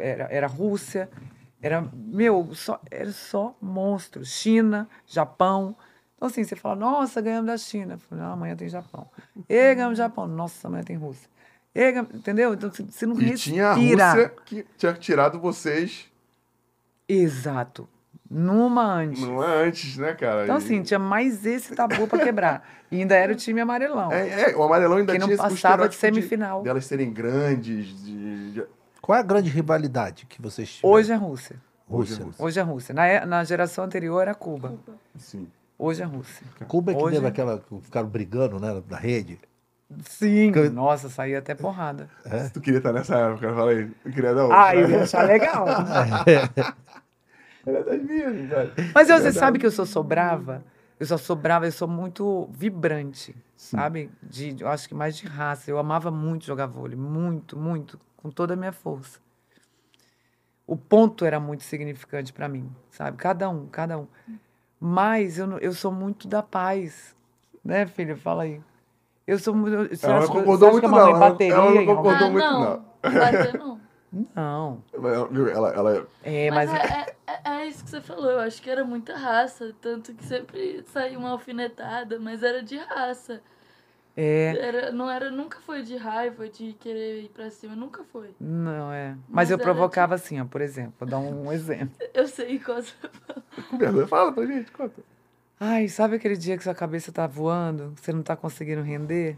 era, 0.00 0.24
era 0.30 0.46
Rússia, 0.46 1.08
era, 1.66 1.88
meu, 1.94 2.50
só, 2.54 2.78
era 2.90 3.10
só 3.10 3.56
monstros. 3.60 4.28
China, 4.28 4.86
Japão. 5.06 5.74
Então, 6.16 6.28
assim, 6.28 6.44
você 6.44 6.54
fala, 6.54 6.76
nossa, 6.76 7.20
ganhamos 7.22 7.46
da 7.46 7.56
China. 7.56 7.96
Falo, 7.98 8.20
não, 8.20 8.32
amanhã 8.32 8.54
tem 8.54 8.68
Japão. 8.68 9.08
E 9.48 9.74
ganhamos 9.74 9.96
Japão. 9.98 10.26
Nossa, 10.26 10.68
amanhã 10.68 10.84
tem 10.84 10.96
Rússia. 10.96 11.28
E, 11.74 11.90
entendeu? 11.90 12.54
Então, 12.54 12.70
você- 12.70 13.06
não 13.06 13.18
E 13.20 13.24
respira. 13.24 13.36
tinha 13.36 13.68
a 13.68 13.72
Rússia 13.74 14.32
que 14.44 14.66
tinha 14.76 14.92
tirado 14.92 15.40
vocês 15.40 16.08
Exato. 17.08 17.88
Numa 18.30 18.82
antes. 18.94 19.20
não 19.22 19.44
é 19.44 19.64
antes, 19.66 19.96
né, 19.98 20.14
cara? 20.14 20.44
Então, 20.44 20.56
assim, 20.56 20.82
tinha 20.82 20.98
mais 20.98 21.44
esse 21.44 21.74
tabu 21.74 22.08
para 22.08 22.24
quebrar. 22.24 22.66
E 22.90 22.96
ainda 23.00 23.14
era 23.14 23.32
o 23.32 23.36
time 23.36 23.60
amarelão. 23.60 24.10
É, 24.10 24.50
é, 24.52 24.56
o 24.56 24.62
amarelão 24.62 24.96
ainda 24.96 25.12
Que 25.12 25.18
não 25.18 25.26
tinha 25.26 25.34
esse 25.34 25.42
passava 25.42 25.88
de 25.88 25.94
estereótipo 25.94 26.00
semifinal. 26.22 26.62
delas 26.62 26.86
serem 26.86 27.12
grandes, 27.12 27.86
de, 28.02 28.52
de- 28.52 28.66
Qual 29.04 29.16
é 29.16 29.20
a 29.20 29.22
grande 29.22 29.50
rivalidade 29.50 30.24
que 30.24 30.40
vocês 30.40 30.76
tiveram? 30.76 30.94
Hoje 30.94 31.12
é 31.12 31.14
Rússia. 31.14 31.56
Hoje 31.86 32.12
é 32.12 32.16
Rússia. 32.16 32.24
Rússia. 32.24 32.44
Hoje 32.44 32.58
é 32.60 32.62
Rússia. 32.62 32.94
Na, 32.94 33.06
e- 33.12 33.26
na 33.26 33.44
geração 33.44 33.84
anterior 33.84 34.22
era 34.22 34.34
Cuba. 34.34 34.74
Sim. 35.18 35.46
Hoje 35.78 36.00
é 36.02 36.06
Rússia. 36.06 36.46
Cuba 36.66 36.92
é 36.92 36.94
que 36.94 37.02
Hoje- 37.02 37.16
teve 37.16 37.26
aquela 37.26 37.58
que 37.58 37.80
ficaram 37.82 38.08
brigando, 38.08 38.58
né, 38.58 38.82
na 38.88 38.96
rede. 38.96 39.38
Sim. 40.08 40.50
Que- 40.52 40.70
Nossa, 40.70 41.10
saía 41.10 41.38
até 41.40 41.54
porrada. 41.54 42.08
É? 42.24 42.44
Se 42.44 42.52
tu 42.54 42.62
queria 42.62 42.78
estar 42.78 42.94
nessa 42.94 43.14
época, 43.14 43.52
fala 43.54 43.72
aí. 43.72 43.90
Eu 44.06 44.10
queria 44.12 44.34
dar 44.34 44.48
Ah, 44.50 44.74
eu 44.74 44.88
ia 44.88 45.02
achar 45.02 45.26
legal. 45.26 45.66
Era 47.66 47.84
das 47.84 48.02
minhas, 48.02 48.34
velho. 48.48 48.72
Mas 48.94 49.10
eu- 49.10 49.18
você 49.20 49.32
sabe 49.32 49.58
que 49.58 49.66
eu 49.66 49.70
sou 49.70 49.84
sou 49.84 50.02
brava? 50.02 50.64
Eu 50.98 51.04
só 51.06 51.18
sou 51.18 51.36
brava, 51.36 51.66
eu 51.66 51.72
sou 51.72 51.86
muito 51.88 52.48
vibrante, 52.52 53.36
sabe? 53.54 54.10
De, 54.22 54.56
eu 54.62 54.68
acho 54.68 54.88
que 54.88 54.94
mais 54.94 55.14
de 55.14 55.26
raça. 55.26 55.70
Eu 55.70 55.78
amava 55.78 56.10
muito 56.10 56.46
jogar 56.46 56.64
vôlei. 56.66 56.96
Muito, 56.96 57.58
muito. 57.58 58.00
Com 58.24 58.30
toda 58.30 58.54
a 58.54 58.56
minha 58.56 58.72
força. 58.72 59.20
o 60.66 60.78
ponto 60.78 61.26
era 61.26 61.38
muito 61.38 61.62
significante 61.62 62.32
para 62.32 62.48
mim, 62.48 62.74
sabe? 62.90 63.18
Cada 63.18 63.50
um, 63.50 63.66
cada 63.66 63.98
um. 63.98 64.06
Mas 64.80 65.36
eu, 65.38 65.46
não- 65.46 65.58
eu 65.58 65.74
sou 65.74 65.92
muito 65.92 66.26
da 66.26 66.42
paz, 66.42 67.14
né, 67.62 67.86
filho? 67.86 68.16
Fala 68.16 68.44
aí. 68.44 68.62
Eu 69.26 69.38
sou 69.38 69.54
muito. 69.54 69.94
Você 69.94 70.06
Ela 70.06 70.20
acha 70.20 70.28
concordou 70.28 70.72
muito, 70.72 70.88
não. 70.88 70.98
Ela- 71.08 71.18
bateria 71.18 71.54
ela 71.54 71.70
não 71.70 71.84
concordou 71.84 72.26
ah, 72.26 72.30
muito, 72.30 72.50
não. 72.50 73.80
Não. 74.34 74.82
Não. 74.96 75.48
Ela, 75.50 75.68
ela, 75.74 76.06
É, 76.22 76.50
Mas, 76.50 76.70
mas. 76.70 76.90
é, 76.90 77.14
é- 77.26 77.40
é 77.44 77.66
isso 77.66 77.84
que 77.84 77.90
você 77.90 78.00
falou, 78.00 78.30
eu 78.30 78.40
acho 78.40 78.62
que 78.62 78.70
era 78.70 78.86
muita 78.86 79.14
raça, 79.18 79.74
tanto 79.82 80.14
que 80.14 80.24
sempre 80.24 80.82
saía 80.86 81.18
uma 81.18 81.28
alfinetada, 81.32 82.18
mas 82.18 82.42
era 82.42 82.62
de 82.62 82.78
raça. 82.78 83.42
É. 84.16 84.56
Era, 84.56 84.92
não 84.92 85.10
era, 85.10 85.30
nunca 85.30 85.58
foi 85.60 85.82
de 85.82 85.96
raiva, 85.96 86.48
de 86.48 86.72
querer 86.74 87.22
ir 87.24 87.28
pra 87.30 87.50
cima, 87.50 87.74
nunca 87.74 88.04
foi. 88.12 88.30
Não, 88.40 88.92
é. 88.92 89.08
Mas, 89.10 89.18
Mas 89.28 89.50
eu 89.50 89.58
provocava 89.58 90.14
assim, 90.14 90.40
ó, 90.40 90.44
por 90.44 90.60
exemplo. 90.60 90.92
Vou 91.00 91.08
dar 91.08 91.18
um 91.18 91.50
exemplo. 91.52 91.96
Eu 92.12 92.28
sei 92.28 92.58
qual 92.60 92.80
você 92.80 92.92
com 93.70 93.76
vergonha. 93.78 94.06
Fala 94.06 94.32
pra 94.32 94.46
gente, 94.46 94.70
conta. 94.70 95.02
Ai, 95.58 95.88
sabe 95.88 96.16
aquele 96.16 96.36
dia 96.36 96.56
que 96.56 96.62
sua 96.64 96.74
cabeça 96.74 97.10
tá 97.10 97.26
voando, 97.26 97.92
que 97.96 98.02
você 98.04 98.12
não 98.12 98.22
tá 98.22 98.36
conseguindo 98.36 98.82
render? 98.82 99.36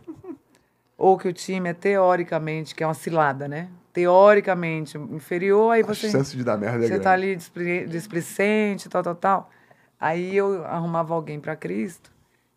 Ou 0.99 1.17
que 1.19 1.29
o 1.29 1.33
time 1.33 1.69
é 1.71 1.75
teoricamente, 1.75 2.75
que 2.75 2.83
é 2.83 2.87
uma 2.87 2.95
cilada, 2.95 3.47
né? 3.47 3.69
Teoricamente 3.93 4.97
inferior, 4.99 5.73
aí 5.73 5.83
A 5.83 5.87
você, 5.87 6.11
chance 6.11 6.37
de 6.37 6.43
dar 6.45 6.57
merda 6.59 6.79
é 6.79 6.81
você 6.83 6.89
grande. 6.89 7.03
tá 7.05 7.13
ali 7.13 7.37
displi- 7.37 7.87
displicente, 7.87 8.89
tal, 8.89 9.03
tal, 9.03 9.15
tal. 9.15 9.51
Aí 10.01 10.35
eu 10.37 10.65
arrumava 10.67 11.15
alguém 11.15 11.39
para 11.41 11.55
Cristo 11.57 12.11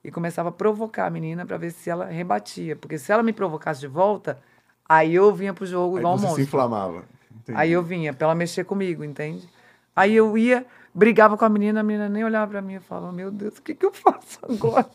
e 0.04 0.12
começava 0.12 0.50
a 0.50 0.52
provocar 0.52 1.06
a 1.06 1.10
menina 1.10 1.46
para 1.46 1.58
ver 1.58 1.72
se 1.72 1.90
ela 1.90 2.06
rebatia. 2.06 2.76
Porque 2.76 2.98
se 2.98 3.12
ela 3.12 3.22
me 3.24 3.34
provocasse 3.34 3.80
de 3.80 3.88
volta, 3.88 4.40
aí 4.88 5.14
eu 5.16 5.34
vinha 5.34 5.54
pro 5.54 5.66
jogo 5.66 5.96
Aí 5.98 6.02
igual 6.02 6.14
um 6.16 6.18
você 6.18 6.22
se 6.24 6.28
monstro. 6.28 6.44
inflamava. 6.44 7.04
Entendi. 7.32 7.58
Aí 7.60 7.72
eu 7.72 7.84
vinha 7.84 8.14
pra 8.14 8.26
ela 8.28 8.36
mexer 8.36 8.64
comigo, 8.64 9.04
entende? 9.04 9.48
Aí 9.96 10.16
eu 10.16 10.38
ia, 10.38 10.66
brigava 10.94 11.38
com 11.38 11.44
a 11.46 11.50
menina, 11.50 11.82
a 11.82 11.84
menina 11.84 12.08
nem 12.08 12.24
olhava 12.24 12.50
pra 12.52 12.62
mim 12.62 12.76
e 12.76 12.80
falava, 12.80 13.12
meu 13.12 13.30
Deus, 13.32 13.58
o 13.58 13.62
que 13.62 13.76
que 13.76 13.86
eu 13.86 13.92
faço 13.92 14.40
agora? 14.48 14.90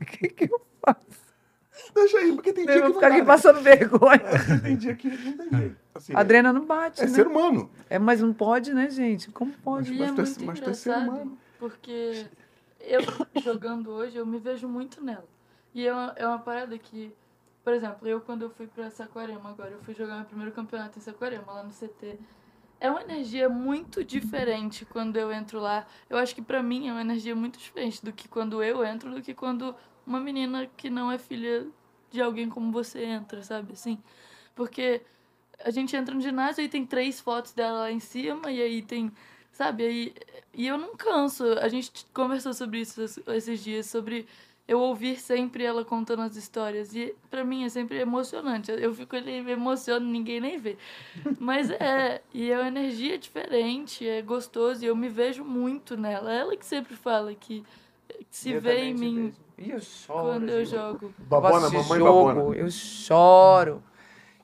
O 0.00 0.04
que 0.04 0.28
que 0.28 0.44
eu 0.44 0.60
faço? 0.84 1.22
Deixa 1.94 2.18
aí, 2.18 2.32
porque 2.32 2.52
tem 2.52 2.64
dia 2.66 2.74
Eu 2.74 2.76
que 2.76 2.80
vou 2.82 2.88
não 2.90 2.94
ficar 2.96 3.08
aqui 3.08 3.20
né? 3.20 3.24
passando 3.26 3.60
vergonha. 3.60 4.20
Tem 4.62 4.76
dia 4.76 4.94
que 4.94 5.08
não 5.08 5.36
tem 5.36 5.58
jeito. 5.58 5.76
Assim, 5.94 6.14
A 6.14 6.20
Adriana 6.20 6.52
não 6.52 6.64
bate, 6.64 7.00
é 7.02 7.06
né? 7.06 7.10
ser 7.10 7.26
humano. 7.26 7.70
É, 7.90 7.98
mas 7.98 8.20
não 8.20 8.32
pode, 8.32 8.72
né, 8.72 8.88
gente? 8.88 9.30
Como 9.30 9.52
pode? 9.64 9.90
Mas 9.92 10.00
é 10.00 10.04
é- 10.04 10.46
mas 10.46 10.60
tu 10.60 10.70
é 10.70 10.74
ser 10.74 10.90
engraçado, 10.90 11.10
humano. 11.10 11.38
porque 11.58 12.26
eu 12.82 13.00
jogando 13.42 13.90
hoje, 13.90 14.16
eu 14.16 14.26
me 14.26 14.38
vejo 14.38 14.68
muito 14.68 15.02
nela. 15.02 15.28
E 15.74 15.86
é 15.86 15.92
uma, 15.92 16.12
é 16.16 16.26
uma 16.26 16.38
parada 16.38 16.76
que, 16.78 17.12
por 17.64 17.72
exemplo, 17.72 18.06
eu 18.06 18.20
quando 18.20 18.42
eu 18.42 18.50
fui 18.50 18.66
pra 18.66 18.90
Saquarema 18.90 19.50
agora, 19.50 19.70
eu 19.70 19.80
fui 19.82 19.94
jogar 19.94 20.16
meu 20.16 20.24
primeiro 20.24 20.52
campeonato 20.52 20.98
em 20.98 21.02
Saquarema, 21.02 21.52
lá 21.52 21.62
no 21.62 21.72
CT. 21.72 22.18
É 22.80 22.90
uma 22.90 23.02
energia 23.02 23.48
muito 23.48 24.02
diferente 24.02 24.84
quando 24.84 25.16
eu 25.16 25.32
entro 25.32 25.60
lá. 25.60 25.86
Eu 26.10 26.18
acho 26.18 26.34
que 26.34 26.42
pra 26.42 26.62
mim 26.62 26.88
é 26.88 26.92
uma 26.92 27.00
energia 27.00 27.34
muito 27.34 27.58
diferente 27.58 28.04
do 28.04 28.12
que 28.12 28.28
quando 28.28 28.62
eu 28.62 28.84
entro, 28.84 29.14
do 29.14 29.22
que 29.22 29.32
quando 29.32 29.74
uma 30.04 30.18
menina 30.18 30.66
que 30.76 30.90
não 30.90 31.10
é 31.10 31.16
filha 31.16 31.66
de 32.10 32.20
alguém 32.20 32.48
como 32.48 32.72
você 32.72 33.04
entra, 33.04 33.42
sabe? 33.42 33.72
Assim, 33.74 33.98
porque 34.54 35.00
a 35.64 35.70
gente 35.70 35.94
entra 35.96 36.14
no 36.14 36.20
ginásio 36.20 36.62
e 36.64 36.68
tem 36.68 36.84
três 36.84 37.20
fotos 37.20 37.52
dela 37.52 37.80
lá 37.80 37.92
em 37.92 38.00
cima 38.00 38.50
e 38.50 38.60
aí 38.60 38.82
tem, 38.82 39.12
sabe? 39.52 39.84
Aí, 39.84 40.14
e 40.54 40.66
eu 40.66 40.76
não 40.78 40.96
canso. 40.96 41.44
A 41.60 41.68
gente 41.68 41.90
conversou 42.12 42.52
sobre 42.52 42.80
isso 42.80 43.00
es- 43.02 43.20
esses 43.28 43.62
dias, 43.62 43.86
sobre 43.86 44.26
eu 44.66 44.78
ouvir 44.78 45.18
sempre 45.20 45.64
ela 45.64 45.84
contando 45.84 46.22
as 46.22 46.36
histórias. 46.36 46.94
E 46.94 47.14
pra 47.30 47.44
mim 47.44 47.64
é 47.64 47.68
sempre 47.68 47.98
emocionante. 47.98 48.70
Eu 48.70 48.94
fico 48.94 49.14
ali, 49.16 49.42
me 49.42 49.52
emociono, 49.52 50.06
ninguém 50.06 50.40
nem 50.40 50.58
vê. 50.58 50.76
Mas 51.38 51.70
é, 51.70 52.22
e 52.32 52.50
é 52.50 52.58
uma 52.58 52.68
energia 52.68 53.18
diferente, 53.18 54.06
é 54.08 54.22
gostoso 54.22 54.84
e 54.84 54.86
eu 54.86 54.96
me 54.96 55.08
vejo 55.08 55.44
muito 55.44 55.96
nela. 55.96 56.32
Ela 56.32 56.56
que 56.56 56.64
sempre 56.66 56.94
fala 56.96 57.34
que 57.34 57.64
se 58.30 58.50
Eu 58.52 58.60
vê 58.60 58.84
em 58.84 58.94
mim 58.94 59.16
vejo. 59.26 59.42
Ih, 59.58 59.70
eu 59.74 59.80
choro. 59.80 60.28
quando 60.28 60.48
eu 60.48 60.64
jogo. 60.64 61.14
Babona, 61.18 61.66
eu 61.66 61.72
mamãe 61.72 61.98
jogo, 61.98 62.34
babona. 62.34 62.56
Eu 62.56 62.70
choro 62.70 63.82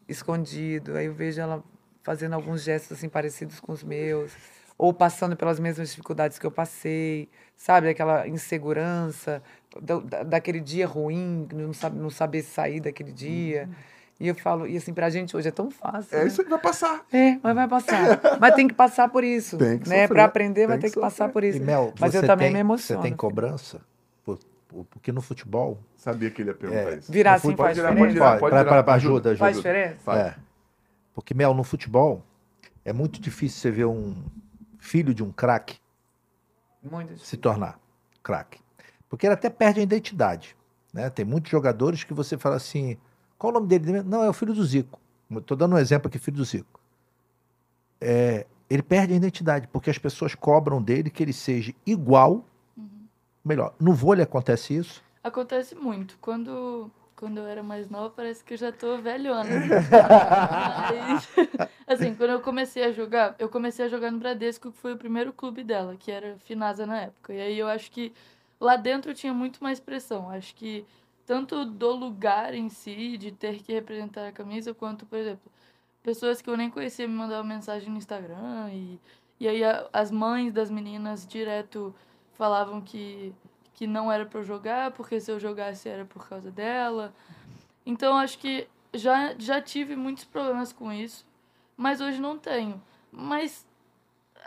escondido. 0.08 0.96
Aí 0.96 1.06
eu 1.06 1.12
vejo 1.14 1.40
ela 1.40 1.62
fazendo 2.02 2.34
alguns 2.34 2.62
gestos 2.62 2.96
assim 2.96 3.08
parecidos 3.08 3.60
com 3.60 3.72
os 3.72 3.82
meus, 3.82 4.32
ou 4.78 4.94
passando 4.94 5.36
pelas 5.36 5.58
mesmas 5.58 5.90
dificuldades 5.90 6.38
que 6.38 6.46
eu 6.46 6.50
passei, 6.52 7.28
sabe? 7.56 7.88
Aquela 7.88 8.28
insegurança, 8.28 9.42
do- 9.82 10.00
da, 10.00 10.22
daquele 10.22 10.60
dia 10.60 10.86
ruim, 10.86 11.48
não, 11.52 11.72
sabe, 11.72 11.98
não 11.98 12.08
saber 12.10 12.42
sair 12.42 12.78
daquele 12.80 13.10
dia. 13.12 13.68
E 14.20 14.26
eu 14.28 14.34
falo, 14.34 14.66
e 14.66 14.76
assim, 14.76 14.92
pra 14.92 15.10
gente 15.10 15.36
hoje 15.36 15.48
é 15.48 15.52
tão 15.52 15.70
fácil. 15.70 16.16
É 16.16 16.20
né? 16.22 16.26
isso 16.28 16.42
que 16.42 16.50
vai 16.50 16.58
passar. 16.60 17.04
É, 17.12 17.38
mas 17.42 17.54
vai 17.54 17.68
passar. 17.68 18.20
mas 18.40 18.54
tem 18.54 18.66
que 18.68 18.74
passar 18.74 19.08
por 19.08 19.22
isso. 19.24 19.56
Tem 19.58 19.78
que 19.78 19.88
né? 19.88 20.02
sofrer, 20.02 20.08
Pra 20.08 20.24
aprender, 20.24 20.66
vai 20.66 20.76
tem 20.76 20.82
ter 20.82 20.88
que 20.88 20.94
que 20.94 21.00
passar 21.00 21.28
por 21.28 21.42
isso. 21.44 21.58
E 21.58 21.60
Mel, 21.60 21.92
Mas 22.00 22.14
eu 22.14 22.20
você 22.20 22.26
também 22.26 22.46
tem, 22.48 22.54
me 22.54 22.60
emociono. 22.60 23.02
Você 23.02 23.08
tem 23.08 23.16
cobrança? 23.16 23.80
Por- 24.24 24.38
por- 24.68 24.84
porque 24.86 25.10
no 25.12 25.20
futebol. 25.20 25.78
Sabia 25.96 26.30
que 26.30 26.42
ele 26.42 26.50
ia 26.50 26.54
perguntar 26.54 26.92
É. 26.92 26.96
isso. 26.98 27.10
Virar 27.12 27.34
assim 27.34 27.54
faz 27.56 27.76
virar, 27.76 27.90
diferença? 27.90 27.98
pode 28.06 28.12
virar, 28.14 28.38
pode 28.38 28.50
Pra- 28.54 28.62
virar. 28.64 28.82
pra- 28.84 28.94
ajuda, 28.94 29.30
ajuda. 29.30 29.44
Faz 29.44 29.56
diferença? 29.56 30.12
É. 30.16 30.34
Porque, 31.14 31.34
Mel, 31.34 31.54
no 31.54 31.62
futebol, 31.64 32.22
é 32.84 32.92
muito 32.92 33.20
difícil 33.20 33.60
você 33.60 33.70
ver 33.70 33.84
um 33.86 34.14
filho 34.78 35.12
de 35.12 35.22
um 35.22 35.32
craque 35.32 35.78
se 37.16 37.36
tornar 37.36 37.78
craque. 38.22 38.60
Porque 39.08 39.26
ele 39.26 39.34
até 39.34 39.48
perde 39.48 39.80
a 39.80 39.82
identidade. 39.82 40.56
Né? 40.92 41.08
Tem 41.08 41.24
muitos 41.24 41.50
jogadores 41.50 42.04
que 42.04 42.12
você 42.12 42.36
fala 42.36 42.56
assim: 42.56 42.98
qual 43.38 43.50
o 43.50 43.54
nome 43.54 43.66
dele? 43.66 44.02
Não, 44.02 44.22
é 44.22 44.28
o 44.28 44.32
filho 44.32 44.52
do 44.52 44.64
Zico. 44.64 45.00
Estou 45.30 45.56
dando 45.56 45.74
um 45.74 45.78
exemplo 45.78 46.08
aqui, 46.08 46.18
filho 46.18 46.36
do 46.36 46.44
Zico. 46.44 46.80
É, 48.00 48.46
ele 48.68 48.82
perde 48.82 49.12
a 49.12 49.16
identidade, 49.16 49.66
porque 49.68 49.90
as 49.90 49.98
pessoas 49.98 50.34
cobram 50.34 50.82
dele 50.82 51.10
que 51.10 51.22
ele 51.22 51.32
seja 51.32 51.74
igual, 51.86 52.44
melhor. 53.44 53.74
No 53.80 53.92
vôlei 53.92 54.22
acontece 54.22 54.76
isso. 54.76 55.02
Acontece 55.22 55.74
muito. 55.74 56.18
Quando, 56.20 56.90
quando 57.18 57.38
eu 57.38 57.46
era 57.46 57.62
mais 57.62 57.90
nova, 57.90 58.10
parece 58.10 58.44
que 58.44 58.54
eu 58.54 58.58
já 58.58 58.70
tô 58.72 58.98
velhona. 58.98 59.44
Mas, 60.54 61.28
assim, 61.86 62.14
quando 62.14 62.30
eu 62.30 62.40
comecei 62.40 62.84
a 62.84 62.92
jogar, 62.92 63.34
eu 63.38 63.48
comecei 63.48 63.84
a 63.86 63.88
jogar 63.88 64.10
no 64.10 64.18
Bradesco, 64.18 64.70
que 64.72 64.78
foi 64.78 64.92
o 64.94 64.96
primeiro 64.98 65.32
clube 65.32 65.64
dela, 65.64 65.96
que 65.96 66.10
era 66.10 66.36
Finasa 66.38 66.86
na 66.86 67.02
época. 67.02 67.32
E 67.34 67.40
aí 67.40 67.58
eu 67.58 67.68
acho 67.68 67.90
que 67.90 68.12
lá 68.60 68.76
dentro 68.76 69.12
tinha 69.14 69.34
muito 69.34 69.62
mais 69.62 69.80
pressão. 69.80 70.30
Acho 70.30 70.54
que 70.54 70.84
tanto 71.26 71.64
do 71.64 71.92
lugar 71.92 72.54
em 72.54 72.68
si, 72.68 73.18
de 73.18 73.32
ter 73.32 73.58
que 73.62 73.72
representar 73.72 74.28
a 74.28 74.32
camisa, 74.32 74.72
quanto, 74.72 75.04
por 75.06 75.18
exemplo, 75.18 75.50
pessoas 76.02 76.40
que 76.40 76.48
eu 76.48 76.56
nem 76.56 76.70
conhecia 76.70 77.06
me 77.08 77.14
mandavam 77.14 77.44
mensagem 77.44 77.90
no 77.90 77.98
Instagram. 77.98 78.70
E, 78.72 79.00
e 79.40 79.48
aí 79.48 79.64
a- 79.64 79.88
as 79.92 80.10
mães 80.10 80.52
das 80.52 80.70
meninas 80.70 81.26
direto 81.26 81.94
falavam 82.34 82.80
que 82.80 83.34
que 83.78 83.86
não 83.86 84.10
era 84.10 84.26
pra 84.26 84.40
eu 84.40 84.44
jogar, 84.44 84.90
porque 84.90 85.20
se 85.20 85.30
eu 85.30 85.38
jogasse 85.38 85.88
era 85.88 86.04
por 86.04 86.28
causa 86.28 86.50
dela. 86.50 87.14
Então 87.86 88.16
acho 88.18 88.36
que 88.38 88.66
já, 88.92 89.34
já 89.38 89.62
tive 89.62 89.94
muitos 89.94 90.24
problemas 90.24 90.72
com 90.72 90.92
isso, 90.92 91.24
mas 91.76 92.00
hoje 92.00 92.20
não 92.20 92.36
tenho. 92.36 92.82
Mas 93.12 93.64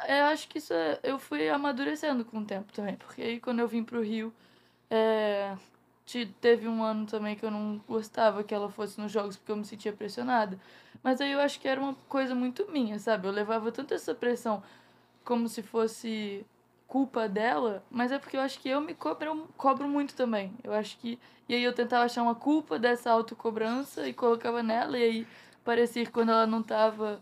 eu 0.09 0.25
acho 0.25 0.49
que 0.49 0.57
isso 0.57 0.73
é- 0.73 0.99
eu 1.03 1.17
fui 1.17 1.47
amadurecendo 1.49 2.25
com 2.25 2.39
o 2.39 2.45
tempo 2.45 2.73
também, 2.73 2.95
porque 2.95 3.21
aí 3.21 3.39
quando 3.39 3.59
eu 3.59 3.67
vim 3.69 3.85
pro 3.85 4.01
Rio, 4.03 4.33
é, 4.89 5.55
te- 6.05 6.25
teve 6.41 6.67
um 6.67 6.83
ano 6.83 7.05
também 7.05 7.35
que 7.37 7.45
eu 7.45 7.51
não 7.51 7.81
gostava 7.87 8.43
que 8.43 8.53
ela 8.53 8.69
fosse 8.69 8.99
nos 8.99 9.11
jogos 9.13 9.37
porque 9.37 9.51
eu 9.53 9.57
me 9.57 9.65
sentia 9.65 9.93
pressionada. 9.93 10.59
Mas 11.01 11.21
aí 11.21 11.31
eu 11.31 11.39
acho 11.39 11.57
que 11.59 11.67
era 11.69 11.79
uma 11.81 11.95
coisa 12.09 12.35
muito 12.35 12.69
minha, 12.69 12.99
sabe? 12.99 13.27
Eu 13.27 13.31
levava 13.31 13.71
tanto 13.71 13.93
essa 13.93 14.13
pressão 14.13 14.61
como 15.23 15.47
se 15.47 15.63
fosse 15.63 16.45
culpa 16.91 17.29
dela, 17.29 17.81
mas 17.89 18.11
é 18.11 18.19
porque 18.19 18.35
eu 18.35 18.41
acho 18.41 18.59
que 18.59 18.67
eu 18.67 18.81
me 18.81 18.93
cobro, 18.93 19.47
cobro 19.55 19.87
muito 19.87 20.13
também. 20.13 20.53
Eu 20.61 20.73
acho 20.73 20.97
que. 20.97 21.17
E 21.47 21.55
aí 21.55 21.63
eu 21.63 21.71
tentava 21.71 22.03
achar 22.03 22.21
uma 22.21 22.35
culpa 22.35 22.77
dessa 22.77 23.09
autocobrança 23.09 24.09
e 24.09 24.13
colocava 24.13 24.61
nela, 24.61 24.99
e 24.99 25.03
aí 25.03 25.27
parecia 25.63 26.05
que 26.05 26.11
quando 26.11 26.31
ela 26.31 26.45
não 26.45 26.61
tava 26.61 27.21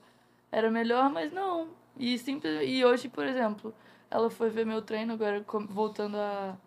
era 0.52 0.72
melhor, 0.72 1.12
mas 1.12 1.32
não. 1.32 1.68
E, 1.96 2.18
simples, 2.18 2.64
e 2.68 2.84
hoje, 2.84 3.10
por 3.10 3.28
exemplo, 3.28 3.72
ela 4.10 4.32
foi 4.32 4.50
ver 4.50 4.66
meu 4.66 4.82
treino 4.82 5.14
agora, 5.14 5.46
voltando 5.70 6.18
a. 6.18 6.58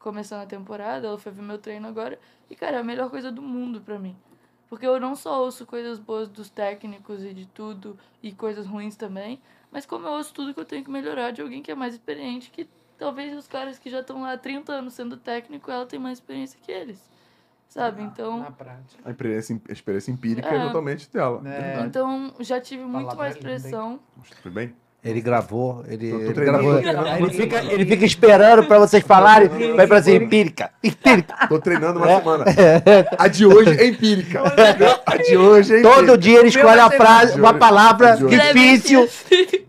começando 0.00 0.42
a 0.42 0.46
temporada, 0.46 1.06
ela 1.06 1.18
foi 1.18 1.30
ver 1.30 1.42
meu 1.42 1.58
treino 1.58 1.86
agora, 1.86 2.18
e 2.50 2.56
cara, 2.56 2.78
é 2.78 2.80
a 2.80 2.84
melhor 2.84 3.08
coisa 3.08 3.30
do 3.30 3.40
mundo 3.40 3.80
pra 3.80 4.00
mim. 4.00 4.16
Porque 4.68 4.84
eu 4.86 4.98
não 4.98 5.14
só 5.14 5.44
ouço 5.44 5.64
coisas 5.64 5.98
boas 6.00 6.28
dos 6.28 6.50
técnicos 6.50 7.22
e 7.24 7.32
de 7.32 7.46
tudo, 7.46 7.96
e 8.20 8.32
coisas 8.32 8.66
ruins 8.66 8.96
também, 8.96 9.40
mas 9.70 9.86
como 9.86 10.06
eu 10.06 10.12
ouço 10.12 10.32
tudo 10.34 10.54
que 10.54 10.60
eu 10.60 10.64
tenho 10.64 10.84
que 10.84 10.90
melhorar 10.90 11.30
de 11.30 11.42
alguém 11.42 11.62
que 11.62 11.70
é 11.70 11.74
mais 11.74 11.94
experiente, 11.94 12.50
que 12.50 12.68
talvez 12.96 13.36
os 13.36 13.46
caras 13.46 13.78
que 13.78 13.88
já 13.90 14.00
estão 14.00 14.22
lá 14.22 14.32
há 14.32 14.38
30 14.38 14.72
anos 14.72 14.94
sendo 14.94 15.16
técnico, 15.16 15.70
ela 15.70 15.86
tem 15.86 15.98
mais 15.98 16.18
experiência 16.18 16.58
que 16.60 16.72
eles. 16.72 17.08
Sabe? 17.68 18.02
Então, 18.02 18.40
Na 18.40 18.50
prática. 18.50 19.02
A 19.04 19.10
experiência, 19.10 19.60
a 19.68 19.72
experiência 19.72 20.10
empírica 20.10 20.48
é, 20.48 20.56
É. 20.56 20.66
totalmente 20.66 21.10
dela. 21.12 21.42
É. 21.46 21.80
Então 21.84 22.34
já 22.40 22.58
tive 22.60 22.82
muito 22.82 23.08
Palavra 23.08 23.16
mais 23.24 23.36
pressão. 23.36 24.00
Foi 24.42 24.50
bem? 24.50 24.74
Ele 25.08 25.20
gravou, 25.22 25.84
ele, 25.88 26.06
ele 26.06 26.32
gravou. 26.32 26.78
ele, 26.78 27.30
fica, 27.30 27.64
ele 27.64 27.86
fica 27.86 28.04
esperando 28.04 28.66
pra 28.66 28.78
vocês 28.78 29.02
falarem, 29.02 29.48
vai 29.74 29.86
pra 29.86 29.98
assim, 29.98 30.16
empírica, 30.16 30.70
empírica. 30.84 31.46
Tô 31.48 31.58
treinando 31.58 31.98
uma 31.98 32.18
semana. 32.18 32.44
A 33.16 33.26
de 33.26 33.46
hoje 33.46 33.70
é 33.80 33.86
empírica. 33.86 34.42
A 35.06 35.16
de 35.16 35.36
hoje 35.36 35.74
é 35.76 35.78
empírica. 35.80 35.96
Todo 36.06 36.18
dia 36.18 36.40
ele 36.40 36.48
escolhe 36.48 36.80
a 36.80 36.90
frase, 36.90 37.40
uma 37.40 37.54
palavra 37.54 38.16
difícil. 38.16 39.08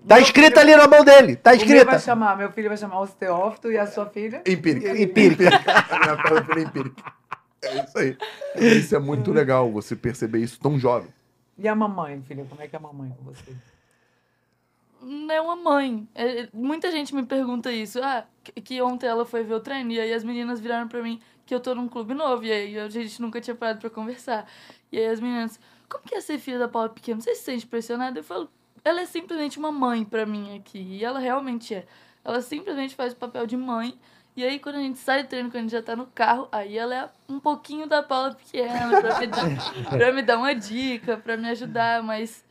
Tá 0.05 0.19
escrito 0.19 0.59
ali 0.59 0.75
na 0.75 0.87
mão 0.87 1.05
dele, 1.05 1.35
tá 1.35 1.51
O 1.51 1.55
meu 1.55 1.65
vai 1.65 1.75
escrita. 1.77 1.99
chamar, 1.99 2.35
meu 2.37 2.51
filho 2.51 2.67
vai 2.67 2.77
chamar 2.77 2.99
osteófito 3.01 3.71
e 3.71 3.77
a 3.77 3.87
sua 3.87 4.07
filha? 4.07 4.41
Empírica. 4.45 4.89
Empírica. 4.99 5.49
Empírica. 6.59 7.03
É 7.61 7.83
isso 7.83 7.97
aí. 7.97 8.17
Isso 8.55 8.95
é 8.95 8.99
muito 8.99 9.31
legal, 9.31 9.71
você 9.71 9.95
perceber 9.95 10.39
isso 10.39 10.59
tão 10.59 10.79
jovem. 10.79 11.09
E 11.57 11.67
a 11.67 11.75
mamãe, 11.75 12.21
filha? 12.27 12.45
Como 12.49 12.61
é 12.61 12.67
que 12.67 12.75
é 12.75 12.79
a 12.79 12.81
mamãe 12.81 13.09
com 13.17 13.23
você? 13.25 13.51
Não 15.01 15.33
é 15.33 15.41
uma 15.41 15.55
mãe. 15.55 16.07
É, 16.13 16.41
é, 16.41 16.49
muita 16.53 16.91
gente 16.91 17.13
me 17.15 17.23
pergunta 17.25 17.71
isso. 17.71 18.01
Ah, 18.01 18.25
que, 18.43 18.51
que 18.61 18.81
ontem 18.81 19.07
ela 19.07 19.25
foi 19.25 19.43
ver 19.43 19.53
o 19.53 19.59
treino 19.59 19.91
e 19.91 19.99
aí 19.99 20.13
as 20.13 20.23
meninas 20.23 20.59
viraram 20.59 20.87
pra 20.87 21.01
mim 21.01 21.21
que 21.45 21.55
eu 21.55 21.59
tô 21.59 21.73
num 21.73 21.87
clube 21.87 22.13
novo 22.13 22.43
e 22.43 22.51
aí 22.51 22.79
a 22.79 22.89
gente 22.89 23.21
nunca 23.21 23.41
tinha 23.41 23.55
parado 23.55 23.79
pra 23.79 23.89
conversar. 23.89 24.47
E 24.91 24.99
aí 24.99 25.07
as 25.07 25.19
meninas, 25.19 25.59
como 25.89 26.03
que 26.03 26.15
é 26.15 26.21
ser 26.21 26.37
filha 26.37 26.59
da 26.59 26.67
Paula 26.67 26.89
Pequeno? 26.89 27.21
Você 27.21 27.33
se 27.35 27.43
sente 27.43 27.65
pressionada? 27.65 28.19
Eu 28.19 28.23
falo, 28.23 28.49
ela 28.83 29.01
é 29.01 29.05
simplesmente 29.05 29.57
uma 29.57 29.71
mãe 29.71 30.05
pra 30.05 30.25
mim 30.25 30.57
aqui. 30.57 30.79
E 30.79 31.03
ela 31.03 31.19
realmente 31.19 31.73
é. 31.73 31.85
Ela 32.23 32.41
simplesmente 32.41 32.95
faz 32.95 33.13
o 33.13 33.15
papel 33.15 33.47
de 33.47 33.57
mãe. 33.57 33.97
E 34.35 34.43
aí, 34.43 34.59
quando 34.59 34.75
a 34.75 34.79
gente 34.79 34.99
sai 34.99 35.23
do 35.23 35.27
treino, 35.29 35.49
quando 35.49 35.57
a 35.57 35.61
gente 35.61 35.71
já 35.71 35.81
tá 35.81 35.95
no 35.95 36.05
carro, 36.07 36.47
aí 36.51 36.77
ela 36.77 36.95
é 36.95 37.09
um 37.27 37.39
pouquinho 37.39 37.87
da 37.87 38.01
Paula 38.01 38.33
Pequena 38.35 39.01
pra 39.01 39.19
me 39.19 39.27
dar, 39.27 39.89
pra 39.89 40.11
me 40.13 40.21
dar 40.21 40.37
uma 40.37 40.55
dica, 40.55 41.17
pra 41.17 41.35
me 41.35 41.49
ajudar, 41.49 42.01
mas 42.03 42.45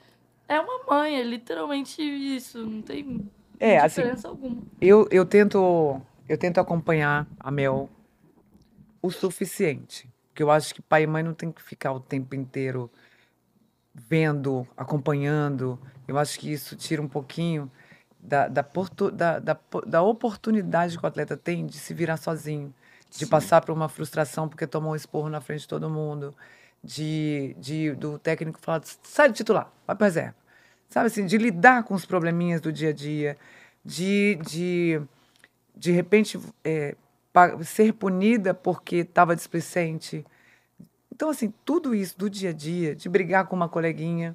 é 0.48 0.60
uma 0.60 0.84
mãe, 0.88 1.16
é 1.16 1.22
literalmente 1.22 2.02
isso, 2.02 2.64
não 2.64 2.82
tem 2.82 3.30
É, 3.60 3.78
assim, 3.78 4.00
diferença 4.00 4.28
alguma. 4.28 4.62
eu, 4.80 5.06
eu 5.10 5.24
tento 5.26 6.00
eu 6.28 6.38
tento 6.38 6.58
acompanhar 6.58 7.26
a 7.40 7.50
Mel 7.50 7.88
o 9.02 9.10
suficiente. 9.10 10.08
Porque 10.28 10.42
eu 10.42 10.50
acho 10.50 10.74
que 10.74 10.82
pai 10.82 11.02
e 11.02 11.06
mãe 11.06 11.22
não 11.22 11.34
tem 11.34 11.50
que 11.50 11.62
ficar 11.62 11.92
o 11.92 12.00
tempo 12.00 12.34
inteiro 12.34 12.90
vendo, 13.94 14.66
acompanhando. 14.76 15.78
Eu 16.06 16.18
acho 16.18 16.38
que 16.38 16.52
isso 16.52 16.76
tira 16.76 17.02
um 17.02 17.08
pouquinho 17.08 17.70
da, 18.20 18.48
da, 18.48 18.62
portu- 18.62 19.10
da, 19.10 19.38
da, 19.38 19.58
da 19.86 20.02
oportunidade 20.02 20.96
que 20.98 21.04
o 21.04 21.06
atleta 21.08 21.36
tem 21.36 21.66
de 21.66 21.78
se 21.78 21.92
virar 21.92 22.16
sozinho, 22.16 22.72
de 23.10 23.26
passar 23.26 23.60
por 23.64 23.72
uma 23.72 23.88
frustração 23.88 24.48
porque 24.48 24.66
tomou 24.66 24.92
um 24.92 24.96
esporro 24.96 25.28
na 25.28 25.40
frente 25.40 25.60
de 25.62 25.68
todo 25.68 25.90
mundo, 25.90 26.34
de, 26.88 27.54
de 27.58 27.92
do 27.92 28.18
técnico 28.18 28.58
falar, 28.62 28.80
sai 29.02 29.28
do 29.28 29.34
titular, 29.34 29.70
vai 29.86 29.94
para 29.94 30.06
reserva. 30.06 30.34
Sabe 30.88 31.08
assim, 31.08 31.26
de 31.26 31.36
lidar 31.36 31.82
com 31.84 31.92
os 31.92 32.06
probleminhas 32.06 32.62
do 32.62 32.72
dia 32.72 32.88
a 32.88 32.92
dia, 32.94 33.36
de, 33.84 34.36
de, 34.36 35.00
de 35.76 35.92
repente, 35.92 36.40
é, 36.64 36.96
ser 37.62 37.92
punida 37.92 38.54
porque 38.54 38.96
estava 38.96 39.36
displicente. 39.36 40.24
Então, 41.14 41.28
assim, 41.28 41.52
tudo 41.62 41.94
isso 41.94 42.18
do 42.18 42.30
dia 42.30 42.50
a 42.50 42.52
dia, 42.54 42.94
de 42.96 43.06
brigar 43.06 43.46
com 43.46 43.54
uma 43.54 43.68
coleguinha, 43.68 44.34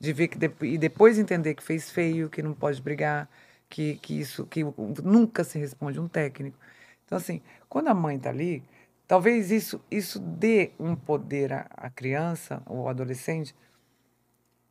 de 0.00 0.12
ver 0.12 0.26
que 0.26 0.36
depo- 0.36 0.64
e 0.64 0.76
depois 0.76 1.16
entender 1.16 1.54
que 1.54 1.62
fez 1.62 1.90
feio, 1.90 2.28
que 2.28 2.42
não 2.42 2.54
pode 2.54 2.82
brigar, 2.82 3.28
que, 3.68 3.96
que 3.98 4.18
isso 4.18 4.46
que 4.46 4.64
nunca 5.04 5.44
se 5.44 5.58
responde 5.60 6.00
um 6.00 6.08
técnico. 6.08 6.58
Então 7.06 7.16
assim, 7.18 7.40
quando 7.68 7.86
a 7.88 7.94
mãe 7.94 8.16
está 8.16 8.30
ali, 8.30 8.64
talvez 9.06 9.50
isso 9.50 9.80
isso 9.90 10.18
dê 10.18 10.72
um 10.78 10.94
poder 10.94 11.52
à, 11.52 11.66
à 11.70 11.90
criança 11.90 12.62
ou 12.66 12.88
adolescente 12.88 13.54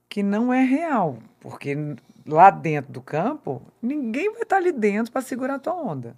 que 0.09 0.21
não 0.21 0.53
é 0.53 0.63
real, 0.63 1.17
porque 1.39 1.75
lá 2.25 2.51
dentro 2.51 2.91
do 2.91 3.01
campo 3.01 3.61
ninguém 3.81 4.31
vai 4.31 4.43
estar 4.43 4.57
ali 4.57 4.71
dentro 4.71 5.11
para 5.11 5.21
segurar 5.21 5.55
a 5.55 5.59
tua 5.59 5.73
onda. 5.73 6.15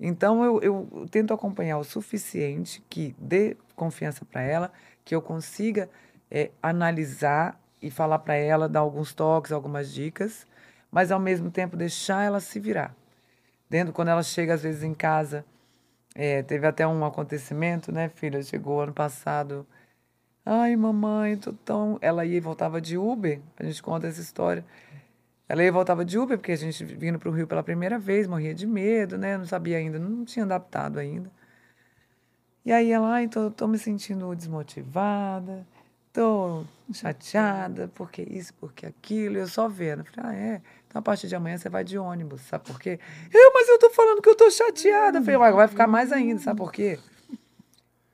Então 0.00 0.44
eu, 0.44 0.60
eu 0.60 1.06
tento 1.08 1.32
acompanhar 1.32 1.78
o 1.78 1.84
suficiente 1.84 2.82
que 2.90 3.14
dê 3.18 3.56
confiança 3.76 4.24
para 4.24 4.42
ela, 4.42 4.72
que 5.04 5.14
eu 5.14 5.22
consiga 5.22 5.88
é, 6.28 6.50
analisar 6.60 7.60
e 7.80 7.90
falar 7.90 8.18
para 8.18 8.34
ela, 8.34 8.68
dar 8.68 8.80
alguns 8.80 9.12
toques, 9.12 9.52
algumas 9.52 9.92
dicas, 9.92 10.46
mas 10.90 11.12
ao 11.12 11.20
mesmo 11.20 11.50
tempo 11.50 11.76
deixar 11.76 12.24
ela 12.24 12.40
se 12.40 12.58
virar. 12.58 12.94
Dentro, 13.70 13.92
quando 13.92 14.08
ela 14.08 14.22
chega 14.22 14.54
às 14.54 14.62
vezes 14.62 14.82
em 14.82 14.92
casa, 14.92 15.44
é, 16.14 16.42
teve 16.42 16.66
até 16.66 16.86
um 16.86 17.04
acontecimento, 17.04 17.90
né, 17.92 18.08
filha? 18.08 18.42
Chegou 18.42 18.80
ano 18.82 18.92
passado. 18.92 19.66
Ai, 20.44 20.76
mamãe, 20.76 21.36
tô 21.36 21.52
tão. 21.52 21.98
Ela 22.02 22.24
ia 22.24 22.36
e 22.38 22.40
voltava 22.40 22.80
de 22.80 22.98
Uber, 22.98 23.40
a 23.56 23.64
gente 23.64 23.82
conta 23.82 24.06
essa 24.08 24.20
história. 24.20 24.64
Ela 25.48 25.62
ia 25.62 25.68
e 25.68 25.70
voltava 25.72 26.04
de 26.04 26.18
Uber, 26.18 26.38
porque 26.38 26.52
a 26.52 26.56
gente 26.56 26.84
vindo 26.84 27.18
para 27.18 27.28
o 27.28 27.32
Rio 27.32 27.46
pela 27.46 27.62
primeira 27.62 27.98
vez, 27.98 28.26
morria 28.26 28.54
de 28.54 28.66
medo, 28.66 29.18
né? 29.18 29.38
Não 29.38 29.46
sabia 29.46 29.78
ainda, 29.78 29.98
não 29.98 30.24
tinha 30.24 30.44
adaptado 30.44 30.98
ainda. 30.98 31.30
E 32.64 32.72
aí 32.72 32.90
ela, 32.92 33.08
ai, 33.14 33.28
tô, 33.28 33.50
tô 33.50 33.66
me 33.66 33.78
sentindo 33.78 34.34
desmotivada, 34.34 35.66
tô 36.12 36.64
chateada, 36.92 37.88
porque 37.94 38.22
isso, 38.22 38.54
porque 38.54 38.86
aquilo, 38.86 39.36
eu 39.38 39.46
só 39.48 39.68
vendo. 39.68 40.00
Eu 40.00 40.04
falei, 40.06 40.30
ah, 40.30 40.34
é? 40.34 40.62
Então 40.92 41.00
a 41.00 41.02
partir 41.02 41.26
de 41.26 41.34
amanhã 41.34 41.56
você 41.56 41.70
vai 41.70 41.82
de 41.82 41.96
ônibus, 41.96 42.42
sabe 42.42 42.66
por 42.66 42.78
quê? 42.78 43.00
Eu, 43.32 43.52
mas 43.54 43.66
eu 43.66 43.78
tô 43.78 43.88
falando 43.88 44.20
que 44.20 44.28
eu 44.28 44.34
tô 44.34 44.50
chateada. 44.50 45.18
Eu 45.18 45.22
falei, 45.22 45.40
"Uai, 45.40 45.52
vai 45.52 45.66
ficar 45.66 45.86
mais 45.86 46.12
ainda, 46.12 46.38
sabe 46.38 46.58
por 46.58 46.70
quê? 46.70 46.98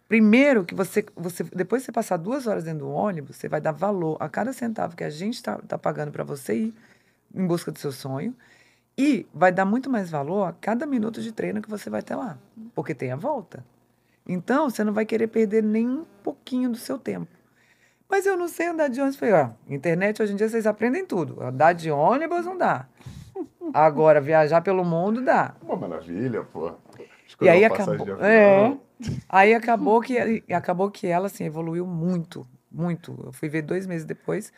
Primeiro 0.06 0.64
que 0.64 0.76
você, 0.76 1.04
você 1.16 1.42
depois 1.42 1.82
você 1.82 1.90
passar 1.90 2.16
duas 2.16 2.46
horas 2.46 2.62
dentro 2.62 2.86
do 2.86 2.88
ônibus, 2.88 3.34
você 3.34 3.48
vai 3.48 3.60
dar 3.60 3.72
valor 3.72 4.16
a 4.20 4.28
cada 4.28 4.52
centavo 4.52 4.94
que 4.94 5.02
a 5.02 5.10
gente 5.10 5.34
está 5.34 5.56
tá 5.56 5.76
pagando 5.76 6.12
para 6.12 6.22
você 6.22 6.54
ir 6.54 6.74
em 7.34 7.44
busca 7.44 7.72
do 7.72 7.80
seu 7.80 7.90
sonho. 7.90 8.32
E 8.96 9.26
vai 9.34 9.50
dar 9.50 9.64
muito 9.64 9.90
mais 9.90 10.08
valor 10.08 10.44
a 10.44 10.52
cada 10.52 10.86
minuto 10.86 11.20
de 11.20 11.32
treino 11.32 11.60
que 11.60 11.68
você 11.68 11.90
vai 11.90 12.00
ter 12.00 12.14
lá, 12.14 12.38
porque 12.76 12.94
tem 12.94 13.10
a 13.10 13.16
volta. 13.16 13.64
Então, 14.26 14.70
você 14.70 14.84
não 14.84 14.92
vai 14.92 15.04
querer 15.04 15.26
perder 15.26 15.64
nem 15.64 15.88
um 15.88 16.04
pouquinho 16.22 16.70
do 16.70 16.76
seu 16.76 16.96
tempo. 16.96 17.37
Mas 18.08 18.24
eu 18.24 18.36
não 18.36 18.48
sei 18.48 18.68
andar 18.68 18.88
de 18.88 19.00
ônibus. 19.00 19.18
Falei, 19.18 19.34
ó, 19.34 19.50
internet 19.68 20.22
hoje 20.22 20.32
em 20.32 20.36
dia 20.36 20.48
vocês 20.48 20.66
aprendem 20.66 21.04
tudo. 21.04 21.42
Andar 21.42 21.74
de 21.74 21.90
ônibus 21.90 22.46
não 22.46 22.56
dá. 22.56 22.86
Agora, 23.74 24.20
viajar 24.20 24.62
pelo 24.62 24.84
mundo 24.84 25.22
dá. 25.22 25.54
Uma 25.62 25.76
maravilha, 25.76 26.42
pô. 26.42 26.72
E 27.40 27.48
aí 27.48 27.64
acabou. 27.64 28.24
É. 28.24 28.76
Aí 29.28 29.54
acabou 29.54 30.00
que, 30.00 30.42
acabou 30.52 30.90
que 30.90 31.06
ela 31.06 31.26
assim, 31.26 31.44
evoluiu 31.44 31.86
muito, 31.86 32.46
muito. 32.70 33.16
Eu 33.24 33.32
fui 33.32 33.48
ver 33.48 33.62
dois 33.62 33.86
meses 33.86 34.06
depois. 34.06 34.52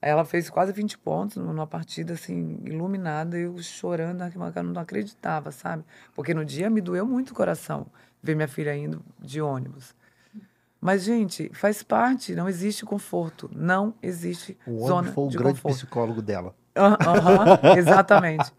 Ela 0.00 0.24
fez 0.24 0.50
quase 0.50 0.72
20 0.72 0.98
pontos 0.98 1.36
numa 1.36 1.66
partida 1.66 2.12
assim, 2.12 2.58
iluminada, 2.64 3.38
eu 3.38 3.56
chorando, 3.58 4.22
eu 4.22 4.62
não 4.62 4.82
acreditava, 4.82 5.50
sabe? 5.50 5.82
Porque 6.14 6.34
no 6.34 6.44
dia 6.44 6.68
me 6.68 6.80
doeu 6.80 7.06
muito 7.06 7.30
o 7.30 7.34
coração 7.34 7.86
ver 8.22 8.34
minha 8.34 8.48
filha 8.48 8.74
indo 8.74 9.02
de 9.18 9.40
ônibus. 9.40 9.94
Mas, 10.84 11.02
gente, 11.02 11.50
faz 11.54 11.82
parte, 11.82 12.34
não 12.34 12.46
existe 12.46 12.84
conforto. 12.84 13.50
Não 13.56 13.94
existe 14.02 14.54
O 14.66 14.86
zona 14.86 15.10
foi 15.12 15.24
o 15.24 15.28
de 15.30 15.38
grande 15.38 15.54
conforto. 15.54 15.76
psicólogo 15.76 16.20
dela. 16.20 16.54
Ah, 16.76 16.98
aham, 17.08 17.76
exatamente. 17.78 18.52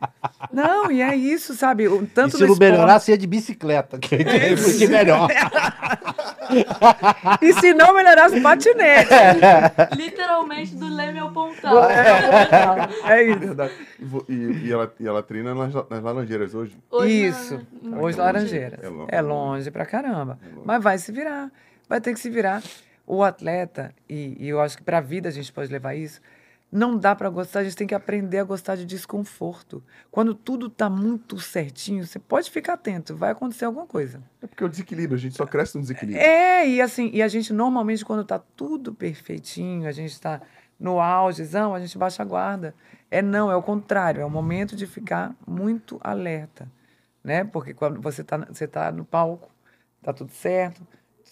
Não, 0.51 0.89
e 0.89 1.03
é 1.03 1.15
isso, 1.15 1.53
sabe? 1.53 1.87
O, 1.87 2.07
tanto 2.07 2.29
e 2.29 2.31
se 2.31 2.39
não 2.39 2.53
esporte- 2.53 2.59
melhorar, 2.71 2.99
seja 2.99 3.15
de 3.17 3.27
bicicleta, 3.27 3.99
que 3.99 4.15
aí 4.15 4.55
foi 4.57 4.87
melhor. 4.87 5.27
E 7.41 7.53
se 7.53 7.73
não 7.73 7.93
melhorasse 7.93 8.41
patinete. 8.41 9.09
Literalmente 9.95 10.75
do 10.75 10.87
leme 10.87 11.19
ao 11.19 11.31
pontal. 11.31 11.89
É 13.05 13.21
isso. 13.23 13.39
Verdade. 13.39 13.73
E, 13.99 14.05
vo- 14.05 14.25
e- 14.29 14.61
e 14.67 14.71
ela, 14.71 14.93
e 14.99 15.07
ela 15.07 15.21
treina 15.21 15.53
nas, 15.53 15.73
nas 15.73 16.01
Laranjeiras 16.01 16.55
hoje? 16.55 16.75
Hoje, 16.89 17.25
Isso. 17.27 17.61
na- 17.83 17.97
Hoje 17.99 18.17
É 18.19 18.21
Laranjeiras. 18.23 18.89
longe. 18.89 19.05
É 19.09 19.21
longe 19.21 19.69
pra 19.71 19.85
caramba. 19.85 20.39
É 20.41 20.47
longe. 20.47 20.61
Mas 20.65 20.83
vai 20.83 20.97
se 20.97 21.11
virar. 21.11 21.51
Vai 21.87 22.01
ter 22.01 22.13
que 22.13 22.19
se 22.19 22.29
virar. 22.29 22.63
O 23.07 23.23
atleta, 23.23 23.93
e, 24.09 24.35
e 24.39 24.49
eu 24.49 24.59
acho 24.59 24.77
que 24.77 24.83
para 24.83 24.97
a 24.97 25.01
vida 25.01 25.29
a 25.29 25.31
gente 25.31 25.53
pode 25.53 25.71
levar 25.71 25.93
isso, 25.93 26.19
não 26.71 26.97
dá 26.97 27.15
para 27.15 27.29
gostar, 27.29 27.59
a 27.59 27.63
gente 27.63 27.75
tem 27.75 27.87
que 27.87 27.95
aprender 27.95 28.39
a 28.39 28.43
gostar 28.43 28.75
de 28.75 28.85
desconforto. 28.85 29.83
Quando 30.11 30.33
tudo 30.33 30.69
tá 30.69 30.89
muito 30.89 31.39
certinho, 31.39 32.05
você 32.05 32.19
pode 32.19 32.49
ficar 32.49 32.73
atento, 32.73 33.15
vai 33.15 33.31
acontecer 33.31 33.65
alguma 33.65 33.85
coisa. 33.85 34.21
É 34.41 34.47
porque 34.47 34.63
é 34.63 34.65
o 34.65 34.69
desequilíbrio, 34.69 35.15
a 35.15 35.19
gente 35.19 35.37
só 35.37 35.45
cresce 35.45 35.75
no 35.75 35.81
desequilíbrio. 35.81 36.21
É, 36.21 36.67
e 36.67 36.81
assim, 36.81 37.09
e 37.13 37.21
a 37.21 37.27
gente 37.27 37.53
normalmente, 37.53 38.03
quando 38.03 38.25
tá 38.25 38.39
tudo 38.39 38.93
perfeitinho, 38.93 39.87
a 39.87 39.91
gente 39.91 40.11
está 40.11 40.41
no 40.79 40.99
augezão, 40.99 41.73
a 41.73 41.79
gente 41.79 41.97
baixa 41.97 42.23
a 42.23 42.25
guarda. 42.25 42.75
É 43.09 43.21
não, 43.21 43.51
é 43.51 43.55
o 43.55 43.61
contrário, 43.61 44.21
é 44.21 44.25
o 44.25 44.29
momento 44.29 44.75
de 44.75 44.85
ficar 44.85 45.33
muito 45.47 45.99
alerta, 46.03 46.69
né? 47.23 47.45
Porque 47.45 47.73
quando 47.73 48.01
você 48.01 48.23
tá, 48.23 48.37
você 48.37 48.67
tá 48.67 48.91
no 48.91 49.05
palco, 49.05 49.49
tá 50.01 50.11
tudo 50.11 50.31
certo, 50.31 50.85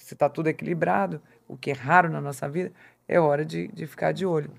se 0.03 0.15
tá 0.15 0.27
tudo 0.27 0.47
equilibrado, 0.47 1.21
o 1.47 1.55
que 1.55 1.71
é 1.71 1.73
raro 1.73 2.09
na 2.09 2.19
nossa 2.19 2.49
vida, 2.49 2.73
é 3.07 3.19
hora 3.19 3.45
de, 3.45 3.69
de 3.69 3.87
ficar 3.87 4.11
de 4.11 4.25
olho. 4.25 4.51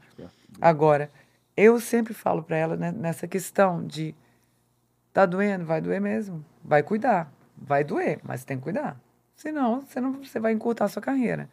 Agora, 0.58 1.10
eu 1.54 1.78
sempre 1.78 2.14
falo 2.14 2.42
para 2.42 2.56
ela 2.56 2.76
né, 2.76 2.90
nessa 2.90 3.28
questão 3.28 3.86
de 3.86 4.14
tá 5.12 5.26
doendo, 5.26 5.66
vai 5.66 5.82
doer 5.82 6.00
mesmo, 6.00 6.42
vai 6.64 6.82
cuidar, 6.82 7.30
vai 7.58 7.84
doer, 7.84 8.20
mas 8.24 8.42
tem 8.42 8.56
que 8.56 8.62
cuidar. 8.62 8.98
Senão, 9.36 9.82
você 9.82 10.00
não, 10.00 10.24
você 10.24 10.40
vai 10.40 10.52
encurtar 10.52 10.86
a 10.86 10.88
sua 10.88 11.02
carreira. 11.02 11.50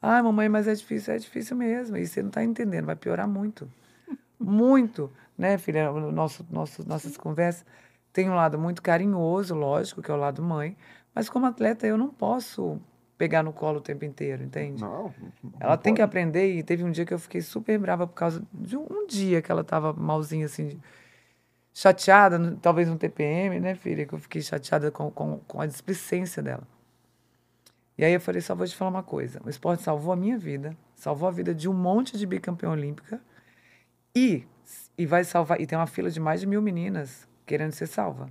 Ai, 0.00 0.22
mamãe, 0.22 0.48
mas 0.48 0.68
é 0.68 0.74
difícil, 0.74 1.14
é 1.14 1.18
difícil 1.18 1.56
mesmo. 1.56 1.96
E 1.96 2.06
você 2.06 2.22
não 2.22 2.28
está 2.28 2.44
entendendo, 2.44 2.86
vai 2.86 2.94
piorar 2.94 3.26
muito. 3.26 3.68
muito, 4.38 5.10
né, 5.36 5.58
filha? 5.58 5.90
O 5.90 6.12
Nosso, 6.12 6.46
nosso, 6.48 6.86
nossas 6.88 7.16
conversas 7.16 7.66
tem 8.12 8.30
um 8.30 8.34
lado 8.34 8.56
muito 8.56 8.80
carinhoso, 8.82 9.52
lógico, 9.52 10.00
que 10.00 10.10
é 10.12 10.14
o 10.14 10.16
lado 10.16 10.42
mãe, 10.42 10.76
mas 11.12 11.28
como 11.28 11.44
atleta 11.44 11.86
eu 11.86 11.98
não 11.98 12.08
posso 12.08 12.80
pegar 13.16 13.42
no 13.42 13.52
colo 13.52 13.78
o 13.78 13.80
tempo 13.80 14.04
inteiro, 14.04 14.42
entende? 14.42 14.82
Não. 14.82 15.12
Ela 15.58 15.76
tem 15.76 15.94
que 15.94 16.02
aprender 16.02 16.54
e 16.54 16.62
teve 16.62 16.84
um 16.84 16.90
dia 16.90 17.04
que 17.04 17.14
eu 17.14 17.18
fiquei 17.18 17.40
super 17.40 17.78
brava 17.78 18.06
por 18.06 18.14
causa 18.14 18.42
de 18.52 18.76
um, 18.76 19.06
dia 19.06 19.40
que 19.40 19.50
ela 19.50 19.64
tava 19.64 19.92
malzinha, 19.92 20.46
assim, 20.46 20.78
chateada, 21.72 22.58
talvez 22.60 22.88
no 22.88 22.96
TPM, 22.96 23.58
né, 23.60 23.74
filha? 23.74 24.06
Que 24.06 24.14
eu 24.14 24.18
fiquei 24.18 24.42
chateada 24.42 24.90
com, 24.90 25.10
com, 25.10 25.38
com 25.40 25.60
a 25.60 25.66
displicência 25.66 26.42
dela. 26.42 26.66
E 27.98 28.04
aí 28.04 28.12
eu 28.12 28.20
falei, 28.20 28.42
só 28.42 28.54
vou 28.54 28.66
te 28.66 28.76
falar 28.76 28.90
uma 28.90 29.02
coisa. 29.02 29.40
O 29.44 29.48
esporte 29.48 29.82
salvou 29.82 30.12
a 30.12 30.16
minha 30.16 30.36
vida, 30.36 30.76
salvou 30.94 31.28
a 31.28 31.32
vida 31.32 31.54
de 31.54 31.68
um 31.68 31.72
monte 31.72 32.18
de 32.18 32.26
bicampeão 32.26 32.72
olímpica 32.72 33.20
e, 34.14 34.44
e 34.98 35.06
vai 35.06 35.24
salvar. 35.24 35.60
E 35.60 35.66
tem 35.66 35.78
uma 35.78 35.86
fila 35.86 36.10
de 36.10 36.20
mais 36.20 36.40
de 36.40 36.46
mil 36.46 36.60
meninas 36.60 37.26
querendo 37.46 37.72
ser 37.72 37.86
salva. 37.86 38.28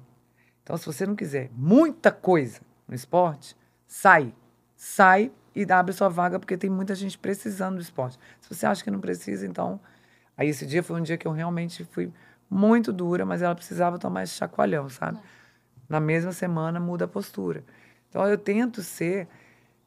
Então, 0.61 0.77
se 0.77 0.85
você 0.85 1.05
não 1.05 1.15
quiser 1.15 1.49
muita 1.53 2.11
coisa 2.11 2.61
no 2.87 2.93
esporte, 2.93 3.55
sai. 3.87 4.33
Sai 4.87 5.31
e 5.55 5.65
abre 5.71 5.91
sua 5.93 6.09
vaga, 6.09 6.37
porque 6.39 6.55
tem 6.55 6.69
muita 6.69 6.93
gente 6.93 7.17
precisando 7.17 7.77
do 7.77 7.81
esporte. 7.81 8.19
Se 8.39 8.53
você 8.53 8.67
acha 8.67 8.83
que 8.83 8.91
não 8.91 8.99
precisa, 8.99 9.47
então. 9.47 9.79
Aí 10.37 10.47
esse 10.49 10.63
dia 10.63 10.83
foi 10.83 10.99
um 10.99 11.01
dia 11.01 11.17
que 11.17 11.27
eu 11.27 11.31
realmente 11.31 11.83
fui 11.85 12.13
muito 12.47 12.93
dura, 12.93 13.25
mas 13.25 13.41
ela 13.41 13.55
precisava 13.55 13.97
tomar 13.97 14.21
esse 14.23 14.33
chacoalhão, 14.33 14.87
sabe? 14.87 15.19
Na 15.89 15.99
mesma 15.99 16.31
semana 16.31 16.79
muda 16.79 17.05
a 17.05 17.07
postura. 17.07 17.63
Então 18.07 18.27
eu 18.27 18.37
tento 18.37 18.83
ser 18.83 19.27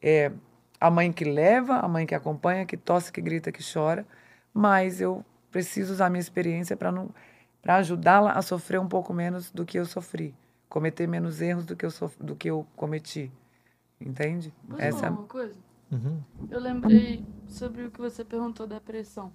é, 0.01 0.33
a 0.81 0.91
mãe 0.91 1.13
que 1.13 1.23
leva, 1.23 1.75
a 1.79 1.87
mãe 1.87 2.05
que 2.05 2.13
acompanha, 2.13 2.65
que 2.65 2.75
tosse, 2.75 3.09
que 3.09 3.21
grita, 3.21 3.53
que 3.53 3.63
chora, 3.63 4.05
mas 4.53 4.99
eu 4.99 5.23
preciso 5.49 5.93
usar 5.93 6.07
a 6.07 6.09
minha 6.09 6.19
experiência 6.19 6.75
para 6.75 6.91
não 6.91 7.09
para 7.61 7.77
ajudá-la 7.77 8.33
a 8.33 8.41
sofrer 8.41 8.81
um 8.81 8.87
pouco 8.89 9.13
menos 9.13 9.49
do 9.49 9.65
que 9.65 9.79
eu 9.79 9.85
sofri, 9.85 10.35
cometer 10.67 11.07
menos 11.07 11.39
erros 11.41 11.65
do 11.65 11.75
que 11.75 11.85
eu 11.85 11.91
sof- 11.91 12.21
do 12.21 12.35
que 12.35 12.49
eu 12.49 12.67
cometi. 12.75 13.31
Entende? 13.99 14.53
Posso 14.69 14.81
Essa 14.81 14.99
falar 14.99 15.11
uma 15.11 15.27
coisa? 15.27 15.55
Uhum. 15.91 16.21
Eu 16.49 16.59
lembrei 16.59 17.23
sobre 17.47 17.83
o 17.85 17.91
que 17.91 17.99
você 17.99 18.23
perguntou 18.23 18.65
da 18.65 18.79
pressão. 18.79 19.31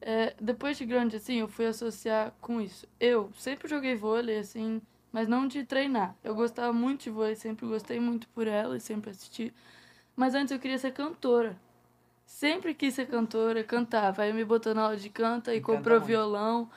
É, 0.00 0.34
depois 0.40 0.76
de 0.78 0.84
grande, 0.84 1.16
assim, 1.16 1.36
eu 1.40 1.48
fui 1.48 1.66
associar 1.66 2.32
com 2.40 2.60
isso. 2.60 2.86
Eu 3.00 3.30
sempre 3.36 3.68
joguei 3.68 3.96
vôlei, 3.96 4.38
assim, 4.38 4.80
mas 5.10 5.26
não 5.26 5.48
de 5.48 5.64
treinar. 5.64 6.14
Eu 6.22 6.34
gostava 6.34 6.72
muito 6.72 7.04
de 7.04 7.10
vôlei, 7.10 7.34
sempre 7.34 7.66
gostei 7.66 7.98
muito 7.98 8.28
por 8.28 8.46
ela 8.46 8.76
e 8.76 8.80
sempre 8.80 9.10
assisti. 9.10 9.52
Mas 10.14 10.34
antes 10.34 10.52
eu 10.52 10.58
queria 10.58 10.78
ser 10.78 10.92
cantora. 10.92 11.56
Sempre 12.26 12.74
quis 12.74 12.94
ser 12.94 13.06
cantora, 13.06 13.64
cantava. 13.64 14.22
Aí 14.22 14.32
me 14.32 14.44
botou 14.44 14.74
na 14.74 14.82
aula 14.82 14.96
de 14.96 15.08
canta 15.08 15.54
e 15.54 15.58
E 15.58 15.60
canta 15.60 15.76
comprou 15.78 15.98
muito. 15.98 16.08
violão. 16.08 16.70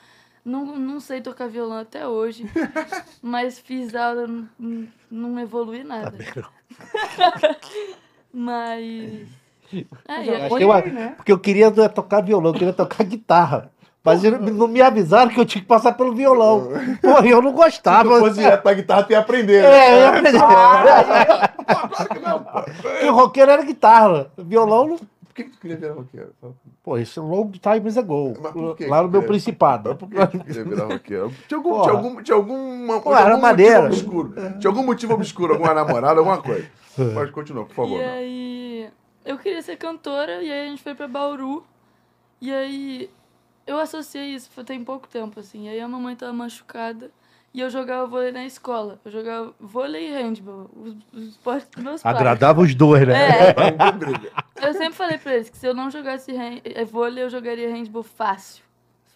Não, 0.43 0.79
não 0.79 0.99
sei 0.99 1.21
tocar 1.21 1.47
violão 1.47 1.77
até 1.77 2.07
hoje, 2.07 2.45
mas 3.21 3.59
fiz 3.59 3.93
aula, 3.93 4.25
não, 4.25 4.49
não- 4.57 4.87
não 5.11 5.39
evolui 5.39 5.83
nada. 5.83 6.17
Mas. 8.33 9.27
É, 10.07 10.23
e 10.23 10.61
Eu 10.61 10.73
é- 10.73 10.85
né? 10.91 11.13
Porque 11.15 11.31
eu 11.31 11.39
queria 11.39 11.67
é 11.67 11.87
tocar 11.87 12.21
violão, 12.21 12.51
eu 12.51 12.57
queria 12.57 12.73
tocar 12.73 13.03
guitarra. 13.03 13.71
Mas 14.03 14.23
não 14.23 14.67
me 14.67 14.81
avisaram 14.81 15.29
que 15.29 15.39
eu 15.39 15.45
tinha 15.45 15.61
que 15.61 15.67
passar 15.67 15.91
pelo 15.93 16.15
violão. 16.15 16.69
Porra, 17.01 17.27
eu 17.27 17.39
não 17.39 17.51
Se 17.51 17.55
gostava. 17.55 18.09
tu 18.09 18.19
fosse 18.19 18.39
direto 18.39 18.63
pra 18.63 18.73
guitarra, 18.73 19.03
tu 19.03 19.11
ia 19.11 19.19
aprender. 19.19 19.61
né? 19.61 19.69
É, 19.69 19.93
eu 19.93 19.97
ia 19.99 20.09
aprender. 20.09 20.39
Pô, 20.39 21.87
claro 21.87 22.09
que 22.09 22.19
não, 22.19 22.43
pô. 22.43 22.61
Porque 22.81 23.05
o 23.05 23.13
roqueiro 23.13 23.51
era 23.51 23.61
guitarra. 23.63 24.31
Violão, 24.39 24.87
não... 24.87 24.99
Por 25.31 25.35
que 25.35 25.43
que 25.45 25.49
tu 25.51 25.59
queria 25.59 25.77
virar 25.77 25.93
roqueiro? 25.93 26.33
pô, 26.83 26.97
isso 26.97 27.21
é 27.21 27.23
long 27.23 27.49
times 27.51 27.97
ago. 27.97 28.33
Mas 28.41 28.75
que 28.75 28.85
Lá 28.85 29.01
no 29.01 29.07
meu 29.09 29.23
principado. 29.23 29.89
Mas 29.91 29.97
por 29.97 30.09
que 30.09 30.27
tu 30.39 30.43
queria 30.43 30.63
virar 30.65 30.85
roqueiro? 30.91 31.31
Tinha 31.47 31.57
algum, 31.57 31.69
Porra. 31.69 31.83
tinha 31.83 31.93
algum, 31.95 32.21
tinha 32.23 32.35
alguma, 32.37 32.99
Pô, 32.99 33.09
tinha 33.11 33.21
era 33.21 33.33
algum 33.35 33.47
motivo 33.47 33.85
obscuro. 33.85 34.33
Tinha 34.59 34.69
algum 34.69 34.83
motivo 34.85 35.13
obscuro, 35.13 35.53
alguma 35.53 35.73
namorada, 35.73 36.19
alguma 36.19 36.41
coisa. 36.41 36.67
Pode 37.13 37.31
continuar, 37.31 37.63
por 37.65 37.73
favor. 37.75 37.95
E 37.95 37.99
Mel. 37.99 38.09
aí, 38.13 38.89
eu 39.25 39.37
queria 39.37 39.61
ser 39.61 39.77
cantora, 39.77 40.43
e 40.43 40.51
aí 40.51 40.67
a 40.67 40.69
gente 40.69 40.83
foi 40.83 40.93
pra 40.93 41.07
Bauru. 41.07 41.63
E 42.41 42.51
aí, 42.51 43.09
eu 43.65 43.79
associei 43.79 44.35
isso 44.35 44.49
foi- 44.53 44.65
tem 44.65 44.83
pouco 44.83 45.07
tempo, 45.07 45.39
assim. 45.39 45.69
Aí 45.69 45.79
a 45.79 45.87
mamãe 45.87 46.13
tava 46.15 46.33
machucada, 46.33 47.09
e 47.53 47.59
eu 47.61 47.69
jogava 47.69 48.05
vôlei 48.07 48.31
na 48.31 48.45
escola. 48.45 48.99
Eu 49.05 49.11
jogava 49.11 49.53
vôlei 49.59 50.09
e 50.09 50.11
handball, 50.13 50.69
os, 50.75 50.95
os 51.13 51.29
esportes 51.29 51.69
dos 51.69 51.83
meus 51.83 52.01
pais. 52.01 52.15
Agradava 52.15 52.61
os 52.61 52.73
dois, 52.75 53.05
né? 53.07 53.13
É, 53.29 53.53
Não. 53.53 54.11
Eu 54.61 54.73
sempre 54.73 54.93
falei 54.93 55.17
pra 55.17 55.33
eles 55.33 55.49
que 55.49 55.57
se 55.57 55.65
eu 55.65 55.73
não 55.73 55.89
jogasse 55.89 56.31
eh, 56.35 56.85
vôlei, 56.85 57.23
eu 57.23 57.29
jogaria 57.29 57.69
handball 57.69 58.03
fácil. 58.03 58.63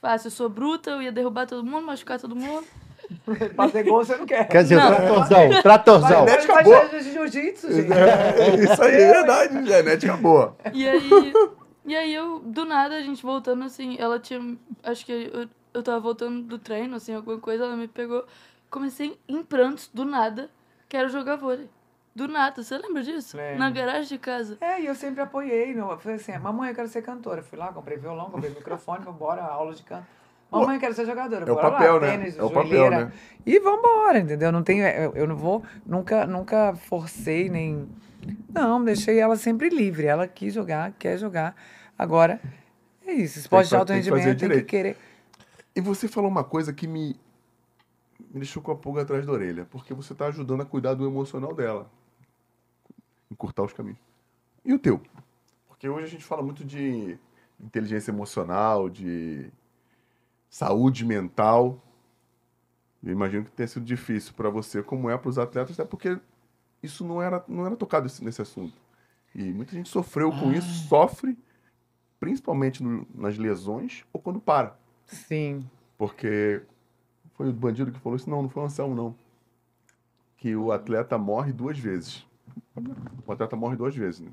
Fácil, 0.01 0.27
eu 0.27 0.31
sou 0.31 0.49
bruta, 0.49 0.91
eu 0.91 1.01
ia 1.01 1.11
derrubar 1.11 1.47
todo 1.47 1.65
mundo, 1.65 1.85
machucar 1.85 2.19
todo 2.19 2.35
mundo. 2.35 2.65
Fazer 3.55 3.83
gol 3.83 4.03
você 4.03 4.15
não 4.15 4.25
quer. 4.25 4.47
Quer 4.47 4.63
dizer, 4.63 4.75
Não. 4.77 4.87
tratorzão, 4.87 5.61
tratorzão. 5.61 6.25
Né? 6.25 6.37
Vai 6.37 6.43
acabou. 6.43 6.81
fazer 6.81 7.01
jiu-jitsu, 7.01 7.71
gente. 7.71 7.93
É, 7.93 8.55
isso 8.55 8.81
aí 8.81 8.95
é 8.95 9.13
verdade, 9.13 9.65
genética 9.67 10.17
boa. 10.17 10.55
E 10.73 10.87
aí, 10.87 11.33
e 11.85 11.95
aí 11.95 12.13
eu, 12.13 12.39
do 12.39 12.65
nada, 12.65 12.95
a 12.95 13.01
gente 13.01 13.21
voltando 13.21 13.63
assim, 13.63 13.95
ela 13.99 14.19
tinha. 14.19 14.57
Acho 14.83 15.05
que 15.05 15.11
eu, 15.11 15.47
eu 15.73 15.83
tava 15.83 15.99
voltando 15.99 16.41
do 16.41 16.57
treino, 16.57 16.95
assim, 16.95 17.13
alguma 17.13 17.37
coisa, 17.37 17.65
ela 17.65 17.75
me 17.75 17.87
pegou. 17.87 18.25
Comecei 18.69 19.17
em 19.27 19.43
prantos, 19.43 19.89
do 19.93 20.03
nada, 20.03 20.49
quero 20.89 21.09
jogar 21.09 21.35
vôlei. 21.35 21.69
Do 22.15 22.29
nada, 22.29 22.63
você 22.63 22.77
lembra 22.77 23.03
disso? 23.03 23.35
Lembro. 23.35 23.59
Na 23.59 23.69
garagem 23.69 24.07
de 24.07 24.17
casa. 24.17 24.57
É, 24.61 24.79
e 24.81 24.85
eu 24.85 24.95
sempre 24.95 25.21
apoiei. 25.21 25.73
Meu, 25.73 25.91
eu 25.91 25.97
falei 25.97 26.15
assim, 26.17 26.31
mamãe, 26.37 26.69
eu 26.69 26.75
quero 26.75 26.87
ser 26.87 27.01
cantora. 27.01 27.43
Fui 27.43 27.57
lá, 27.57 27.73
comprei 27.73 27.97
violão, 27.97 28.29
comprei 28.29 28.51
microfone, 28.51 29.03
bora, 29.11 29.43
aula 29.43 29.73
de 29.73 29.83
canto. 29.83 30.05
Mamãe, 30.49 30.75
eu 30.75 30.79
quero 30.79 30.93
ser 30.93 31.05
jogadora. 31.05 31.45
É 31.45 31.51
o 31.51 31.55
bora 31.55 31.71
papel, 31.71 31.95
lá, 31.95 31.99
né? 31.99 32.17
tênis, 32.17 32.37
É 32.37 32.43
o 32.43 32.49
papel, 32.49 32.69
joelheira. 32.69 33.05
né? 33.07 33.11
E 33.45 33.59
vambora, 33.59 34.19
entendeu? 34.19 34.49
Não 34.49 34.63
tenho, 34.63 34.85
eu, 34.87 35.13
eu 35.13 35.27
não 35.27 35.35
vou, 35.35 35.61
nunca, 35.85 36.25
nunca 36.25 36.73
forcei 36.75 37.49
nem... 37.49 37.85
Não, 38.53 38.81
deixei 38.81 39.19
ela 39.19 39.35
sempre 39.35 39.67
livre. 39.67 40.05
Ela 40.07 40.25
quis 40.25 40.53
jogar, 40.53 40.93
quer 40.97 41.17
jogar. 41.17 41.53
Agora, 41.99 42.39
é 43.05 43.11
isso. 43.11 43.39
Esporte 43.39 43.67
de 43.67 43.75
alto 43.75 43.91
rendimento, 43.91 44.39
tem 44.39 44.49
que 44.49 44.61
querer... 44.63 44.97
E 45.75 45.81
você 45.81 46.07
falou 46.07 46.29
uma 46.31 46.45
coisa 46.45 46.71
que 46.71 46.87
me, 46.87 47.09
me 48.19 48.39
deixou 48.39 48.63
com 48.63 48.71
a 48.71 48.75
pulga 48.75 49.01
atrás 49.01 49.25
da 49.25 49.33
orelha, 49.33 49.67
porque 49.69 49.93
você 49.93 50.13
está 50.13 50.27
ajudando 50.27 50.61
a 50.61 50.65
cuidar 50.65 50.93
do 50.93 51.05
emocional 51.05 51.53
dela, 51.53 51.89
encurtar 53.31 53.63
os 53.63 53.73
caminhos. 53.73 53.99
E 54.63 54.73
o 54.73 54.79
teu? 54.79 55.01
Porque 55.67 55.87
hoje 55.87 56.05
a 56.05 56.09
gente 56.09 56.23
fala 56.23 56.41
muito 56.41 56.63
de 56.63 57.17
inteligência 57.59 58.11
emocional, 58.11 58.89
de 58.89 59.51
saúde 60.49 61.05
mental. 61.05 61.81
Eu 63.03 63.11
imagino 63.11 63.45
que 63.45 63.51
tenha 63.51 63.67
sido 63.67 63.85
difícil 63.85 64.33
para 64.33 64.49
você, 64.49 64.81
como 64.81 65.09
é 65.09 65.17
para 65.17 65.29
os 65.29 65.37
atletas, 65.37 65.79
até 65.79 65.87
porque 65.87 66.19
isso 66.81 67.05
não 67.05 67.21
era, 67.21 67.43
não 67.47 67.65
era 67.65 67.75
tocado 67.75 68.07
esse- 68.07 68.23
nesse 68.23 68.41
assunto. 68.41 68.73
E 69.33 69.43
muita 69.53 69.73
gente 69.73 69.89
sofreu 69.89 70.31
com 70.31 70.51
isso, 70.51 70.87
sofre, 70.87 71.37
principalmente 72.19 72.81
no- 72.81 73.05
nas 73.13 73.37
lesões 73.37 74.03
ou 74.13 74.19
quando 74.21 74.39
para. 74.39 74.77
Sim. 75.05 75.69
Porque 75.97 76.63
foi 77.33 77.49
o 77.49 77.53
bandido 77.53 77.91
que 77.91 77.99
falou 77.99 78.15
isso. 78.15 78.29
Não, 78.29 78.41
não 78.41 78.49
foi 78.49 78.63
o 78.63 78.65
Anselmo, 78.65 78.95
não. 78.95 79.15
Que 80.37 80.55
o 80.55 80.71
atleta 80.71 81.17
morre 81.17 81.51
duas 81.53 81.77
vezes. 81.77 82.25
O 83.25 83.31
atleta 83.31 83.55
morre 83.55 83.75
duas 83.75 83.95
vezes, 83.95 84.21
né? 84.21 84.31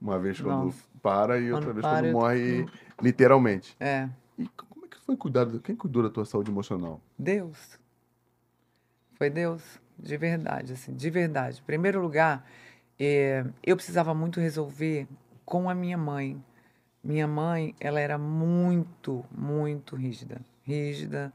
Uma 0.00 0.18
vez 0.18 0.40
quando 0.40 0.66
Nossa. 0.66 0.84
para 1.02 1.38
e 1.38 1.50
Quando 1.50 1.54
outra 1.54 1.72
vez 1.72 1.86
para 1.86 2.02
quando 2.02 2.12
morre 2.12 2.66
literalmente. 3.02 3.76
É. 3.80 4.08
E 4.38 4.46
como 4.48 4.84
é 4.84 4.88
que 4.88 4.96
foi 5.04 5.16
cuidado? 5.16 5.60
Quem 5.60 5.74
cuidou 5.74 6.02
da 6.02 6.10
tua 6.10 6.24
saúde 6.24 6.50
emocional? 6.50 7.00
Deus. 7.18 7.78
Foi 9.14 9.28
Deus, 9.28 9.80
de 9.98 10.16
verdade, 10.16 10.74
assim, 10.74 10.94
de 10.94 11.10
verdade. 11.10 11.60
Em 11.60 11.64
primeiro 11.64 12.00
lugar, 12.00 12.48
eh, 12.98 13.44
eu 13.64 13.74
precisava 13.74 14.14
muito 14.14 14.38
resolver 14.38 15.08
com 15.44 15.68
a 15.68 15.74
minha 15.74 15.98
mãe. 15.98 16.40
Minha 17.02 17.26
mãe, 17.26 17.74
ela 17.80 17.98
era 17.98 18.16
muito, 18.16 19.24
muito 19.30 19.96
rígida. 19.96 20.40
Rígida, 20.62 21.32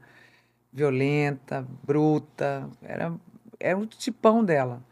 violenta, 0.72 1.66
bruta. 1.82 2.70
Era, 2.80 3.14
era 3.60 3.76
o 3.76 3.84
tipão 3.84 4.42
dela. 4.42 4.82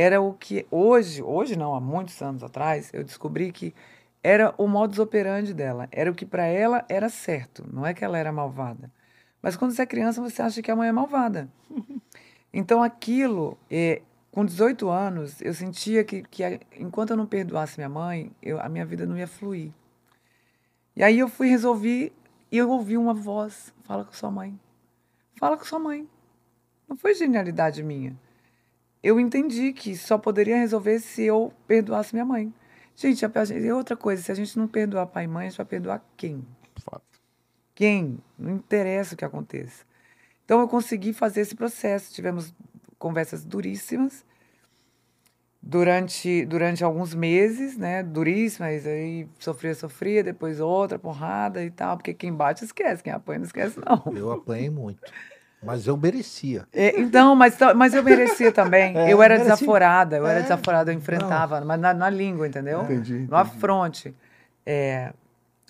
Era 0.00 0.20
o 0.20 0.32
que 0.32 0.64
hoje, 0.70 1.20
hoje 1.24 1.56
não, 1.56 1.74
há 1.74 1.80
muitos 1.80 2.22
anos 2.22 2.44
atrás, 2.44 2.88
eu 2.92 3.02
descobri 3.02 3.50
que 3.50 3.74
era 4.22 4.54
o 4.56 4.68
modus 4.68 5.00
operandi 5.00 5.52
dela. 5.52 5.88
Era 5.90 6.08
o 6.08 6.14
que 6.14 6.24
para 6.24 6.44
ela 6.46 6.84
era 6.88 7.08
certo. 7.08 7.66
Não 7.68 7.84
é 7.84 7.92
que 7.92 8.04
ela 8.04 8.16
era 8.16 8.30
malvada. 8.30 8.92
Mas 9.42 9.56
quando 9.56 9.72
você 9.72 9.82
é 9.82 9.86
criança, 9.86 10.22
você 10.22 10.40
acha 10.40 10.62
que 10.62 10.70
a 10.70 10.76
mãe 10.76 10.88
é 10.88 10.92
malvada. 10.92 11.48
Então 12.50 12.82
aquilo, 12.82 13.58
eh, 13.70 14.00
com 14.30 14.42
18 14.42 14.88
anos, 14.88 15.42
eu 15.42 15.52
sentia 15.52 16.02
que, 16.02 16.22
que 16.22 16.42
enquanto 16.78 17.10
eu 17.10 17.16
não 17.16 17.26
perdoasse 17.26 17.76
minha 17.76 17.90
mãe, 17.90 18.32
eu, 18.40 18.58
a 18.58 18.70
minha 18.70 18.86
vida 18.86 19.04
não 19.04 19.18
ia 19.18 19.26
fluir. 19.26 19.70
E 20.96 21.02
aí 21.02 21.18
eu 21.18 21.28
fui 21.28 21.48
resolvi 21.48 22.10
e 22.50 22.56
eu 22.56 22.70
ouvi 22.70 22.96
uma 22.96 23.12
voz, 23.12 23.74
fala 23.82 24.02
com 24.02 24.12
sua 24.12 24.30
mãe. 24.30 24.58
Fala 25.34 25.58
com 25.58 25.64
sua 25.64 25.78
mãe. 25.78 26.08
Não 26.88 26.96
foi 26.96 27.14
genialidade 27.14 27.82
minha. 27.82 28.16
Eu 29.02 29.20
entendi 29.20 29.72
que 29.72 29.96
só 29.96 30.18
poderia 30.18 30.56
resolver 30.56 30.98
se 30.98 31.22
eu 31.22 31.52
perdoasse 31.66 32.14
minha 32.14 32.24
mãe. 32.24 32.52
Gente, 32.96 33.24
a- 33.24 33.30
e 33.56 33.70
outra 33.70 33.96
coisa, 33.96 34.22
se 34.22 34.32
a 34.32 34.34
gente 34.34 34.58
não 34.58 34.66
perdoar 34.66 35.06
pai 35.06 35.24
e 35.24 35.28
mãe, 35.28 35.46
a 35.46 35.50
gente 35.50 35.56
vai 35.58 35.66
perdoar 35.66 36.04
quem? 36.16 36.44
Fato. 36.84 37.02
quem, 37.74 38.18
não 38.36 38.56
interessa 38.56 39.14
o 39.14 39.16
que 39.16 39.24
aconteça. 39.24 39.84
Então 40.44 40.60
eu 40.60 40.66
consegui 40.66 41.12
fazer 41.12 41.42
esse 41.42 41.54
processo. 41.54 42.12
Tivemos 42.12 42.52
conversas 42.98 43.44
duríssimas 43.44 44.24
durante, 45.62 46.44
durante 46.46 46.82
alguns 46.82 47.14
meses, 47.14 47.76
né? 47.76 48.02
Duríssimas, 48.02 48.86
aí 48.86 49.28
sofria, 49.38 49.74
sofria, 49.74 50.24
depois 50.24 50.58
outra 50.60 50.98
porrada 50.98 51.62
e 51.62 51.70
tal, 51.70 51.96
porque 51.96 52.14
quem 52.14 52.32
bate 52.32 52.64
esquece, 52.64 53.02
quem 53.02 53.12
apanha 53.12 53.40
não 53.40 53.46
esquece, 53.46 53.78
não. 53.78 54.02
Eu 54.16 54.32
apanhei 54.32 54.70
muito. 54.70 55.00
Mas 55.62 55.86
eu 55.86 55.96
merecia. 55.96 56.66
É, 56.72 57.00
então, 57.00 57.34
mas, 57.34 57.56
mas 57.74 57.92
eu 57.92 58.02
merecia 58.02 58.52
também. 58.52 58.96
É, 58.96 59.12
eu 59.12 59.20
era 59.22 59.36
desaforada, 59.38 60.16
eu 60.16 60.26
era 60.26 60.38
É, 60.38 60.42
desaforada, 60.42 60.92
eu 60.92 60.96
enfrentava, 60.96 61.60
mas 61.62 61.80
na, 61.80 61.92
na 61.92 62.08
língua, 62.08 62.46
entendeu? 62.46 62.82
Entendi, 62.82 63.12
No 63.14 63.18
entendi. 63.18 63.34
afronte. 63.34 64.16
É, 64.64 65.12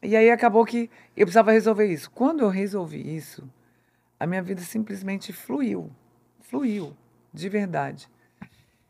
e 0.03 0.15
aí 0.15 0.31
acabou 0.31 0.65
que 0.67 0.91
eu 1.17 1.25
precisava 1.25 1.53
resolver 1.53 1.87
isso. 1.87 2.11
Quando 2.11 2.41
eu 2.41 2.49
resolvi 2.51 3.17
isso, 3.17 3.49
a 4.21 4.27
minha 4.27 4.43
vida 4.43 4.61
simplesmente 4.61 5.33
fluiu. 5.33 5.91
Fluiu, 6.41 6.95
de 7.33 7.49
verdade. 7.49 8.09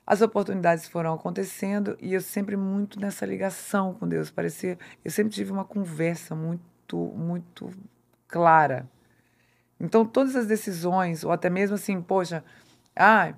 As 0.07 0.21
oportunidades 0.23 0.89
foram 0.89 1.13
acontecendo 1.15 1.97
e 2.01 2.15
eu 2.15 2.21
sempre 2.21 2.57
muito 2.57 2.99
nessa 2.99 3.25
ligação 3.27 3.95
com 3.95 4.09
Deus. 4.09 4.31
Parecia, 4.31 4.79
eu 5.05 5.11
sempre 5.11 5.33
tive 5.33 5.53
uma 5.53 5.65
conversa 5.65 6.35
muito, 6.35 6.97
muito 7.15 7.71
clara. 8.27 8.89
Então, 9.81 10.05
todas 10.05 10.35
as 10.35 10.47
decisões, 10.47 11.25
ou 11.25 11.31
até 11.31 11.49
mesmo 11.49 11.77
assim, 11.77 12.01
poxa, 12.03 12.45
ah, 12.97 13.33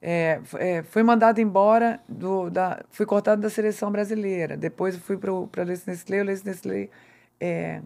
é, 0.00 0.40
é, 0.58 0.82
fui 0.82 1.02
mandado 1.02 1.40
embora, 1.40 2.00
do, 2.08 2.50
da, 2.50 2.84
fui 2.90 3.06
cortado 3.06 3.40
da 3.40 3.50
seleção 3.50 3.90
brasileira. 3.90 4.56
Depois 4.56 4.96
fui 4.96 5.16
para 5.16 5.32
o 5.32 5.48
Leite 5.56 5.84
Nestlé, 5.86 6.20
o 6.20 6.24
Leite 6.24 6.44
Nestlé 6.46 6.88
é, 7.40 7.82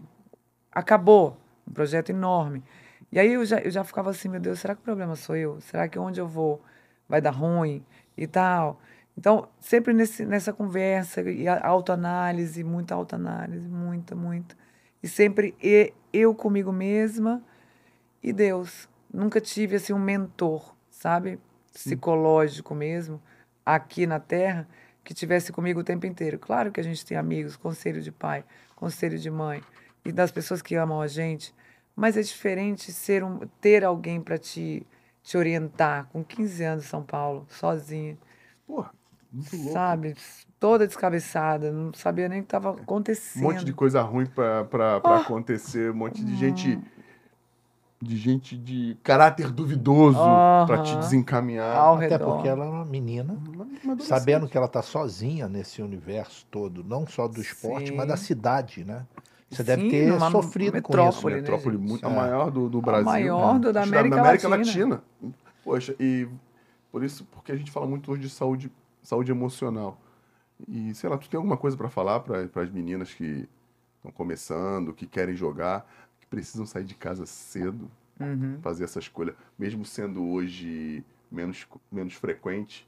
acabou. 0.71 1.37
Um 1.67 1.73
projeto 1.73 2.09
enorme. 2.11 2.63
E 3.11 3.19
aí 3.19 3.33
eu 3.33 3.45
já, 3.45 3.59
eu 3.59 3.69
já 3.69 3.83
ficava 3.83 4.09
assim, 4.09 4.29
meu 4.29 4.39
Deus, 4.39 4.59
será 4.59 4.73
que 4.73 4.81
o 4.81 4.83
problema 4.83 5.15
sou 5.15 5.35
eu? 5.35 5.59
Será 5.61 5.87
que 5.87 5.99
onde 5.99 6.19
eu 6.19 6.27
vou 6.27 6.61
vai 7.09 7.21
dar 7.21 7.31
ruim 7.31 7.85
e 8.17 8.25
tal? 8.25 8.79
Então, 9.17 9.47
sempre 9.59 9.93
nesse, 9.93 10.25
nessa 10.25 10.53
conversa 10.53 11.21
e 11.21 11.47
autoanálise, 11.47 12.63
muita 12.63 12.95
autoanálise, 12.95 13.67
muita, 13.67 14.15
muita. 14.15 14.55
E 15.01 15.07
sempre 15.07 15.55
eu 16.13 16.33
comigo 16.35 16.71
mesma 16.71 17.43
e 18.21 18.31
Deus. 18.33 18.87
Nunca 19.13 19.39
tive 19.39 19.75
assim 19.77 19.93
um 19.93 19.99
mentor, 19.99 20.75
sabe? 20.89 21.39
Psicológico 21.73 22.73
mesmo, 22.75 23.21
aqui 23.65 24.05
na 24.07 24.19
Terra, 24.19 24.67
que 25.03 25.13
tivesse 25.13 25.51
comigo 25.51 25.79
o 25.79 25.83
tempo 25.83 26.05
inteiro. 26.05 26.37
Claro 26.39 26.71
que 26.71 26.79
a 26.79 26.83
gente 26.83 27.05
tem 27.05 27.17
amigos, 27.17 27.55
conselho 27.55 28.01
de 28.01 28.11
pai, 28.11 28.43
conselho 28.75 29.17
de 29.17 29.29
mãe 29.29 29.61
e 30.03 30.11
das 30.11 30.31
pessoas 30.31 30.61
que 30.61 30.75
amam 30.75 31.01
a 31.01 31.07
gente, 31.07 31.53
mas 31.95 32.17
é 32.17 32.21
diferente 32.21 32.91
ser 32.91 33.23
um, 33.23 33.39
ter 33.61 33.83
alguém 33.85 34.19
para 34.21 34.37
te 34.37 34.85
te 35.23 35.37
orientar 35.37 36.05
com 36.05 36.23
15 36.23 36.63
anos 36.63 36.85
em 36.85 36.87
São 36.87 37.03
Paulo, 37.03 37.45
sozinha, 37.49 38.17
Porra, 38.65 38.91
muito 39.29 39.57
louco. 39.57 39.73
sabe? 39.73 40.15
Toda 40.57 40.87
descabeçada, 40.87 41.69
não 41.69 41.93
sabia 41.93 42.29
nem 42.29 42.39
o 42.39 42.43
que 42.43 42.47
estava 42.47 42.71
Um 42.71 42.75
acontecendo. 42.75 43.43
monte 43.43 43.65
de 43.65 43.73
coisa 43.73 44.01
ruim 44.01 44.25
pra, 44.25 44.63
pra 44.63 44.95
acontecer, 45.17 45.91
um 45.91 45.95
monte 45.95 46.23
de 46.23 46.33
gente. 46.37 46.79
De 47.99 48.15
gente 48.15 48.55
de 48.55 48.95
caráter 49.03 49.49
duvidoso 49.51 50.19
pra 50.67 50.83
te 50.83 50.91
Aham. 50.91 50.99
desencaminhar. 50.99 51.75
Ao 51.75 51.95
Até 51.95 52.09
redor. 52.09 52.33
porque 52.35 52.47
ela 52.47 52.63
é 52.65 52.69
uma 52.69 52.85
menina, 52.85 53.35
Uma- 53.83 53.99
sabendo 53.99 54.47
que 54.47 54.55
ela 54.55 54.67
tá 54.67 54.83
sozinha 54.83 55.47
nesse 55.47 55.81
universo 55.81 56.45
todo, 56.51 56.83
não 56.83 57.07
só 57.07 57.27
do 57.27 57.41
esporte, 57.41 57.89
Sim. 57.89 57.95
mas 57.95 58.07
da 58.07 58.15
cidade, 58.15 58.83
né? 58.85 59.03
Você 59.49 59.63
deve 59.63 59.83
Sim, 59.83 59.89
ter 59.89 60.07
numa 60.09 60.29
sofrido 60.29 60.73
com 60.81 60.93
isso. 60.93 60.97
metrópole, 60.97 61.35
Né? 61.35 61.41
Metrópole 61.41 61.77
muito, 61.77 62.05
a 62.05 62.11
É. 62.11 62.15
maior 62.15 62.51
do, 62.51 62.69
do 62.69 62.81
Brasil. 62.81 63.05
maior 63.05 63.53
né? 63.55 63.59
do- 63.61 63.73
da 63.73 63.81
América 63.81 64.19
América 64.19 64.47
Latina. 64.47 65.01
Latina. 65.21 65.33
Poxa, 65.63 65.95
e 65.99 66.27
por 66.91 67.03
isso, 67.03 67.25
porque 67.31 67.51
a 67.51 67.55
gente 67.55 67.71
fala 67.71 67.87
muito 67.87 68.11
hoje 68.11 68.21
de 68.21 68.29
saúde, 68.29 68.71
saúde 69.01 69.31
emocional. 69.31 69.97
E, 70.67 70.93
sei 70.93 71.09
lá, 71.09 71.17
tu 71.17 71.27
tem 71.29 71.37
alguma 71.37 71.57
coisa 71.57 71.75
pra 71.75 71.89
falar 71.89 72.19
para 72.19 72.41
as 72.61 72.69
meninas 72.69 73.11
que 73.13 73.47
estão 73.97 74.11
começando, 74.11 74.93
que 74.93 75.07
querem 75.07 75.35
jogar, 75.35 75.85
que 76.27 76.35
precisam 76.35 76.65
sair 76.65 76.83
de 76.83 76.93
casa 76.95 77.25
cedo, 77.25 77.89
Uhum. 78.19 78.59
fazer 78.61 78.83
essa 78.83 78.99
escolha, 78.99 79.35
mesmo 79.57 79.85
sendo 79.85 80.23
hoje 80.27 81.03
menos, 81.31 81.67
menos 81.91 82.13
frequente, 82.15 82.87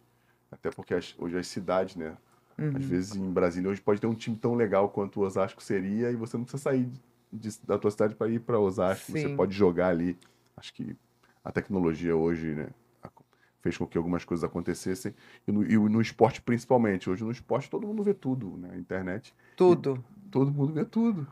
até 0.52 0.70
porque 0.72 0.94
as- 0.94 1.16
hoje 1.20 1.38
as 1.38 1.48
cidades, 1.48 1.96
né? 1.96 2.18
Uhum. 2.58 2.72
Às 2.76 2.86
vezes 2.86 3.16
em 3.16 3.32
Brasília 3.32 3.70
hoje 3.70 3.80
pode 3.82 4.02
ter 4.02 4.08
um 4.08 4.16
time 4.16 4.36
tão 4.36 4.56
legal 4.56 4.90
quanto 4.90 5.20
o 5.22 5.24
Osasco 5.24 5.62
seria 5.64 6.12
e 6.12 6.16
você 6.16 6.36
não 6.36 6.44
precisa 6.44 6.64
sair 6.64 6.90
de- 7.32 7.60
da 7.66 7.78
tua 7.78 7.92
cidade 7.92 8.16
para 8.16 8.28
ir 8.30 8.40
para 8.40 8.60
Osasco. 8.60 9.12
Você 9.12 9.30
Sim. 9.30 9.36
pode 9.36 9.54
jogar 9.56 9.90
ali. 9.90 10.18
Acho 10.58 10.74
que 10.74 10.96
a 11.44 11.52
tecnologia 11.52 12.16
hoje, 12.16 12.54
né, 12.54 12.70
fez 13.62 13.78
com 13.78 13.86
que 13.86 13.98
algumas 13.98 14.24
coisas 14.24 14.44
acontecessem 14.44 15.14
e 15.46 15.52
no, 15.52 15.64
e 15.64 15.78
no 15.78 16.02
esporte 16.02 16.42
principalmente. 16.42 17.10
Hoje 17.10 17.24
no 17.24 17.32
esporte 17.32 17.70
todo 17.70 17.86
mundo 17.86 18.02
vê 18.02 18.14
tudo, 18.14 18.58
né? 18.58 18.76
Internet, 18.78 19.34
Tudo. 19.56 20.04
todo 20.32 20.50
mundo 20.52 20.74
vê 20.74 20.86
tudo. 20.86 21.28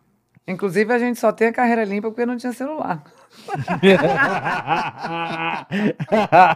Inclusive, 0.48 0.92
a 0.94 1.00
gente 1.00 1.20
só 1.20 1.32
tem 1.32 1.50
a 1.50 1.54
carreira 1.54 1.84
limpa 1.84 2.10
porque 2.10 2.26
não 2.26 2.38
tinha 2.38 2.54
celular. 2.54 3.04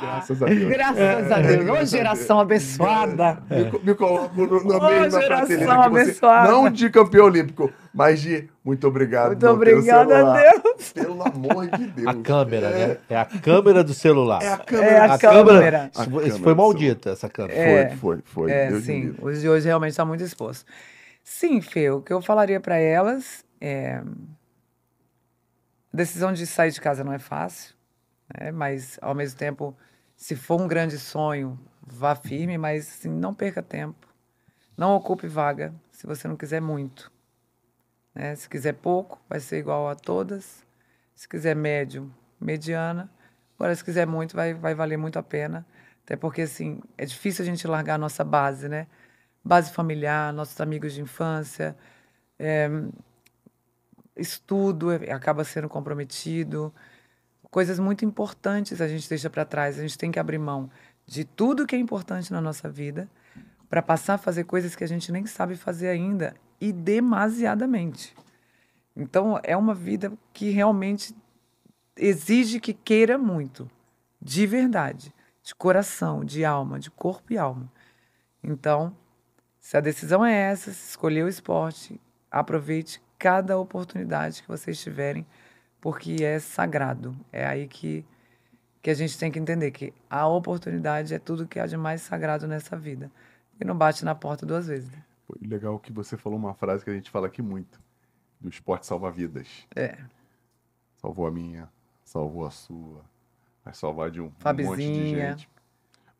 Graças 0.00 0.42
a 0.42 0.46
Deus. 0.46 0.68
Graças 0.72 1.32
a 1.32 1.38
Deus. 1.38 1.68
Ô, 1.70 1.74
a 1.74 1.84
geração 1.84 2.40
abençoada. 2.40 3.38
Me, 3.48 3.70
co- 3.70 3.80
me 3.82 3.94
coloco 3.94 4.34
no- 4.46 4.64
na 4.64 4.76
Ô, 4.78 4.90
mesma 4.90 5.20
geração 5.20 5.46
prateleira 5.46 5.74
abençoada. 5.74 6.50
Não 6.50 6.68
de 6.70 6.90
campeão 6.90 7.26
olímpico, 7.26 7.70
mas 7.94 8.20
de 8.20 8.48
muito 8.64 8.86
obrigado. 8.88 9.28
Muito 9.28 9.46
não 9.46 9.58
ter 9.58 9.74
o 9.74 9.78
obrigada 9.78 10.30
a. 10.30 10.32
Deus. 10.42 10.92
Pelo 10.92 11.22
amor 11.22 11.68
de 11.68 11.86
Deus. 11.86 12.08
A 12.08 12.14
câmera, 12.22 12.70
né? 12.70 12.96
É 13.08 13.16
a 13.16 13.24
câmera 13.24 13.84
do 13.84 13.94
celular. 13.94 14.42
É 14.42 14.48
a 14.48 14.52
É 14.54 14.56
câmera. 14.58 15.14
a 15.14 15.18
câmera. 15.18 15.90
Isso 15.92 16.00
A 16.00 16.04
foi- 16.04 16.12
câmera 16.12 16.28
isso 16.28 16.42
foi 16.42 16.54
maldita, 16.54 17.10
essa 17.10 17.28
câmera. 17.28 17.54
É. 17.58 17.88
Foi, 17.90 17.96
foi, 17.96 18.18
foi. 18.24 18.50
É, 18.50 18.66
Deus 18.68 18.80
me 18.80 18.86
sim. 18.86 19.14
Os 19.22 19.40
de 19.40 19.48
hoje 19.48 19.66
realmente 19.66 19.90
estão 19.92 20.06
muito 20.06 20.24
expostos. 20.24 20.66
Sim, 21.24 21.60
Fê, 21.60 21.90
o 21.90 22.02
que 22.02 22.12
eu 22.12 22.20
falaria 22.22 22.60
para 22.60 22.76
elas 22.76 23.44
é. 23.60 24.02
A 25.92 25.96
decisão 25.96 26.32
de 26.32 26.46
sair 26.46 26.70
de 26.70 26.80
casa 26.80 27.02
não 27.04 27.12
é 27.12 27.18
fácil, 27.18 27.74
né? 28.38 28.50
mas, 28.50 28.98
ao 29.00 29.14
mesmo 29.14 29.38
tempo, 29.38 29.76
se 30.16 30.36
for 30.36 30.60
um 30.60 30.68
grande 30.68 30.98
sonho, 30.98 31.58
vá 31.80 32.14
firme, 32.16 32.58
mas 32.58 32.88
assim, 32.88 33.08
não 33.08 33.32
perca 33.32 33.62
tempo. 33.62 34.08
Não 34.76 34.94
ocupe 34.94 35.28
vaga 35.28 35.74
se 35.92 36.06
você 36.06 36.28
não 36.28 36.36
quiser 36.36 36.60
muito. 36.60 37.10
né? 38.14 38.34
Se 38.36 38.48
quiser 38.48 38.74
pouco, 38.74 39.20
vai 39.28 39.40
ser 39.40 39.58
igual 39.58 39.88
a 39.88 39.94
todas. 39.94 40.64
Se 41.14 41.28
quiser 41.28 41.54
médio, 41.56 42.12
mediana. 42.40 43.10
Agora, 43.56 43.74
se 43.74 43.84
quiser 43.84 44.06
muito, 44.06 44.34
vai, 44.36 44.52
vai 44.54 44.74
valer 44.74 44.96
muito 44.96 45.18
a 45.18 45.22
pena. 45.22 45.66
Até 46.04 46.16
porque, 46.16 46.42
assim, 46.42 46.80
é 46.98 47.06
difícil 47.06 47.42
a 47.44 47.46
gente 47.46 47.66
largar 47.66 47.94
a 47.94 47.98
nossa 47.98 48.24
base, 48.24 48.68
né? 48.68 48.86
Base 49.44 49.70
familiar, 49.70 50.32
nossos 50.32 50.58
amigos 50.60 50.94
de 50.94 51.02
infância, 51.02 51.76
é, 52.38 52.68
estudo 54.16 54.92
é- 54.92 55.12
acaba 55.12 55.44
sendo 55.44 55.68
comprometido. 55.68 56.72
Coisas 57.50 57.78
muito 57.78 58.04
importantes 58.04 58.80
a 58.80 58.88
gente 58.88 59.08
deixa 59.08 59.28
para 59.28 59.44
trás. 59.44 59.78
A 59.78 59.82
gente 59.82 59.98
tem 59.98 60.10
que 60.10 60.18
abrir 60.18 60.38
mão 60.38 60.70
de 61.06 61.24
tudo 61.24 61.66
que 61.66 61.76
é 61.76 61.78
importante 61.78 62.32
na 62.32 62.40
nossa 62.40 62.68
vida 62.68 63.08
para 63.68 63.82
passar 63.82 64.14
a 64.14 64.18
fazer 64.18 64.44
coisas 64.44 64.74
que 64.74 64.84
a 64.84 64.86
gente 64.88 65.10
nem 65.12 65.26
sabe 65.26 65.56
fazer 65.56 65.88
ainda 65.88 66.34
e 66.60 66.72
demasiadamente. 66.72 68.14
Então, 68.96 69.40
é 69.42 69.56
uma 69.56 69.74
vida 69.74 70.12
que 70.32 70.50
realmente 70.50 71.14
exige 71.96 72.60
que 72.60 72.72
queira 72.72 73.18
muito, 73.18 73.68
de 74.20 74.46
verdade, 74.46 75.12
de 75.42 75.54
coração, 75.54 76.24
de 76.24 76.44
alma, 76.44 76.78
de 76.78 76.90
corpo 76.90 77.32
e 77.32 77.38
alma. 77.38 77.70
Então, 78.42 78.96
se 79.64 79.78
a 79.78 79.80
decisão 79.80 80.22
é 80.22 80.34
essa, 80.34 80.70
se 80.74 80.90
escolher 80.90 81.24
o 81.24 81.28
esporte, 81.28 81.98
aproveite 82.30 83.00
cada 83.18 83.56
oportunidade 83.58 84.42
que 84.42 84.48
vocês 84.48 84.78
tiverem, 84.78 85.26
porque 85.80 86.18
é 86.22 86.38
sagrado. 86.38 87.16
É 87.32 87.46
aí 87.46 87.66
que, 87.66 88.04
que 88.82 88.90
a 88.90 88.94
gente 88.94 89.18
tem 89.18 89.32
que 89.32 89.38
entender 89.38 89.70
que 89.70 89.94
a 90.10 90.26
oportunidade 90.26 91.14
é 91.14 91.18
tudo 91.18 91.48
que 91.48 91.58
há 91.58 91.66
de 91.66 91.78
mais 91.78 92.02
sagrado 92.02 92.46
nessa 92.46 92.76
vida. 92.76 93.10
E 93.58 93.64
não 93.64 93.74
bate 93.74 94.04
na 94.04 94.14
porta 94.14 94.44
duas 94.44 94.66
vezes. 94.66 94.90
né? 94.92 95.02
Foi 95.26 95.38
legal 95.48 95.78
que 95.78 95.90
você 95.90 96.18
falou 96.18 96.38
uma 96.38 96.52
frase 96.52 96.84
que 96.84 96.90
a 96.90 96.94
gente 96.94 97.10
fala 97.10 97.26
aqui 97.28 97.40
muito. 97.40 97.80
Do 98.38 98.50
esporte 98.50 98.84
salva 98.84 99.10
vidas. 99.10 99.48
É. 99.74 99.96
Salvou 100.96 101.26
a 101.26 101.30
minha, 101.30 101.70
salvou 102.04 102.44
a 102.46 102.50
sua. 102.50 103.00
Vai 103.64 103.72
salvar 103.72 104.10
de 104.10 104.20
um, 104.20 104.26
um 104.26 104.30
monte 104.66 104.76
de 104.92 105.10
gente. 105.10 105.48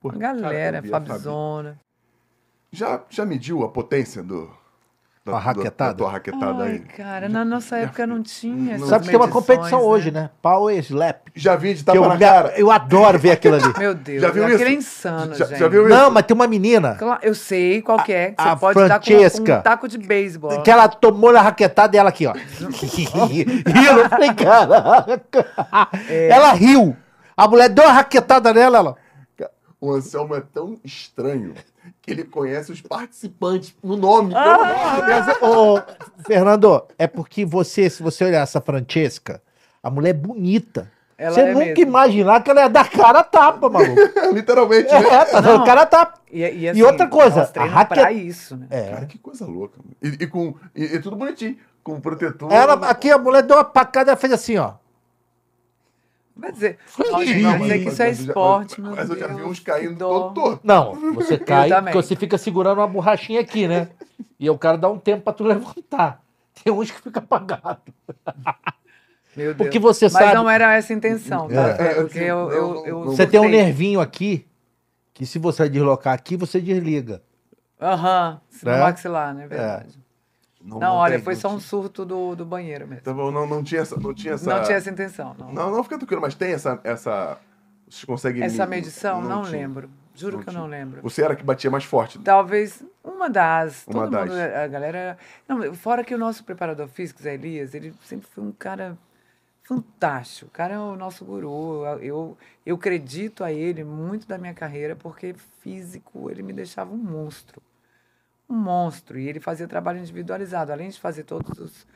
Pô, 0.01 0.09
cara, 0.11 0.41
galera, 0.41 0.79
eu 0.79 0.83
vi 0.83 0.89
a 0.89 0.93
Fabi- 0.93 1.07
Fabizona. 1.09 1.79
Já, 2.75 3.01
já 3.09 3.25
mediu 3.25 3.63
a 3.65 3.69
potência 3.69 4.23
do, 4.23 4.51
da, 5.25 5.33
Uma 5.33 5.39
raquetada? 5.39 5.93
da 5.93 5.97
tua 5.99 6.11
raquetada 6.11 6.65
Ai, 6.65 6.71
aí. 6.73 6.79
cara, 6.81 7.29
na 7.29 7.45
nossa 7.45 7.77
época 7.79 8.05
não 8.07 8.21
tinha. 8.23 8.75
essas 8.75 8.89
Sabe 8.89 9.05
que 9.05 9.11
tem 9.11 9.19
uma 9.21 9.29
competição 9.29 9.81
hoje, 9.81 10.11
né? 10.11 10.29
Power 10.43 10.77
Slap. 10.79 11.29
Já 11.35 11.55
vi 11.57 11.75
de 11.75 11.85
tapa 11.85 11.97
eu, 11.97 12.09
na 12.09 12.19
cara. 12.19 12.53
eu 12.59 12.71
adoro 12.71 13.17
ver 13.19 13.31
aquilo 13.31 13.55
ali. 13.55 13.73
Meu 13.79 13.95
Deus, 13.95 14.21
Já 14.21 14.31
viu 14.31 14.45
aquilo 14.45 14.61
isso? 14.63 14.69
é 14.69 14.73
insano, 14.75 15.35
Já- 15.35 15.47
gente. 15.47 15.59
já 15.61 15.69
viu 15.69 15.89
Não, 15.89 16.11
mas 16.11 16.25
tem 16.27 16.35
uma 16.35 16.49
menina 16.49 16.99
Eu 17.23 17.35
sei 17.35 17.81
qual 17.81 18.03
que 18.03 18.13
é. 18.13 18.31
que 18.33 18.35
A- 18.41 18.45
Você 18.45 18.49
a 18.51 18.57
pode 18.57 18.89
dar 18.89 18.99
com 18.99 19.05
Francesca. 19.07 19.59
um 19.59 19.63
taco 19.63 19.87
de 19.89 19.99
beisebol. 19.99 20.63
que 20.63 20.71
ela 20.71 20.89
tomou 20.89 21.33
na 21.33 21.41
raquetada 21.43 21.97
e 21.97 21.99
ela 22.01 22.09
aqui, 22.09 22.27
ó. 22.27 22.33
riu, 22.33 23.99
eu 24.03 24.09
falei, 24.11 24.35
caraca. 24.35 25.47
É. 26.09 26.29
Ela 26.29 26.53
riu. 26.53 26.97
A 27.37 27.47
mulher 27.49 27.69
deu 27.69 27.85
uma 27.85 27.93
raquetada 27.93 28.53
nela, 28.53 28.79
ela. 28.79 28.97
O 29.81 29.93
Anselmo 29.93 30.35
é 30.35 30.41
tão 30.41 30.79
estranho 30.83 31.53
que 32.03 32.11
ele 32.11 32.25
conhece 32.25 32.71
os 32.73 32.81
participantes 32.81 33.75
no 33.83 33.97
nome. 33.97 34.35
Ah, 34.35 35.37
ô, 35.43 35.81
Fernando, 36.27 36.85
é 36.99 37.07
porque 37.07 37.45
você, 37.45 37.89
se 37.89 38.03
você 38.03 38.25
olhar 38.25 38.43
essa 38.43 38.61
Francesca, 38.61 39.43
a 39.83 39.91
mulher 39.91 40.11
é 40.11 40.15
bonita. 40.15 40.91
Ela 41.17 41.33
você 41.35 41.41
é 41.43 41.53
nunca 41.55 41.65
mesmo. 41.67 41.83
imaginar 41.83 42.43
que 42.43 42.51
ela 42.51 42.63
ia 42.63 42.69
dar 42.69 42.91
cara 42.91 43.21
a 43.21 43.25
tapa, 43.25 43.69
maluco. 43.71 43.95
Literalmente, 44.35 44.93
né? 44.93 44.99
É, 45.15 45.25
tá 45.27 45.41
dando 45.41 45.65
cara 45.65 45.83
a 45.83 45.87
tapa. 45.87 46.19
E, 46.31 46.43
e, 46.43 46.73
E 46.77 46.83
outra 46.83 47.07
coisa, 47.07 47.43
a 47.43 47.47
treinam 47.47 47.73
raque- 47.73 47.95
pra 47.95 48.13
isso, 48.13 48.57
né? 48.57 48.67
É. 48.69 48.91
Cara, 48.91 49.07
que 49.07 49.19
coisa 49.19 49.47
louca. 49.47 49.79
E, 50.03 50.09
e 50.09 50.27
com, 50.27 50.55
e, 50.75 50.85
e 50.85 51.01
tudo 51.01 51.15
bonitinho. 51.15 51.57
Com 51.85 52.01
protetor. 52.01 52.51
Ela, 52.51 52.75
aqui 52.89 53.11
a 53.11 53.19
mulher 53.19 53.43
deu 53.43 53.57
uma 53.57 53.65
pacada 53.65 54.13
e 54.13 54.17
fez 54.17 54.33
assim, 54.33 54.57
ó. 54.57 54.73
Vai 56.37 56.51
dizer, 56.51 56.79
não, 56.99 57.59
dizer 57.59 57.79
que 57.83 57.89
isso 57.89 58.03
é 58.03 58.11
esporte, 58.11 58.81
mas, 58.81 58.89
meu 58.91 58.97
mas 58.97 59.11
eu 59.11 59.19
já 59.19 59.27
vi 59.29 59.43
uns 59.43 59.61
caindo 59.61 59.97
todo 59.99 60.35
torto. 60.35 60.61
Não, 60.65 61.15
você 61.15 61.39
cai 61.39 61.69
porque 61.71 61.93
você 61.93 62.17
fica 62.17 62.37
segurando 62.37 62.79
uma 62.79 62.89
borrachinha 62.89 63.41
aqui, 63.41 63.69
né? 63.69 63.89
E 64.39 64.51
o 64.51 64.59
cara 64.59 64.77
dá 64.77 64.89
um 64.91 64.99
tempo 64.99 65.23
pra 65.23 65.33
tu 65.33 65.45
levantar. 65.47 66.23
Tem 66.63 66.73
uns 66.73 66.91
que 66.91 67.01
fica 67.01 67.21
apagado. 67.21 67.81
Meu 69.37 69.47
Deus. 69.47 69.57
Porque 69.57 69.79
você 69.79 70.07
Mas 70.07 70.13
sabe- 70.13 70.35
não 70.35 70.49
era 70.49 70.75
essa 70.75 70.93
a 70.93 70.97
intenção, 70.97 71.49
tá? 71.49 71.71
É, 71.71 71.71
é, 71.71 71.95
porque 71.95 72.19
assim, 72.19 72.27
eu, 72.29 72.51
eu, 72.51 72.87
eu. 72.87 73.05
Você 73.05 73.27
tem 73.27 73.41
um 73.41 73.49
nervinho 73.49 74.01
aqui 74.01 74.47
que 75.13 75.27
se 75.27 75.39
você 75.39 75.69
deslocar 75.69 76.15
aqui, 76.15 76.37
você 76.37 76.61
desliga. 76.61 77.23
Aham, 77.81 78.41
É? 78.65 78.71
no 78.73 78.79
maxilar, 78.79 79.35
né? 79.35 79.47
Verdade. 79.47 80.04
Não, 80.65 80.79
Não, 80.81 80.95
olha, 80.95 81.17
tem, 81.17 81.25
foi 81.25 81.35
não 81.35 81.41
só 81.41 81.51
um 81.55 81.61
surto 81.61 82.05
do, 82.07 82.35
do 82.35 82.45
banheiro 82.47 82.89
mesmo. 82.89 83.13
Bom, 83.15 83.31
não, 83.31 83.47
não 83.47 83.63
tinha 83.63 83.83
essa. 83.83 84.01
Não 84.01 84.15
tinha 84.15 84.35
essa. 84.35 84.49
Não 84.49 84.63
tinha 84.65 84.79
essa 84.79 84.91
intenção, 84.91 85.37
não. 85.39 85.53
Não, 85.53 85.71
não, 85.71 85.85
fica 85.85 85.99
tranquilo, 85.99 86.23
mas 86.23 86.35
tem 86.35 86.53
essa. 86.53 86.81
essa 86.83 87.39
vocês 87.87 88.05
conseguem. 88.05 88.43
Essa 88.43 88.65
me- 88.65 88.77
medição, 88.77 89.21
não, 89.21 89.43
tinha. 89.43 89.59
lembro. 89.59 89.91
Juro 90.15 90.37
Não 90.37 90.43
que 90.43 90.49
eu 90.49 90.53
tinha. 90.53 90.63
não 90.63 90.71
lembro. 90.71 91.03
Você 91.03 91.23
era 91.23 91.37
que 91.37 91.43
batia 91.45 91.71
mais 91.71 91.85
forte. 91.85 92.19
Talvez 92.21 92.83
uma 93.03 93.29
das. 93.29 93.85
Uma 93.87 94.05
todo 94.05 94.11
das. 94.13 94.29
mundo, 94.31 94.41
a 94.41 94.67
galera. 94.67 95.19
Não, 95.47 95.75
fora 95.75 96.03
que 96.03 96.15
o 96.15 96.19
nosso 96.19 96.43
preparador 96.45 96.89
físico, 96.89 97.21
Zé 97.23 97.35
Elias, 97.35 97.75
ele 97.75 97.93
sempre 98.05 98.27
foi 98.31 98.43
um 98.43 98.53
cara 98.53 98.97
fantástico. 99.65 100.47
O 100.49 100.51
cara 100.51 100.75
é 100.75 100.79
o 100.79 100.97
nosso 100.97 101.25
guru. 101.25 101.85
Eu, 102.01 102.37
eu 102.65 102.75
acredito 102.77 103.43
a 103.45 103.53
ele 103.53 103.83
muito 103.85 104.27
da 104.27 104.39
minha 104.39 104.55
carreira, 104.55 104.95
porque 104.97 105.35
físico 105.61 106.31
ele 106.31 106.43
me 106.43 106.53
deixava 106.53 106.93
um 106.93 106.97
monstro. 106.99 107.61
Um 108.49 108.57
monstro. 108.57 109.19
E 109.19 109.29
ele 109.29 109.41
fazia 109.41 109.67
trabalho 109.67 109.99
individualizado, 109.99 110.73
além 110.73 110.89
de 110.91 111.01
fazer 111.01 111.25
todos 111.25 111.59
os. 111.59 111.87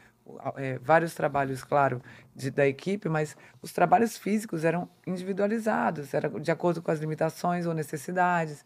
é, 0.57 0.79
vários 0.81 1.15
trabalhos, 1.15 1.65
claro, 1.65 2.03
de- 2.37 2.51
da 2.51 2.67
equipe, 2.67 3.09
mas 3.09 3.35
os 3.63 3.73
trabalhos 3.73 4.19
físicos 4.19 4.63
eram 4.63 4.87
individualizados, 5.07 6.13
era 6.13 6.29
de 6.29 6.51
acordo 6.51 6.83
com 6.83 6.91
as 6.91 6.99
limitações 7.01 7.65
ou 7.67 7.73
necessidades. 7.73 8.63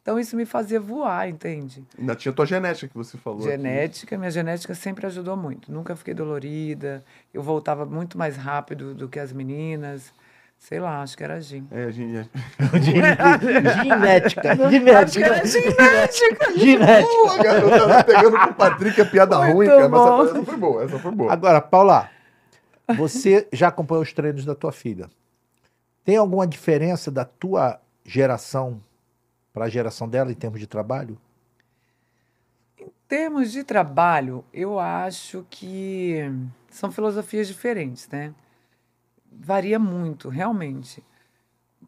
Então 0.00 0.18
isso 0.18 0.36
me 0.36 0.46
fazia 0.46 0.78
voar, 0.80 1.28
entende? 1.28 1.84
Ainda 1.98 2.14
tinha 2.14 2.32
tua 2.32 2.46
genética 2.46 2.88
que 2.88 2.96
você 2.96 3.18
falou. 3.18 3.40
aqui. 3.40 3.48
Genética, 3.50 4.16
minha 4.16 4.30
genética 4.30 4.74
sempre 4.74 5.04
ajudou 5.06 5.36
muito. 5.36 5.70
Nunca 5.72 5.96
fiquei 5.96 6.14
dolorida. 6.14 7.04
Eu 7.34 7.42
voltava 7.42 7.84
muito 7.84 8.16
mais 8.16 8.36
rápido 8.36 8.94
do 8.94 9.08
que 9.08 9.18
as 9.18 9.32
meninas. 9.32 10.14
Sei 10.58 10.80
lá, 10.80 11.02
acho 11.02 11.16
que 11.16 11.22
era 11.22 11.40
gin. 11.40 11.68
É, 11.70 11.84
a 11.84 11.90
gente. 11.90 12.28
Genética. 12.82 14.52
Acho 14.52 14.62
que 14.62 14.70
Genética. 14.70 15.26
era 15.26 15.46
genética. 15.46 16.58
Genética. 16.58 17.08
Pô, 17.08 17.30
a 17.30 17.42
garota 17.42 17.88
tá 17.88 18.04
pegando 18.04 18.38
com 18.38 18.50
o 18.50 18.54
Patrick 18.54 19.00
a 19.00 19.06
piada 19.06 19.38
Muito 19.38 19.54
ruim, 19.54 19.66
cara. 19.66 19.88
Mas 19.88 20.00
bom. 20.00 20.22
essa, 20.22 20.30
essa 20.32 20.44
foi 20.44 20.56
boa, 20.56 20.84
essa 20.84 20.98
foi 20.98 21.12
boa. 21.12 21.32
Agora, 21.32 21.60
Paula, 21.60 22.10
você 22.96 23.46
já 23.52 23.68
acompanhou 23.68 24.02
os 24.02 24.12
treinos 24.12 24.44
da 24.44 24.54
tua 24.54 24.72
filha. 24.72 25.08
Tem 26.04 26.16
alguma 26.16 26.46
diferença 26.46 27.10
da 27.10 27.24
tua 27.24 27.80
geração 28.04 28.80
para 29.52 29.66
a 29.66 29.68
geração 29.68 30.08
dela 30.08 30.30
em 30.30 30.34
termos 30.34 30.60
de 30.60 30.66
trabalho? 30.66 31.18
Em 32.78 32.90
termos 33.08 33.52
de 33.52 33.62
trabalho, 33.64 34.44
eu 34.52 34.78
acho 34.78 35.46
que 35.48 36.30
são 36.68 36.90
filosofias 36.92 37.48
diferentes, 37.48 38.08
né? 38.08 38.34
Varia 39.38 39.78
muito, 39.78 40.28
realmente. 40.28 41.02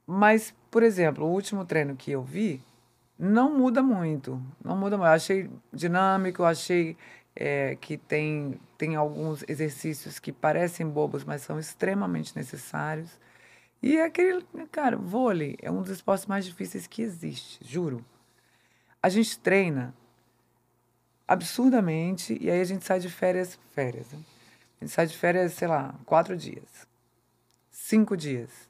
Mas, 0.07 0.55
por 0.71 0.83
exemplo, 0.83 1.25
o 1.25 1.31
último 1.31 1.65
treino 1.65 1.97
que 1.97 2.11
eu 2.11 2.23
vi 2.23 2.63
não 3.19 3.57
muda 3.57 3.83
muito. 3.83 4.41
Não 4.65 4.77
muda 4.77 4.97
muito. 4.97 5.09
Eu 5.09 5.15
achei 5.15 5.51
dinâmico, 5.73 6.43
eu 6.43 6.47
achei 6.47 6.97
é, 7.35 7.77
que 7.81 7.97
tem, 7.97 8.59
tem 8.77 8.97
alguns 8.97 9.45
exercícios 9.49 10.19
que 10.19 10.33
parecem 10.33 10.89
bobos, 10.89 11.25
mas 11.25 11.43
são 11.43 11.59
extremamente 11.59 12.35
necessários. 12.35 13.19
E 13.81 13.97
é 13.97 14.05
aquele, 14.05 14.45
cara, 14.73 14.97
vôlei 14.97 15.57
é 15.63 15.71
um 15.71 15.83
dos 15.83 15.91
esportes 15.91 16.27
mais 16.27 16.45
difíceis 16.45 16.89
que 16.89 17.01
existe, 17.01 17.65
juro. 17.65 18.05
A 19.01 19.09
gente 19.09 19.39
treina 19.39 19.95
absurdamente 21.29 22.37
e 22.41 22.51
aí 22.51 22.61
a 22.61 22.65
gente 22.65 22.85
sai 22.85 22.99
de 22.99 23.09
férias, 23.09 23.57
férias. 23.73 24.11
Né? 24.11 24.19
A 24.81 24.85
gente 24.85 24.93
sai 24.93 25.07
de 25.07 25.17
férias, 25.17 25.53
sei 25.53 25.69
lá, 25.69 25.95
quatro 26.05 26.37
dias, 26.37 26.88
cinco 27.89 28.15
dias. 28.15 28.69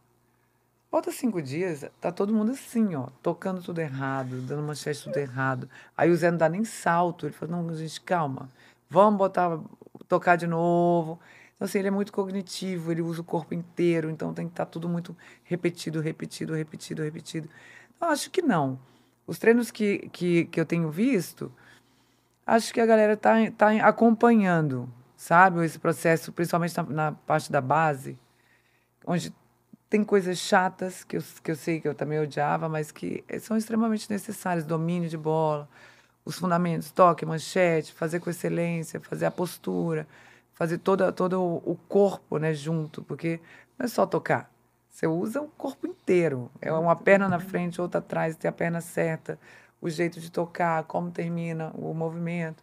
Volta 0.92 1.10
cinco 1.10 1.42
dias, 1.42 1.84
tá 2.00 2.12
todo 2.12 2.32
mundo 2.32 2.52
assim, 2.52 2.94
ó, 2.94 3.08
tocando 3.20 3.60
tudo 3.60 3.80
errado, 3.80 4.40
dando 4.42 4.62
manchete 4.62 5.02
tudo 5.02 5.16
errado. 5.16 5.68
Aí 5.96 6.08
o 6.08 6.16
Zé 6.16 6.30
não 6.30 6.38
dá 6.38 6.48
nem 6.48 6.64
salto, 6.64 7.26
ele 7.26 7.32
fala, 7.32 7.50
não, 7.50 7.74
gente, 7.74 8.00
calma, 8.00 8.48
vamos 8.88 9.18
botar, 9.18 9.58
tocar 10.06 10.36
de 10.36 10.46
novo. 10.46 11.18
Então, 11.56 11.66
assim, 11.66 11.80
ele 11.80 11.88
é 11.88 11.90
muito 11.90 12.12
cognitivo, 12.12 12.92
ele 12.92 13.02
usa 13.02 13.20
o 13.20 13.24
corpo 13.24 13.54
inteiro, 13.54 14.08
então 14.08 14.32
tem 14.32 14.46
que 14.46 14.52
estar 14.52 14.66
tudo 14.66 14.88
muito 14.88 15.16
repetido, 15.42 16.00
repetido, 16.00 16.54
repetido, 16.54 17.02
repetido. 17.02 17.50
Eu 18.00 18.08
acho 18.08 18.30
que 18.30 18.40
não. 18.40 18.78
Os 19.26 19.36
treinos 19.36 19.72
que, 19.72 20.08
que, 20.12 20.44
que 20.44 20.60
eu 20.60 20.64
tenho 20.64 20.92
visto, 20.92 21.52
acho 22.46 22.72
que 22.72 22.80
a 22.80 22.86
galera 22.86 23.14
está 23.14 23.34
tá 23.50 23.70
acompanhando, 23.84 24.88
sabe? 25.16 25.64
Esse 25.64 25.78
processo, 25.78 26.32
principalmente 26.32 26.76
na, 26.76 26.82
na 26.84 27.12
parte 27.12 27.50
da 27.50 27.60
base, 27.60 28.16
onde 29.08 29.34
tem 29.88 30.04
coisas 30.04 30.36
chatas 30.38 31.02
que 31.02 31.16
eu, 31.16 31.22
que 31.42 31.50
eu 31.50 31.56
sei 31.56 31.80
que 31.80 31.88
eu 31.88 31.94
também 31.94 32.20
odiava, 32.20 32.68
mas 32.68 32.92
que 32.92 33.24
são 33.40 33.56
extremamente 33.56 34.10
necessárias. 34.10 34.66
Domínio 34.66 35.08
de 35.08 35.16
bola, 35.16 35.66
os 36.26 36.38
fundamentos, 36.38 36.90
toque, 36.90 37.24
manchete, 37.24 37.92
fazer 37.94 38.20
com 38.20 38.28
excelência, 38.28 39.00
fazer 39.00 39.24
a 39.24 39.30
postura, 39.30 40.06
fazer 40.52 40.78
toda, 40.78 41.10
todo 41.10 41.42
o 41.42 41.74
corpo 41.88 42.36
né, 42.38 42.52
junto, 42.52 43.02
porque 43.02 43.40
não 43.78 43.86
é 43.86 43.88
só 43.88 44.04
tocar. 44.04 44.50
Você 44.90 45.06
usa 45.06 45.40
o 45.40 45.48
corpo 45.48 45.86
inteiro. 45.86 46.50
É 46.60 46.70
uma 46.70 46.94
perna 46.94 47.28
na 47.28 47.40
frente, 47.40 47.80
outra 47.80 48.00
atrás, 48.00 48.36
ter 48.36 48.48
a 48.48 48.52
perna 48.52 48.82
certa, 48.82 49.38
o 49.80 49.88
jeito 49.88 50.20
de 50.20 50.30
tocar, 50.30 50.84
como 50.84 51.10
termina 51.10 51.72
o 51.74 51.94
movimento. 51.94 52.62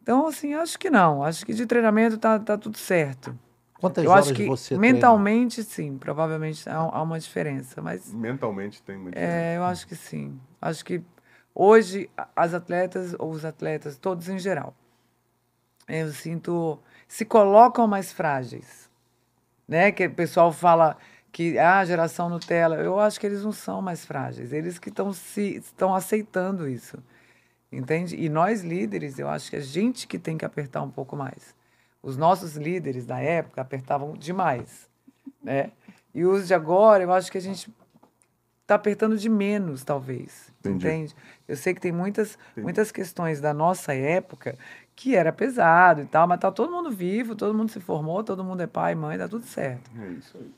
Então, 0.00 0.28
assim, 0.28 0.54
acho 0.54 0.78
que 0.78 0.90
não. 0.90 1.24
Acho 1.24 1.44
que 1.44 1.52
de 1.54 1.66
treinamento 1.66 2.18
tá, 2.18 2.38
tá 2.38 2.56
tudo 2.56 2.78
certo. 2.78 3.36
Quantas 3.80 4.04
Eu 4.04 4.10
horas 4.10 4.26
acho 4.26 4.34
que 4.34 4.46
você 4.46 4.76
treina? 4.76 4.92
mentalmente, 4.94 5.62
sim, 5.62 5.96
provavelmente 5.96 6.68
há, 6.68 6.76
há 6.76 7.02
uma 7.02 7.18
diferença. 7.18 7.80
Mas 7.80 8.12
Mentalmente 8.12 8.82
tem 8.82 8.98
muito. 8.98 9.16
é, 9.16 9.56
eu 9.56 9.64
acho 9.64 9.86
que 9.86 9.94
sim. 9.94 10.38
Acho 10.60 10.84
que 10.84 11.02
hoje 11.54 12.10
as 12.34 12.54
atletas, 12.54 13.14
ou 13.18 13.30
os 13.30 13.44
atletas, 13.44 13.96
todos 13.96 14.28
em 14.28 14.38
geral, 14.38 14.74
eu 15.88 16.10
sinto, 16.12 16.78
se 17.06 17.24
colocam 17.24 17.86
mais 17.86 18.12
frágeis. 18.12 18.90
Né? 19.66 19.92
Que 19.92 20.06
o 20.06 20.14
pessoal 20.14 20.52
fala 20.52 20.96
que 21.30 21.58
ah, 21.58 21.78
a 21.78 21.84
geração 21.84 22.28
Nutella, 22.28 22.76
eu 22.76 22.98
acho 22.98 23.20
que 23.20 23.26
eles 23.26 23.44
não 23.44 23.52
são 23.52 23.80
mais 23.80 24.04
frágeis, 24.04 24.52
eles 24.52 24.78
que 24.78 24.88
estão 24.88 25.12
se 25.12 25.56
estão 25.56 25.94
aceitando 25.94 26.68
isso. 26.68 26.98
Entende? 27.70 28.16
E 28.16 28.28
nós 28.30 28.62
líderes, 28.62 29.18
eu 29.18 29.28
acho 29.28 29.50
que 29.50 29.56
a 29.56 29.60
gente 29.60 30.06
que 30.08 30.18
tem 30.18 30.38
que 30.38 30.44
apertar 30.44 30.82
um 30.82 30.90
pouco 30.90 31.14
mais. 31.14 31.54
Os 32.02 32.16
nossos 32.16 32.56
líderes 32.56 33.04
da 33.04 33.18
época 33.20 33.60
apertavam 33.60 34.12
demais, 34.14 34.88
né? 35.42 35.70
E 36.14 36.24
os 36.24 36.46
de 36.46 36.54
agora, 36.54 37.02
eu 37.02 37.12
acho 37.12 37.30
que 37.30 37.38
a 37.38 37.40
gente 37.40 37.70
está 38.62 38.74
apertando 38.74 39.16
de 39.16 39.28
menos, 39.28 39.82
talvez. 39.84 40.52
Entendi. 40.60 40.86
Entende? 40.86 41.16
Eu 41.46 41.56
sei 41.56 41.74
que 41.74 41.80
tem 41.80 41.92
muitas, 41.92 42.38
muitas 42.56 42.92
questões 42.92 43.40
da 43.40 43.52
nossa 43.54 43.94
época 43.94 44.56
que 44.94 45.14
era 45.16 45.32
pesado 45.32 46.02
e 46.02 46.06
tal, 46.06 46.26
mas 46.26 46.38
tá 46.40 46.50
todo 46.50 46.72
mundo 46.72 46.90
vivo, 46.90 47.34
todo 47.34 47.54
mundo 47.56 47.70
se 47.70 47.80
formou, 47.80 48.22
todo 48.22 48.44
mundo 48.44 48.60
é 48.62 48.66
pai, 48.66 48.94
mãe, 48.94 49.16
tá 49.16 49.28
tudo 49.28 49.44
certo. 49.44 49.90
É 50.00 50.08
isso 50.10 50.36
aí. 50.38 50.50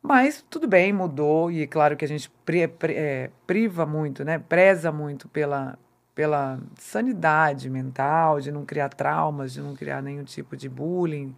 Mas 0.00 0.44
tudo 0.50 0.66
bem, 0.66 0.92
mudou, 0.92 1.50
e 1.50 1.66
claro 1.66 1.96
que 1.96 2.04
a 2.04 2.08
gente 2.08 2.28
pri- 2.44 2.66
pri- 2.68 2.94
é, 2.96 3.30
priva 3.46 3.86
muito, 3.86 4.24
né? 4.24 4.38
Preza 4.38 4.90
muito 4.90 5.28
pela, 5.28 5.78
pela 6.14 6.60
sanidade 6.78 7.68
mental, 7.70 8.40
de 8.40 8.52
não 8.52 8.64
criar 8.64 8.88
traumas, 8.90 9.52
de 9.52 9.60
não 9.62 9.74
criar 9.74 10.02
nenhum 10.02 10.24
tipo 10.24 10.56
de 10.56 10.68
bullying. 10.68 11.34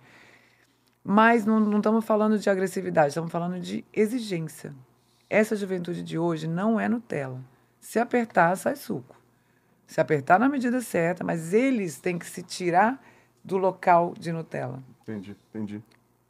Mas 1.02 1.44
não, 1.44 1.60
não 1.60 1.78
estamos 1.78 2.04
falando 2.04 2.38
de 2.38 2.48
agressividade, 2.48 3.08
estamos 3.08 3.30
falando 3.30 3.60
de 3.60 3.84
exigência. 3.92 4.74
Essa 5.28 5.54
juventude 5.56 6.02
de 6.02 6.18
hoje 6.18 6.46
não 6.48 6.78
é 6.80 6.88
Nutella. 6.88 7.40
Se 7.80 7.98
apertar, 7.98 8.56
sai 8.56 8.76
suco. 8.76 9.14
Se 9.86 10.00
apertar 10.00 10.38
na 10.40 10.48
medida 10.48 10.80
certa, 10.80 11.22
mas 11.22 11.52
eles 11.52 11.98
têm 12.00 12.18
que 12.18 12.26
se 12.26 12.42
tirar 12.42 13.00
do 13.44 13.58
local 13.58 14.14
de 14.18 14.32
Nutella. 14.32 14.82
Entendi, 15.02 15.36
entendi. 15.50 15.82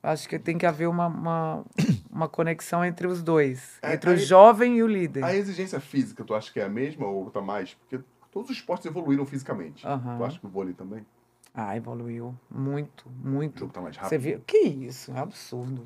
Acho 0.02 0.28
que 0.28 0.38
tem 0.38 0.58
que 0.58 0.66
haver 0.66 0.86
uma, 0.88 1.06
uma, 1.06 1.64
uma 2.10 2.28
conexão 2.28 2.84
entre 2.84 3.06
os 3.06 3.22
dois, 3.22 3.78
É, 3.80 3.94
entre 3.94 4.10
o 4.10 4.12
aí- 4.14 4.18
jovem 4.18 4.76
e 4.78 4.82
o 4.82 4.86
líder. 4.88 5.24
A 5.24 5.34
exigência 5.34 5.78
física, 5.80 6.24
tu 6.24 6.34
acha 6.34 6.52
que 6.52 6.60
é 6.60 6.64
a 6.64 6.68
mesma 6.68 7.06
ou 7.06 7.30
tá 7.30 7.40
mais? 7.40 7.72
Porque 7.74 8.04
todos 8.35 8.51
os 8.51 8.56
esportes 8.56 8.85
evoluíram 8.86 9.24
fisicamente. 9.24 9.86
Aham. 9.86 10.19
Tu 10.19 10.24
acha 10.24 10.39
que 10.40 10.47
o 10.47 10.48
vôlei 10.51 10.74
também? 10.74 11.06
Ah, 11.55 11.77
evoluiu 11.77 12.35
muito, 12.51 13.06
O 13.09 13.28
muito. 13.28 13.61
jogo 13.61 13.73
tá 13.73 13.81
mais 13.81 13.94
Você 13.94 14.02
rápido? 14.02 14.20
viu? 14.20 14.40
Que 14.44 14.59
isso? 14.59 15.12
É 15.12 15.15
um 15.15 15.19
absurdo. 15.19 15.82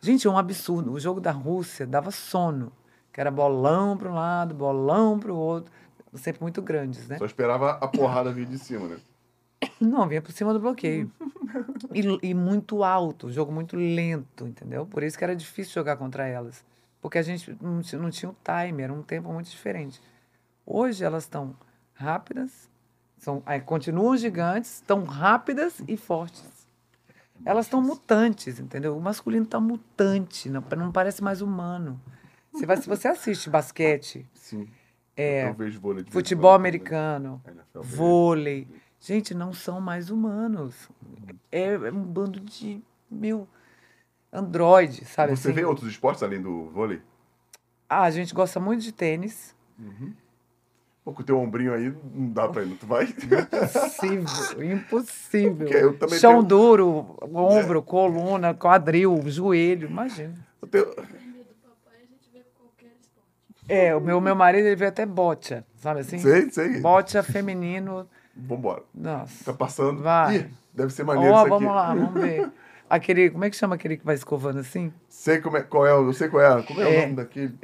Gente, 0.00 0.26
é 0.26 0.30
um 0.30 0.36
absurdo. 0.38 0.92
O 0.92 1.00
jogo 1.00 1.20
da 1.20 1.30
Rússia 1.32 1.86
dava 1.86 2.10
sono. 2.10 2.70
Que 3.12 3.20
era 3.20 3.30
bolão 3.30 3.96
para 3.96 4.10
um 4.10 4.14
lado, 4.14 4.54
bolão 4.54 5.18
para 5.18 5.32
o 5.32 5.36
outro. 5.36 5.72
Sempre 6.14 6.42
muito 6.42 6.60
grandes, 6.60 7.08
né? 7.08 7.16
Só 7.16 7.24
esperava 7.24 7.72
a 7.72 7.88
porrada 7.88 8.30
vir 8.30 8.46
de 8.46 8.58
cima, 8.58 8.86
né? 8.88 8.98
Não, 9.80 10.06
vinha 10.06 10.20
por 10.20 10.32
cima 10.32 10.52
do 10.52 10.60
bloqueio. 10.60 11.10
E, 11.92 12.28
e 12.30 12.34
muito 12.34 12.84
alto, 12.84 13.32
jogo 13.32 13.50
muito 13.50 13.76
lento, 13.76 14.46
entendeu? 14.46 14.86
Por 14.86 15.02
isso 15.02 15.18
que 15.18 15.24
era 15.24 15.34
difícil 15.34 15.72
jogar 15.74 15.96
contra 15.96 16.24
elas. 16.24 16.64
Porque 17.00 17.18
a 17.18 17.22
gente 17.22 17.56
não, 17.60 17.80
não 18.00 18.10
tinha 18.10 18.30
o 18.30 18.36
time, 18.44 18.82
era 18.84 18.92
um 18.92 19.02
tempo 19.02 19.32
muito 19.32 19.50
diferente. 19.50 20.00
Hoje 20.64 21.02
elas 21.04 21.24
estão 21.24 21.56
rápidas, 22.00 22.68
são, 23.18 23.42
aí, 23.44 23.60
continuam 23.60 24.16
gigantes, 24.16 24.76
estão 24.76 25.04
rápidas 25.04 25.82
e 25.86 25.96
fortes. 25.96 26.66
Elas 27.44 27.66
estão 27.66 27.80
mutantes, 27.80 28.58
entendeu? 28.58 28.96
O 28.96 29.00
masculino 29.00 29.44
está 29.44 29.60
mutante, 29.60 30.48
não, 30.48 30.64
não 30.76 30.90
parece 30.90 31.22
mais 31.22 31.40
humano. 31.40 32.00
Você 32.52 32.66
vai, 32.66 32.76
se 32.76 32.88
você 32.88 33.08
assiste 33.08 33.48
basquete, 33.48 34.26
Sim. 34.34 34.68
É, 35.16 35.52
futebol 36.10 36.52
também. 36.52 36.70
americano, 36.70 37.42
NFL 37.46 37.80
vôlei. 37.82 38.68
Gente, 38.98 39.34
não 39.34 39.52
são 39.52 39.80
mais 39.80 40.10
humanos. 40.10 40.88
É, 41.52 41.72
é 41.72 41.92
um 41.92 42.02
bando 42.02 42.40
de, 42.40 42.82
meu, 43.10 43.46
androide, 44.32 45.04
sabe 45.04 45.36
Você 45.36 45.48
assim? 45.48 45.54
vê 45.54 45.64
outros 45.64 45.88
esportes 45.90 46.22
além 46.22 46.40
do 46.40 46.70
vôlei? 46.70 47.00
Ah, 47.88 48.02
a 48.02 48.10
gente 48.10 48.34
gosta 48.34 48.60
muito 48.60 48.82
de 48.82 48.92
tênis. 48.92 49.54
Pô, 51.04 51.12
com 51.14 51.22
o 51.22 51.24
teu 51.24 51.38
ombrinho 51.38 51.72
aí, 51.72 51.92
não 52.14 52.30
dá 52.30 52.46
pra 52.48 52.62
ir, 52.62 52.66
não 52.68 52.76
tu 52.76 52.86
vai? 52.86 53.04
Impossível, 53.04 54.62
impossível. 54.62 55.68
Chão 56.18 56.32
tenho- 56.32 56.42
duro, 56.42 57.16
ombro, 57.32 57.82
coluna, 57.82 58.52
quadril, 58.54 59.18
joelho, 59.26 59.88
imagina. 59.88 60.34
Eu 60.60 60.68
tenho- 60.68 60.86
É, 63.68 63.94
o 63.94 64.00
meu, 64.00 64.20
meu 64.20 64.34
marido, 64.34 64.66
ele 64.66 64.74
vê 64.76 64.86
até 64.86 65.06
bocha, 65.06 65.64
sabe 65.76 66.00
assim? 66.00 66.18
Sei, 66.18 66.50
sei. 66.50 66.80
Bocha 66.80 67.22
feminino, 67.22 68.06
Vambora. 68.36 68.82
nossa. 68.92 69.44
Tá 69.44 69.52
passando. 69.56 70.02
Vai. 70.02 70.36
Ih, 70.38 70.46
deve 70.74 70.92
ser 70.92 71.04
maneiro 71.04 71.32
Ó, 71.32 71.36
isso 71.36 71.40
aqui. 71.42 71.50
vamos 71.50 71.74
lá, 71.74 71.94
vamos 71.94 72.20
ver. 72.20 72.50
Aquele, 72.90 73.30
como 73.30 73.44
é 73.44 73.50
que 73.50 73.54
chama 73.54 73.76
aquele 73.76 73.96
que 73.96 74.04
vai 74.04 74.16
escovando 74.16 74.58
assim? 74.58 74.92
Sei 75.08 75.38
como 75.40 75.56
é, 75.56 75.62
qual 75.62 75.86
é, 75.86 75.94
o- 75.94 76.06
eu 76.08 76.12
sei 76.12 76.28
qual 76.28 76.42
é. 76.42 76.60
Como 76.64 76.80
é, 76.80 76.84
o 76.84 76.88
É. 76.88 77.00
nome 77.02 77.14
daquele? 77.14 77.54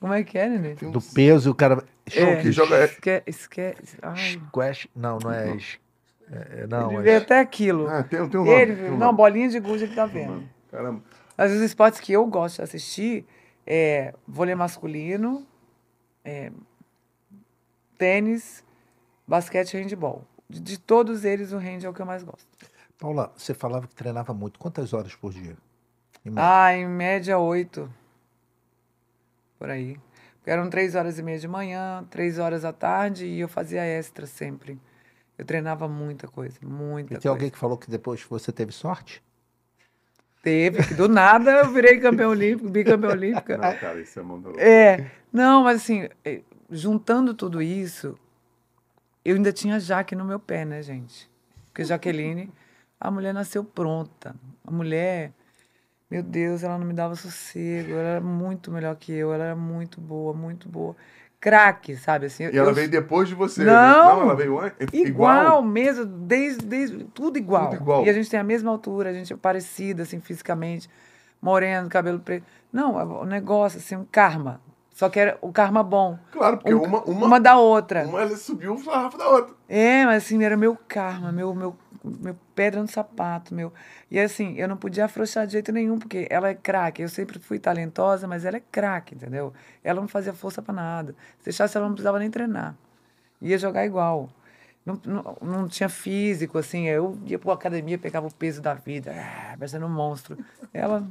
Como 0.00 0.12
é 0.12 0.22
que 0.22 0.36
é, 0.38 0.48
Nenê? 0.48 0.74
Tem 0.74 0.88
um- 0.88 0.92
Do 0.92 1.00
peso 1.00 1.48
e 1.48 1.52
o 1.52 1.54
cara. 1.54 1.82
É. 2.14 2.36
que 2.40 2.52
joga- 2.52 2.76
é- 2.76 2.84
Esque, 2.84 3.22
esque, 3.26 3.74
ai, 4.02 4.38
Squash. 4.48 4.88
Não, 4.94 5.18
não 5.18 5.32
é. 5.32 5.56
es- 5.56 5.78
é- 6.30 6.60
é- 6.62 6.66
não, 6.66 6.90
ele 6.92 7.00
é. 7.00 7.02
vê 7.02 7.16
até 7.16 7.40
aquilo. 7.40 7.88
Ah, 7.88 8.02
tem, 8.02 8.28
tem 8.28 8.40
um 8.40 8.44
nome. 8.44 8.50
ele, 8.60 8.76
tem 8.76 8.84
um 8.86 8.90
não, 8.92 9.06
nome. 9.06 9.16
bolinha 9.16 9.48
de 9.48 9.58
gude 9.58 9.84
ele 9.84 9.94
tá 9.94 10.06
vendo. 10.06 10.48
Caramba. 10.70 11.02
Mas 11.36 11.52
os 11.52 11.60
esportes 11.60 11.98
que 12.00 12.12
eu 12.12 12.24
gosto 12.26 12.56
de 12.56 12.62
assistir 12.62 13.26
é 13.66 14.14
vôlei 14.26 14.54
masculino, 14.54 15.44
é, 16.24 16.52
tênis, 17.98 18.64
basquete 19.26 19.74
e 19.74 19.78
handball. 19.82 20.24
De, 20.48 20.60
de 20.60 20.78
todos 20.78 21.24
eles, 21.24 21.52
o 21.52 21.56
hand 21.58 21.82
é 21.84 21.88
o 21.88 21.92
que 21.92 22.00
eu 22.00 22.06
mais 22.06 22.22
gosto. 22.22 22.46
Paula, 22.98 23.32
você 23.36 23.52
falava 23.52 23.86
que 23.86 23.94
treinava 23.94 24.32
muito. 24.32 24.58
Quantas 24.58 24.92
horas 24.92 25.14
por 25.14 25.32
dia? 25.32 25.56
Em 26.24 26.30
média? 26.30 26.42
Ah, 26.64 26.74
em 26.76 26.86
média, 26.88 27.38
oito. 27.38 27.92
Por 29.58 29.70
aí. 29.70 29.98
Porque 30.38 30.50
eram 30.50 30.70
três 30.70 30.94
horas 30.94 31.18
e 31.18 31.22
meia 31.22 31.38
de 31.38 31.48
manhã, 31.48 32.04
três 32.10 32.38
horas 32.38 32.64
à 32.64 32.72
tarde 32.72 33.26
e 33.26 33.40
eu 33.40 33.48
fazia 33.48 33.84
extra 33.84 34.26
sempre. 34.26 34.78
Eu 35.36 35.44
treinava 35.44 35.86
muita 35.88 36.28
coisa, 36.28 36.58
muita 36.62 37.14
e 37.14 37.16
tem 37.16 37.22
coisa. 37.22 37.28
alguém 37.30 37.50
que 37.50 37.58
falou 37.58 37.76
que 37.76 37.90
depois 37.90 38.22
você 38.22 38.52
teve 38.52 38.72
sorte? 38.72 39.22
Teve, 40.42 40.82
que 40.86 40.94
do 40.94 41.08
nada 41.08 41.50
eu 41.50 41.72
virei 41.72 41.98
campeão 41.98 42.30
olímpico, 42.30 42.70
bicampeão 42.70 43.10
olímpica. 43.10 43.58
Não, 43.58 43.76
cara, 43.76 44.00
isso 44.00 44.20
é 44.20 44.22
da 44.22 44.62
É, 44.62 45.10
não, 45.32 45.64
mas 45.64 45.82
assim, 45.82 46.08
eh, 46.24 46.42
juntando 46.70 47.34
tudo 47.34 47.60
isso, 47.60 48.16
eu 49.24 49.34
ainda 49.34 49.52
tinha 49.52 49.80
Jaque 49.80 50.14
no 50.14 50.24
meu 50.24 50.38
pé, 50.38 50.64
né, 50.64 50.80
gente? 50.82 51.28
Porque 51.66 51.84
Jaqueline, 51.84 52.52
a 53.00 53.10
mulher 53.10 53.34
nasceu 53.34 53.64
pronta. 53.64 54.36
A 54.64 54.70
mulher, 54.70 55.32
meu 56.10 56.22
Deus, 56.22 56.62
ela 56.62 56.78
não 56.78 56.86
me 56.86 56.94
dava 56.94 57.14
sossego, 57.16 57.92
ela 57.92 58.08
era 58.08 58.20
muito 58.20 58.70
melhor 58.70 58.94
que 58.96 59.12
eu, 59.12 59.32
ela 59.32 59.44
era 59.44 59.56
muito 59.56 60.00
boa, 60.00 60.32
muito 60.32 60.68
boa. 60.68 60.94
Craque, 61.40 61.96
sabe 61.96 62.26
assim? 62.26 62.44
E 62.44 62.56
ela 62.56 62.70
eu- 62.70 62.74
veio 62.74 62.88
depois 62.88 63.28
de 63.28 63.34
você. 63.34 63.62
Não! 63.64 63.72
né? 63.72 64.12
Não, 64.14 64.22
ela 64.22 64.34
veio 64.34 64.58
antes. 64.58 64.76
Igual, 64.92 65.62
mesmo, 65.62 66.04
desde, 66.04 66.64
desde 66.64 67.04
tudo 67.04 67.36
igual. 67.38 67.70
Tudo 67.70 67.82
igual. 67.82 68.04
E 68.06 68.10
a 68.10 68.12
gente 68.12 68.30
tem 68.30 68.40
a 68.40 68.44
mesma 68.44 68.70
altura, 68.70 69.10
a 69.10 69.12
gente 69.12 69.32
é 69.32 69.36
parecida, 69.36 70.02
assim, 70.04 70.20
fisicamente, 70.20 70.88
moreno, 71.40 71.88
cabelo 71.88 72.18
preto. 72.20 72.44
Não, 72.72 72.98
é 72.98 73.04
o 73.04 73.24
negócio, 73.24 73.78
assim, 73.78 73.96
um 73.96 74.04
karma. 74.04 74.60
Só 74.96 75.10
que 75.10 75.20
era 75.20 75.36
o 75.42 75.52
karma 75.52 75.82
bom. 75.82 76.18
Claro, 76.32 76.56
porque 76.56 76.72
Um- 76.74 76.82
uma, 76.82 77.02
uma, 77.04 77.26
Uma 77.26 77.38
da 77.40 77.58
outra. 77.58 78.06
uma 78.06 78.22
ela 78.22 78.34
subiu 78.34 78.72
o 78.72 78.78
sarrafo 78.78 79.18
da 79.18 79.28
outra. 79.28 79.54
É, 79.68 80.06
mas 80.06 80.24
assim, 80.24 80.42
era 80.42 80.56
meu 80.56 80.74
karma, 80.88 81.30
meu, 81.30 81.54
meu, 81.54 81.76
meu 82.02 82.34
pedra 82.54 82.80
no 82.80 82.88
sapato, 82.88 83.54
meu. 83.54 83.70
E 84.10 84.18
assim, 84.18 84.54
eu 84.56 84.66
não 84.66 84.78
podia 84.78 85.04
afrouxar 85.04 85.44
de 85.46 85.52
jeito 85.52 85.70
nenhum, 85.70 85.98
porque 85.98 86.26
ela 86.30 86.48
é 86.48 86.54
craque. 86.54 87.02
Eu 87.02 87.10
sempre 87.10 87.38
fui 87.38 87.58
talentosa, 87.58 88.26
mas 88.26 88.46
ela 88.46 88.56
é 88.56 88.62
craque, 88.72 89.14
entendeu? 89.14 89.52
Ela 89.84 90.00
não 90.00 90.08
fazia 90.08 90.32
força 90.32 90.62
pra 90.62 90.72
nada. 90.72 91.14
Se 91.40 91.44
deixasse, 91.44 91.76
ela 91.76 91.84
não 91.88 91.92
precisava 91.94 92.18
nem 92.18 92.30
treinar. 92.30 92.74
Ia 93.42 93.58
jogar 93.58 93.84
igual. 93.84 94.30
Não, 94.86 94.98
não, 95.04 95.36
não 95.42 95.68
tinha 95.68 95.90
físico, 95.90 96.56
assim. 96.56 96.86
Eu 96.86 97.18
ia 97.26 97.38
pra 97.38 97.52
academia, 97.52 97.98
pegava 97.98 98.28
o 98.28 98.32
peso 98.32 98.62
da 98.62 98.72
vida, 98.72 99.12
ah, 99.14 99.56
parecendo 99.58 99.84
um 99.84 99.90
monstro. 99.90 100.38
Ela 100.72 101.06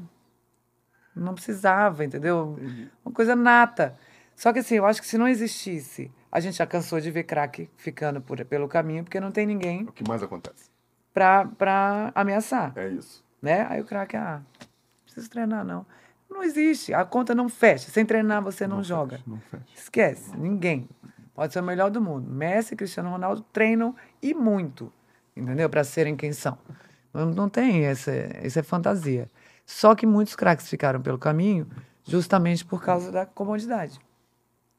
não 1.15 1.33
precisava, 1.33 2.03
entendeu? 2.03 2.57
Uma 3.05 3.13
coisa 3.13 3.35
nata. 3.35 3.95
Só 4.35 4.51
que 4.51 4.59
assim, 4.59 4.75
eu 4.75 4.85
acho 4.85 5.01
que 5.01 5.07
se 5.07 5.17
não 5.17 5.27
existisse, 5.27 6.11
a 6.31 6.39
gente 6.39 6.57
já 6.57 6.65
cansou 6.67 6.99
de 6.99 7.09
ver 7.09 7.23
craque 7.23 7.69
ficando 7.77 8.19
por, 8.21 8.43
pelo 8.45 8.67
caminho, 8.67 9.03
porque 9.03 9.19
não 9.19 9.31
tem 9.31 9.45
ninguém 9.45 9.83
O 9.83 9.91
que 9.93 10.07
mais 10.07 10.21
acontece? 10.21 10.69
pra, 11.13 11.45
pra 11.45 12.11
ameaçar, 12.13 12.73
É 12.75 12.89
isso. 12.89 13.23
né? 13.41 13.65
Aí 13.69 13.79
o 13.79 13.85
craque, 13.85 14.17
ah, 14.17 14.41
não 14.59 14.67
preciso 15.05 15.29
treinar, 15.29 15.63
não. 15.63 15.85
Não 16.29 16.43
existe, 16.43 16.93
a 16.93 17.05
conta 17.05 17.33
não 17.33 17.47
fecha. 17.47 17.89
Sem 17.89 18.05
treinar, 18.05 18.41
você 18.41 18.67
não, 18.67 18.83
joga. 18.83 19.17
fecha, 19.17 19.23
não 19.29 19.39
fecha. 19.39 19.63
Esquece, 19.73 20.35
ninguém. 20.37 20.89
Pode 21.33 21.53
ser 21.53 21.59
o 21.61 21.63
melhor 21.63 21.89
do 21.89 22.01
mundo. 22.01 22.29
Messi 22.29 22.73
e 22.73 22.77
Cristiano 22.77 23.09
Ronaldo 23.09 23.41
treinam 23.53 23.95
e 24.21 24.33
muito, 24.33 24.91
entendeu? 25.35 25.69
Para 25.69 25.83
serem 25.85 26.15
quem 26.15 26.33
são. 26.33 26.57
Não, 27.13 27.27
não 27.27 27.47
tem, 27.47 27.85
essa, 27.85 28.11
isso 28.45 28.59
é 28.59 28.63
fantasia. 28.63 29.29
Só 29.65 29.95
que 29.95 30.05
muitos 30.05 30.35
craques 30.35 30.69
ficaram 30.69 31.01
pelo 31.01 31.17
caminho 31.17 31.67
justamente 32.03 32.63
por 32.63 32.83
causa 32.83 33.11
da 33.11 33.25
comodidade. 33.25 33.99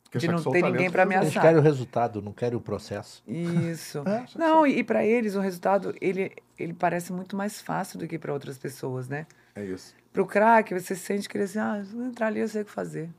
Porque 0.05 0.19
De 0.19 0.29
não 0.29 0.39
que 0.39 0.51
ter 0.53 0.63
ninguém 0.63 0.89
pra 0.91 1.03
resolve. 1.03 1.15
Eles 1.27 1.37
ameaçar. 1.37 1.43
querem 1.43 1.59
o 1.59 1.63
resultado, 1.63 2.23
não 2.23 2.33
querem 2.33 2.57
o 2.57 2.61
processo. 2.61 3.23
Isso. 3.27 4.03
É, 4.07 4.25
Não, 4.39 4.65
e, 4.67 4.85
para 4.85 5.05
eles 5.05 5.35
o 5.35 5.41
resultado 5.41 5.93
ele, 6.01 6.31
ele 6.57 6.73
parece 6.73 7.13
muito 7.13 7.37
mais 7.37 7.61
fácil 7.61 7.99
do 7.99 8.07
que 8.07 8.19
para 8.19 8.33
outras 8.33 8.57
pessoas, 8.57 9.09
né? 9.09 9.27
É 9.55 9.65
isso. 9.65 9.95
Para 10.13 10.23
o 10.23 10.27
craque, 10.27 10.79
você 10.79 10.95
sente 10.95 11.29
que 11.29 11.37
ele 11.37 11.45
assim, 11.45 11.59
ah, 11.59 11.85
eu 11.93 12.05
entrar 12.05 12.29
ali 12.29 12.41
eu 12.41 12.49
sei 12.49 12.63
o 12.63 12.65
que 12.65 12.71
fazer. 12.71 13.11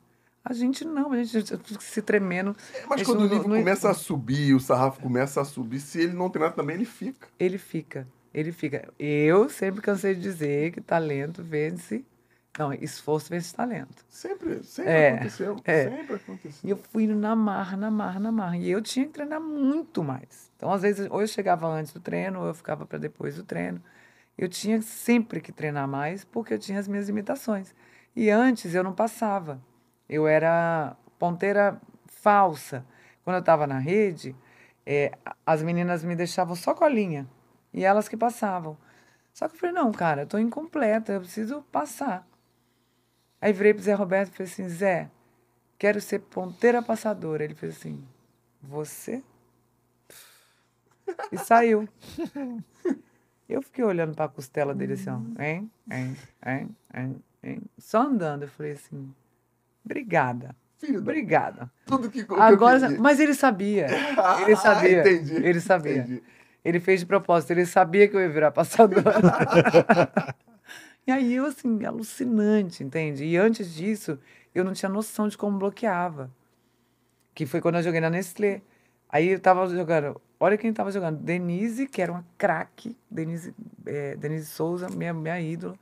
A 0.45 0.53
gente 0.53 0.85
não, 0.85 1.11
a 1.11 1.22
gente 1.22 1.41
fica 1.61 1.81
se 1.81 2.02
tremendo. 2.02 2.56
Mas 2.88 3.02
Isso 3.02 3.11
quando 3.11 3.19
o 3.19 3.23
nível 3.23 3.49
não- 3.49 3.57
começa 3.57 3.89
a 3.89 3.94
subir, 3.94 4.53
o 4.56 4.60
sarrafo 4.61 5.02
começa 5.02 5.41
a 5.41 5.45
subir, 5.45 5.81
se 5.81 5.99
ele 6.02 6.14
não 6.14 6.30
treinar 6.30 6.53
também, 6.56 6.77
ele 6.77 6.85
fica. 6.85 7.27
Ele 7.38 7.57
fica, 7.57 8.07
ele 8.40 8.52
fica. 8.52 8.88
Eu 9.00 9.50
sempre 9.50 9.82
cansei 9.82 10.14
de 10.16 10.22
dizer 10.22 10.72
que 10.72 10.82
talento 10.82 11.44
vence. 11.44 12.06
Não, 12.58 12.74
esforço 12.74 13.30
vence 13.30 13.54
talento. 13.56 14.04
Sempre, 14.10 14.64
sempre 14.64 14.92
É, 14.92 15.10
aconteceu. 15.12 15.62
é. 15.64 15.84
Sempre 15.90 16.16
aconteceu. 16.16 16.68
E 16.68 16.70
eu 16.72 16.78
fui 16.78 17.06
na 17.08 17.36
marra, 17.36 17.78
na 17.78 17.92
marra, 17.92 18.20
na 18.20 18.32
marra. 18.32 18.58
E 18.58 18.70
eu 18.70 18.82
tinha 18.82 19.06
que 19.06 19.12
treinar 19.14 19.40
muito 19.40 20.04
mais. 20.04 20.52
Então, 20.56 20.72
às 20.72 20.82
vezes, 20.82 21.08
ou 21.12 21.22
eu 21.22 21.28
chegava 21.28 21.68
antes 21.68 21.94
do 21.94 22.00
treino, 22.00 22.40
ou 22.42 22.48
eu 22.48 22.54
ficava 22.56 22.86
para 22.86 22.98
depois 22.98 23.36
do 23.36 23.44
treino. 23.44 23.82
Eu 24.38 24.50
tinha 24.50 24.82
sempre 24.82 25.40
que 25.42 25.52
treinar 25.52 25.88
mais, 25.88 26.24
porque 26.24 26.54
eu 26.54 26.60
tinha 26.60 26.80
as 26.80 26.88
minhas 26.88 27.08
limitações. 27.08 27.74
E 28.16 28.30
antes 28.30 28.74
eu 28.74 28.84
não 28.84 28.94
passava. 28.94 29.62
Eu 30.10 30.28
era 30.28 30.96
ponteira 31.20 31.80
falsa. 32.08 32.86
quando 33.24 33.36
eu 33.36 33.40
estava 33.42 33.68
na 33.68 33.78
rede, 33.78 34.36
é, 34.86 35.12
as 35.46 35.62
meninas 35.62 36.04
me 36.04 36.16
deixavam 36.16 36.56
só 36.56 36.74
colinha. 36.74 37.28
E 37.78 37.84
elas 37.84 38.10
que 38.10 38.18
passavam. 38.18 38.76
Só 39.32 39.48
que 39.48 39.54
eu 39.54 39.60
falei, 39.60 39.76
não, 39.76 39.91
cara, 39.91 40.24
eu 40.24 40.28
tô 40.28 40.40
incompleta, 40.40 41.12
eu 41.14 41.20
preciso 41.20 41.62
passar. 41.72 42.28
Aí 43.40 43.54
virei 43.54 43.72
pro 43.72 43.84
Zé 43.84 43.94
Roberto 43.94 44.30
e 44.30 44.36
falei 44.36 44.52
assim, 44.52 44.68
Zé, 44.68 45.12
quero 45.78 46.02
ser 46.02 46.18
ponteira 46.22 46.82
passadora. 46.82 47.44
Ele 47.44 47.54
fez 47.54 47.78
assim, 47.78 48.04
você? 48.64 49.22
E 51.32 51.38
saiu. 51.38 51.88
Eu 53.48 53.62
fiquei 53.62 53.84
olhando 53.84 54.14
para 54.16 54.26
a 54.26 54.30
costela 54.30 54.74
dele 54.74 54.94
assim, 54.94 55.10
ó. 55.10 55.41
Hein, 55.41 55.72
hein, 55.90 56.18
hein, 56.45 56.76
hein, 56.94 57.24
hein. 57.44 57.62
Só 57.78 58.02
andando. 58.02 58.41
Eu 58.41 58.49
falei 58.49 58.72
assim, 58.74 59.14
obrigada. 59.86 60.54
Filho, 60.80 60.94
da- 60.95 60.99
Obrigada. 61.12 61.72
tudo 61.86 62.10
que, 62.10 62.26
Agora, 62.38 62.99
mas 62.99 63.20
ele 63.20 63.34
sabia. 63.36 63.88
Ah, 64.18 64.41
Ele 64.41 64.56
sabia. 64.58 64.99
entendi, 65.08 65.36
Ele 65.36 65.62
sabia. 65.62 66.02
entendi. 66.02 66.24
Ele 66.68 66.81
fez 66.81 66.99
de 66.99 67.06
propósito. 67.06 67.52
Ele 67.52 67.65
sabia 67.65 68.10
que 68.10 68.15
eu 68.18 68.19
ia 68.19 68.27
virar 68.27 68.52
passadora. 68.52 69.02
e 71.07 71.11
aí 71.11 71.34
eu, 71.34 71.45
assim, 71.45 71.85
alucinante, 71.85 72.84
entende? 72.84 73.23
E 73.23 73.38
antes 73.38 73.73
disso, 73.73 74.19
eu 74.53 74.65
não 74.65 74.73
tinha 74.73 74.89
noção 74.89 75.30
de 75.30 75.38
como 75.38 75.57
bloqueava. 75.57 76.30
Que 77.34 77.45
foi 77.45 77.61
quando 77.61 77.76
eu 77.76 77.84
joguei 77.84 78.02
na 78.02 78.10
Nestlé. 78.10 78.61
Aí 79.07 79.30
eu 79.30 79.39
tava 79.39 79.65
jogando. 79.68 80.22
Olha 80.38 80.57
quem 80.57 80.73
tava 80.73 80.91
jogando. 80.91 81.18
Denise, 81.19 81.88
que 81.88 82.02
era 82.02 82.11
uma 82.11 82.26
craque. 82.38 82.98
Denise, 83.10 83.56
é, 83.85 84.18
Denise 84.18 84.48
Souza, 84.48 84.89
minha, 84.89 85.14
minha 85.14 85.39
ídola. 85.39 85.80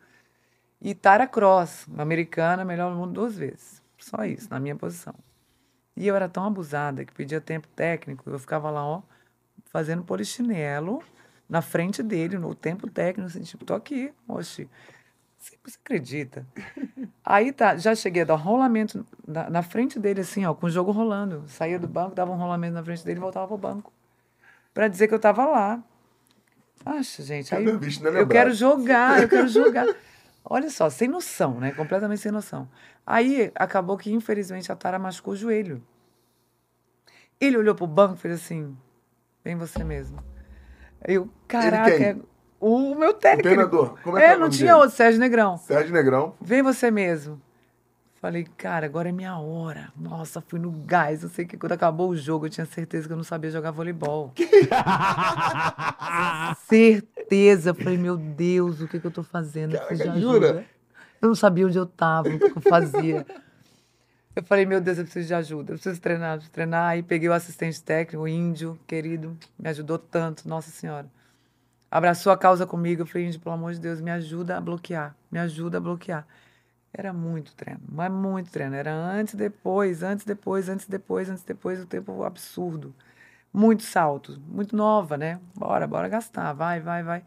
E 0.80 0.94
Tara 0.94 1.26
Cross, 1.26 1.88
uma 1.88 2.04
americana, 2.04 2.64
melhor 2.64 2.92
do 2.92 2.98
mundo 2.98 3.12
duas 3.12 3.36
vezes. 3.36 3.82
Só 3.98 4.24
isso, 4.24 4.48
na 4.52 4.60
minha 4.60 4.76
posição. 4.76 5.16
E 5.98 6.06
eu 6.06 6.16
era 6.16 6.30
tão 6.30 6.46
abusada 6.46 7.04
que 7.04 7.12
pedia 7.12 7.42
tempo 7.42 7.68
técnico. 7.70 8.30
Eu 8.30 8.38
ficava 8.38 8.70
lá, 8.70 8.86
ó, 8.86 9.02
fazendo 9.66 10.04
polichinelo 10.04 11.04
na 11.50 11.62
frente 11.62 12.02
dele, 12.02 12.38
no 12.38 12.56
tempo 12.56 12.90
técnico, 12.90 13.30
assim, 13.30 13.42
tipo, 13.44 13.66
tô 13.66 13.74
aqui, 13.74 14.14
oxe. 14.28 14.70
Você, 15.38 15.58
você 15.64 15.78
acredita? 15.84 16.46
Aí 17.24 17.52
tá, 17.52 17.78
já 17.78 17.94
cheguei 17.94 18.24
a 18.24 18.26
dar 18.26 18.36
um 18.36 18.38
rolamento 18.38 19.06
na, 19.28 19.50
na 19.50 19.62
frente 19.62 20.00
dele, 20.00 20.22
assim, 20.22 20.46
ó, 20.46 20.54
com 20.54 20.66
o 20.66 20.70
jogo 20.70 20.92
rolando. 20.92 21.44
Saía 21.48 21.78
do 21.78 21.88
banco, 21.88 22.16
dava 22.16 22.32
um 22.32 22.38
rolamento 22.38 22.74
na 22.74 22.84
frente 22.84 23.06
dele 23.06 23.20
e 23.20 23.22
voltava 23.22 23.48
pro 23.48 23.58
banco. 23.58 23.94
Pra 24.74 24.88
dizer 24.88 25.08
que 25.08 25.14
eu 25.14 25.20
tava 25.20 25.46
lá. 25.46 25.84
Acha, 26.84 27.24
gente, 27.24 27.54
aí 27.54 27.64
é 27.64 27.70
eu 27.70 27.80
lembrado. 27.80 28.28
quero 28.28 28.54
jogar, 28.54 29.22
eu 29.22 29.30
quero 29.30 29.48
jogar. 29.48 29.86
Olha 30.44 30.70
só, 30.70 30.90
sem 30.90 31.08
noção, 31.08 31.60
né? 31.60 31.72
Completamente 31.72 32.22
sem 32.22 32.32
noção. 32.32 32.70
Aí 33.06 33.52
acabou 33.56 33.98
que, 33.98 34.12
infelizmente, 34.12 34.72
a 34.72 34.76
Tara 34.76 35.00
machucou 35.00 35.34
o 35.34 35.38
joelho. 35.38 35.82
Ele 37.40 37.58
olhou 37.58 37.74
pro 37.74 37.88
banco 37.88 38.16
e 38.16 38.18
fez 38.18 38.36
assim: 38.36 38.78
vem 39.46 39.56
você 39.56 39.84
mesmo. 39.84 40.18
Eu, 41.08 41.30
caraca, 41.48 42.18
o 42.60 42.96
meu 42.96 43.14
técnico. 43.14 43.44
treinador, 43.44 43.96
como 44.02 44.18
é 44.18 44.22
que 44.22 44.28
é 44.28 44.32
é 44.32 44.36
o 44.36 44.40
não 44.40 44.50
tinha 44.50 44.72
dele? 44.72 44.82
outro, 44.82 44.98
Sérgio 44.98 45.20
Negrão. 45.20 45.58
Sérgio 45.60 45.94
Negrão. 45.94 46.34
Vem 46.42 46.64
você 46.64 46.90
mesmo. 46.90 47.40
Falei, 48.20 48.48
cara, 48.58 48.88
agora 48.88 49.10
é 49.10 49.12
minha 49.12 49.38
hora. 49.38 49.90
Nossa, 49.96 50.42
fui 50.42 50.60
no 50.60 50.72
gás. 50.72 51.22
Eu 51.22 51.30
sei 51.30 51.46
que 51.46 51.56
quando 51.56 51.74
acabou 51.74 52.10
o 52.10 52.18
jogo, 52.18 52.48
eu 52.48 52.50
tinha 52.50 52.66
certeza 52.66 53.06
que 53.06 53.14
eu 53.14 53.18
não 53.18 53.24
sabia 53.24 53.52
jogar 53.52 53.70
voleibol. 53.70 54.34
certeza. 56.66 57.72
Falei, 57.76 58.00
meu 58.00 58.18
Deus, 58.18 58.82
o 58.82 58.88
que, 58.88 59.00
que 59.00 59.06
eu 59.06 59.12
tô 59.12 59.22
fazendo? 59.22 59.78
Ajuda. 59.78 60.20
jura? 60.20 60.66
Eu 61.22 61.28
não 61.28 61.36
sabia 61.36 61.68
onde 61.68 61.78
eu 61.78 61.86
tava, 61.86 62.30
o 62.30 62.40
que 62.40 62.58
eu 62.58 62.62
fazia. 62.62 63.24
Eu 64.36 64.44
falei, 64.44 64.66
meu 64.66 64.82
Deus, 64.82 64.98
eu 64.98 65.06
preciso 65.06 65.28
de 65.28 65.34
ajuda, 65.34 65.72
eu 65.72 65.76
preciso 65.76 66.02
treinar, 66.02 66.34
preciso 66.34 66.52
treinar. 66.52 66.90
Aí 66.90 67.02
peguei 67.02 67.30
o 67.30 67.34
assistente 67.34 67.82
técnico, 67.82 68.24
o 68.24 68.28
índio, 68.28 68.78
querido, 68.86 69.38
me 69.58 69.70
ajudou 69.70 69.98
tanto, 69.98 70.48
nossa 70.48 70.70
senhora. 70.70 71.08
Abraçou 71.92 72.32
a 72.34 72.38
causa 72.38 72.68
comigo, 72.68 73.04
eu 73.04 73.06
falei, 73.06 73.28
índio, 73.28 73.40
pelo 73.40 73.56
amor 73.56 73.74
de 73.74 73.80
Deus, 73.80 74.02
me 74.02 74.12
ajuda 74.12 74.58
a 74.58 74.62
bloquear, 74.62 75.16
me 75.32 75.40
ajuda 75.40 75.78
a 75.78 75.82
bloquear. 75.82 76.28
Era 76.94 77.14
muito 77.14 77.56
treino, 77.56 77.82
mas 77.90 78.12
muito 78.12 78.52
treino. 78.52 78.76
Era 78.76 78.94
antes, 78.94 79.36
depois, 79.36 80.04
antes, 80.04 80.26
depois, 80.26 80.70
antes, 80.70 80.88
depois, 80.88 81.30
antes, 81.30 81.44
depois, 81.44 81.82
o 81.82 81.86
tempo 81.86 82.24
absurdo. 82.24 82.94
Muito 83.54 83.84
salto, 83.84 84.40
muito 84.48 84.76
nova, 84.76 85.18
né? 85.18 85.40
Bora, 85.56 85.88
bora 85.88 86.10
gastar, 86.10 86.54
vai, 86.54 86.80
vai, 86.82 87.04
vai. 87.04 87.24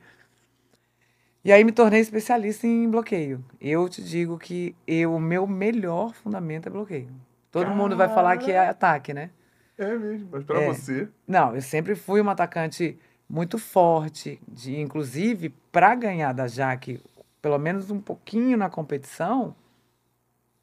E 1.48 1.52
aí 1.52 1.64
me 1.64 1.72
tornei 1.72 2.00
especialista 2.00 2.66
em 2.66 2.90
bloqueio. 2.90 3.42
Eu 3.58 3.88
te 3.88 4.02
digo 4.02 4.36
que 4.36 4.76
eu, 4.86 5.14
o 5.14 5.18
meu 5.18 5.46
melhor 5.46 6.12
fundamento 6.12 6.66
é 6.66 6.70
bloqueio. 6.70 7.10
Todo 7.50 7.70
mundo 7.70 7.96
vai 7.96 8.06
falar 8.06 8.36
que 8.36 8.52
é 8.52 8.68
ataque, 8.68 9.14
né? 9.14 9.30
É 9.78 9.96
mesmo, 9.96 10.28
mas 10.30 10.44
pra 10.44 10.60
É. 10.60 10.66
você. 10.66 11.08
Não, 11.26 11.54
eu 11.54 11.62
sempre 11.62 11.94
fui 11.94 12.20
uma 12.20 12.32
atacante 12.32 12.98
muito 13.26 13.56
forte, 13.56 14.38
de 14.46 14.78
inclusive 14.78 15.48
para 15.72 15.94
ganhar 15.94 16.34
da 16.34 16.46
Jaque, 16.46 17.00
pelo 17.40 17.56
menos 17.56 17.90
um 17.90 17.98
pouquinho 17.98 18.58
na 18.58 18.68
competição, 18.68 19.56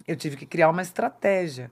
eu 0.08 0.16
tive 0.16 0.38
que 0.38 0.46
criar 0.46 0.70
uma 0.70 0.84
estratégia, 0.84 1.72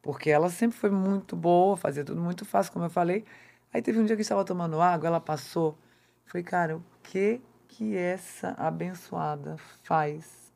porque 0.00 0.30
ela 0.30 0.48
sempre 0.48 0.78
foi 0.78 0.88
muito 0.88 1.36
boa, 1.36 1.76
fazia 1.76 2.02
tudo 2.02 2.22
muito 2.22 2.46
fácil, 2.46 2.72
como 2.72 2.86
eu 2.86 2.90
falei. 2.90 3.22
Aí 3.70 3.82
teve 3.82 3.98
um 3.98 4.06
dia 4.06 4.16
que 4.16 4.20
eu 4.20 4.22
estava 4.22 4.46
tomando 4.46 4.80
água, 4.80 5.08
ela 5.08 5.20
passou, 5.20 5.76
falei, 6.24 6.42
cara, 6.42 6.78
o 6.78 6.82
que 7.02 7.38
que 7.76 7.94
essa 7.94 8.54
abençoada 8.56 9.58
faz 9.82 10.50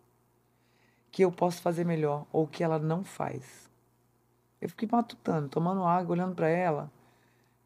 que 1.12 1.22
eu 1.22 1.30
posso 1.30 1.60
fazer 1.60 1.84
melhor 1.84 2.24
ou 2.32 2.46
que 2.46 2.64
ela 2.64 2.78
não 2.78 3.04
faz? 3.04 3.68
Eu 4.58 4.70
fiquei 4.70 4.88
matutando, 4.90 5.48
tomando 5.48 5.84
água, 5.84 6.14
olhando 6.14 6.34
para 6.34 6.48
ela. 6.48 6.90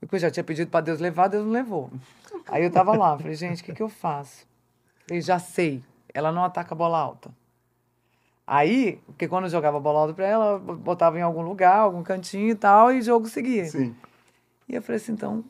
Depois 0.01 0.21
já 0.21 0.29
tinha 0.29 0.43
pedido 0.43 0.71
para 0.73 0.81
Deus 0.85 0.99
levar, 0.99 1.29
Deus 1.29 1.45
não 1.45 1.53
levou. 1.53 1.89
Aí 2.49 2.65
eu 2.65 2.71
tava 2.71 2.97
lá, 2.97 3.17
falei, 3.17 3.37
gente, 3.37 3.63
o 3.63 3.65
que, 3.65 3.73
que 3.73 3.83
eu 3.83 3.89
faço? 3.89 4.45
Falei, 5.07 5.23
já 5.23 5.39
sei, 5.39 5.85
ela 6.13 6.33
não 6.33 6.43
ataca 6.43 6.75
bola 6.75 6.99
alta. 6.99 7.31
Aí, 8.45 9.01
porque 9.07 9.29
quando 9.29 9.45
eu 9.45 9.51
jogava 9.51 9.79
bola 9.79 10.01
alta 10.01 10.15
para 10.15 10.27
ela, 10.27 10.59
botava 10.59 11.17
em 11.17 11.23
algum 11.23 11.43
lugar, 11.43 11.79
algum 11.79 12.03
cantinho 12.03 12.51
e 12.51 12.55
tal, 12.57 12.93
e 12.93 12.99
o 12.99 13.03
jogo 13.03 13.29
seguia. 13.29 13.67
Sim. 13.67 13.95
E 14.69 14.75
eu 14.75 14.83
falei 14.83 14.97
assim, 14.97 15.13
então, 15.13 15.45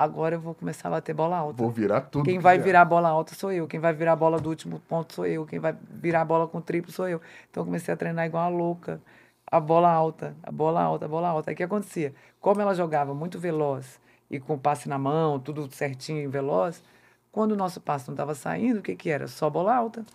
agora 0.00 0.36
eu 0.36 0.40
vou 0.40 0.54
começar 0.54 0.88
a 0.88 0.92
bater 0.92 1.14
bola 1.14 1.36
alta. 1.36 1.62
Vou 1.62 1.70
virar 1.70 2.00
tudo. 2.00 2.24
Quem 2.24 2.38
que 2.38 2.42
vai 2.42 2.56
der. 2.56 2.64
virar 2.64 2.80
a 2.80 2.84
bola 2.86 3.10
alta 3.10 3.34
sou 3.34 3.52
eu. 3.52 3.68
Quem 3.68 3.78
vai 3.78 3.92
virar 3.92 4.12
a 4.12 4.16
bola 4.16 4.40
do 4.40 4.48
último 4.48 4.80
ponto 4.88 5.12
sou 5.12 5.26
eu. 5.26 5.44
Quem 5.44 5.58
vai 5.58 5.76
virar 5.90 6.22
a 6.22 6.24
bola 6.24 6.48
com 6.48 6.58
triplo 6.58 6.90
sou 6.90 7.06
eu. 7.06 7.20
Então 7.50 7.60
eu 7.60 7.66
comecei 7.66 7.92
a 7.92 7.96
treinar 7.96 8.24
igual 8.24 8.44
a 8.44 8.48
louca. 8.48 8.98
A 9.46 9.60
bola 9.60 9.90
alta, 9.92 10.34
a 10.42 10.50
bola 10.50 10.80
alta, 10.80 11.04
a 11.04 11.08
bola 11.08 11.28
alta. 11.28 11.50
Aí 11.50 11.54
o 11.54 11.56
que 11.56 11.62
acontecia? 11.62 12.14
Como 12.40 12.62
ela 12.62 12.74
jogava 12.74 13.12
muito 13.12 13.38
veloz 13.38 14.00
e 14.30 14.40
com 14.40 14.58
passe 14.58 14.88
na 14.88 14.96
mão, 14.96 15.38
tudo 15.38 15.68
certinho 15.70 16.22
e 16.22 16.26
veloz, 16.26 16.82
quando 17.30 17.52
o 17.52 17.56
nosso 17.56 17.80
passe 17.80 18.08
não 18.08 18.14
estava 18.14 18.34
saindo, 18.34 18.78
o 18.78 18.82
que, 18.82 18.94
que 18.94 19.10
era? 19.10 19.26
Só 19.26 19.50
bola 19.50 19.74
alta. 19.74 20.06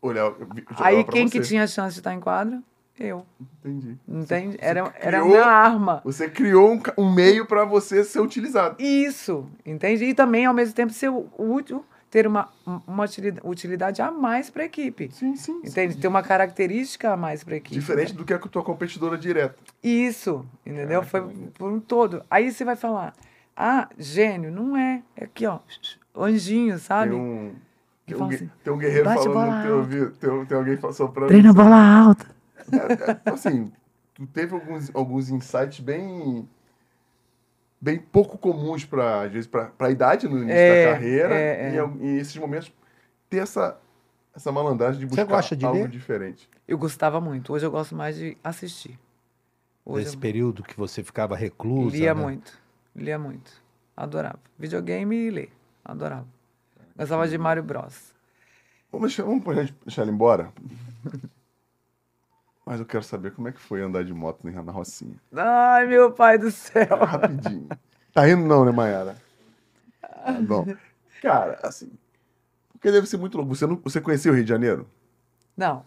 Olhar, 0.00 0.32
Aí 0.78 1.04
quem 1.04 1.28
que 1.28 1.40
tinha 1.40 1.66
chance 1.66 1.94
de 1.94 2.00
estar 2.00 2.12
em 2.12 2.18
quadra? 2.18 2.60
Eu. 2.98 3.24
Entendi. 3.40 3.98
Entende? 4.06 4.56
Era, 4.60 4.92
era 5.00 5.18
a 5.18 5.20
criou- 5.20 5.26
minha 5.26 5.44
arma. 5.44 6.00
Você 6.04 6.28
criou 6.28 6.74
um, 6.74 6.82
um 6.98 7.12
meio 7.12 7.46
pra 7.46 7.64
você 7.64 8.04
ser 8.04 8.20
utilizado. 8.20 8.76
Isso, 8.78 9.46
entende? 9.64 10.04
E 10.04 10.14
também, 10.14 10.46
ao 10.46 10.54
mesmo 10.54 10.74
tempo, 10.74 10.92
ser 10.92 11.10
útil, 11.38 11.84
ter 12.10 12.26
uma, 12.26 12.48
uma 12.86 13.06
utilidade, 13.44 14.02
a 14.02 14.10
mais 14.10 14.50
para 14.50 14.62
a 14.64 14.66
equipe. 14.66 15.10
Sim, 15.12 15.34
sim. 15.34 15.60
sim. 15.62 15.70
Entende? 15.70 15.96
Ter 15.96 16.06
uma 16.06 16.22
característica 16.22 17.12
a 17.12 17.16
mais 17.16 17.42
para 17.42 17.54
a 17.54 17.56
equipe. 17.56 17.74
Diferente 17.74 18.12
né? 18.12 18.18
do 18.18 18.24
que 18.24 18.34
a 18.34 18.38
tua 18.38 18.62
competidora 18.62 19.16
direta. 19.16 19.56
Isso, 19.82 20.44
entendeu? 20.64 21.02
Foi 21.02 21.22
por 21.58 21.72
um 21.72 21.80
todo. 21.80 22.22
Aí 22.30 22.52
você 22.52 22.64
vai 22.64 22.76
falar, 22.76 23.14
ah, 23.56 23.88
gênio, 23.98 24.50
não 24.50 24.76
é. 24.76 25.02
É 25.16 25.24
aqui, 25.24 25.46
ó, 25.46 25.60
anjinho, 26.14 26.78
sabe? 26.78 27.12
Tem 27.12 27.18
um, 27.18 27.54
tem 28.06 28.16
um, 28.16 28.24
assim, 28.26 28.50
tem 28.62 28.72
um 28.72 28.78
guerreiro 28.78 29.04
falando 29.04 29.32
bola 29.32 29.56
no 29.56 29.62
teu 29.62 29.76
ouvido. 29.78 30.10
Tem, 30.12 30.44
tem 30.44 30.58
alguém 30.58 30.92
soprando. 30.92 31.28
Treina 31.28 31.52
bola 31.54 31.76
alta. 31.76 32.41
É, 32.70 33.30
é, 33.30 33.32
assim, 33.32 33.72
tu 34.14 34.26
teve 34.26 34.54
alguns, 34.54 34.94
alguns 34.94 35.30
insights 35.30 35.80
bem 35.80 36.48
bem 37.80 37.98
pouco 37.98 38.38
comuns 38.38 38.84
para 38.84 39.22
às 39.22 39.32
vezes 39.32 39.46
para 39.48 39.72
a 39.80 39.90
idade 39.90 40.28
no 40.28 40.38
início 40.38 40.54
É, 40.56 40.84
da 40.86 40.92
carreira 40.92 41.34
é, 41.34 41.72
e 41.72 41.76
é. 41.76 41.78
al- 41.80 41.96
e 42.00 42.18
esses 42.18 42.36
momentos 42.36 42.72
ter 43.28 43.38
essa 43.38 43.78
essa 44.34 44.50
malandragem 44.52 45.00
de 45.00 45.06
buscar 45.06 45.24
gosta 45.24 45.54
de 45.56 45.64
algo 45.66 45.78
ler? 45.80 45.88
diferente. 45.88 46.48
Eu 46.66 46.78
gostava 46.78 47.20
muito. 47.20 47.52
Hoje 47.52 47.66
eu 47.66 47.70
gosto 47.70 47.94
mais 47.94 48.16
de 48.16 48.36
assistir. 48.42 48.98
Hoje 49.84 50.04
Nesse 50.04 50.16
eu 50.16 50.20
período 50.20 50.62
que 50.62 50.74
você 50.76 51.02
ficava 51.04 51.36
reclusa. 51.36 51.94
lia 51.96 52.14
né? 52.14 52.22
muito. 52.22 52.58
Lia 52.96 53.18
muito. 53.18 53.52
Adorava. 53.96 54.38
Videogame 54.58 55.16
e 55.16 55.30
ler. 55.30 55.52
Adorava. 55.84 56.26
Gostava 56.96 57.26
de 57.28 57.36
Mario 57.36 57.62
Bros. 57.62 58.14
Vamos 58.90 59.08
deixar, 59.08 59.24
vamos 59.24 59.44
deixar 59.84 60.02
ele 60.02 60.12
embora. 60.12 60.52
Mas 62.64 62.78
eu 62.80 62.86
quero 62.86 63.02
saber 63.02 63.32
como 63.32 63.48
é 63.48 63.52
que 63.52 63.60
foi 63.60 63.82
andar 63.82 64.04
de 64.04 64.14
moto 64.14 64.38
na 64.44 64.62
na 64.62 64.72
Rocinha. 64.72 65.16
Ai, 65.34 65.86
meu 65.86 66.12
pai 66.12 66.38
do 66.38 66.50
céu. 66.50 66.96
Rapidinho. 67.04 67.68
Tá 68.12 68.24
rindo 68.24 68.46
não, 68.46 68.64
né, 68.64 68.70
Mayara? 68.70 69.16
Tá 70.00 70.32
bom. 70.40 70.66
Cara, 71.20 71.58
assim, 71.62 71.90
porque 72.82 72.90
deve 72.90 73.06
ser 73.06 73.16
muito 73.16 73.36
louco. 73.36 73.54
Você, 73.54 73.64
não, 73.64 73.76
você 73.76 74.00
conheceu 74.00 74.32
o 74.32 74.34
Rio 74.34 74.42
de 74.42 74.48
Janeiro? 74.48 74.88
Não. 75.56 75.84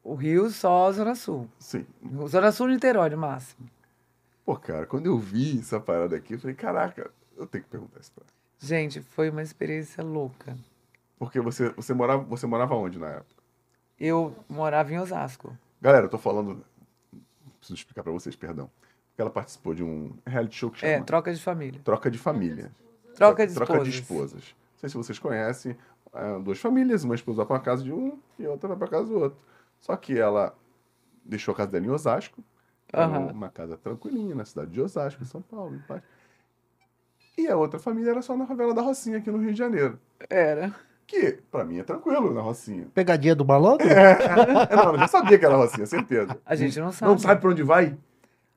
O 0.00 0.14
Rio 0.14 0.48
só 0.48 0.86
a 0.86 0.92
Zona 0.92 1.16
Sul. 1.16 1.48
Sim. 1.58 1.84
Zona 2.28 2.52
Sul 2.52 2.68
Niterói, 2.68 3.10
no 3.10 3.18
máximo. 3.18 3.68
Pô, 4.44 4.54
cara, 4.54 4.86
quando 4.86 5.06
eu 5.06 5.18
vi 5.18 5.58
essa 5.58 5.80
parada 5.80 6.14
aqui, 6.14 6.34
eu 6.34 6.38
falei, 6.38 6.54
caraca, 6.54 7.10
eu 7.36 7.48
tenho 7.48 7.64
que 7.64 7.70
perguntar 7.70 7.98
isso 7.98 8.12
pra. 8.12 8.24
Gente, 8.60 9.00
foi 9.00 9.28
uma 9.28 9.42
experiência 9.42 10.04
louca. 10.04 10.56
Porque 11.18 11.40
você, 11.40 11.70
você, 11.70 11.92
morava, 11.92 12.22
você 12.22 12.46
morava 12.46 12.76
onde 12.76 12.96
na 12.96 13.08
época? 13.08 13.42
Eu 13.98 14.36
morava 14.48 14.92
em 14.92 15.00
Osasco. 15.00 15.58
Galera, 15.84 16.06
eu 16.06 16.08
tô 16.08 16.16
falando. 16.16 16.64
Preciso 17.58 17.74
explicar 17.74 18.02
pra 18.02 18.10
vocês, 18.10 18.34
perdão. 18.34 18.70
Porque 19.10 19.20
ela 19.20 19.28
participou 19.30 19.74
de 19.74 19.84
um 19.84 20.16
reality 20.26 20.56
show 20.56 20.70
que 20.70 20.78
chama 20.78 20.92
É, 20.94 21.00
troca 21.02 21.30
de 21.30 21.42
família. 21.42 21.78
Troca 21.84 22.10
de 22.10 22.16
Família. 22.16 22.72
Troca 23.14 23.46
de 23.46 23.52
Troca 23.54 23.80
de 23.80 23.90
esposas. 23.90 24.32
esposas. 24.42 24.56
Não 24.72 24.78
sei 24.78 24.88
se 24.88 24.96
vocês 24.96 25.18
conhecem. 25.18 25.76
é, 26.14 26.38
duas 26.40 26.58
famílias, 26.58 27.04
uma 27.04 27.14
esposa 27.14 27.44
vai 27.44 27.46
pra 27.46 27.60
casa 27.60 27.84
de 27.84 27.92
um 27.92 28.18
e 28.38 28.46
outra 28.46 28.66
vai 28.66 28.78
pra 28.78 28.88
casa 28.88 29.08
do 29.08 29.18
outro. 29.20 29.38
Só 29.78 29.94
que 29.94 30.18
ela 30.18 30.56
deixou 31.22 31.52
a 31.52 31.56
casa 31.56 31.72
dela 31.72 31.84
em 31.84 31.90
Osasco. 31.90 32.42
Aham. 32.94 33.26
Uma 33.32 33.50
casa 33.50 33.76
tranquilinha 33.76 34.34
na 34.34 34.46
cidade 34.46 34.70
de 34.70 34.80
Osasco, 34.80 35.22
em 35.22 35.26
São 35.26 35.42
Paulo, 35.42 35.76
em 35.76 35.80
paz. 35.80 36.02
E 37.36 37.46
a 37.46 37.56
outra 37.58 37.78
família 37.78 38.10
era 38.10 38.22
só 38.22 38.34
na 38.38 38.46
favela 38.46 38.72
da 38.72 38.80
Rocinha, 38.80 39.18
aqui 39.18 39.30
no 39.30 39.36
Rio 39.38 39.52
de 39.52 39.58
Janeiro. 39.58 40.00
Era. 40.30 40.74
Que, 41.06 41.38
pra 41.50 41.64
mim, 41.64 41.78
é 41.78 41.82
tranquilo 41.82 42.32
na 42.32 42.40
Rocinha. 42.40 42.86
Pegadinha 42.94 43.34
do 43.34 43.44
malandro? 43.44 43.86
não, 44.74 44.92
eu 44.92 44.98
já 44.98 45.08
sabia 45.08 45.38
que 45.38 45.44
era 45.44 45.56
Rocinha, 45.56 45.86
certeza. 45.86 46.38
A 46.44 46.54
gente 46.54 46.78
não 46.80 46.90
sabe. 46.90 47.12
Não 47.12 47.18
sabe 47.18 47.40
pra 47.40 47.50
onde 47.50 47.62
vai? 47.62 47.96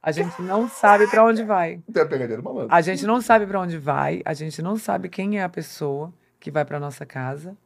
A 0.01 0.11
gente 0.11 0.41
não 0.41 0.69
sabe 0.69 1.07
pra 1.07 1.25
onde 1.25 1.43
vai. 1.43 1.81
Não 1.87 1.93
tem 1.93 2.03
a 2.03 2.05
pegadinha 2.05 2.37
do 2.37 2.43
malandro. 2.43 2.73
A 2.73 2.81
gente 2.81 3.05
não 3.05 3.19
sabe 3.19 3.45
pra 3.45 3.59
onde 3.59 3.77
vai, 3.77 4.21
a 4.23 4.33
gente 4.33 4.61
não 4.61 4.77
sabe 4.77 5.09
quem 5.09 5.39
é 5.39 5.43
a 5.43 5.49
pessoa 5.49 6.13
que 6.39 6.49
vai 6.49 6.63
pra 6.63 6.79
nossa 6.79 7.05
casa, 7.05 7.57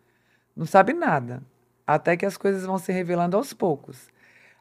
não 0.56 0.66
sabe 0.66 0.94
nada. 0.94 1.44
Até 1.86 2.18
que 2.18 2.26
as 2.26 2.38
coisas 2.38 2.66
vão 2.66 2.78
se 2.78 2.92
revelando 2.92 3.38
aos 3.38 3.54
poucos. 3.54 4.08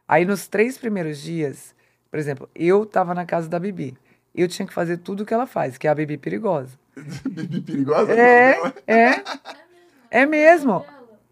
Aí 0.06 0.24
nos 0.24 0.46
três 0.48 0.76
primeiros 0.76 1.18
dias, 1.18 1.74
por 2.10 2.18
exemplo, 2.18 2.50
eu 2.54 2.84
tava 2.84 3.14
na 3.14 3.24
casa 3.24 3.48
da 3.48 3.58
Bibi. 3.58 3.96
Eu 4.34 4.46
tinha 4.48 4.66
que 4.66 4.74
fazer 4.74 4.98
tudo 4.98 5.22
o 5.22 5.26
que 5.26 5.32
ela 5.32 5.46
faz, 5.46 5.78
que 5.78 5.86
é 5.86 5.90
a 5.90 5.94
Bibi 5.94 6.18
perigosa. 6.18 6.78
Bibi 7.24 7.60
perigosa? 7.60 8.12
É, 8.12 8.56
é. 8.86 9.24
É 10.10 10.26
mesmo. 10.26 10.84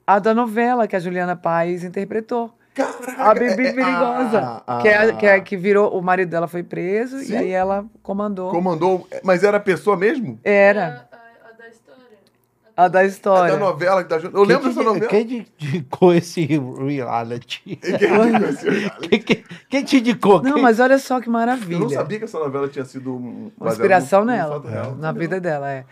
A 0.07 0.19
da 0.19 0.33
novela 0.35 0.87
que 0.87 0.97
a 0.97 1.01
Juliana 1.01 1.37
Paz 1.37 1.85
interpretou. 1.85 2.53
A 3.19 3.35
Bibi 3.35 3.67
é- 3.67 3.73
perigosa. 3.73 4.63
ah, 4.67 4.79
que, 4.81 4.89
é, 4.89 4.97
ah. 4.97 5.13
que, 5.13 5.27
é, 5.27 5.41
que 5.41 5.57
virou. 5.57 5.99
O 5.99 6.01
marido 6.01 6.29
dela 6.31 6.47
foi 6.47 6.63
preso 6.63 7.19
Sim. 7.19 7.33
e 7.33 7.37
aí 7.37 7.51
ela 7.51 7.85
comandou. 8.05 8.51
Comandou. 8.51 9.07
Mas 9.25 9.43
era 9.43 9.57
a 9.57 9.61
pessoa 9.61 9.97
mesmo? 9.97 10.39
Era. 10.45 11.09
A, 11.11 11.17
a- 11.17 11.51
a 11.51 11.53
da 11.59 11.69
história. 11.69 12.17
A 12.77 12.89
da 12.89 13.03
É 13.03 13.07
história. 13.07 13.53
da 13.53 13.59
novela 13.59 14.05
que 14.05 14.09
tá 14.09 14.19
junto. 14.21 14.37
Eu 14.37 14.45
lembro 14.45 14.63
quem 14.63 14.69
dessa 14.75 14.81
te- 14.81 14.87
novela. 14.87 15.09
Quem 15.11 15.27
te 15.27 15.53
indicou 15.61 16.15
esse 16.15 16.47
reality? 16.47 17.63
Quem 17.65 17.99
que 17.99 18.07
conheceu? 18.09 18.73
Quem, 19.03 19.21
quem- 19.23 19.45
quem 19.69 19.85
te 19.85 19.97
indicou? 19.99 20.41
Não, 20.41 20.55
Quem- 20.55 20.63
mas 20.63 20.79
olha 20.79 20.99
só 21.01 21.21
que 21.21 21.29
Eu 21.29 21.33
não 21.33 21.41
maravilha. 21.41 21.89
sabia 21.89 22.19
que 22.21 22.25
essa 22.27 22.39
novela 22.39 22.69
tinha 22.69 22.85
sido 22.85 23.13
um- 23.13 23.51
Uma 23.61 23.71
inspiração 23.73 24.21
num 24.21 24.27
nela, 24.33 24.63
real. 24.65 24.95
na 24.95 25.11
vida 25.11 25.41
dela, 25.41 25.69
é. 25.69 25.85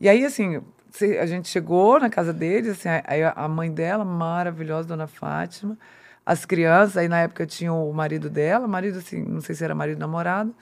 E 0.00 0.08
aí, 0.08 0.24
assim, 0.24 0.62
a 1.02 1.26
gente 1.26 1.48
chegou 1.48 1.98
na 1.98 2.08
casa 2.08 2.32
deles, 2.32 2.70
assim, 2.70 2.88
aí 3.04 3.22
a 3.24 3.48
mãe 3.48 3.72
dela, 3.72 4.04
maravilhosa, 4.04 4.88
dona 4.88 5.06
Fátima, 5.06 5.76
as 6.24 6.44
crianças, 6.44 6.96
aí 6.96 7.08
na 7.08 7.20
época 7.20 7.46
tinha 7.46 7.72
o 7.72 7.92
marido 7.92 8.30
dela, 8.30 8.68
marido, 8.68 8.98
assim, 8.98 9.22
não 9.22 9.40
sei 9.40 9.54
se 9.54 9.64
era 9.64 9.74
marido 9.74 9.98
namorado, 9.98 10.54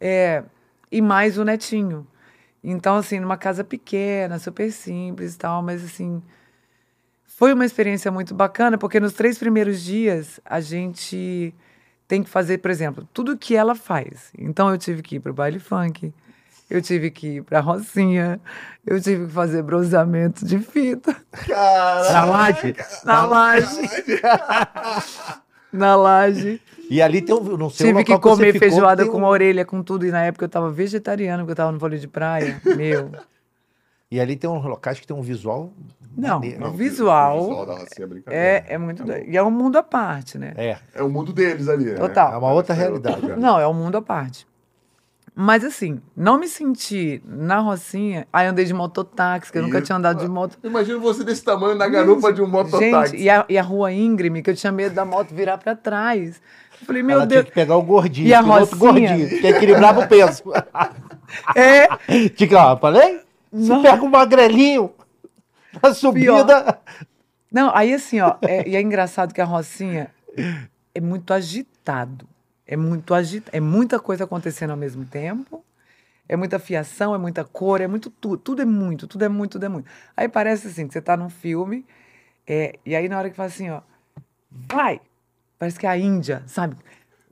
é, 0.00 0.44
e 0.90 1.02
mais 1.02 1.36
o 1.38 1.44
netinho. 1.44 2.06
Então, 2.62 2.96
assim, 2.96 3.18
numa 3.18 3.36
casa 3.36 3.64
pequena, 3.64 4.38
super 4.38 4.70
simples 4.70 5.34
e 5.34 5.38
tal, 5.38 5.62
mas 5.62 5.84
assim, 5.84 6.22
foi 7.26 7.52
uma 7.54 7.64
experiência 7.64 8.10
muito 8.10 8.34
bacana, 8.34 8.76
porque 8.76 9.00
nos 9.00 9.14
três 9.14 9.38
primeiros 9.38 9.82
dias 9.82 10.38
a 10.44 10.60
gente 10.60 11.54
tem 12.06 12.22
que 12.22 12.28
fazer, 12.28 12.58
por 12.58 12.70
exemplo, 12.70 13.08
tudo 13.14 13.38
que 13.38 13.56
ela 13.56 13.74
faz. 13.74 14.30
Então 14.38 14.70
eu 14.70 14.76
tive 14.76 15.02
que 15.02 15.16
ir 15.16 15.20
para 15.20 15.30
o 15.30 15.34
baile 15.34 15.58
funk, 15.58 16.12
eu 16.70 16.80
tive 16.80 17.10
que 17.10 17.26
ir 17.36 17.42
para 17.42 17.58
a 17.58 17.60
Rocinha, 17.60 18.40
eu 18.86 19.00
tive 19.00 19.26
que 19.26 19.32
fazer 19.32 19.62
bronzeamento 19.62 20.44
de 20.46 20.58
fita 20.60 21.14
Na 22.12 22.24
laje? 22.24 22.74
na 23.04 23.26
laje. 23.26 23.90
na 25.72 25.96
laje. 25.96 26.60
E 26.88 27.00
ali 27.00 27.22
tem 27.22 27.34
um, 27.34 27.56
não 27.56 27.70
sei 27.70 27.86
Tive 27.88 28.02
que 28.04 28.18
comer 28.18 28.52
ficou, 28.52 28.68
feijoada 28.68 29.02
tem 29.04 29.12
com 29.12 29.20
um- 29.20 29.24
a 29.26 29.28
orelha, 29.28 29.64
com 29.64 29.82
tudo. 29.82 30.04
E 30.06 30.10
na 30.10 30.24
época 30.24 30.44
eu 30.44 30.48
tava 30.48 30.70
vegetariana, 30.70 31.42
porque 31.42 31.52
eu 31.52 31.56
tava 31.56 31.70
no 31.72 31.78
vôlei 31.78 31.98
de 31.98 32.08
praia. 32.08 32.60
Meu. 32.76 33.10
E 34.10 34.20
ali 34.20 34.34
tem 34.34 34.50
uns 34.50 34.64
locais 34.64 34.98
que 34.98 35.06
tem 35.06 35.16
um 35.16 35.22
visual. 35.22 35.72
Não, 36.16 36.40
maneiro. 36.40 36.66
o 36.66 36.70
visual 36.72 37.38
O 37.38 37.42
visual 37.46 37.66
da 37.66 37.72
Rocinha 37.74 38.04
é 38.04 38.06
brincadeira. 38.06 38.44
É, 38.44 38.64
é 38.70 38.78
muito 38.78 39.04
doido. 39.04 39.24
E 39.30 39.36
é 39.36 39.42
um 39.44 39.50
mundo 39.52 39.78
à 39.78 39.82
parte, 39.84 40.36
né? 40.36 40.52
É, 40.56 40.76
É 40.92 41.02
o 41.04 41.08
mundo 41.08 41.32
deles 41.32 41.68
ali. 41.68 41.84
né? 41.84 41.94
Total. 41.94 42.32
é 42.34 42.36
uma 42.36 42.50
outra 42.52 42.74
É 42.74 42.78
realidade. 42.78 43.16
outra- 43.20 43.36
Não, 43.36 43.60
é 43.60 43.68
um 43.68 43.72
mundo 43.74 43.96
à 43.96 44.02
parte. 44.02 44.44
Mas 45.34 45.64
assim, 45.64 46.00
não 46.16 46.38
me 46.38 46.48
senti 46.48 47.22
na 47.24 47.60
Rocinha. 47.60 48.26
Aí 48.32 48.46
andei 48.46 48.64
de 48.64 48.74
mototáxi, 48.74 49.50
que 49.50 49.58
eu 49.58 49.62
nunca 49.62 49.80
tinha 49.80 49.96
andado 49.96 50.20
de 50.20 50.28
moto. 50.28 50.58
Imagina 50.62 50.98
você 50.98 51.24
desse 51.24 51.42
tamanho 51.42 51.74
na 51.76 51.88
garupa 51.88 52.32
de 52.32 52.42
um 52.42 52.46
mototáxi. 52.48 53.12
Gente, 53.12 53.22
e 53.22 53.30
a, 53.30 53.44
e 53.48 53.56
a 53.56 53.62
rua 53.62 53.92
íngreme, 53.92 54.42
que 54.42 54.50
eu 54.50 54.56
tinha 54.56 54.72
medo 54.72 54.94
da 54.94 55.04
moto 55.04 55.34
virar 55.34 55.56
pra 55.58 55.74
trás. 55.74 56.40
Eu 56.80 56.86
falei, 56.86 57.02
meu 57.02 57.16
Ela 57.16 57.26
Deus. 57.26 57.42
tinha 57.42 57.48
que 57.50 57.54
pegar 57.54 57.76
o 57.76 57.82
gordinho, 57.82 58.28
E 58.28 58.34
a 58.34 58.40
Rocinha? 58.40 58.78
gordinho, 58.78 59.28
que 59.28 59.46
equilibrava 59.46 60.00
o 60.00 60.08
peso. 60.08 60.42
É, 61.54 61.86
Tinha 62.30 62.48
que, 62.48 62.54
ó, 62.56 62.76
falei? 62.76 63.20
Você 63.52 63.80
pega 63.82 64.02
o 64.02 64.10
magrelinho 64.10 64.90
na 65.80 65.94
subida. 65.94 66.78
Não, 67.52 67.70
aí 67.74 67.94
assim, 67.94 68.20
ó, 68.20 68.34
é- 68.42 68.68
e 68.68 68.74
é 68.74 68.80
engraçado 68.80 69.32
que 69.32 69.40
a 69.40 69.44
Rocinha 69.44 70.10
é 70.92 71.00
muito 71.00 71.32
agitado. 71.32 72.26
É 72.70 72.76
muito 72.76 73.12
agitado. 73.12 73.56
É 73.56 73.60
muita 73.60 73.98
coisa 73.98 74.22
acontecendo 74.24 74.70
ao 74.70 74.76
mesmo 74.76 75.04
tempo. 75.04 75.64
É 76.28 76.36
muita 76.36 76.60
fiação, 76.60 77.12
é 77.12 77.18
muita 77.18 77.44
cor, 77.44 77.80
é 77.80 77.88
muito 77.88 78.08
tudo. 78.08 78.36
Tudo 78.38 78.62
é 78.62 78.64
muito, 78.64 79.08
tudo 79.08 79.24
é 79.24 79.28
muito, 79.28 79.52
tudo 79.52 79.66
é 79.66 79.68
muito. 79.68 79.90
Aí 80.16 80.28
parece 80.28 80.68
assim, 80.68 80.86
que 80.86 80.92
você 80.92 81.00
tá 81.02 81.16
num 81.16 81.28
filme, 81.28 81.84
é, 82.46 82.78
e 82.86 82.94
aí 82.94 83.08
na 83.08 83.18
hora 83.18 83.28
que 83.28 83.34
fala 83.36 83.48
assim, 83.48 83.68
ó, 83.68 83.80
vai! 84.50 85.00
Parece 85.58 85.78
que 85.78 85.86
é 85.86 85.90
a 85.90 85.98
Índia, 85.98 86.44
sabe? 86.46 86.76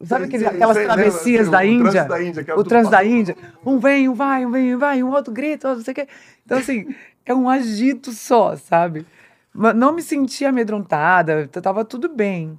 Sabe 0.04 0.26
Sei, 0.26 0.28
aquele- 0.28 0.44
sei, 0.44 0.54
aquelas 0.56 0.76
sei, 0.76 0.86
travessias 0.86 1.46
lembra, 1.46 1.58
da 1.60 1.64
o 1.64 1.68
Índia? 1.68 2.04
da 2.04 2.22
Índia, 2.22 2.42
aquela 2.42 2.60
o 2.60 2.64
trânsito 2.64 2.90
da. 2.90 3.04
Índia. 3.04 3.36
Um 3.64 3.78
vem, 3.78 4.08
um 4.08 4.14
vai, 4.14 4.44
um 4.46 4.50
vem, 4.50 4.74
um 4.74 4.78
vai, 4.78 5.02
um 5.02 5.10
outro 5.10 5.32
grita, 5.32 5.68
outro 5.68 5.78
não 5.78 5.84
sei 5.84 5.92
o 5.92 5.94
quê. 5.94 6.08
Então, 6.44 6.58
assim, 6.58 6.94
é 7.24 7.32
um 7.34 7.48
agito 7.48 8.10
só, 8.12 8.56
sabe? 8.56 9.06
Mas 9.54 9.74
não 9.76 9.92
me 9.92 10.02
senti 10.02 10.44
amedrontada, 10.44 11.46
t- 11.48 11.60
tava 11.60 11.84
tudo 11.84 12.08
bem. 12.08 12.58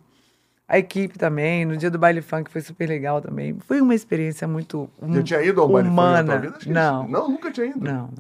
A 0.69 0.77
equipe 0.77 1.17
também, 1.17 1.65
no 1.65 1.75
dia 1.75 1.89
do 1.89 1.97
baile 1.97 2.21
funk 2.21 2.51
foi 2.51 2.61
super 2.61 2.87
legal 2.87 3.19
também. 3.19 3.57
Foi 3.67 3.81
uma 3.81 3.95
experiência 3.95 4.47
muito 4.47 4.87
hum, 5.01 5.15
Já 5.15 5.23
tinha 5.23 5.41
ido 5.41 5.59
ao 5.61 5.67
baile 5.67 5.87
funk 5.89 5.97
na 5.97 6.03
humana. 6.03 6.23
tua 6.39 6.51
vida? 6.51 6.57
Não, 6.67 7.07
Não, 7.07 7.27
nunca 7.27 7.51
tinha 7.51 7.65
ido. 7.65 7.79
não. 7.83 8.11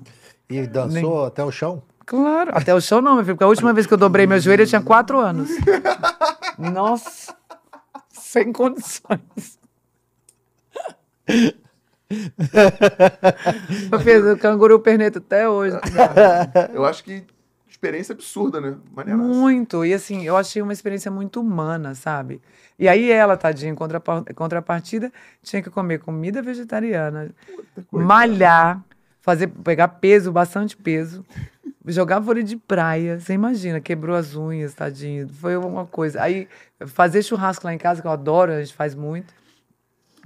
E 0.49 0.65
dançou 0.65 1.25
até 1.25 1.43
o 1.43 1.51
chão. 1.51 1.83
Claro, 2.07 2.49
até 2.55 2.73
o 2.73 2.81
show 2.81 3.03
não, 3.03 3.13
meu 3.17 3.23
filho, 3.23 3.35
porque 3.35 3.43
a 3.43 3.47
última 3.47 3.71
vez 3.71 3.85
que 3.85 3.93
eu 3.93 3.97
dobrei 3.99 4.25
meu 4.25 4.39
joelho 4.39 4.63
eu 4.63 4.67
tinha 4.67 4.81
quatro 4.81 5.19
anos. 5.19 5.47
Nossa, 6.57 7.35
sem 8.09 8.51
condições. 8.51 9.59
Eu 13.91 13.99
fiz 13.99 14.23
o 14.25 14.35
canguru 14.37 14.79
perneta 14.79 15.19
até 15.19 15.47
hoje. 15.47 15.77
Eu 16.73 16.83
acho 16.85 17.03
que 17.03 17.23
experiência 17.79 18.13
absurda, 18.13 18.59
né? 18.59 18.75
Maneiraça. 18.93 19.25
Muito. 19.25 19.85
E 19.85 19.93
assim, 19.93 20.25
eu 20.25 20.35
achei 20.35 20.61
uma 20.61 20.73
experiência 20.73 21.09
muito 21.09 21.39
humana, 21.39 21.95
sabe? 21.95 22.41
E 22.77 22.89
aí 22.89 23.09
ela, 23.09 23.37
tadinha, 23.37 23.71
em 23.71 23.75
contrapa- 23.75 24.25
contrapartida, 24.35 25.11
tinha 25.41 25.63
que 25.63 25.69
comer 25.69 25.99
comida 25.99 26.41
vegetariana, 26.41 27.33
malhar, 27.91 28.83
fazer, 29.21 29.47
pegar 29.47 29.87
peso, 29.87 30.29
bastante 30.29 30.75
peso, 30.75 31.25
jogar 31.87 32.19
vôlei 32.19 32.43
de 32.43 32.57
praia. 32.57 33.17
Você 33.17 33.33
imagina, 33.33 33.79
quebrou 33.79 34.15
as 34.15 34.35
unhas, 34.35 34.73
tadinho. 34.73 35.29
Foi 35.29 35.55
uma 35.55 35.85
coisa. 35.85 36.21
Aí, 36.21 36.49
fazer 36.85 37.23
churrasco 37.23 37.65
lá 37.65 37.73
em 37.73 37.77
casa, 37.77 38.01
que 38.01 38.07
eu 38.07 38.11
adoro, 38.11 38.51
a 38.51 38.61
gente 38.61 38.73
faz 38.73 38.93
muito. 38.93 39.33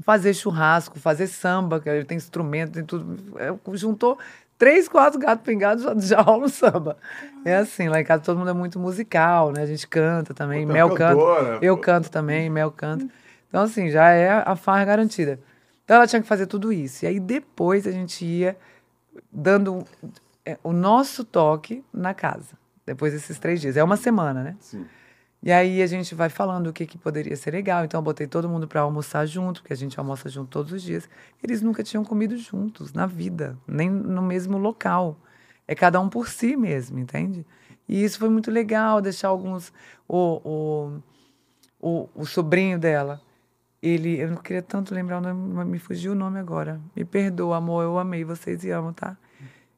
Fazer 0.04 0.34
churrasco, 0.34 0.98
fazer 0.98 1.28
samba, 1.28 1.80
que 1.80 2.04
tem 2.06 2.18
instrumento, 2.18 2.72
tem 2.74 2.84
tudo. 2.84 3.40
É, 3.40 3.54
juntou 3.78 4.18
três, 4.58 4.88
quatro 4.88 5.20
gatos 5.20 5.44
pingados, 5.46 5.84
já, 5.84 5.96
já 6.18 6.22
rola 6.22 6.46
um 6.46 6.50
samba. 6.50 6.98
É 7.46 7.58
assim, 7.58 7.90
lá 7.90 8.00
em 8.00 8.04
casa 8.04 8.24
todo 8.24 8.38
mundo 8.38 8.50
é 8.50 8.54
muito 8.54 8.80
musical, 8.80 9.52
né? 9.52 9.62
A 9.62 9.66
gente 9.66 9.88
canta 9.88 10.34
também, 10.34 10.64
é 10.64 10.66
Mel 10.66 10.90
canta. 10.90 11.16
cantora, 11.16 11.60
Eu 11.62 11.78
canto 11.78 12.10
também, 12.10 12.50
Mel 12.50 12.72
canta. 12.72 13.08
Então, 13.50 13.62
assim, 13.64 13.90
já 13.90 14.10
é 14.10 14.30
a 14.46 14.56
farra 14.56 14.86
garantida. 14.86 15.40
Então, 15.84 15.98
ela 15.98 16.08
tinha 16.08 16.22
que 16.22 16.28
fazer 16.28 16.48
tudo 16.48 16.74
isso. 16.74 17.06
E 17.06 17.08
aí, 17.08 17.20
depois, 17.20 17.86
a 17.86 17.92
gente 17.92 18.26
ia 18.26 18.58
dando 19.32 19.86
é, 20.46 20.58
o 20.64 20.74
nosso 20.74 21.24
toque 21.24 21.84
na 21.94 22.14
casa. 22.14 22.58
Depois 22.86 23.14
desses 23.14 23.38
três 23.38 23.62
dias. 23.62 23.78
É 23.78 23.84
uma 23.84 23.96
semana, 23.98 24.44
né? 24.44 24.56
Sim. 24.60 24.86
E 25.44 25.52
aí 25.52 25.82
a 25.82 25.88
gente 25.88 26.16
vai 26.16 26.30
falando 26.30 26.68
o 26.68 26.74
que, 26.74 26.86
que 26.86 26.98
poderia 26.98 27.36
ser 27.36 27.52
legal. 27.52 27.84
Então 27.84 28.00
eu 28.00 28.04
botei 28.04 28.26
todo 28.26 28.48
mundo 28.48 28.68
para 28.68 28.82
almoçar 28.82 29.26
junto, 29.26 29.62
porque 29.62 29.74
a 29.74 29.76
gente 29.76 30.00
almoça 30.00 30.30
junto 30.30 30.50
todos 30.50 30.72
os 30.72 30.82
dias. 30.82 31.10
Eles 31.44 31.62
nunca 31.62 31.84
tinham 31.84 32.04
comido 32.04 32.38
juntos 32.38 32.94
na 32.94 33.06
vida, 33.06 33.58
nem 33.68 33.90
no 33.90 34.22
mesmo 34.22 34.58
local. 34.58 35.18
É 35.68 35.76
cada 35.76 36.00
um 36.00 36.10
por 36.10 36.30
si 36.30 36.56
mesmo, 36.56 36.98
entende? 36.98 37.46
E 37.88 38.04
isso 38.04 38.18
foi 38.18 38.30
muito 38.30 38.50
legal, 38.50 39.02
deixar 39.02 39.28
alguns. 39.28 39.74
O, 40.08 40.40
o, 40.44 41.02
o, 41.82 42.10
o 42.16 42.26
sobrinho 42.26 42.80
dela 42.80 43.22
ele, 43.84 44.18
eu 44.22 44.30
não 44.30 44.38
queria 44.38 44.62
tanto 44.62 44.96
lembrar 44.96 45.18
o 45.18 45.22
nome, 45.22 45.54
mas 45.54 45.68
me 45.68 45.78
fugiu 45.78 46.14
o 46.14 46.16
nome 46.16 46.40
agora. 46.40 46.80
Me 46.96 47.04
perdoa, 47.04 47.58
amor, 47.58 47.84
eu 47.84 48.00
amei 48.00 48.24
vocês 48.24 48.64
e 48.64 48.72
amo, 48.72 48.94
tá? 48.94 49.18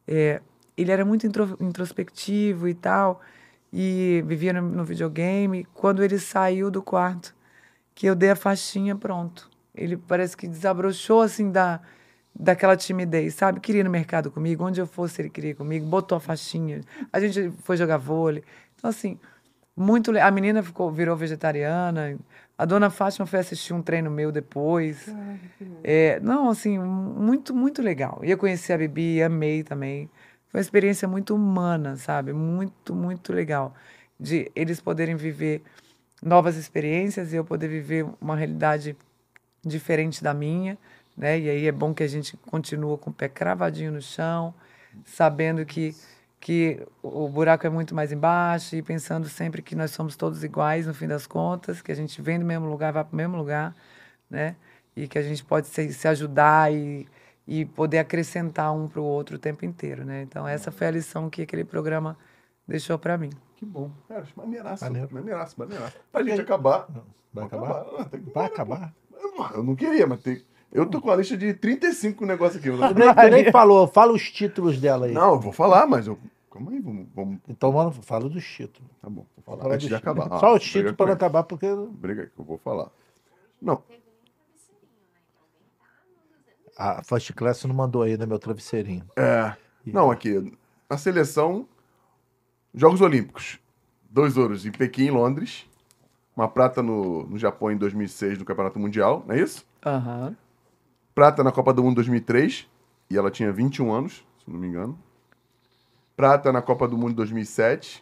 É, 0.07 0.41
ele 0.77 0.91
era 0.91 1.03
muito 1.03 1.25
intro- 1.25 1.57
introspectivo 1.59 2.67
e 2.67 2.75
tal, 2.75 3.19
e 3.77 4.23
vivia 4.25 4.53
no, 4.53 4.61
no 4.61 4.85
videogame. 4.85 5.67
Quando 5.73 6.01
ele 6.01 6.17
saiu 6.17 6.71
do 6.71 6.81
quarto, 6.81 7.35
que 7.93 8.07
eu 8.07 8.15
dei 8.15 8.29
a 8.29 8.35
faixinha, 8.35 8.95
pronto. 8.95 9.49
Ele 9.75 9.97
parece 9.97 10.37
que 10.37 10.47
desabrochou 10.47 11.21
assim 11.21 11.51
da 11.51 11.81
daquela 12.37 12.75
timidez, 12.75 13.33
sabe? 13.35 13.61
Queria 13.61 13.79
ir 13.79 13.83
no 13.85 13.89
mercado 13.89 14.29
comigo, 14.29 14.65
onde 14.65 14.79
eu 14.81 14.85
fosse 14.85 15.21
ele 15.21 15.29
queria 15.29 15.51
ir 15.51 15.53
comigo, 15.55 15.85
botou 15.85 16.17
a 16.17 16.19
faixinha. 16.19 16.81
A 17.11 17.17
gente 17.19 17.49
foi 17.63 17.77
jogar 17.77 17.95
vôlei. 17.97 18.43
Então 18.75 18.89
assim, 18.89 19.17
muito 19.75 20.11
le- 20.11 20.19
a 20.19 20.29
menina 20.31 20.61
ficou 20.63 20.91
virou 20.91 21.15
vegetariana. 21.15 22.17
A 22.57 22.65
dona 22.65 22.89
Fátima 22.89 23.25
foi 23.25 23.39
assistir 23.39 23.73
um 23.73 23.81
treino 23.81 24.09
meu 24.11 24.31
depois. 24.33 25.07
É, 25.83 26.19
não, 26.21 26.49
assim, 26.49 26.77
muito 26.79 27.53
muito 27.53 27.81
legal. 27.81 28.19
E 28.23 28.31
eu 28.31 28.37
conheci 28.37 28.71
a 28.73 28.77
Bibi, 28.77 29.21
amei 29.23 29.63
também. 29.63 30.09
Foi 30.55 30.59
uma 30.59 30.61
experiência 30.61 31.05
muito 31.05 31.35
humana, 31.35 31.97
sabe? 31.97 32.31
Muito 32.31 32.95
muito 32.95 33.33
legal 33.33 33.75
de 34.17 34.49
eles 34.55 34.79
poderem 34.79 35.13
viver 35.13 35.61
novas 36.23 36.55
experiências 36.55 37.33
e 37.33 37.35
eu 37.35 37.43
poder 37.43 37.67
viver 37.67 38.05
uma 38.21 38.37
realidade 38.37 38.95
diferente 39.61 40.23
da 40.23 40.33
minha, 40.33 40.77
né? 41.17 41.37
E 41.37 41.49
aí 41.49 41.67
é 41.67 41.73
bom 41.73 41.93
que 41.93 42.03
a 42.03 42.07
gente 42.07 42.37
continua 42.37 42.97
com 42.97 43.09
o 43.09 43.13
pé 43.13 43.27
cravadinho 43.27 43.91
no 43.91 44.01
chão, 44.01 44.53
sabendo 45.03 45.65
que 45.65 45.93
que 46.39 46.81
o 47.03 47.27
buraco 47.27 47.67
é 47.67 47.69
muito 47.69 47.93
mais 47.93 48.13
embaixo 48.13 48.77
e 48.77 48.81
pensando 48.81 49.27
sempre 49.27 49.61
que 49.61 49.75
nós 49.75 49.91
somos 49.91 50.15
todos 50.15 50.41
iguais 50.41 50.87
no 50.87 50.93
fim 50.93 51.07
das 51.07 51.27
contas, 51.27 51.81
que 51.81 51.91
a 51.91 51.95
gente 51.95 52.21
vem 52.21 52.39
do 52.39 52.45
mesmo 52.45 52.65
lugar, 52.69 52.93
vai 52.93 53.03
para 53.03 53.13
o 53.13 53.17
mesmo 53.17 53.35
lugar, 53.35 53.75
né? 54.29 54.55
E 54.95 55.05
que 55.05 55.17
a 55.17 55.21
gente 55.21 55.43
pode 55.43 55.67
se, 55.67 55.91
se 55.91 56.07
ajudar 56.07 56.71
e, 56.71 57.05
e 57.47 57.65
poder 57.65 57.99
acrescentar 57.99 58.73
um 58.73 58.87
para 58.87 58.99
o 59.01 59.03
outro 59.03 59.35
o 59.35 59.39
tempo 59.39 59.65
inteiro, 59.65 60.03
né? 60.03 60.21
Então 60.23 60.47
essa 60.47 60.71
foi 60.71 60.87
a 60.87 60.91
lição 60.91 61.29
que 61.29 61.41
aquele 61.43 61.63
programa 61.63 62.17
deixou 62.67 62.97
para 62.97 63.17
mim. 63.17 63.29
Que 63.55 63.65
bom. 63.65 63.91
Cara, 64.07 64.25
maneiraço. 64.35 64.83
Maneiro. 64.83 65.09
Maneiraço, 65.11 65.55
maneiraço. 65.57 65.95
Pra 66.11 66.23
gente 66.23 66.41
acabar. 66.41 66.87
Vai 67.33 67.47
Vamos 67.47 67.53
acabar? 67.53 68.09
Que- 68.09 68.17
Vai 68.33 68.45
acabar? 68.45 68.93
Eu 69.53 69.63
não 69.63 69.75
queria, 69.75 70.07
mas 70.07 70.21
tem. 70.21 70.41
Eu 70.71 70.85
tô 70.85 70.99
com 70.99 71.09
a 71.09 71.15
lista 71.15 71.37
de 71.37 71.53
35 71.53 72.25
negócios 72.25 72.57
aqui. 72.59 72.69
Eu 72.69 72.77
não- 72.77 72.93
Tu 72.93 73.29
nem, 73.31 73.51
falou, 73.51 73.87
fala 73.87 74.11
os 74.13 74.29
títulos 74.29 74.79
dela 74.79 75.05
aí. 75.05 75.13
Não, 75.13 75.33
eu 75.35 75.39
vou 75.39 75.51
falar, 75.53 75.85
mas 75.87 76.07
eu. 76.07 76.17
Calma 76.51 76.71
aí, 76.71 76.79
vamos. 76.79 77.07
vamos... 77.13 77.39
Então, 77.49 77.71
mano, 77.71 77.91
fala 77.91 78.29
dos 78.29 78.45
títulos. 78.45 78.89
Tá 79.01 79.09
bom, 79.09 79.25
vou 79.35 79.43
falar. 79.45 79.61
Fala 79.63 79.75
Antes 79.75 79.87
de 79.87 79.95
acabar. 79.95 80.27
Ah, 80.31 80.39
Só 80.39 80.57
títulos 80.59 80.91
com 80.91 80.97
para 80.97 81.05
não 81.07 81.13
acabar, 81.13 81.43
porque. 81.43 81.67
Briga 81.91 82.23
aí, 82.23 82.27
que 82.29 82.39
eu 82.39 82.45
vou 82.45 82.57
falar. 82.57 82.89
Não, 83.61 83.81
A 86.77 87.03
First 87.03 87.33
Class 87.33 87.63
não 87.65 87.75
mandou 87.75 88.01
ainda 88.01 88.25
meu 88.25 88.39
travesseirinho. 88.39 89.05
é. 89.15 89.55
Não, 89.85 90.09
aqui. 90.09 90.51
Na 90.89 90.97
seleção, 90.97 91.67
Jogos 92.73 93.01
Olímpicos. 93.01 93.59
Dois 94.09 94.35
ouros 94.35 94.65
em 94.65 94.71
Pequim, 94.71 95.11
Londres. 95.11 95.69
Uma 96.35 96.47
prata 96.47 96.81
no, 96.81 97.23
no 97.27 97.37
Japão 97.37 97.71
em 97.71 97.77
2006 97.77 98.39
no 98.39 98.45
Campeonato 98.45 98.79
Mundial, 98.79 99.23
não 99.27 99.35
é 99.35 99.39
isso? 99.41 99.63
Aham. 99.85 100.35
Prata 101.13 101.43
na 101.43 101.51
Copa 101.51 101.71
do 101.71 101.83
Mundo 101.83 101.95
2003. 101.95 102.67
E 103.09 103.17
ela 103.17 103.29
tinha 103.29 103.51
21 103.51 103.93
anos, 103.93 104.25
se 104.43 104.49
não 104.49 104.59
me 104.59 104.67
engano. 104.67 104.97
Prata 106.17 106.51
na 106.51 106.61
Copa 106.61 106.87
do 106.87 106.97
Mundo 106.97 107.13
2007. 107.13 108.01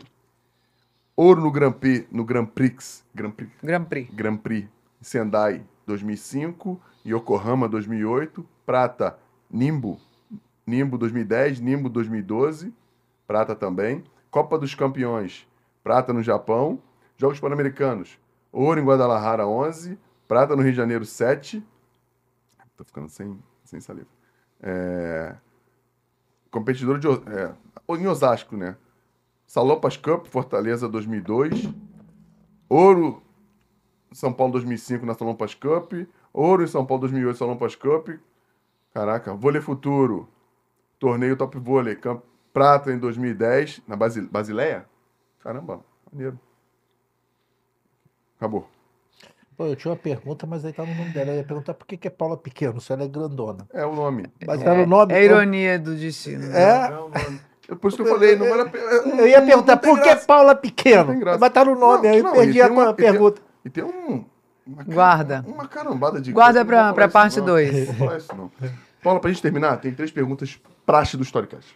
Ouro 1.15 1.41
no 1.41 1.51
Grand 1.51 1.73
Prix, 1.73 2.07
no 2.11 2.23
Grand 2.23 2.45
Prix, 2.45 3.03
Grand 3.13 3.31
Prix, 3.31 3.51
Grand 3.61 3.83
Prix. 3.83 4.09
Grand 4.13 4.37
Prix 4.37 4.67
Sendai 5.01 5.63
2005, 5.85 6.81
Yokohama 7.05 7.67
2008, 7.67 8.43
prata 8.65 9.17
Nimbo, 9.49 9.99
Nimbo 10.65 10.97
2010, 10.97 11.59
Nimbo 11.59 11.89
2012, 11.89 12.73
prata 13.27 13.55
também, 13.55 14.03
Copa 14.31 14.57
dos 14.57 14.73
Campeões, 14.73 15.47
prata 15.83 16.13
no 16.13 16.23
Japão, 16.23 16.81
Jogos 17.17 17.39
Pan-Americanos, 17.39 18.17
ouro 18.51 18.79
em 18.79 18.83
Guadalajara 18.83 19.47
11, 19.47 19.97
prata 20.27 20.55
no 20.55 20.61
Rio 20.61 20.71
de 20.71 20.77
Janeiro 20.77 21.05
7, 21.05 21.63
tô 22.75 22.83
ficando 22.83 23.09
sem, 23.09 23.37
sem 23.63 23.79
saliva, 23.79 24.07
é, 24.61 25.35
competidor 26.49 26.97
de, 26.97 27.07
é, 27.07 27.53
em 27.89 28.07
Osasco, 28.07 28.57
né? 28.57 28.75
Salopas 29.45 29.97
Cup, 29.97 30.25
Fortaleza 30.25 30.89
2002, 30.89 31.69
ouro 32.67 33.21
são 34.13 34.31
Paulo 34.31 34.53
2005 34.53 35.05
na 35.05 35.13
Salompas 35.13 35.53
Cup. 35.55 35.93
Ouro 36.31 36.63
em 36.63 36.67
São 36.67 36.85
Paulo 36.85 37.01
2008 37.01 37.37
Salompas 37.37 37.75
Cup. 37.75 38.09
Caraca, 38.93 39.33
Vôlei 39.33 39.61
Futuro. 39.61 40.27
Torneio 40.99 41.35
Top 41.35 41.57
Vôlei. 41.57 41.95
Camp... 41.95 42.21
Prata 42.53 42.91
em 42.91 42.99
2010 42.99 43.81
na 43.87 43.95
Basi... 43.95 44.21
Basileia. 44.21 44.85
Caramba, 45.39 45.81
maneiro. 46.11 46.39
Acabou. 48.37 48.69
Pô, 49.57 49.65
eu 49.65 49.75
tinha 49.75 49.91
uma 49.91 49.97
pergunta, 49.97 50.45
mas 50.45 50.63
aí 50.65 50.73
tá 50.73 50.85
no 50.85 50.93
nome 50.93 51.09
dela. 51.11 51.31
Eu 51.31 51.37
ia 51.37 51.43
perguntar 51.43 51.73
por 51.73 51.85
que, 51.87 51.97
que 51.97 52.07
é 52.07 52.11
Paula 52.11 52.37
Pequeno, 52.37 52.79
se 52.81 52.91
ela 52.91 53.03
é 53.03 53.07
grandona. 53.07 53.67
É 53.73 53.85
o 53.85 53.93
nome. 53.95 54.25
Mas 54.45 54.61
tá 54.63 54.73
no 54.73 54.85
nome. 54.85 55.13
É 55.13 55.17
a 55.17 55.23
ironia 55.23 55.79
do 55.79 55.95
destino. 55.95 56.47
né? 56.47 56.61
É? 56.61 56.69
É. 56.89 57.53
É 57.69 57.75
por 57.75 57.87
isso 57.87 57.97
que 57.97 58.03
eu 58.03 58.07
falei, 58.07 58.35
não 58.35 58.53
a 58.61 58.65
pena. 58.69 58.83
Eu 59.21 59.27
ia 59.27 59.41
perguntar 59.41 59.77
por 59.77 59.99
que 60.01 60.15
Paula 60.27 60.53
Pequeno? 60.53 61.13
Mas 61.39 61.53
tá 61.53 61.63
no 61.63 61.75
nome, 61.75 62.03
Não, 62.07 62.09
aí 62.13 62.17
eu 62.17 62.23
não, 62.23 62.33
perdi 62.33 62.61
a 62.61 62.67
uma- 62.67 62.83
e 62.83 62.93
tem- 62.93 62.95
pergunta. 63.11 63.41
E 63.65 63.69
tem 63.69 63.83
um. 63.83 64.25
Uma 64.65 64.83
Guarda. 64.83 65.43
Uma 65.47 65.67
carambada 65.67 66.21
de 66.21 66.31
Guarda 66.31 66.59
eu 66.59 66.63
não 66.63 66.93
pra- 66.93 67.07
parte 67.09 67.33
isso, 67.33 67.91
não. 67.91 67.97
falar 67.97 68.17
isso, 68.17 68.35
não. 68.35 68.51
Paula, 69.03 69.19
pra 69.19 69.29
gente 69.29 69.41
terminar, 69.41 69.77
tem 69.77 69.93
três 69.93 70.11
perguntas 70.11 70.59
praxe 70.85 71.17
do 71.17 71.23
Storycast. 71.23 71.75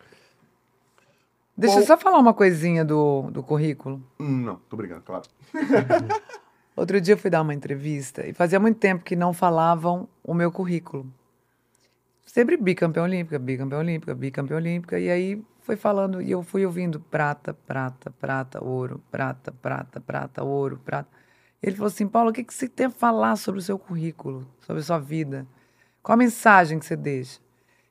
Deixa 1.57 1.75
eu 1.77 1.81
Bom. 1.81 1.87
só 1.87 1.97
falar 1.97 2.19
uma 2.19 2.33
coisinha 2.33 2.85
do, 2.85 3.29
do 3.31 3.41
currículo. 3.43 4.01
Hum, 4.19 4.43
Não, 4.43 4.55
tô 4.69 4.77
brincando, 4.77 5.01
claro. 5.01 5.23
Outro 6.75 7.01
dia 7.01 7.15
eu 7.15 7.17
fui 7.17 7.29
dar 7.31 7.41
uma 7.41 7.53
entrevista 7.53 8.25
e 8.27 8.33
fazia 8.33 8.59
muito 8.59 8.77
tempo 8.77 9.03
que 9.03 9.15
não 9.15 9.33
falavam 9.33 10.07
o 10.23 10.33
meu 10.33 10.51
currículo. 10.51 11.11
Sempre 12.23 12.55
bicampeã 12.55 13.03
olímpica, 13.03 13.39
bicampeã 13.39 13.79
olímpica, 13.79 14.13
bicampeã 14.13 14.57
olímpica. 14.57 14.99
E 14.99 15.09
aí 15.09 15.43
foi 15.61 15.75
falando, 15.75 16.21
e 16.21 16.29
eu 16.29 16.43
fui 16.43 16.63
ouvindo 16.65 16.99
prata, 16.99 17.53
prata, 17.53 18.11
prata, 18.11 18.63
ouro, 18.63 19.01
prata, 19.09 19.51
prata, 19.51 19.99
prata, 19.99 20.43
ouro, 20.43 20.79
prata. 20.85 21.09
Ele 21.61 21.75
falou 21.75 21.87
assim, 21.87 22.07
Paulo, 22.07 22.29
o 22.29 22.33
que, 22.33 22.43
que 22.43 22.53
você 22.53 22.67
tem 22.67 22.85
a 22.85 22.89
falar 22.89 23.35
sobre 23.35 23.59
o 23.59 23.63
seu 23.63 23.79
currículo, 23.79 24.47
sobre 24.59 24.81
a 24.81 24.85
sua 24.85 24.99
vida? 24.99 25.47
Qual 26.03 26.13
a 26.13 26.17
mensagem 26.17 26.77
que 26.79 26.85
você 26.85 26.95
deixa? 26.95 27.39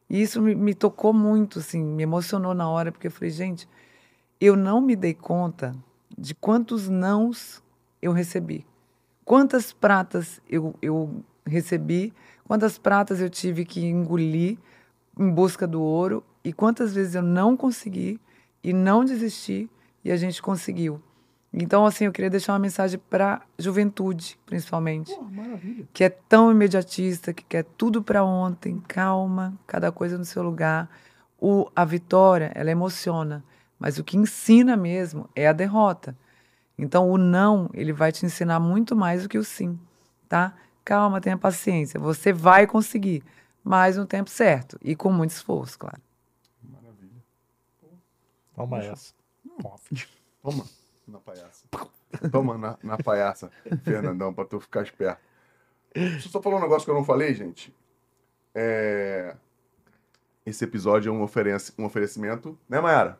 E 0.09 0.22
isso 0.22 0.40
me, 0.40 0.55
me 0.55 0.74
tocou 0.74 1.12
muito, 1.12 1.59
assim, 1.59 1.82
me 1.82 2.02
emocionou 2.02 2.55
na 2.55 2.68
hora, 2.68 2.93
porque 2.93 3.09
eu 3.09 3.10
falei, 3.10 3.30
gente, 3.30 3.68
eu 4.40 4.56
não 4.56 4.80
me 4.80 4.94
dei 4.94 5.14
conta 5.14 5.74
de 6.16 6.34
quantos 6.34 6.88
nãos 6.88 7.62
eu 8.01 8.12
recebi. 8.12 8.64
Quantas 9.24 9.72
pratas 9.72 10.40
eu, 10.48 10.74
eu 10.80 11.24
recebi, 11.44 12.12
quantas 12.44 12.78
pratas 12.78 13.20
eu 13.20 13.28
tive 13.28 13.64
que 13.64 13.84
engolir 13.84 14.56
em 15.18 15.28
busca 15.28 15.66
do 15.66 15.82
ouro, 15.82 16.22
e 16.44 16.52
quantas 16.52 16.94
vezes 16.94 17.16
eu 17.16 17.22
não 17.22 17.56
consegui 17.56 18.20
e 18.62 18.72
não 18.72 19.05
desisti 19.05 19.68
e 20.05 20.12
a 20.12 20.16
gente 20.16 20.40
conseguiu. 20.40 21.02
Então, 21.58 21.86
assim, 21.86 22.04
eu 22.04 22.12
queria 22.12 22.28
deixar 22.28 22.52
uma 22.52 22.58
mensagem 22.58 23.00
para 23.08 23.36
a 23.36 23.40
juventude, 23.58 24.38
principalmente, 24.44 25.18
maravilha. 25.30 25.88
que 25.90 26.04
é 26.04 26.10
tão 26.10 26.52
imediatista, 26.52 27.32
que 27.32 27.42
quer 27.42 27.64
tudo 27.64 28.02
para 28.02 28.22
ontem, 28.22 28.78
calma, 28.86 29.58
cada 29.66 29.90
coisa 29.90 30.18
no 30.18 30.24
seu 30.26 30.42
lugar. 30.42 30.86
O, 31.40 31.66
a 31.74 31.82
vitória, 31.82 32.52
ela 32.54 32.70
emociona, 32.70 33.42
mas 33.78 33.98
o 33.98 34.04
que 34.04 34.18
ensina 34.18 34.76
mesmo 34.76 35.30
é 35.34 35.48
a 35.48 35.52
derrota. 35.54 36.14
Então, 36.76 37.10
o 37.10 37.16
não, 37.16 37.70
ele 37.72 37.90
vai 37.90 38.12
te 38.12 38.26
ensinar 38.26 38.60
muito 38.60 38.94
mais 38.94 39.22
do 39.22 39.28
que 39.30 39.38
o 39.38 39.44
sim, 39.44 39.78
tá? 40.28 40.54
Calma, 40.84 41.22
tenha 41.22 41.38
paciência. 41.38 41.98
Você 41.98 42.34
vai 42.34 42.66
conseguir, 42.66 43.24
mas 43.64 43.96
no 43.96 44.04
tempo 44.04 44.28
certo 44.28 44.78
e 44.82 44.94
com 44.94 45.10
muito 45.10 45.30
esforço, 45.30 45.78
claro. 45.78 46.02
Maravilha. 46.62 47.22
Toma 48.54 48.78
essa. 48.80 49.14
Toma 50.42 50.66
na 51.06 51.18
palhaça. 51.18 51.64
Toma 52.30 52.58
na, 52.58 52.78
na 52.82 52.98
palhaça, 52.98 53.50
Fernandão, 53.84 54.32
pra 54.32 54.44
tu 54.44 54.60
ficar 54.60 54.82
esperto. 54.82 55.20
Deixa 55.94 56.26
eu 56.26 56.30
só 56.30 56.42
falar 56.42 56.56
um 56.56 56.60
negócio 56.60 56.84
que 56.84 56.90
eu 56.90 56.94
não 56.94 57.04
falei, 57.04 57.34
gente. 57.34 57.74
É... 58.54 59.34
Esse 60.44 60.64
episódio 60.64 61.10
é 61.10 61.12
um, 61.12 61.22
oferece, 61.22 61.72
um 61.78 61.84
oferecimento, 61.84 62.58
né, 62.68 62.80
Mayara? 62.80 63.18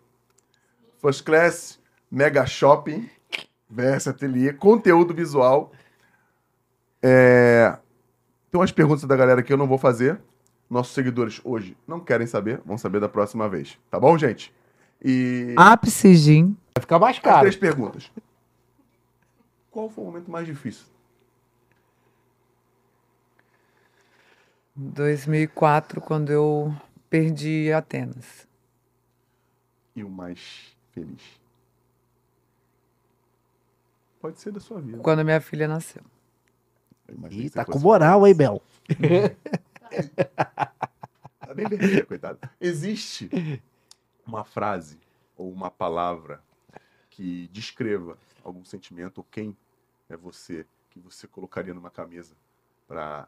First 0.99 1.25
Class, 1.25 1.81
Mega 2.11 2.47
Shopping, 2.47 3.09
VS 3.69 4.09
Atelier, 4.09 4.57
conteúdo 4.57 5.15
visual. 5.15 5.73
É... 7.03 7.79
Tem 8.51 8.61
umas 8.61 8.73
perguntas 8.73 9.05
da 9.05 9.17
galera 9.17 9.43
que 9.43 9.53
eu 9.53 9.57
não 9.57 9.67
vou 9.67 9.79
fazer. 9.79 10.21
Nossos 10.69 10.95
seguidores 10.95 11.41
hoje 11.45 11.77
não 11.87 12.01
querem 12.01 12.27
saber, 12.27 12.61
vão 12.65 12.77
saber 12.77 13.01
da 13.01 13.09
próxima 13.09 13.49
vez. 13.49 13.79
Tá 13.91 14.01
bom, 14.01 14.17
gente? 14.19 14.53
E. 15.03 15.55
Ápice. 15.57 16.57
Vai 16.77 16.81
ficar 16.83 16.99
mais 16.99 17.17
As 17.17 17.23
caro. 17.23 17.41
três 17.41 17.57
perguntas. 17.57 18.13
Qual 19.71 19.89
foi 19.89 20.05
o 20.05 20.07
momento 20.09 20.31
mais 20.31 20.47
difícil? 20.47 20.85
2004, 24.75 26.03
quando 26.03 26.31
eu 26.31 26.75
perdi 27.09 27.73
Atenas. 27.73 28.47
E 29.95 30.05
o 30.05 30.11
mais 30.11 30.77
feliz? 30.93 31.23
Pode 34.21 34.39
ser 34.39 34.53
da 34.53 34.61
sua 34.61 34.79
vida. 34.79 34.99
Quando 34.99 35.25
minha 35.25 35.41
filha 35.41 35.67
nasceu. 35.67 36.03
Ih, 37.31 37.49
tá 37.49 37.65
com 37.65 37.79
moral, 37.79 38.27
hein, 38.27 38.35
Bel? 38.35 38.63
Tá 41.39 41.55
bem 41.55 41.67
vermelha, 41.69 42.05
coitado. 42.05 42.39
Existe 42.61 43.31
uma 44.27 44.45
frase 44.45 44.99
ou 45.37 45.51
uma 45.51 45.71
palavra 45.71 46.43
que 47.17 47.49
descreva 47.49 48.19
algum 48.45 48.63
sentimento 48.63 49.19
ou 49.19 49.25
quem 49.25 49.57
é 50.07 50.17
você 50.17 50.67
que 50.91 51.01
você 51.01 51.27
colocaria 51.27 51.73
numa 51.73 51.91
camisa 51.91 52.37
para 52.87 53.27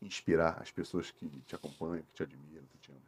inspirar 0.00 0.56
as 0.60 0.70
pessoas 0.70 1.10
que 1.10 1.28
te 1.46 1.54
acompanham, 1.54 2.02
que 2.02 2.14
te 2.14 2.22
admiram, 2.22 2.64
que 2.72 2.78
te 2.78 2.90
amam? 2.90 3.02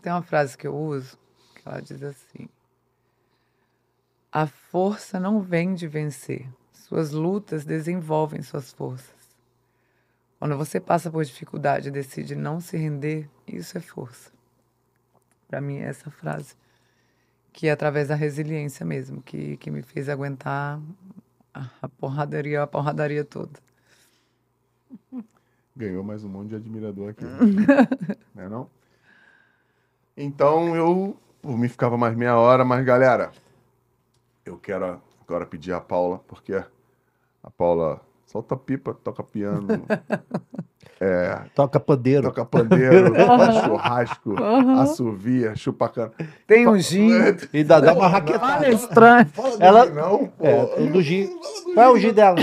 Tem 0.00 0.12
uma 0.12 0.22
frase 0.22 0.56
que 0.56 0.68
eu 0.68 0.76
uso 0.76 1.18
que 1.56 1.68
ela 1.68 1.80
diz 1.80 2.00
assim: 2.02 2.48
A 4.30 4.46
força 4.46 5.18
não 5.18 5.40
vem 5.40 5.74
de 5.74 5.88
vencer, 5.88 6.46
suas 6.84 7.12
lutas 7.12 7.64
desenvolvem 7.64 8.42
suas 8.42 8.70
forças. 8.70 9.14
Quando 10.38 10.54
você 10.58 10.78
passa 10.78 11.10
por 11.10 11.24
dificuldade 11.24 11.88
e 11.88 11.90
decide 11.90 12.34
não 12.34 12.60
se 12.60 12.76
render, 12.76 13.26
isso 13.48 13.78
é 13.78 13.80
força. 13.80 14.30
Para 15.48 15.62
mim, 15.62 15.78
é 15.78 15.84
essa 15.84 16.10
frase, 16.10 16.54
que 17.54 17.68
é 17.68 17.70
através 17.70 18.08
da 18.08 18.14
resiliência 18.14 18.84
mesmo, 18.84 19.22
que, 19.22 19.56
que 19.56 19.70
me 19.70 19.80
fez 19.80 20.10
aguentar 20.10 20.78
a, 21.54 21.88
porradaria, 21.88 22.62
a 22.62 22.66
porradaria 22.66 23.24
toda. 23.24 23.58
Ganhou 25.74 26.04
mais 26.04 26.22
um 26.22 26.28
monte 26.28 26.50
de 26.50 26.56
admirador 26.56 27.08
aqui. 27.08 27.24
não 28.34 28.42
é 28.42 28.48
não? 28.48 28.70
Então 30.14 30.76
eu, 30.76 31.16
por 31.40 31.56
mim, 31.56 31.68
ficava 31.68 31.96
mais 31.96 32.14
meia 32.14 32.36
hora, 32.36 32.62
mas 32.62 32.84
galera, 32.84 33.32
eu 34.44 34.58
quero 34.58 35.00
agora 35.22 35.46
pedir 35.46 35.72
a 35.72 35.80
Paula, 35.80 36.18
porque 36.28 36.62
a 37.44 37.50
Paula 37.50 38.00
solta 38.26 38.56
pipa, 38.56 38.94
toca 38.94 39.22
piano, 39.22 39.68
Toca 41.54 41.78
pandeiro. 41.78 42.22
toca 42.28 42.44
pandeiro, 42.44 43.14
faz 43.26 43.64
churrasco, 43.64 44.34
assovia, 44.80 45.54
chupa 45.54 45.88
cana. 45.88 46.12
Tem 46.46 46.66
um 46.66 46.78
gin. 46.78 47.10
E 47.52 47.62
dá, 47.62 47.78
dá 47.80 47.92
uma 47.92 48.08
raquetada. 48.08 48.68
estranho. 48.70 49.26
Fala 49.28 49.56
Ela- 49.60 49.86
não, 49.86 50.26
pô. 50.28 50.46
É, 50.46 50.86
do 50.86 51.02
Gin. 51.02 51.28
Qual 51.74 51.86
é 51.86 51.90
o 51.90 51.98
Gin 51.98 52.12
dela? 52.12 52.36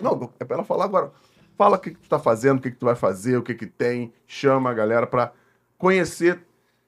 Não, 0.00 0.30
é 0.40 0.44
pra 0.44 0.56
ela 0.56 0.64
falar 0.64 0.84
agora. 0.86 1.12
Fala 1.56 1.76
o 1.76 1.80
que, 1.80 1.90
que 1.92 2.00
tu 2.00 2.08
tá 2.08 2.18
fazendo, 2.18 2.58
o 2.58 2.62
que, 2.62 2.70
que 2.70 2.76
tu 2.76 2.86
vai 2.86 2.96
fazer, 2.96 3.36
o 3.36 3.42
que, 3.42 3.54
que 3.54 3.66
tem. 3.66 4.12
Chama 4.26 4.70
a 4.70 4.74
galera 4.74 5.06
pra 5.06 5.32
conhecer 5.76 6.40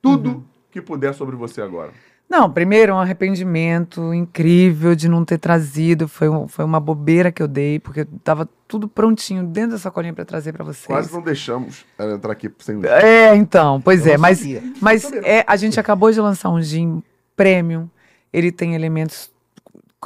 tudo 0.02 0.44
que 0.70 0.80
puder 0.80 1.12
sobre 1.14 1.36
você 1.36 1.60
agora. 1.62 1.92
Não, 2.30 2.48
primeiro, 2.48 2.94
um 2.94 2.98
arrependimento 2.98 4.14
incrível 4.14 4.94
de 4.94 5.08
não 5.08 5.24
ter 5.24 5.36
trazido. 5.36 6.06
Foi, 6.06 6.28
um- 6.28 6.46
foi 6.46 6.64
uma 6.64 6.78
bobeira 6.78 7.32
que 7.32 7.42
eu 7.42 7.48
dei, 7.48 7.80
porque 7.80 8.04
tava 8.22 8.48
tudo 8.68 8.86
prontinho 8.86 9.42
dentro 9.44 9.72
da 9.72 9.78
sacolinha 9.78 10.14
para 10.14 10.24
trazer 10.24 10.52
para 10.52 10.62
vocês. 10.64 10.86
Quase 10.86 11.12
não 11.12 11.20
deixamos 11.22 11.84
ela 11.98 12.14
entrar 12.14 12.30
aqui 12.30 12.48
sem 12.60 12.76
o 12.76 12.86
É, 12.86 13.34
então, 13.34 13.80
pois 13.80 14.06
Eu 14.06 14.14
é, 14.14 14.16
mas, 14.16 14.38
sabia. 14.38 14.62
mas 14.80 15.12
é, 15.12 15.44
a 15.44 15.56
gente 15.56 15.80
acabou 15.80 16.12
de 16.12 16.20
lançar 16.20 16.50
um 16.50 16.62
gin 16.62 17.02
premium. 17.34 17.88
Ele 18.32 18.52
tem 18.52 18.76
elementos 18.76 19.28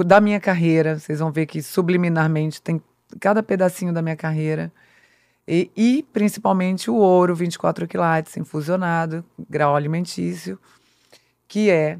da 0.06 0.18
minha 0.18 0.40
carreira. 0.40 0.98
Vocês 0.98 1.18
vão 1.18 1.30
ver 1.30 1.44
que 1.44 1.60
subliminarmente 1.62 2.62
tem 2.62 2.80
cada 3.20 3.42
pedacinho 3.42 3.92
da 3.92 4.00
minha 4.00 4.16
carreira. 4.16 4.72
E, 5.46 5.70
e, 5.76 6.06
principalmente 6.10 6.90
o 6.90 6.94
ouro 6.94 7.34
24 7.34 7.86
quilates 7.86 8.34
infusionado, 8.38 9.22
grau 9.50 9.76
alimentício, 9.76 10.58
que 11.46 11.68
é 11.68 11.98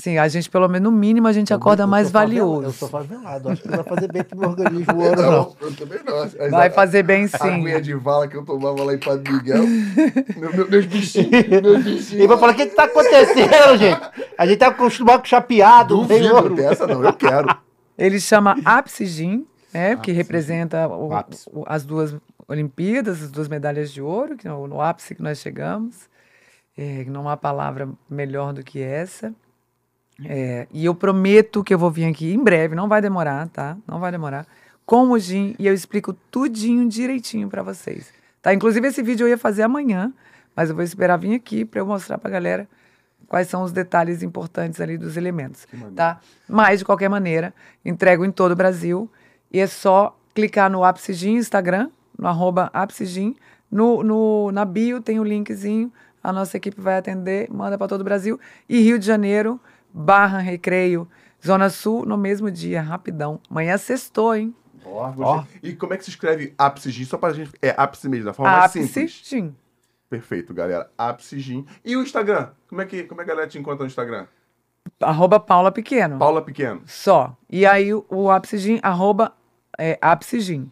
assim, 0.00 0.18
a 0.18 0.26
gente 0.28 0.50
pelo 0.50 0.66
menos 0.68 0.90
no 0.90 0.96
mínimo 0.96 1.26
a 1.28 1.32
gente 1.32 1.52
acorda 1.54 1.84
Eu 1.84 1.86
mais 1.86 2.08
sou 2.08 2.12
favela- 2.20 2.40
valioso. 2.44 2.62
Eu 2.66 2.72
sou 2.72 2.88
favelado. 2.88 3.48
Acho 3.50 3.62
que 3.62 3.68
não 3.68 3.76
vai 3.76 3.84
fazer 3.86 4.12
bem 4.12 4.24
pro 4.24 4.38
meu 4.38 4.48
organismo 4.50 4.94
o 4.94 4.98
ouro, 5.04 5.22
não. 5.22 5.56
eu 5.60 5.76
também 5.76 5.98
não. 6.04 6.50
Vai 6.50 6.70
fazer 6.70 7.02
bem 7.02 7.24
A 7.24 7.28
sim. 7.28 7.36
aguinha 7.48 7.80
de 7.80 7.94
vala 7.94 8.26
que 8.26 8.36
eu 8.36 8.44
tomava 8.44 8.82
lá 8.82 8.94
em 8.94 8.98
Padre 8.98 9.32
Miguel. 9.32 9.62
meu, 10.36 10.52
meu, 10.54 10.70
meus 10.70 10.86
bichinhos, 10.86 11.30
meus 11.48 11.84
bichinhos. 11.84 12.12
E 12.12 12.26
vai 12.26 12.38
falar, 12.38 12.52
o 12.52 12.56
que 12.56 12.66
que 12.66 12.74
tá 12.74 12.84
acontecendo, 12.84 13.76
gente? 13.78 14.00
A 14.36 14.46
gente 14.46 14.58
tá 14.58 14.68
acostumado 14.68 15.20
com 15.20 15.26
chapeado, 15.26 15.96
não 15.96 16.06
tem 16.06 16.30
ouro. 16.30 16.54
dessa, 16.54 16.86
não. 16.86 17.04
Eu 17.04 17.12
quero. 17.12 17.48
Ele 17.98 18.18
chama 18.18 18.56
Ápice 18.64 19.04
Gin, 19.06 19.46
né, 19.74 19.94
que 19.96 20.10
representa 20.12 20.88
o- 20.88 21.10
o- 21.52 21.64
as 21.66 21.84
duas 21.84 22.16
Olimpíadas, 22.48 23.22
as 23.22 23.30
duas 23.30 23.46
medalhas 23.46 23.92
de 23.92 24.02
ouro, 24.02 24.36
que 24.36 24.48
é 24.48 24.52
o- 24.52 24.66
no 24.66 24.80
ápice 24.80 25.14
que 25.14 25.22
nós 25.22 25.38
chegamos. 25.38 26.08
É, 26.76 27.04
não 27.04 27.28
há 27.28 27.36
palavra 27.36 27.88
melhor 28.08 28.52
do 28.52 28.62
que 28.64 28.80
essa. 28.82 29.32
É, 30.24 30.66
e 30.72 30.84
eu 30.84 30.94
prometo 30.94 31.64
que 31.64 31.72
eu 31.72 31.78
vou 31.78 31.90
vir 31.90 32.04
aqui 32.04 32.32
em 32.32 32.42
breve, 32.42 32.74
não 32.74 32.88
vai 32.88 33.00
demorar, 33.00 33.48
tá? 33.48 33.76
Não 33.86 33.98
vai 33.98 34.10
demorar. 34.10 34.46
Com 34.84 35.10
o 35.10 35.18
gin 35.18 35.54
e 35.58 35.66
eu 35.66 35.74
explico 35.74 36.12
tudinho 36.30 36.88
direitinho 36.88 37.48
para 37.48 37.62
vocês. 37.62 38.12
Tá? 38.42 38.52
Inclusive 38.52 38.88
esse 38.88 39.02
vídeo 39.02 39.24
eu 39.24 39.28
ia 39.28 39.38
fazer 39.38 39.62
amanhã, 39.62 40.12
mas 40.54 40.68
eu 40.68 40.74
vou 40.74 40.84
esperar 40.84 41.16
vir 41.16 41.34
aqui 41.34 41.64
para 41.64 41.80
eu 41.80 41.86
mostrar 41.86 42.18
para 42.18 42.30
galera 42.30 42.68
quais 43.28 43.48
são 43.48 43.62
os 43.62 43.70
detalhes 43.70 44.22
importantes 44.22 44.80
ali 44.80 44.98
dos 44.98 45.16
elementos, 45.16 45.66
tá? 45.94 46.18
Mas 46.48 46.80
de 46.80 46.84
qualquer 46.84 47.08
maneira, 47.08 47.54
entrego 47.84 48.24
em 48.24 48.32
todo 48.32 48.52
o 48.52 48.56
Brasil 48.56 49.08
e 49.52 49.60
é 49.60 49.68
só 49.68 50.18
clicar 50.34 50.68
no 50.68 50.82
Ápice 50.82 51.12
Gin 51.12 51.36
Instagram, 51.36 51.90
no 52.18 52.26
arroba 52.26 52.70
Ápice 52.72 53.06
Gin, 53.06 53.36
no, 53.70 54.02
no, 54.02 54.50
na 54.50 54.64
bio 54.64 55.00
tem 55.00 55.20
o 55.20 55.24
linkzinho, 55.24 55.92
a 56.22 56.32
nossa 56.32 56.56
equipe 56.56 56.80
vai 56.80 56.98
atender, 56.98 57.48
manda 57.52 57.78
para 57.78 57.86
todo 57.86 58.00
o 58.00 58.04
Brasil 58.04 58.38
e 58.68 58.80
Rio 58.80 58.98
de 58.98 59.06
Janeiro, 59.06 59.60
Barra, 59.92 60.38
Recreio, 60.38 61.08
Zona 61.44 61.70
Sul, 61.70 62.04
no 62.04 62.16
mesmo 62.16 62.50
dia, 62.50 62.80
rapidão. 62.80 63.40
Amanhã 63.50 63.76
sextou, 63.76 64.34
hein? 64.34 64.54
Ó, 64.84 65.10
gostei. 65.12 65.60
E 65.62 65.74
como 65.74 65.94
é 65.94 65.96
que 65.96 66.04
se 66.04 66.10
escreve 66.10 66.54
ápice 66.56 66.90
gin? 66.90 67.04
Só 67.04 67.18
pra 67.18 67.32
gente. 67.32 67.52
É 67.60 67.74
ápice 67.76 68.08
mesmo, 68.08 68.26
da 68.26 68.32
forma 68.32 68.64
Ápice 68.64 68.86
simples. 68.86 69.22
Gin. 69.24 69.54
Perfeito, 70.08 70.52
galera. 70.52 70.90
Ápice 70.98 71.38
gin. 71.38 71.64
E 71.84 71.96
o 71.96 72.02
Instagram? 72.02 72.50
Como 72.68 72.80
é 72.80 72.86
que, 72.86 73.04
como 73.04 73.20
é 73.20 73.24
que 73.24 73.30
a 73.30 73.34
galera 73.34 73.50
te 73.50 73.58
encontra 73.58 73.84
no 73.84 73.86
Instagram? 73.86 74.26
Arroba 75.00 75.38
Paula 75.38 75.70
Pequeno. 75.70 76.18
Paula 76.18 76.42
Pequeno. 76.42 76.82
Só. 76.86 77.36
E 77.48 77.64
aí 77.64 77.92
o, 77.94 78.04
o 78.08 78.30
Ápice 78.30 78.58
Gin, 78.58 78.80
arroba 78.82 79.32
é, 79.78 79.98
Ápice 80.00 80.40
Gin. 80.40 80.70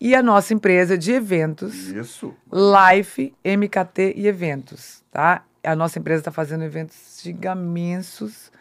E 0.00 0.14
a 0.14 0.22
nossa 0.22 0.54
empresa 0.54 0.96
de 0.96 1.12
eventos, 1.12 1.88
Isso. 1.88 2.32
Life, 2.52 3.34
MKT 3.44 4.14
e 4.16 4.28
eventos, 4.28 5.02
tá? 5.10 5.44
A 5.64 5.74
nossa 5.74 5.98
empresa 5.98 6.20
está 6.20 6.30
fazendo 6.30 6.62
eventos 6.62 6.94
gigamentos. 7.20 8.52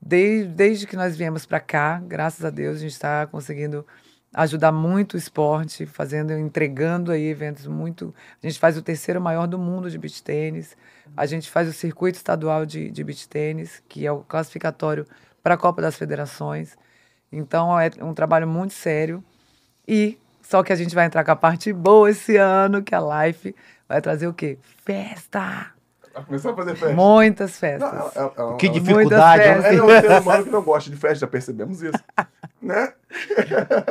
Desde, 0.00 0.48
desde 0.48 0.86
que 0.86 0.96
nós 0.96 1.16
viemos 1.16 1.44
para 1.44 1.60
cá, 1.60 2.00
graças 2.06 2.44
a 2.44 2.50
Deus, 2.50 2.76
a 2.76 2.80
gente 2.80 2.92
está 2.92 3.26
conseguindo 3.26 3.84
ajudar 4.32 4.70
muito 4.70 5.14
o 5.14 5.16
esporte, 5.16 5.86
fazendo, 5.86 6.32
entregando 6.32 7.10
aí 7.10 7.24
eventos 7.24 7.66
muito. 7.66 8.14
A 8.42 8.46
gente 8.46 8.58
faz 8.58 8.76
o 8.76 8.82
terceiro 8.82 9.20
maior 9.20 9.46
do 9.46 9.58
mundo 9.58 9.90
de 9.90 9.98
beach 9.98 10.22
tênis. 10.22 10.76
A 11.16 11.26
gente 11.26 11.50
faz 11.50 11.68
o 11.68 11.72
circuito 11.72 12.16
estadual 12.16 12.64
de, 12.66 12.90
de 12.90 13.04
beach 13.04 13.28
tênis, 13.28 13.82
que 13.88 14.06
é 14.06 14.12
o 14.12 14.20
classificatório 14.20 15.06
para 15.42 15.54
a 15.54 15.58
Copa 15.58 15.82
das 15.82 15.96
Federações. 15.96 16.76
Então 17.32 17.78
é 17.78 17.90
um 18.02 18.14
trabalho 18.14 18.46
muito 18.46 18.74
sério. 18.74 19.24
E 19.86 20.18
só 20.42 20.62
que 20.62 20.72
a 20.72 20.76
gente 20.76 20.94
vai 20.94 21.06
entrar 21.06 21.24
com 21.24 21.30
a 21.30 21.36
parte 21.36 21.72
boa 21.72 22.10
esse 22.10 22.36
ano, 22.36 22.82
que 22.82 22.94
a 22.94 23.00
Life 23.00 23.54
vai 23.88 24.00
trazer 24.00 24.26
o 24.26 24.34
quê? 24.34 24.58
Festa! 24.84 25.77
Vai 26.18 26.24
começar 26.26 26.50
a 26.50 26.54
fazer 26.56 26.76
festa. 26.76 26.94
Muitas 26.94 27.50
Não, 27.52 27.58
festas. 27.58 28.16
é, 28.16 28.20
é, 28.20 28.52
é, 28.52 28.56
Que 28.56 28.68
dificuldade. 28.68 29.42
festas. 29.42 29.64
é, 29.64 29.74
é 29.76 29.82
um 29.82 29.88
ser 30.00 30.20
humano 30.20 30.44
que 30.44 30.50
não 30.50 30.62
gosta 30.62 30.90
de 30.90 30.96
festa, 30.96 31.18
já 31.20 31.26
percebemos 31.26 31.82
isso. 31.82 31.98
né? 32.62 32.92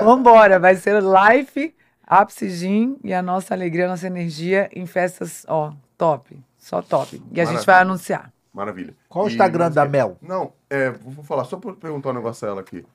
Vambora, 0.04 0.60
vai 0.60 0.76
ser 0.76 1.02
Life, 1.02 1.76
Ápice 2.06 2.49
Gin 2.49 2.98
e 3.04 3.14
a 3.14 3.22
nossa 3.22 3.54
alegria, 3.54 3.86
a 3.86 3.90
nossa 3.90 4.08
energia 4.08 4.70
em 4.74 4.86
festas, 4.86 5.45
ó, 5.48 5.74
top. 5.98 6.40
Só 6.58 6.82
top. 6.82 7.16
E 7.32 7.40
a 7.40 7.45
gente 7.45 7.54
Maravilha. 7.54 7.66
vai 7.66 7.82
anunciar. 7.82 8.34
Maravilha. 8.54 8.94
Qual 9.08 9.26
o 9.26 9.28
E- 9.28 9.32
Instagram 9.32 9.66
mas 9.66 9.76
da 9.76 9.86
Mel? 9.86 10.18
Não, 10.22 10.52
é, 10.70 10.90
vou 10.90 11.24
falar 11.24 11.44
só 11.45 11.58
pra 11.58 11.74
perguntar 11.74 12.10
um 12.10 12.14
negócio 12.14 12.45
a 12.48 12.52
ela 12.52 12.62
aqui. 12.62 12.86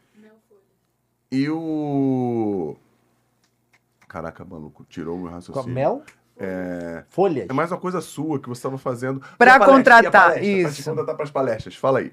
E 1.30 1.48
o. 1.48 2.76
Caraca, 4.06 4.44
maluco, 4.44 4.84
tirou 4.88 5.14
o 5.16 5.18
meu 5.18 5.28
Com 5.28 5.32
a 5.32 5.36
raciocínio. 5.36 5.74
Mel? 5.74 6.02
É... 6.38 7.04
Folhas. 7.08 7.46
é 7.48 7.52
mais 7.52 7.70
uma 7.70 7.78
coisa 7.78 8.00
sua 8.00 8.38
que 8.40 8.48
você 8.48 8.58
estava 8.58 8.78
fazendo. 8.78 9.20
Pra 9.38 9.56
a 9.56 9.58
palestra? 9.58 9.66
contratar, 9.76 10.22
palestra? 10.34 10.44
Isso. 10.44 10.84
contratar 10.84 11.14
para 11.14 11.24
as 11.24 11.30
palestras. 11.30 11.76
Fala 11.76 11.98
aí. 12.00 12.12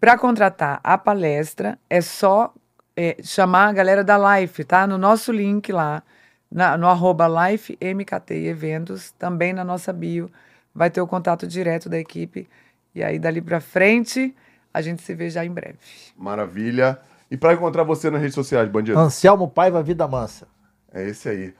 Para 0.00 0.18
contratar 0.18 0.80
a 0.82 0.98
palestra, 0.98 1.78
é 1.88 2.00
só 2.00 2.52
é, 2.96 3.16
chamar 3.22 3.68
a 3.68 3.72
galera 3.72 4.02
da 4.04 4.38
Life, 4.38 4.64
tá? 4.64 4.86
No 4.86 4.98
nosso 4.98 5.30
link 5.32 5.70
lá, 5.72 6.02
na- 6.50 6.76
no 6.76 6.86
arroba 6.88 7.26
Life 7.28 7.78
MKT 7.80 8.34
Eventos, 8.46 9.12
também 9.12 9.52
na 9.52 9.64
nossa 9.64 9.92
bio, 9.92 10.30
vai 10.74 10.90
ter 10.90 11.00
o 11.00 11.06
contato 11.06 11.46
direto 11.46 11.88
da 11.88 11.98
equipe. 11.98 12.48
E 12.94 13.02
aí, 13.02 13.18
dali 13.18 13.40
pra 13.40 13.60
frente, 13.60 14.34
a 14.74 14.82
gente 14.82 15.02
se 15.02 15.14
vê 15.14 15.30
já 15.30 15.44
em 15.44 15.50
breve. 15.50 15.78
Maravilha. 16.16 16.98
E 17.30 17.36
pra 17.36 17.52
encontrar 17.52 17.84
você 17.84 18.10
nas 18.10 18.20
redes 18.20 18.34
sociais, 18.34 18.68
bandido? 18.68 18.98
Anselmo 18.98 19.48
Paiva 19.48 19.82
Vida 19.82 20.08
Mansa. 20.08 20.48
É 20.92 21.06
esse 21.06 21.28
aí. 21.28 21.54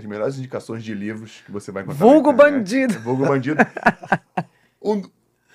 As 0.00 0.06
melhores 0.06 0.38
indicações 0.38 0.82
de 0.82 0.94
livros 0.94 1.42
que 1.44 1.52
você 1.52 1.70
vai 1.70 1.82
encontrar. 1.82 1.98
Vulgo 2.04 2.28
na 2.32 2.34
internet. 2.48 2.54
bandido. 2.58 3.00
Vulgo 3.00 3.26
bandido. 3.26 3.58
Um, 4.82 5.02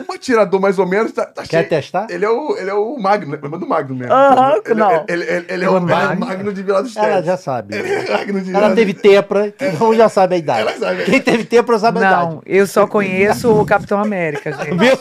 um 0.08 0.14
atirador 0.14 0.62
mais 0.62 0.78
ou 0.78 0.86
menos 0.86 1.12
tá, 1.12 1.26
tá 1.26 1.42
Quer 1.42 1.48
cheio. 1.62 1.70
testar? 1.70 2.06
Ele 2.12 2.24
é 2.24 2.30
o, 2.30 2.56
ele 2.58 2.70
é 2.70 2.74
o 2.76 2.96
Magno, 3.00 3.32
lembra 3.42 3.58
do 3.58 3.66
Magno 3.68 3.96
mesmo? 3.96 4.14
Aham, 4.14 4.62
ele, 4.64 4.76
não. 4.76 5.06
Ele, 5.10 5.24
ele- 5.24 5.46
ele 5.50 5.66
é 5.66 5.68
o 5.70 5.74
O 5.74 5.78
ele 5.78 5.92
é 5.92 5.96
o 5.96 5.98
Magno. 5.98 6.26
Magno 6.28 6.54
de 6.54 6.62
Vila 6.62 6.84
dos 6.84 6.96
Ela 6.96 7.24
já 7.24 7.36
sabe. 7.36 7.76
Ele 7.76 7.92
é 7.92 8.06
o 8.06 8.12
Magno 8.12 8.40
de 8.40 8.46
Vila 8.52 8.60
Ela 8.66 8.76
teve 8.76 8.94
tepra, 8.94 9.48
então 9.48 9.96
já 9.96 10.08
sabe 10.08 10.36
a 10.36 10.38
idade. 10.38 10.60
Ela 10.62 10.74
sabe. 10.78 11.06
Quem 11.06 11.20
teve 11.20 11.44
tepra 11.46 11.80
sabe 11.80 11.98
a 11.98 12.02
idade. 12.02 12.36
Não, 12.36 12.44
eu 12.46 12.68
só 12.68 12.86
conheço 12.86 13.52
o 13.52 13.66
Capitão 13.66 14.00
América, 14.00 14.52
gente. 14.52 14.78
Viu? 14.78 14.96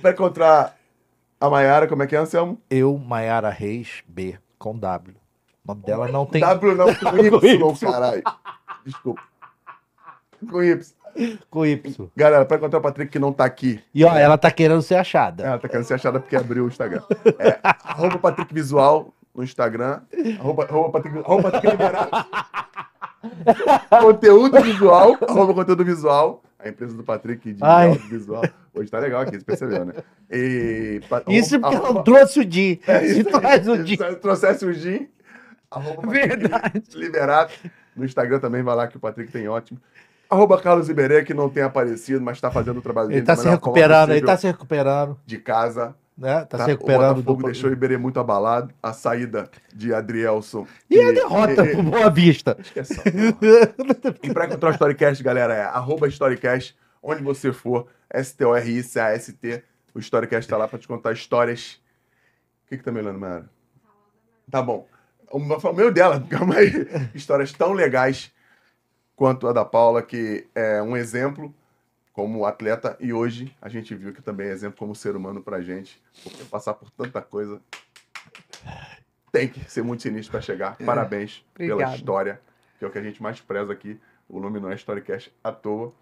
Pra 0.00 0.10
encontrar 0.12 0.76
a 1.40 1.50
Maiara, 1.50 1.88
como 1.88 2.04
é 2.04 2.06
que 2.06 2.14
é, 2.14 2.18
Anselmo? 2.18 2.60
Eu, 2.70 2.96
Maiara 2.98 3.50
Reis, 3.50 4.02
B, 4.06 4.36
com 4.58 4.78
W. 4.78 5.16
O 5.64 5.68
nome 5.72 5.82
dela 5.84 6.08
não 6.08 6.26
tem. 6.26 6.40
W 6.40 6.74
não, 6.74 6.86
com 6.94 7.16
Y, 7.46 7.58
não, 7.58 7.74
caralho. 7.76 8.22
Desculpa. 8.84 9.22
Com 10.50 10.62
Y. 10.62 10.82
Com 11.50 11.66
Y. 11.66 12.10
Galera, 12.16 12.44
pra 12.44 12.56
encontrar 12.56 12.78
o 12.78 12.82
Patrick 12.82 13.12
que 13.12 13.18
não 13.18 13.32
tá 13.32 13.44
aqui, 13.44 13.80
E 13.94 14.04
ó, 14.04 14.12
ela 14.16 14.36
tá 14.38 14.50
querendo 14.50 14.82
ser 14.82 14.96
achada. 14.96 15.44
ela 15.44 15.58
tá 15.58 15.68
querendo 15.68 15.84
ser 15.84 15.94
achada 15.94 16.18
porque 16.18 16.34
abriu 16.34 16.64
o 16.64 16.68
Instagram. 16.68 17.02
É, 17.38 17.58
arroba 17.62 18.18
Patrick 18.18 18.52
Visual 18.52 19.12
no 19.34 19.44
Instagram. 19.44 20.00
Arroba, 20.40 20.64
arroba 20.64 20.90
Patrick, 20.90 21.18
arroba 21.18 21.50
Patrick 21.50 21.66
Liberado. 21.76 22.10
conteúdo 24.00 24.60
visual. 24.62 25.16
Arroba 25.28 25.54
conteúdo 25.54 25.84
visual. 25.84 26.42
A 26.58 26.68
empresa 26.68 26.96
do 26.96 27.02
Patrick 27.02 27.52
de 27.52 27.62
audiovisual. 27.64 28.42
Hoje 28.74 28.88
tá 28.90 28.98
legal 29.00 29.22
aqui, 29.22 29.36
você 29.38 29.44
percebeu, 29.44 29.84
né? 29.84 29.94
E, 30.30 31.00
Isso 31.28 31.56
arroba- 31.56 31.70
porque 31.76 31.86
ela 31.92 32.02
trouxe 32.04 32.40
o 32.40 32.44
Di. 32.44 32.80
Se 33.14 33.24
traz 33.24 33.66
o 33.68 33.76
Di. 33.82 33.96
Se 33.96 34.02
É 34.02 34.14
trouxesse 34.14 34.64
o 34.64 34.72
Gin, 34.72 35.08
arroba 35.72 36.06
Verdade. 36.10 36.82
Liberado. 36.94 37.52
No 37.96 38.04
Instagram 38.04 38.38
também 38.40 38.62
vai 38.62 38.74
lá 38.76 38.86
que 38.88 38.96
o 38.96 39.00
Patrick 39.00 39.30
tem 39.32 39.48
ótimo. 39.48 39.80
Arroba 40.30 40.58
Carlos 40.60 40.88
Iberê, 40.88 41.22
que 41.24 41.34
não 41.34 41.48
tem 41.50 41.62
aparecido, 41.62 42.22
mas 42.22 42.38
está 42.38 42.50
fazendo 42.50 42.78
o 42.78 42.82
trabalho 42.82 43.08
dele 43.08 43.20
Ele 43.20 43.26
tá 43.26 43.34
da 43.34 43.42
se 43.42 43.48
recuperando, 43.48 44.10
ele 44.12 44.20
possível 44.20 44.26
tá 44.26 44.36
se 44.38 44.46
recuperando, 44.46 45.20
de 45.26 45.36
casa. 45.38 45.94
né? 46.16 46.40
Tá, 46.46 46.56
tá? 46.56 46.64
se 46.64 46.70
recuperando 46.70 47.10
o 47.18 47.22
Botafogo 47.22 47.42
do. 47.42 47.46
deixou 47.46 47.68
o 47.68 47.72
Iberê 47.74 47.98
muito 47.98 48.18
abalado. 48.18 48.72
A 48.82 48.94
saída 48.94 49.50
de 49.74 49.92
Adrielson. 49.92 50.66
E 50.88 50.98
a 51.02 51.12
derrota 51.12 51.64
e- 51.66 51.72
pro 51.72 51.82
Boa 51.82 52.08
Vista. 52.08 52.56
Essa 52.74 52.94
porra. 53.02 54.14
E 54.22 54.32
pra 54.32 54.46
encontrar 54.46 54.70
o 54.70 54.72
Storycast, 54.72 55.22
galera, 55.22 55.52
é 55.54 55.64
arroba 55.64 56.08
Storycast, 56.08 56.74
onde 57.02 57.22
você 57.22 57.52
for, 57.52 57.86
S-T-O-R-I-C-A-S-T. 58.08 59.62
O 59.94 59.98
Storycast 59.98 60.48
tá 60.48 60.56
lá 60.56 60.66
pra 60.66 60.78
te 60.78 60.88
contar 60.88 61.12
histórias. 61.12 61.74
O 62.64 62.68
que 62.70 62.78
que 62.78 62.84
tá 62.84 62.90
me 62.90 63.00
olhando, 63.00 63.18
Mara? 63.18 63.50
Tá 64.50 64.62
bom. 64.62 64.86
O 65.32 65.72
meu 65.72 65.90
dela, 65.90 66.20
calma 66.28 66.56
aí. 66.56 66.70
Histórias 67.14 67.52
tão 67.52 67.72
legais 67.72 68.30
quanto 69.16 69.48
a 69.48 69.52
da 69.52 69.64
Paula, 69.64 70.02
que 70.02 70.46
é 70.54 70.82
um 70.82 70.96
exemplo 70.96 71.54
como 72.12 72.44
atleta, 72.44 72.96
e 73.00 73.12
hoje 73.12 73.56
a 73.60 73.70
gente 73.70 73.94
viu 73.94 74.12
que 74.12 74.20
também 74.20 74.48
é 74.48 74.50
exemplo 74.50 74.76
como 74.78 74.94
ser 74.94 75.16
humano 75.16 75.42
pra 75.42 75.62
gente, 75.62 76.00
porque 76.22 76.44
passar 76.44 76.74
por 76.74 76.90
tanta 76.90 77.22
coisa 77.22 77.58
tem 79.32 79.48
que 79.48 79.70
ser 79.70 79.82
muito 79.82 80.02
sinistro 80.02 80.32
pra 80.32 80.42
chegar. 80.42 80.76
Parabéns 80.76 81.42
pela 81.54 81.72
Obrigada. 81.72 81.96
história, 81.96 82.40
que 82.78 82.84
é 82.84 82.88
o 82.88 82.90
que 82.90 82.98
a 82.98 83.02
gente 83.02 83.22
mais 83.22 83.40
preza 83.40 83.72
aqui. 83.72 83.98
O 84.28 84.38
nome 84.38 84.60
não 84.60 84.70
é 84.70 84.74
Storycast 84.74 85.34
à 85.42 85.50
toa. 85.50 85.92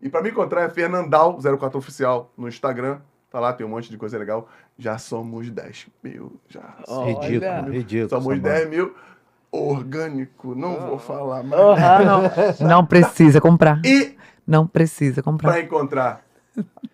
E 0.00 0.08
pra 0.08 0.22
me 0.22 0.30
encontrar 0.30 0.62
é 0.62 0.68
Fernandal04 0.70 1.74
Oficial 1.74 2.32
no 2.36 2.48
Instagram. 2.48 3.00
Tá 3.30 3.40
lá, 3.40 3.52
tem 3.52 3.66
um 3.66 3.70
monte 3.70 3.90
de 3.90 3.98
coisa 3.98 4.16
legal. 4.18 4.48
Já 4.78 4.96
somos 4.96 5.50
10 5.50 5.88
mil. 6.02 6.40
Já 6.48 6.60
Ridículo, 7.04 7.50
Olha. 7.50 7.70
ridículo. 7.70 8.08
somos 8.08 8.32
essa 8.32 8.42
10 8.42 8.70
mil. 8.70 8.94
Orgânico, 9.50 10.54
não 10.54 10.76
vou 10.76 10.98
falar 10.98 11.42
mais. 11.42 11.60
Ah, 11.82 12.00
não. 12.04 12.22
Não 12.68 12.86
precisa 12.86 13.40
comprar. 13.40 13.80
E 13.84 14.16
Não 14.46 14.66
precisa 14.66 15.22
comprar. 15.22 15.52
para 15.52 15.60
encontrar 15.60 16.22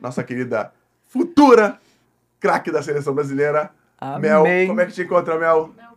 nossa 0.01 0.23
querida 0.23 0.73
futura 1.07 1.79
craque 2.39 2.71
da 2.71 2.83
seleção 2.83 3.15
brasileira, 3.15 3.71
Mel. 4.21 4.41
Amém. 4.41 4.67
Como 4.67 4.81
é 4.81 4.87
que 4.87 4.93
te 4.93 5.03
encontra, 5.03 5.39
Mel? 5.39 5.73
Mel 5.77 5.95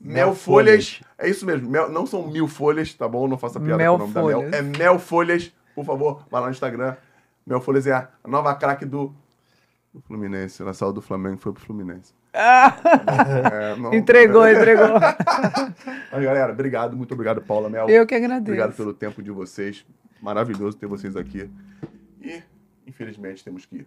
Mel 0.00 0.34
Folhas. 0.34 1.00
É 1.18 1.28
isso 1.28 1.44
mesmo. 1.46 1.68
Mel, 1.70 1.88
não 1.90 2.06
são 2.06 2.26
mil 2.26 2.48
folhas, 2.48 2.92
tá 2.94 3.06
bom? 3.06 3.28
Não 3.28 3.38
faça 3.38 3.60
piada 3.60 3.76
Mel 3.76 3.98
com 3.98 4.04
o 4.04 4.06
nome 4.08 4.14
da 4.14 4.22
Mel. 4.22 4.38
Folhas. 4.40 4.52
É 4.52 4.62
Mel 4.62 4.98
Folhas. 4.98 5.52
Por 5.74 5.84
favor, 5.84 6.24
vá 6.30 6.40
lá 6.40 6.46
no 6.46 6.52
Instagram. 6.52 6.96
Mel 7.46 7.60
Folhas 7.60 7.86
é 7.86 7.92
a 7.92 8.08
nova 8.26 8.54
craque 8.54 8.84
do, 8.84 9.14
do 9.92 10.00
Fluminense. 10.00 10.62
Ela 10.62 10.72
saiu 10.74 10.92
do 10.92 11.02
Flamengo 11.02 11.36
e 11.36 11.38
foi 11.38 11.52
pro 11.52 11.62
Fluminense. 11.62 12.14
É, 12.34 13.76
não- 13.76 13.92
Entregou, 13.92 14.48
entregou. 14.48 14.86
Mas, 16.12 16.22
galera, 16.24 16.52
obrigado. 16.52 16.96
Muito 16.96 17.12
obrigado, 17.12 17.42
Paula 17.42 17.68
Mel. 17.68 17.88
Eu 17.88 18.06
que 18.06 18.14
agradeço. 18.14 18.42
Obrigado 18.42 18.74
pelo 18.74 18.94
tempo 18.94 19.22
de 19.22 19.30
vocês. 19.30 19.84
Maravilhoso 20.20 20.76
ter 20.76 20.86
vocês 20.86 21.14
aqui. 21.16 21.50
E, 22.20 22.42
infelizmente, 22.86 23.44
temos 23.44 23.66
que 23.66 23.76
ir. 23.78 23.86